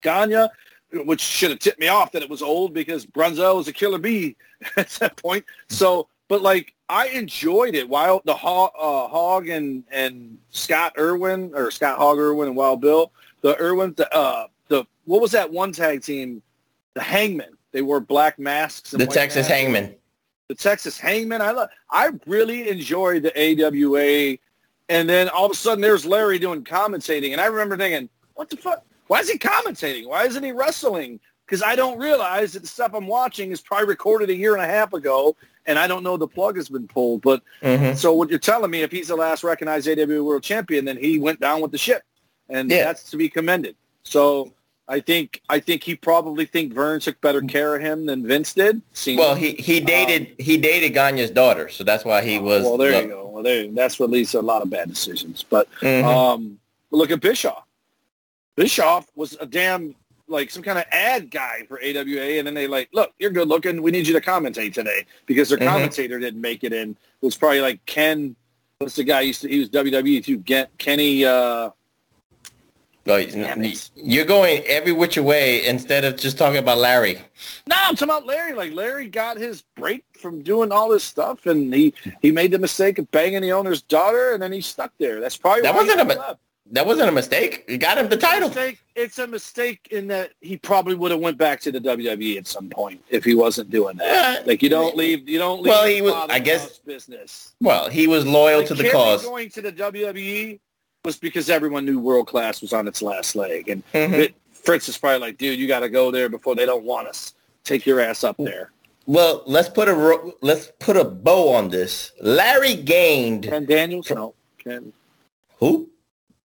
Gagne, 0.00 0.46
which 1.04 1.20
should 1.20 1.50
have 1.50 1.58
tipped 1.58 1.78
me 1.78 1.88
off 1.88 2.12
that 2.12 2.22
it 2.22 2.30
was 2.30 2.40
old 2.42 2.72
because 2.72 3.04
Brunzell 3.04 3.56
was 3.56 3.68
a 3.68 3.72
killer 3.72 3.98
bee 3.98 4.36
at 4.76 4.88
that 5.00 5.16
point. 5.18 5.44
So, 5.68 6.08
but 6.28 6.40
like 6.40 6.74
I 6.88 7.08
enjoyed 7.08 7.74
it. 7.74 7.88
While 7.88 8.22
the 8.24 8.34
Hog, 8.34 8.70
uh, 8.78 9.06
Hog 9.08 9.48
and 9.48 9.84
and 9.90 10.38
Scott 10.50 10.94
Irwin 10.98 11.52
or 11.54 11.70
Scott 11.70 11.98
Hog 11.98 12.18
Irwin 12.18 12.48
and 12.48 12.56
Wild 12.56 12.80
Bill, 12.80 13.12
the 13.42 13.60
Irwin, 13.60 13.92
the 13.96 14.12
uh, 14.14 14.46
the 14.68 14.84
what 15.04 15.20
was 15.20 15.32
that 15.32 15.52
one 15.52 15.70
tag 15.72 16.02
team? 16.02 16.42
The 16.94 17.00
Hangman. 17.02 17.56
They 17.72 17.82
wore 17.82 18.00
black 18.00 18.38
masks. 18.38 18.92
And 18.92 19.00
the 19.00 19.06
Texas 19.06 19.48
masks. 19.48 19.52
Hangman. 19.52 19.94
The 20.48 20.54
Texas 20.54 20.98
Hangman. 20.98 21.40
I 21.40 21.52
love. 21.52 21.68
I 21.90 22.10
really 22.26 22.68
enjoyed 22.68 23.22
the 23.22 23.32
AWA, 23.38 24.36
and 24.88 25.08
then 25.08 25.28
all 25.28 25.46
of 25.46 25.52
a 25.52 25.54
sudden 25.54 25.80
there's 25.80 26.04
Larry 26.04 26.38
doing 26.38 26.64
commentating, 26.64 27.32
and 27.32 27.40
I 27.40 27.46
remember 27.46 27.76
thinking, 27.76 28.08
"What 28.34 28.50
the 28.50 28.56
fuck? 28.56 28.84
Why 29.06 29.20
is 29.20 29.30
he 29.30 29.38
commentating? 29.38 30.08
Why 30.08 30.26
isn't 30.26 30.42
he 30.42 30.50
wrestling?" 30.52 31.20
Because 31.46 31.62
I 31.62 31.74
don't 31.76 31.98
realize 31.98 32.52
that 32.52 32.62
the 32.62 32.68
stuff 32.68 32.92
I'm 32.94 33.06
watching 33.08 33.50
is 33.50 33.60
probably 33.60 33.86
recorded 33.86 34.30
a 34.30 34.34
year 34.34 34.54
and 34.54 34.62
a 34.62 34.66
half 34.66 34.92
ago, 34.92 35.36
and 35.66 35.78
I 35.78 35.86
don't 35.88 36.02
know 36.04 36.16
the 36.16 36.28
plug 36.28 36.56
has 36.56 36.68
been 36.68 36.86
pulled. 36.86 37.22
But 37.22 37.42
Mhm. 37.62 37.96
so 37.96 38.12
what 38.12 38.30
you're 38.30 38.38
telling 38.38 38.70
me, 38.70 38.82
if 38.82 38.92
he's 38.92 39.08
the 39.08 39.16
last 39.16 39.42
recognized 39.42 39.88
AWA 39.88 40.22
World 40.22 40.44
Champion, 40.44 40.84
then 40.84 40.96
he 40.96 41.18
went 41.18 41.40
down 41.40 41.60
with 41.60 41.72
the 41.72 41.78
ship, 41.78 42.02
and 42.48 42.70
Yeah. 42.70 42.84
that's 42.84 43.10
to 43.10 43.16
be 43.16 43.28
commended. 43.28 43.74
So 44.04 44.52
I 44.90 44.98
think 45.00 45.40
I 45.48 45.60
think 45.60 45.84
he 45.84 45.94
probably 45.94 46.44
think 46.44 46.72
Verne 46.74 46.98
took 47.00 47.20
better 47.20 47.40
care 47.42 47.76
of 47.76 47.80
him 47.80 48.06
than 48.06 48.26
Vince 48.26 48.52
did. 48.54 48.82
Well, 49.06 49.36
he 49.36 49.52
he 49.52 49.78
dated 49.80 50.34
he 50.38 50.56
dated 50.58 50.92
Gagne's 50.94 51.30
daughter, 51.30 51.68
so 51.68 51.84
that's 51.84 52.04
why 52.04 52.22
he 52.22 52.38
was. 52.40 52.64
well, 52.64 52.76
there 52.76 52.90
look- 52.92 53.02
you 53.04 53.08
go. 53.10 53.28
Well, 53.28 53.42
there 53.44 53.68
that's 53.68 54.00
what 54.00 54.10
leads 54.10 54.32
to 54.32 54.40
a 54.40 54.42
lot 54.42 54.62
of 54.62 54.68
bad 54.68 54.88
decisions. 54.88 55.44
But 55.48 55.68
Mhm. 55.80 56.04
um, 56.04 56.58
look 56.90 57.10
at 57.12 57.20
Bischoff. 57.20 57.62
Bischoff 58.56 59.06
was 59.14 59.36
a 59.40 59.46
damn 59.46 59.94
like 60.26 60.50
some 60.50 60.62
kind 60.62 60.78
of 60.78 60.84
ad 60.92 61.30
guy 61.30 61.62
for 61.68 61.80
AWA, 61.82 62.38
and 62.38 62.46
then 62.46 62.54
they 62.54 62.66
like, 62.68 62.88
look, 62.92 63.12
you're 63.18 63.30
good 63.30 63.48
looking. 63.48 63.82
We 63.82 63.90
need 63.90 64.06
you 64.06 64.14
to 64.14 64.20
commentate 64.20 64.72
today 64.74 65.04
because 65.26 65.48
their 65.48 65.58
Mhm. 65.58 65.66
commentator 65.68 66.18
didn't 66.20 66.40
make 66.40 66.62
it 66.62 66.72
in. 66.72 66.90
It 66.90 66.96
was 67.24 67.36
probably 67.36 67.60
like 67.60 67.84
Ken. 67.86 68.36
What's 68.78 68.96
the 68.96 69.04
guy? 69.04 69.22
Used 69.22 69.42
to, 69.42 69.48
he 69.48 69.58
was 69.60 69.68
WWE 69.70 70.20
too. 70.24 70.38
Get 70.38 70.70
Kenny. 70.78 71.24
Uh, 71.24 71.70
Well, 73.10 73.26
Damn 73.26 73.72
you're 73.96 74.24
going 74.24 74.62
every 74.66 74.92
which 74.92 75.18
way 75.18 75.66
instead 75.66 76.04
of 76.04 76.16
just 76.16 76.38
talking 76.38 76.58
about 76.58 76.78
Larry. 76.78 77.14
No, 77.66 77.76
I'm 77.76 77.94
talking 77.96 78.04
about 78.04 78.26
Larry. 78.26 78.52
Like 78.54 78.72
Larry 78.72 79.08
got 79.08 79.36
his 79.36 79.62
break 79.76 80.04
from 80.18 80.42
doing 80.42 80.70
all 80.72 80.88
this 80.88 81.04
stuff, 81.04 81.46
and 81.46 81.72
he 81.74 81.92
he 82.22 82.30
made 82.30 82.50
the 82.52 82.58
mistake 82.58 82.98
of 82.98 83.10
banging 83.10 83.42
the 83.42 83.52
owner's 83.52 83.82
daughter, 83.82 84.32
and 84.32 84.42
then 84.42 84.52
he 84.52 84.60
stuck 84.60 84.92
there. 84.98 85.20
That's 85.20 85.36
probably 85.36 85.62
That 85.62 85.74
why 85.74 85.82
wasn't 85.82 86.00
a 86.00 86.04
got 86.14 86.28
mi- 86.30 86.34
That 86.72 86.86
wasn't 86.86 87.08
a 87.08 87.12
mistake. 87.12 87.64
It 87.66 87.78
got 87.78 87.98
him 87.98 88.08
the 88.08 88.16
title. 88.16 88.48
Mistake, 88.48 88.78
it's 88.94 89.18
a 89.18 89.26
mistake 89.26 89.88
in 89.90 90.06
that 90.08 90.30
he 90.40 90.56
probably 90.56 90.94
would 90.94 91.10
have 91.10 91.18
went 91.20 91.36
back 91.36 91.60
to 91.62 91.72
the 91.72 91.80
WWE 91.80 92.36
at 92.38 92.46
some 92.46 92.68
point 92.68 93.02
if 93.10 93.24
he 93.24 93.34
wasn't 93.34 93.70
doing 93.70 93.96
that. 93.96 94.36
Yeah. 94.40 94.46
Like 94.46 94.62
you 94.62 94.68
don't 94.68 94.96
leave, 94.96 95.28
you 95.28 95.38
don't 95.38 95.62
leave. 95.62 95.70
Well, 95.70 95.86
he 95.86 96.00
was- 96.00 96.14
I 96.30 96.38
guess- 96.38 96.78
business. 96.78 97.54
Well, 97.60 97.88
he 97.90 98.06
was 98.06 98.24
loyal 98.24 98.58
Like, 98.60 98.68
to 98.68 98.74
the 98.74 98.88
cause. 98.90 99.24
Going 99.24 99.50
to 99.50 99.62
the 99.62 99.72
WWE 99.72 100.60
was 101.04 101.16
because 101.18 101.48
everyone 101.48 101.84
knew 101.84 101.98
World 101.98 102.26
Class 102.26 102.60
was 102.60 102.72
on 102.72 102.86
its 102.86 103.00
last 103.02 103.34
leg, 103.34 103.68
and 103.68 103.82
Mhm. 103.92 104.12
it- 104.14 104.34
Fritz 104.52 104.88
is 104.88 104.98
probably 104.98 105.18
like, 105.20 105.38
dude, 105.38 105.58
you 105.58 105.66
got 105.66 105.80
to 105.80 105.88
go 105.88 106.10
there 106.10 106.28
before 106.28 106.54
they 106.54 106.66
don't 106.66 106.84
want 106.84 107.08
us. 107.08 107.32
Take 107.64 107.86
your 107.86 107.98
ass 108.00 108.22
up 108.24 108.36
there. 108.38 108.70
Well, 109.06 109.42
let's 109.46 109.70
put 109.70 109.88
a 109.88 109.94
ro- 109.94 110.34
let's 110.42 110.70
put 110.78 110.96
a 110.98 111.04
bow 111.04 111.48
on 111.48 111.70
this. 111.70 112.12
Larry 112.20 112.74
gained 112.74 113.44
Ken 113.44 113.64
Daniels, 113.64 114.10
no, 114.10 114.34
Ken. 114.62 114.92
who? 115.58 115.88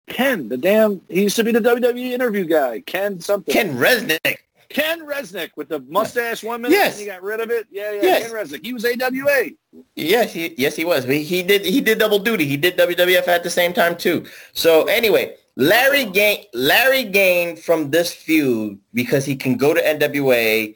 Ken, 0.07 0.47
the 0.49 0.57
damn, 0.57 1.01
he 1.09 1.23
used 1.23 1.35
to 1.37 1.43
be 1.43 1.51
the 1.51 1.59
WWE 1.59 2.13
interview 2.13 2.45
guy. 2.45 2.81
Ken 2.81 3.19
something. 3.19 3.51
Ken 3.51 3.75
Resnick. 3.77 4.37
Ken 4.73 5.05
Resnick 5.05 5.51
with 5.55 5.69
the 5.69 5.79
mustache 5.81 6.43
one 6.43 6.61
minute 6.61 6.75
Yes. 6.75 6.93
and 6.93 7.01
he 7.01 7.05
got 7.05 7.21
rid 7.21 7.39
of 7.39 7.49
it. 7.51 7.67
Yeah, 7.71 7.91
yeah, 7.93 8.01
Yes. 8.01 8.23
Ken 8.23 8.31
Resnick. 8.35 8.65
He 8.65 8.73
was 8.73 8.83
AWA. 8.85 9.51
Yes, 9.95 10.33
he 10.33 10.53
yes 10.57 10.75
he 10.75 10.83
was. 10.85 11.03
He, 11.05 11.23
he 11.23 11.43
did 11.43 11.63
he 11.65 11.79
did 11.81 11.99
double 11.99 12.19
duty. 12.19 12.45
He 12.45 12.57
did 12.57 12.77
WWF 12.77 13.27
at 13.27 13.43
the 13.43 13.49
same 13.49 13.71
time 13.73 13.95
too. 13.95 14.25
So 14.53 14.85
anyway, 14.85 15.35
Larry 15.55 16.05
gained 16.05 16.45
Larry 16.53 17.03
gained 17.03 17.59
from 17.59 17.91
this 17.91 18.13
feud 18.13 18.79
because 18.93 19.25
he 19.25 19.35
can 19.35 19.57
go 19.57 19.73
to 19.73 19.81
NWA 19.81 20.75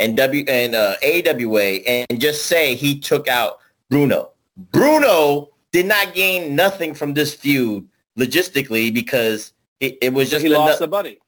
and 0.00 0.16
W 0.16 0.44
and 0.46 0.74
uh, 0.74 0.94
AWA 1.02 1.80
and 1.86 2.20
just 2.20 2.46
say 2.46 2.74
he 2.74 2.98
took 3.00 3.28
out 3.28 3.58
Bruno. 3.90 4.32
Bruno 4.72 5.48
did 5.72 5.86
not 5.86 6.14
gain 6.14 6.54
nothing 6.54 6.94
from 6.94 7.14
this 7.14 7.34
feud 7.34 7.86
logistically 8.18 8.92
because 8.92 9.52
it, 9.80 9.96
it 10.02 10.12
was 10.12 10.30
just 10.30 10.42
he 10.44 10.48
lost 10.50 10.80
a 10.80 10.86
buddy. 10.86 11.18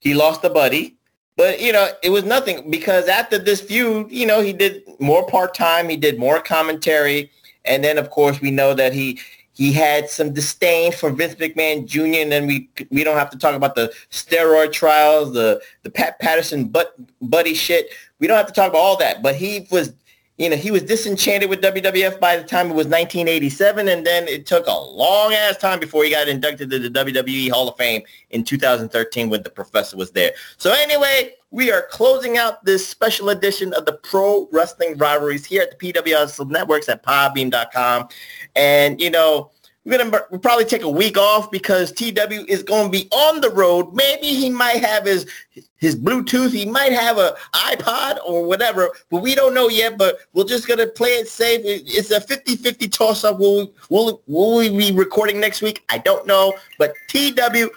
he 0.00 0.14
lost 0.14 0.44
a 0.44 0.50
buddy. 0.50 0.96
But, 1.36 1.60
you 1.60 1.72
know, 1.72 1.88
it 2.02 2.10
was 2.10 2.24
nothing 2.24 2.70
because 2.70 3.08
after 3.08 3.38
this 3.38 3.60
feud, 3.60 4.10
you 4.10 4.26
know, 4.26 4.40
he 4.40 4.52
did 4.52 4.82
more 4.98 5.26
part-time. 5.26 5.88
He 5.88 5.96
did 5.96 6.18
more 6.18 6.40
commentary. 6.40 7.30
And 7.66 7.84
then, 7.84 7.98
of 7.98 8.10
course, 8.10 8.40
we 8.40 8.50
know 8.50 8.72
that 8.74 8.92
he 8.94 9.20
he 9.52 9.72
had 9.72 10.10
some 10.10 10.34
disdain 10.34 10.92
for 10.92 11.10
Vince 11.10 11.34
McMahon 11.36 11.86
Jr. 11.86 12.20
And 12.20 12.32
then 12.32 12.46
we 12.46 12.68
we 12.90 13.04
don't 13.04 13.16
have 13.16 13.30
to 13.30 13.38
talk 13.38 13.54
about 13.54 13.74
the 13.74 13.92
steroid 14.10 14.72
trials, 14.72 15.32
the, 15.32 15.60
the 15.82 15.90
Pat 15.90 16.18
Patterson 16.20 16.68
butt, 16.68 16.94
buddy 17.22 17.54
shit. 17.54 17.88
We 18.18 18.26
don't 18.26 18.36
have 18.36 18.46
to 18.46 18.52
talk 18.52 18.70
about 18.70 18.78
all 18.78 18.96
that. 18.98 19.22
But 19.22 19.34
he 19.34 19.66
was, 19.70 19.92
you 20.38 20.50
know, 20.50 20.56
he 20.56 20.70
was 20.70 20.82
disenchanted 20.82 21.48
with 21.48 21.62
WWF 21.62 22.20
by 22.20 22.36
the 22.36 22.44
time 22.44 22.66
it 22.66 22.74
was 22.74 22.86
1987. 22.86 23.88
And 23.88 24.06
then 24.06 24.28
it 24.28 24.44
took 24.44 24.66
a 24.66 24.72
long-ass 24.72 25.56
time 25.56 25.80
before 25.80 26.04
he 26.04 26.10
got 26.10 26.28
inducted 26.28 26.70
to 26.70 26.78
the 26.78 26.90
WWE 26.90 27.50
Hall 27.50 27.68
of 27.68 27.76
Fame 27.76 28.02
in 28.30 28.44
2013 28.44 29.30
when 29.30 29.42
the 29.42 29.50
professor 29.50 29.96
was 29.96 30.10
there. 30.10 30.32
So 30.58 30.72
anyway, 30.72 31.34
we 31.50 31.72
are 31.72 31.86
closing 31.90 32.36
out 32.36 32.64
this 32.64 32.86
special 32.86 33.30
edition 33.30 33.72
of 33.74 33.86
the 33.86 33.94
Pro 33.94 34.46
Wrestling 34.52 34.98
Rivalries 34.98 35.46
here 35.46 35.62
at 35.62 35.78
the 35.78 35.92
PWS 35.92 36.50
Networks 36.50 36.88
at 36.90 37.02
podbean.com. 37.02 38.08
And, 38.54 39.00
you 39.00 39.10
know, 39.10 39.50
we're 39.86 39.98
to 39.98 40.26
we'll 40.30 40.40
probably 40.40 40.64
take 40.64 40.82
a 40.82 40.90
week 40.90 41.16
off 41.16 41.50
because 41.50 41.92
TW 41.92 42.44
is 42.48 42.64
going 42.64 42.86
to 42.86 42.90
be 42.90 43.08
on 43.12 43.40
the 43.40 43.50
road. 43.50 43.94
Maybe 43.94 44.26
he 44.26 44.50
might 44.50 44.84
have 44.84 45.04
his 45.04 45.26
his 45.76 45.94
Bluetooth. 45.94 46.50
He 46.50 46.66
might 46.66 46.92
have 46.92 47.18
a 47.18 47.36
iPod 47.54 48.18
or 48.26 48.44
whatever, 48.44 48.90
but 49.10 49.22
we 49.22 49.36
don't 49.36 49.54
know 49.54 49.68
yet. 49.68 49.96
But 49.96 50.18
we're 50.32 50.44
just 50.44 50.66
going 50.66 50.80
to 50.80 50.88
play 50.88 51.10
it 51.10 51.28
safe. 51.28 51.60
It's 51.64 52.10
a 52.10 52.20
50-50 52.20 52.90
toss-up. 52.90 53.38
Will, 53.38 53.72
will, 53.88 54.22
will 54.26 54.56
we 54.56 54.70
be 54.70 54.90
recording 54.92 55.38
next 55.38 55.62
week? 55.62 55.84
I 55.88 55.98
don't 55.98 56.26
know. 56.26 56.54
But 56.78 56.92
TW, 57.08 57.68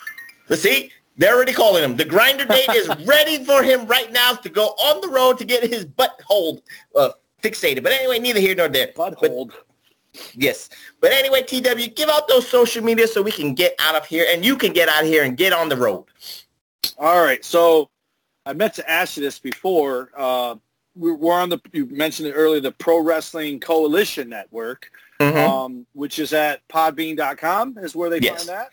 let's 0.49 0.63
see. 0.63 0.91
They're 1.17 1.35
already 1.35 1.53
calling 1.53 1.83
him. 1.83 1.95
The 1.95 2.05
grinder 2.05 2.45
date 2.45 2.69
is 2.69 2.87
ready 3.05 3.43
for 3.43 3.61
him 3.61 3.85
right 3.85 4.11
now 4.11 4.33
to 4.33 4.49
go 4.49 4.67
on 4.67 5.01
the 5.01 5.09
road 5.09 5.37
to 5.39 5.45
get 5.45 5.63
his 5.63 5.85
butt 5.85 6.19
hold 6.25 6.63
uh, 6.95 7.09
fixated. 7.43 7.83
But 7.83 7.91
anyway, 7.91 8.17
neither 8.19 8.39
here 8.39 8.55
nor 8.55 8.69
there. 8.69 8.89
Butt 8.95 9.17
But- 9.21 9.29
hold. 9.29 9.53
Yes. 10.33 10.69
But 11.01 11.11
anyway, 11.11 11.43
TW, 11.43 11.93
give 11.95 12.09
out 12.09 12.27
those 12.27 12.47
social 12.47 12.83
media 12.83 13.07
so 13.07 13.21
we 13.21 13.31
can 13.31 13.53
get 13.53 13.75
out 13.79 13.95
of 13.95 14.05
here 14.05 14.25
and 14.31 14.43
you 14.43 14.57
can 14.57 14.73
get 14.73 14.89
out 14.89 15.03
of 15.03 15.07
here 15.09 15.23
and 15.23 15.37
get 15.37 15.53
on 15.53 15.69
the 15.69 15.77
road. 15.77 16.05
All 16.97 17.21
right. 17.23 17.43
So 17.45 17.89
I 18.45 18.53
meant 18.53 18.73
to 18.75 18.89
ask 18.89 19.17
you 19.17 19.23
this 19.23 19.39
before. 19.39 20.09
Uh, 20.17 20.55
we- 20.95 21.11
we're 21.11 21.33
on 21.33 21.49
the, 21.49 21.59
you 21.71 21.85
mentioned 21.87 22.27
it 22.27 22.33
earlier, 22.33 22.59
the 22.59 22.71
Pro 22.71 22.99
Wrestling 22.99 23.59
Coalition 23.59 24.29
Network, 24.29 24.89
Mhm. 25.21 25.35
um, 25.35 25.85
which 25.93 26.19
is 26.19 26.33
at 26.33 26.67
podbean.com 26.67 27.77
is 27.77 27.95
where 27.95 28.09
they 28.09 28.19
Yes. 28.19 28.45
find 28.45 28.49
that. 28.49 28.69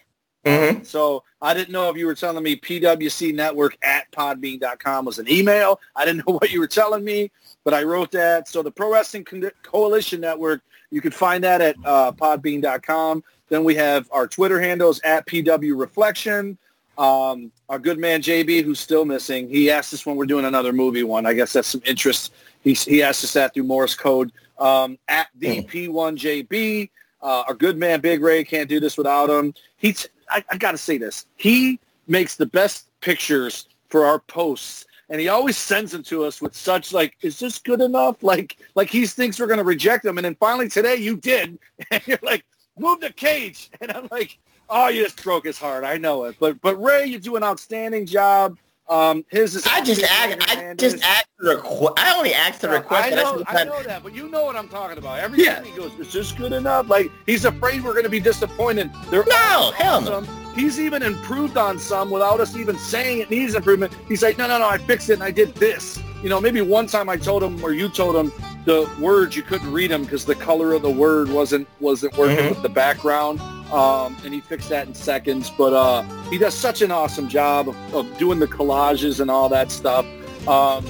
Mhm. 0.46 0.86
So 0.86 1.24
I 1.42 1.54
didn't 1.54 1.70
know 1.72 1.90
if 1.90 1.96
you 1.96 2.06
were 2.06 2.14
telling 2.14 2.42
me 2.42 2.56
PWC 2.56 3.32
Network 3.32 3.76
at 3.82 4.10
podbean.com 4.12 5.04
was 5.04 5.18
an 5.18 5.28
email. 5.30 5.80
I 5.94 6.04
didn't 6.04 6.24
know 6.26 6.34
what 6.34 6.50
you 6.50 6.60
were 6.60 6.66
telling 6.68 7.04
me, 7.04 7.30
but 7.64 7.74
I 7.74 7.82
wrote 7.82 8.12
that. 8.12 8.48
So 8.48 8.62
the 8.62 8.70
Pro 8.70 8.90
Wrestling 8.92 9.26
Coalition 9.62 10.20
Network, 10.20 10.62
you 10.90 11.00
can 11.00 11.10
find 11.10 11.42
that 11.44 11.60
at 11.60 11.76
uh, 11.84 12.12
podbean.com. 12.12 13.24
Then 13.48 13.64
we 13.64 13.74
have 13.76 14.08
our 14.12 14.26
Twitter 14.26 14.60
handles 14.60 15.00
at 15.00 15.26
PW 15.26 15.78
Reflection. 15.78 16.58
Um, 16.98 17.52
our 17.68 17.78
good 17.78 17.98
man 17.98 18.22
JB, 18.22 18.64
who's 18.64 18.80
still 18.80 19.04
missing, 19.04 19.48
he 19.48 19.70
asked 19.70 19.92
us 19.92 20.06
when 20.06 20.16
we're 20.16 20.26
doing 20.26 20.46
another 20.46 20.72
movie 20.72 21.02
one. 21.02 21.26
I 21.26 21.34
guess 21.34 21.52
that's 21.52 21.68
some 21.68 21.82
interest. 21.84 22.32
He, 22.62 22.72
he 22.72 23.02
asked 23.02 23.22
us 23.22 23.34
that 23.34 23.54
through 23.54 23.64
Morse 23.64 23.94
code 23.94 24.32
um, 24.58 24.98
at 25.08 25.28
the 25.36 25.62
P1JB. 25.62 26.90
Uh, 27.22 27.44
our 27.48 27.54
good 27.54 27.76
man 27.76 28.00
Big 28.00 28.22
Ray 28.22 28.44
can't 28.44 28.68
do 28.68 28.80
this 28.80 28.96
without 28.96 29.28
him. 29.28 29.52
He's 29.76 30.08
I, 30.30 30.44
I 30.50 30.56
got 30.56 30.72
to 30.72 30.78
say 30.78 30.98
this. 30.98 31.26
He 31.36 31.78
makes 32.06 32.36
the 32.36 32.46
best 32.46 32.88
pictures 33.00 33.66
for 33.88 34.04
our 34.04 34.18
posts, 34.20 34.85
and 35.08 35.20
he 35.20 35.28
always 35.28 35.56
sends 35.56 35.92
them 35.92 36.02
to 36.04 36.24
us 36.24 36.40
with 36.42 36.54
such 36.54 36.92
like, 36.92 37.16
"Is 37.22 37.38
this 37.38 37.58
good 37.58 37.80
enough?" 37.80 38.22
Like 38.22 38.56
like 38.74 38.90
he 38.90 39.06
thinks 39.06 39.38
we're 39.38 39.46
going 39.46 39.58
to 39.58 39.64
reject 39.64 40.04
them, 40.04 40.18
and 40.18 40.24
then 40.24 40.34
finally 40.36 40.68
today 40.68 40.96
you 40.96 41.16
did, 41.16 41.58
and 41.90 42.02
you're 42.06 42.18
like, 42.22 42.44
"Move 42.78 43.00
the 43.00 43.12
cage," 43.12 43.70
and 43.80 43.92
I'm 43.92 44.08
like, 44.10 44.38
"Oh, 44.68 44.88
you 44.88 45.04
just 45.04 45.22
broke 45.22 45.46
his 45.46 45.58
heart. 45.58 45.84
I 45.84 45.96
know 45.96 46.24
it." 46.24 46.36
But 46.40 46.60
but 46.60 46.76
Ray, 46.76 47.06
you 47.06 47.18
do 47.18 47.36
an 47.36 47.44
outstanding 47.44 48.06
job. 48.06 48.58
Um, 48.88 49.24
his 49.28 49.56
is 49.56 49.66
I 49.66 49.82
just 49.82 50.02
asked, 50.02 50.48
I 50.48 50.74
just 50.74 51.02
asked 51.02 51.26
the 51.40 51.56
request. 51.56 51.94
I 51.98 52.16
only 52.16 52.32
asked 52.32 52.60
the 52.60 52.68
request. 52.68 53.12
I 53.12 53.16
know, 53.16 53.38
said, 53.38 53.44
I 53.48 53.64
know 53.64 53.82
that, 53.82 54.02
but 54.04 54.14
you 54.14 54.28
know 54.28 54.44
what 54.44 54.54
I'm 54.54 54.68
talking 54.68 54.96
about. 54.96 55.18
Every 55.18 55.42
Yeah. 55.42 55.56
time 55.56 55.64
he 55.64 55.72
goes, 55.72 55.90
"Is 55.98 56.12
this 56.12 56.30
good 56.30 56.52
enough?" 56.52 56.88
Like 56.88 57.10
he's 57.26 57.44
afraid 57.44 57.82
we're 57.82 57.92
going 57.94 58.04
to 58.04 58.10
be 58.10 58.20
disappointed. 58.20 58.90
They're 59.10 59.24
No, 59.24 59.72
hell 59.74 60.00
no. 60.00 60.20
He's 60.54 60.78
even 60.78 61.02
improved 61.02 61.56
on 61.56 61.78
some 61.78 62.10
without 62.10 62.38
us 62.40 62.56
even 62.56 62.78
saying 62.78 63.18
it 63.18 63.28
needs 63.30 63.54
improvement. 63.56 63.92
He's 64.08 64.22
like, 64.22 64.38
"No, 64.38 64.46
no, 64.46 64.58
no, 64.58 64.68
I 64.68 64.78
fixed 64.78 65.10
it 65.10 65.14
and 65.14 65.22
I 65.22 65.32
did 65.32 65.54
this." 65.56 65.98
You 66.22 66.28
know, 66.28 66.40
maybe 66.40 66.60
one 66.60 66.86
time 66.86 67.08
I 67.08 67.16
told 67.16 67.42
him 67.42 67.62
or 67.64 67.72
you 67.72 67.88
told 67.88 68.14
him 68.14 68.32
the 68.66 68.88
words 69.00 69.34
you 69.36 69.42
couldn't 69.42 69.72
read 69.72 69.90
them 69.90 70.04
because 70.04 70.24
the 70.24 70.34
color 70.36 70.72
of 70.72 70.82
the 70.82 70.90
word 70.90 71.28
wasn't 71.28 71.66
wasn't 71.80 72.16
working 72.16 72.36
Mhm. 72.36 72.50
with 72.50 72.62
the 72.62 72.68
background. 72.68 73.40
Um, 73.72 74.16
and 74.24 74.32
he 74.32 74.40
fixed 74.40 74.68
that 74.68 74.86
in 74.86 74.94
seconds. 74.94 75.50
But 75.50 75.72
uh, 75.72 76.02
he 76.30 76.38
does 76.38 76.54
such 76.54 76.82
an 76.82 76.90
awesome 76.90 77.28
job 77.28 77.68
of, 77.68 77.94
of 77.94 78.18
doing 78.18 78.38
the 78.38 78.46
collages 78.46 79.20
and 79.20 79.30
all 79.30 79.48
that 79.48 79.70
stuff. 79.70 80.06
Um, 80.48 80.86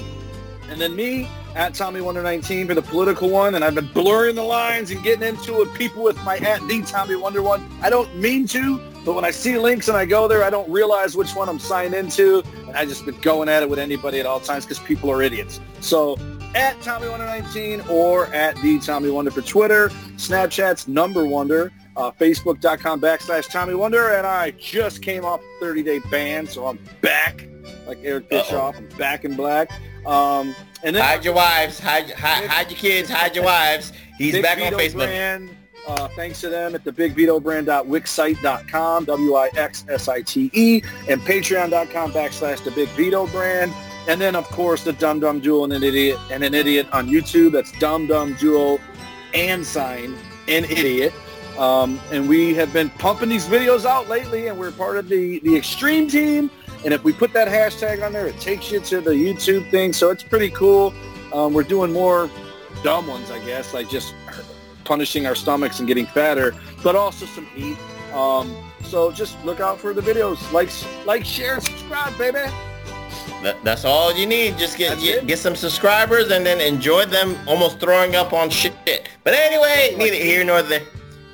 and 0.69 0.79
then 0.79 0.95
me 0.95 1.29
at 1.55 1.73
Tommy 1.73 2.01
Wonder 2.01 2.21
19 2.21 2.67
for 2.67 2.75
the 2.75 2.81
political 2.81 3.29
one, 3.29 3.55
and 3.55 3.63
I've 3.63 3.73
been 3.73 3.91
blurring 3.93 4.35
the 4.35 4.43
lines 4.43 4.91
and 4.91 5.01
getting 5.03 5.27
into 5.27 5.61
it 5.63 5.73
people 5.73 6.03
with 6.03 6.15
my 6.23 6.37
at 6.37 6.61
the 6.67 6.83
Tommy 6.83 7.15
Wonder 7.15 7.41
one. 7.41 7.67
I 7.81 7.89
don't 7.89 8.15
mean 8.15 8.45
to, 8.49 8.79
but 9.03 9.13
when 9.13 9.25
I 9.25 9.31
see 9.31 9.57
links 9.57 9.87
and 9.87 9.97
I 9.97 10.05
go 10.05 10.27
there, 10.27 10.43
I 10.43 10.51
don't 10.51 10.69
realize 10.69 11.15
which 11.15 11.33
one 11.33 11.49
I'm 11.49 11.57
signed 11.57 11.95
into, 11.95 12.43
and 12.67 12.77
I 12.77 12.85
just 12.85 13.05
been 13.05 13.19
going 13.21 13.49
at 13.49 13.63
it 13.63 13.69
with 13.69 13.79
anybody 13.79 14.19
at 14.19 14.27
all 14.27 14.39
times 14.39 14.65
because 14.65 14.79
people 14.79 15.09
are 15.09 15.23
idiots. 15.23 15.59
So 15.79 16.15
at 16.53 16.79
Tommy 16.81 17.09
Wonder 17.09 17.25
19 17.25 17.81
or 17.89 18.27
at 18.27 18.55
the 18.57 18.79
Tommy 18.79 19.09
Wonder 19.09 19.31
for 19.31 19.41
Twitter, 19.41 19.89
Snapchat's 20.17 20.87
Number 20.87 21.25
Wonder, 21.25 21.71
uh, 21.97 22.11
Facebook.com 22.11 23.01
backslash 23.01 23.49
Tommy 23.49 23.75
Wonder, 23.75 24.13
and 24.13 24.25
I 24.25 24.51
just 24.51 25.01
came 25.01 25.25
off 25.25 25.41
a 25.41 25.63
30-day 25.63 25.99
ban, 26.09 26.47
so 26.47 26.67
I'm 26.67 26.79
back 27.01 27.45
like 27.87 27.99
Eric 28.03 28.29
Bischoff. 28.29 28.77
I'm 28.77 28.87
back 28.97 29.25
in 29.25 29.35
black. 29.35 29.69
Um, 30.05 30.55
and 30.83 30.95
then 30.95 31.03
Hide 31.03 31.25
your 31.25 31.33
wives, 31.33 31.79
hide, 31.79 32.11
hide, 32.11 32.47
hide 32.47 32.69
your 32.69 32.79
kids, 32.79 33.09
hide 33.09 33.35
your 33.35 33.45
wives. 33.45 33.91
He's 34.17 34.33
Big 34.33 34.43
back 34.43 34.59
Vito 34.59 34.75
on 34.75 34.81
Facebook. 34.81 35.07
Brand, 35.07 35.49
uh, 35.87 36.07
thanks 36.09 36.39
to 36.41 36.49
them 36.49 36.75
at 36.75 36.83
the 36.83 36.91
bigvitobrand.wixsite.com, 36.91 39.05
W-I-X-S-I-T-E, 39.05 40.83
and 41.09 41.21
patreon.com 41.21 42.13
backslash 42.13 42.63
the 42.63 42.69
Big 42.71 42.89
Vito 42.89 43.25
Brand. 43.27 43.73
And 44.07 44.21
then, 44.21 44.35
of 44.35 44.45
course, 44.45 44.83
the 44.83 44.93
Dum 44.93 45.19
Dum 45.19 45.39
Duo 45.41 45.63
and 45.65 45.73
an 45.73 45.83
Idiot 45.83 46.17
and 46.31 46.43
an 46.43 46.53
Idiot 46.53 46.87
on 46.93 47.07
YouTube. 47.07 47.51
That's 47.51 47.71
Dum 47.79 48.05
Dum 48.07 48.35
Duo 48.39 48.79
and 49.33 49.65
sign 49.65 50.15
an 50.47 50.63
Idiot. 50.65 51.13
Um, 51.57 51.99
and 52.11 52.29
we 52.29 52.53
have 52.55 52.71
been 52.71 52.89
pumping 52.91 53.29
these 53.29 53.45
videos 53.47 53.85
out 53.85 54.07
lately, 54.07 54.47
and 54.47 54.57
we're 54.57 54.71
part 54.71 54.97
of 54.97 55.09
the, 55.09 55.39
the 55.39 55.55
Extreme 55.55 56.09
team. 56.09 56.51
And 56.85 56.93
if 56.93 57.03
we 57.03 57.11
put 57.11 57.33
that 57.33 57.47
hashtag 57.47 58.05
on 58.05 58.13
there, 58.13 58.27
it 58.27 58.39
takes 58.39 58.71
you 58.71 58.79
to 58.79 59.01
the 59.01 59.11
YouTube 59.11 59.69
thing. 59.71 59.93
So 59.93 60.11
it's 60.11 60.23
pretty 60.23 60.49
cool. 60.51 60.93
Um, 61.33 61.53
we're 61.53 61.63
doing 61.63 61.91
more 61.91 62.29
dumb 62.83 63.07
ones, 63.07 63.31
I 63.31 63.43
guess, 63.45 63.73
like 63.73 63.89
just 63.89 64.13
punishing 64.83 65.25
our 65.25 65.35
stomachs 65.35 65.79
and 65.79 65.87
getting 65.87 66.05
fatter, 66.05 66.55
but 66.83 66.95
also 66.95 67.25
some 67.25 67.45
heat. 67.47 67.77
Um, 68.13 68.55
so 68.83 69.11
just 69.11 69.43
look 69.43 69.59
out 69.59 69.79
for 69.79 69.93
the 69.93 70.01
videos. 70.01 70.51
Like, 70.51 70.69
like, 71.05 71.25
share, 71.25 71.55
and 71.55 71.63
subscribe, 71.63 72.17
baby. 72.17 72.49
That, 73.43 73.57
that's 73.63 73.83
all 73.83 74.15
you 74.15 74.25
need. 74.25 74.57
Just 74.57 74.77
get 74.77 74.99
get, 74.99 75.27
get 75.27 75.39
some 75.39 75.55
subscribers 75.55 76.31
and 76.31 76.45
then 76.45 76.59
enjoy 76.61 77.05
them 77.05 77.37
almost 77.47 77.79
throwing 77.79 78.15
up 78.15 78.33
on 78.33 78.49
shit. 78.49 78.73
But 79.23 79.33
anyway, 79.33 79.95
neither 79.97 80.15
here 80.15 80.43
nor 80.43 80.61
there. 80.61 80.81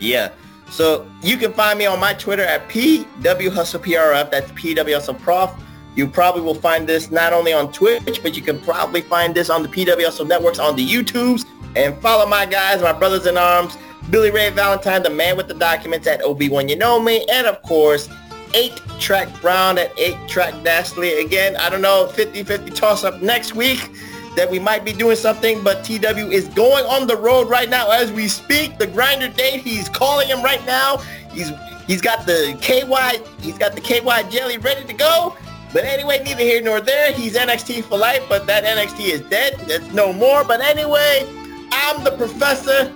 Yeah. 0.04 0.32
So 0.70 1.08
you 1.22 1.38
can 1.38 1.54
find 1.54 1.80
me 1.80 1.86
on 1.86 2.00
my 2.00 2.14
Twitter 2.14 2.44
at 2.44 2.68
PWHustlePRF. 2.68 4.32
That's 4.32 4.52
PWHustleProf. 4.52 5.60
You 5.96 6.08
probably 6.08 6.42
will 6.42 6.56
find 6.56 6.88
this 6.88 7.12
not 7.12 7.34
only 7.34 7.54
on 7.54 7.72
Twitch, 7.72 8.22
but 8.22 8.36
you 8.36 8.42
can 8.42 8.60
probably 8.60 9.02
find 9.02 9.34
this 9.34 9.50
on 9.50 9.62
the 9.64 9.70
PW 9.70 10.28
networks 10.28 10.60
on 10.60 10.76
the 10.76 10.86
YouTubes. 10.86 11.46
And 11.76 11.96
follow 12.02 12.26
my 12.28 12.46
guys, 12.46 12.82
my 12.82 12.92
brothers 12.92 13.28
in 13.28 13.38
arms, 13.38 13.78
Billy 14.10 14.32
Ray 14.32 14.50
Valentine, 14.50 15.04
the 15.04 15.10
man 15.10 15.38
with 15.38 15.48
the 15.48 15.54
documents 15.54 16.08
at 16.08 16.22
OB1 16.22 16.70
You 16.70 16.76
Know 16.76 17.00
Me, 17.00 17.26
and 17.32 17.48
of 17.48 17.62
course, 17.62 18.08
8-Track 18.50 19.42
Brown 19.42 19.78
at 19.78 19.96
8-Track 19.96 20.56
Dashley. 20.66 21.24
Again, 21.24 21.56
I 21.58 21.70
don't 21.70 21.82
know, 21.82 22.10
50-50 22.12 22.76
toss-up 22.76 23.22
next 23.22 23.56
week 23.56 23.90
that 24.35 24.49
we 24.49 24.60
might 24.60 24.84
be 24.84 24.93
doing 24.93 25.15
something, 25.15 25.64
but 25.64 25.84
TW 25.84 26.31
is 26.31 26.47
going 26.49 26.85
on 26.85 27.07
the 27.07 27.15
road 27.15 27.49
right 27.49 27.69
now 27.69 27.89
as 27.91 28.11
we 28.11 28.27
speak. 28.27 28.77
The 28.77 28.88
grinder 28.88 29.27
date, 29.30 29.61
he's 29.61 29.89
calling 29.89 30.27
him 30.27 30.41
right 30.41 30.64
now. 30.65 30.97
He's 31.31 31.51
he's 31.88 32.01
got 32.01 32.26
the 32.26 32.57
KY, 32.61 33.22
he's 33.41 33.57
got 33.57 33.76
the 33.76 33.81
KY 33.81 34.30
jelly 34.30 34.57
ready 34.57 34.85
to 34.85 34.93
go. 34.93 35.35
But 35.72 35.85
anyway, 35.85 36.22
neither 36.23 36.41
here 36.43 36.61
nor 36.61 36.81
there. 36.81 37.11
He's 37.14 37.35
NXT 37.35 37.84
for 37.85 37.97
life, 37.97 38.23
but 38.30 38.45
that 38.45 38.64
NXT 38.64 39.10
is 39.10 39.22
dead. 39.22 39.55
There's 39.68 39.91
no 39.91 40.14
more. 40.14 40.43
But 40.43 40.61
anyway, 40.61 41.27
I'm 41.72 42.03
the 42.03 42.11
professor. 42.11 42.93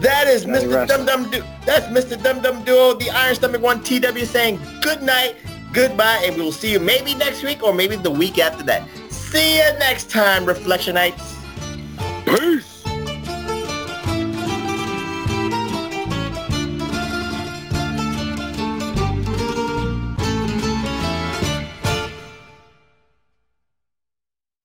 That 0.00 0.26
is 0.26 0.44
Johnny 0.44 0.64
Mr. 0.66 0.88
Dum 0.88 1.06
Dum 1.06 1.30
Du- 1.30 1.44
That's 1.64 1.86
Mr. 1.86 2.20
Dum 2.22 2.40
Dum 2.42 2.62
Duo, 2.64 2.94
the 2.94 3.08
Iron 3.10 3.34
Stomach 3.34 3.62
One 3.62 3.82
TW 3.82 4.24
saying 4.26 4.60
good 4.82 5.02
night, 5.02 5.36
goodbye, 5.72 6.22
and 6.26 6.36
we 6.36 6.42
will 6.42 6.52
see 6.52 6.70
you 6.72 6.80
maybe 6.80 7.14
next 7.14 7.42
week 7.42 7.62
or 7.62 7.72
maybe 7.72 7.96
the 7.96 8.10
week 8.10 8.38
after 8.38 8.62
that. 8.64 8.86
See 9.36 9.58
you 9.58 9.70
next 9.78 10.08
time, 10.08 10.46
Reflectionites. 10.46 11.34
Peace. 12.24 12.75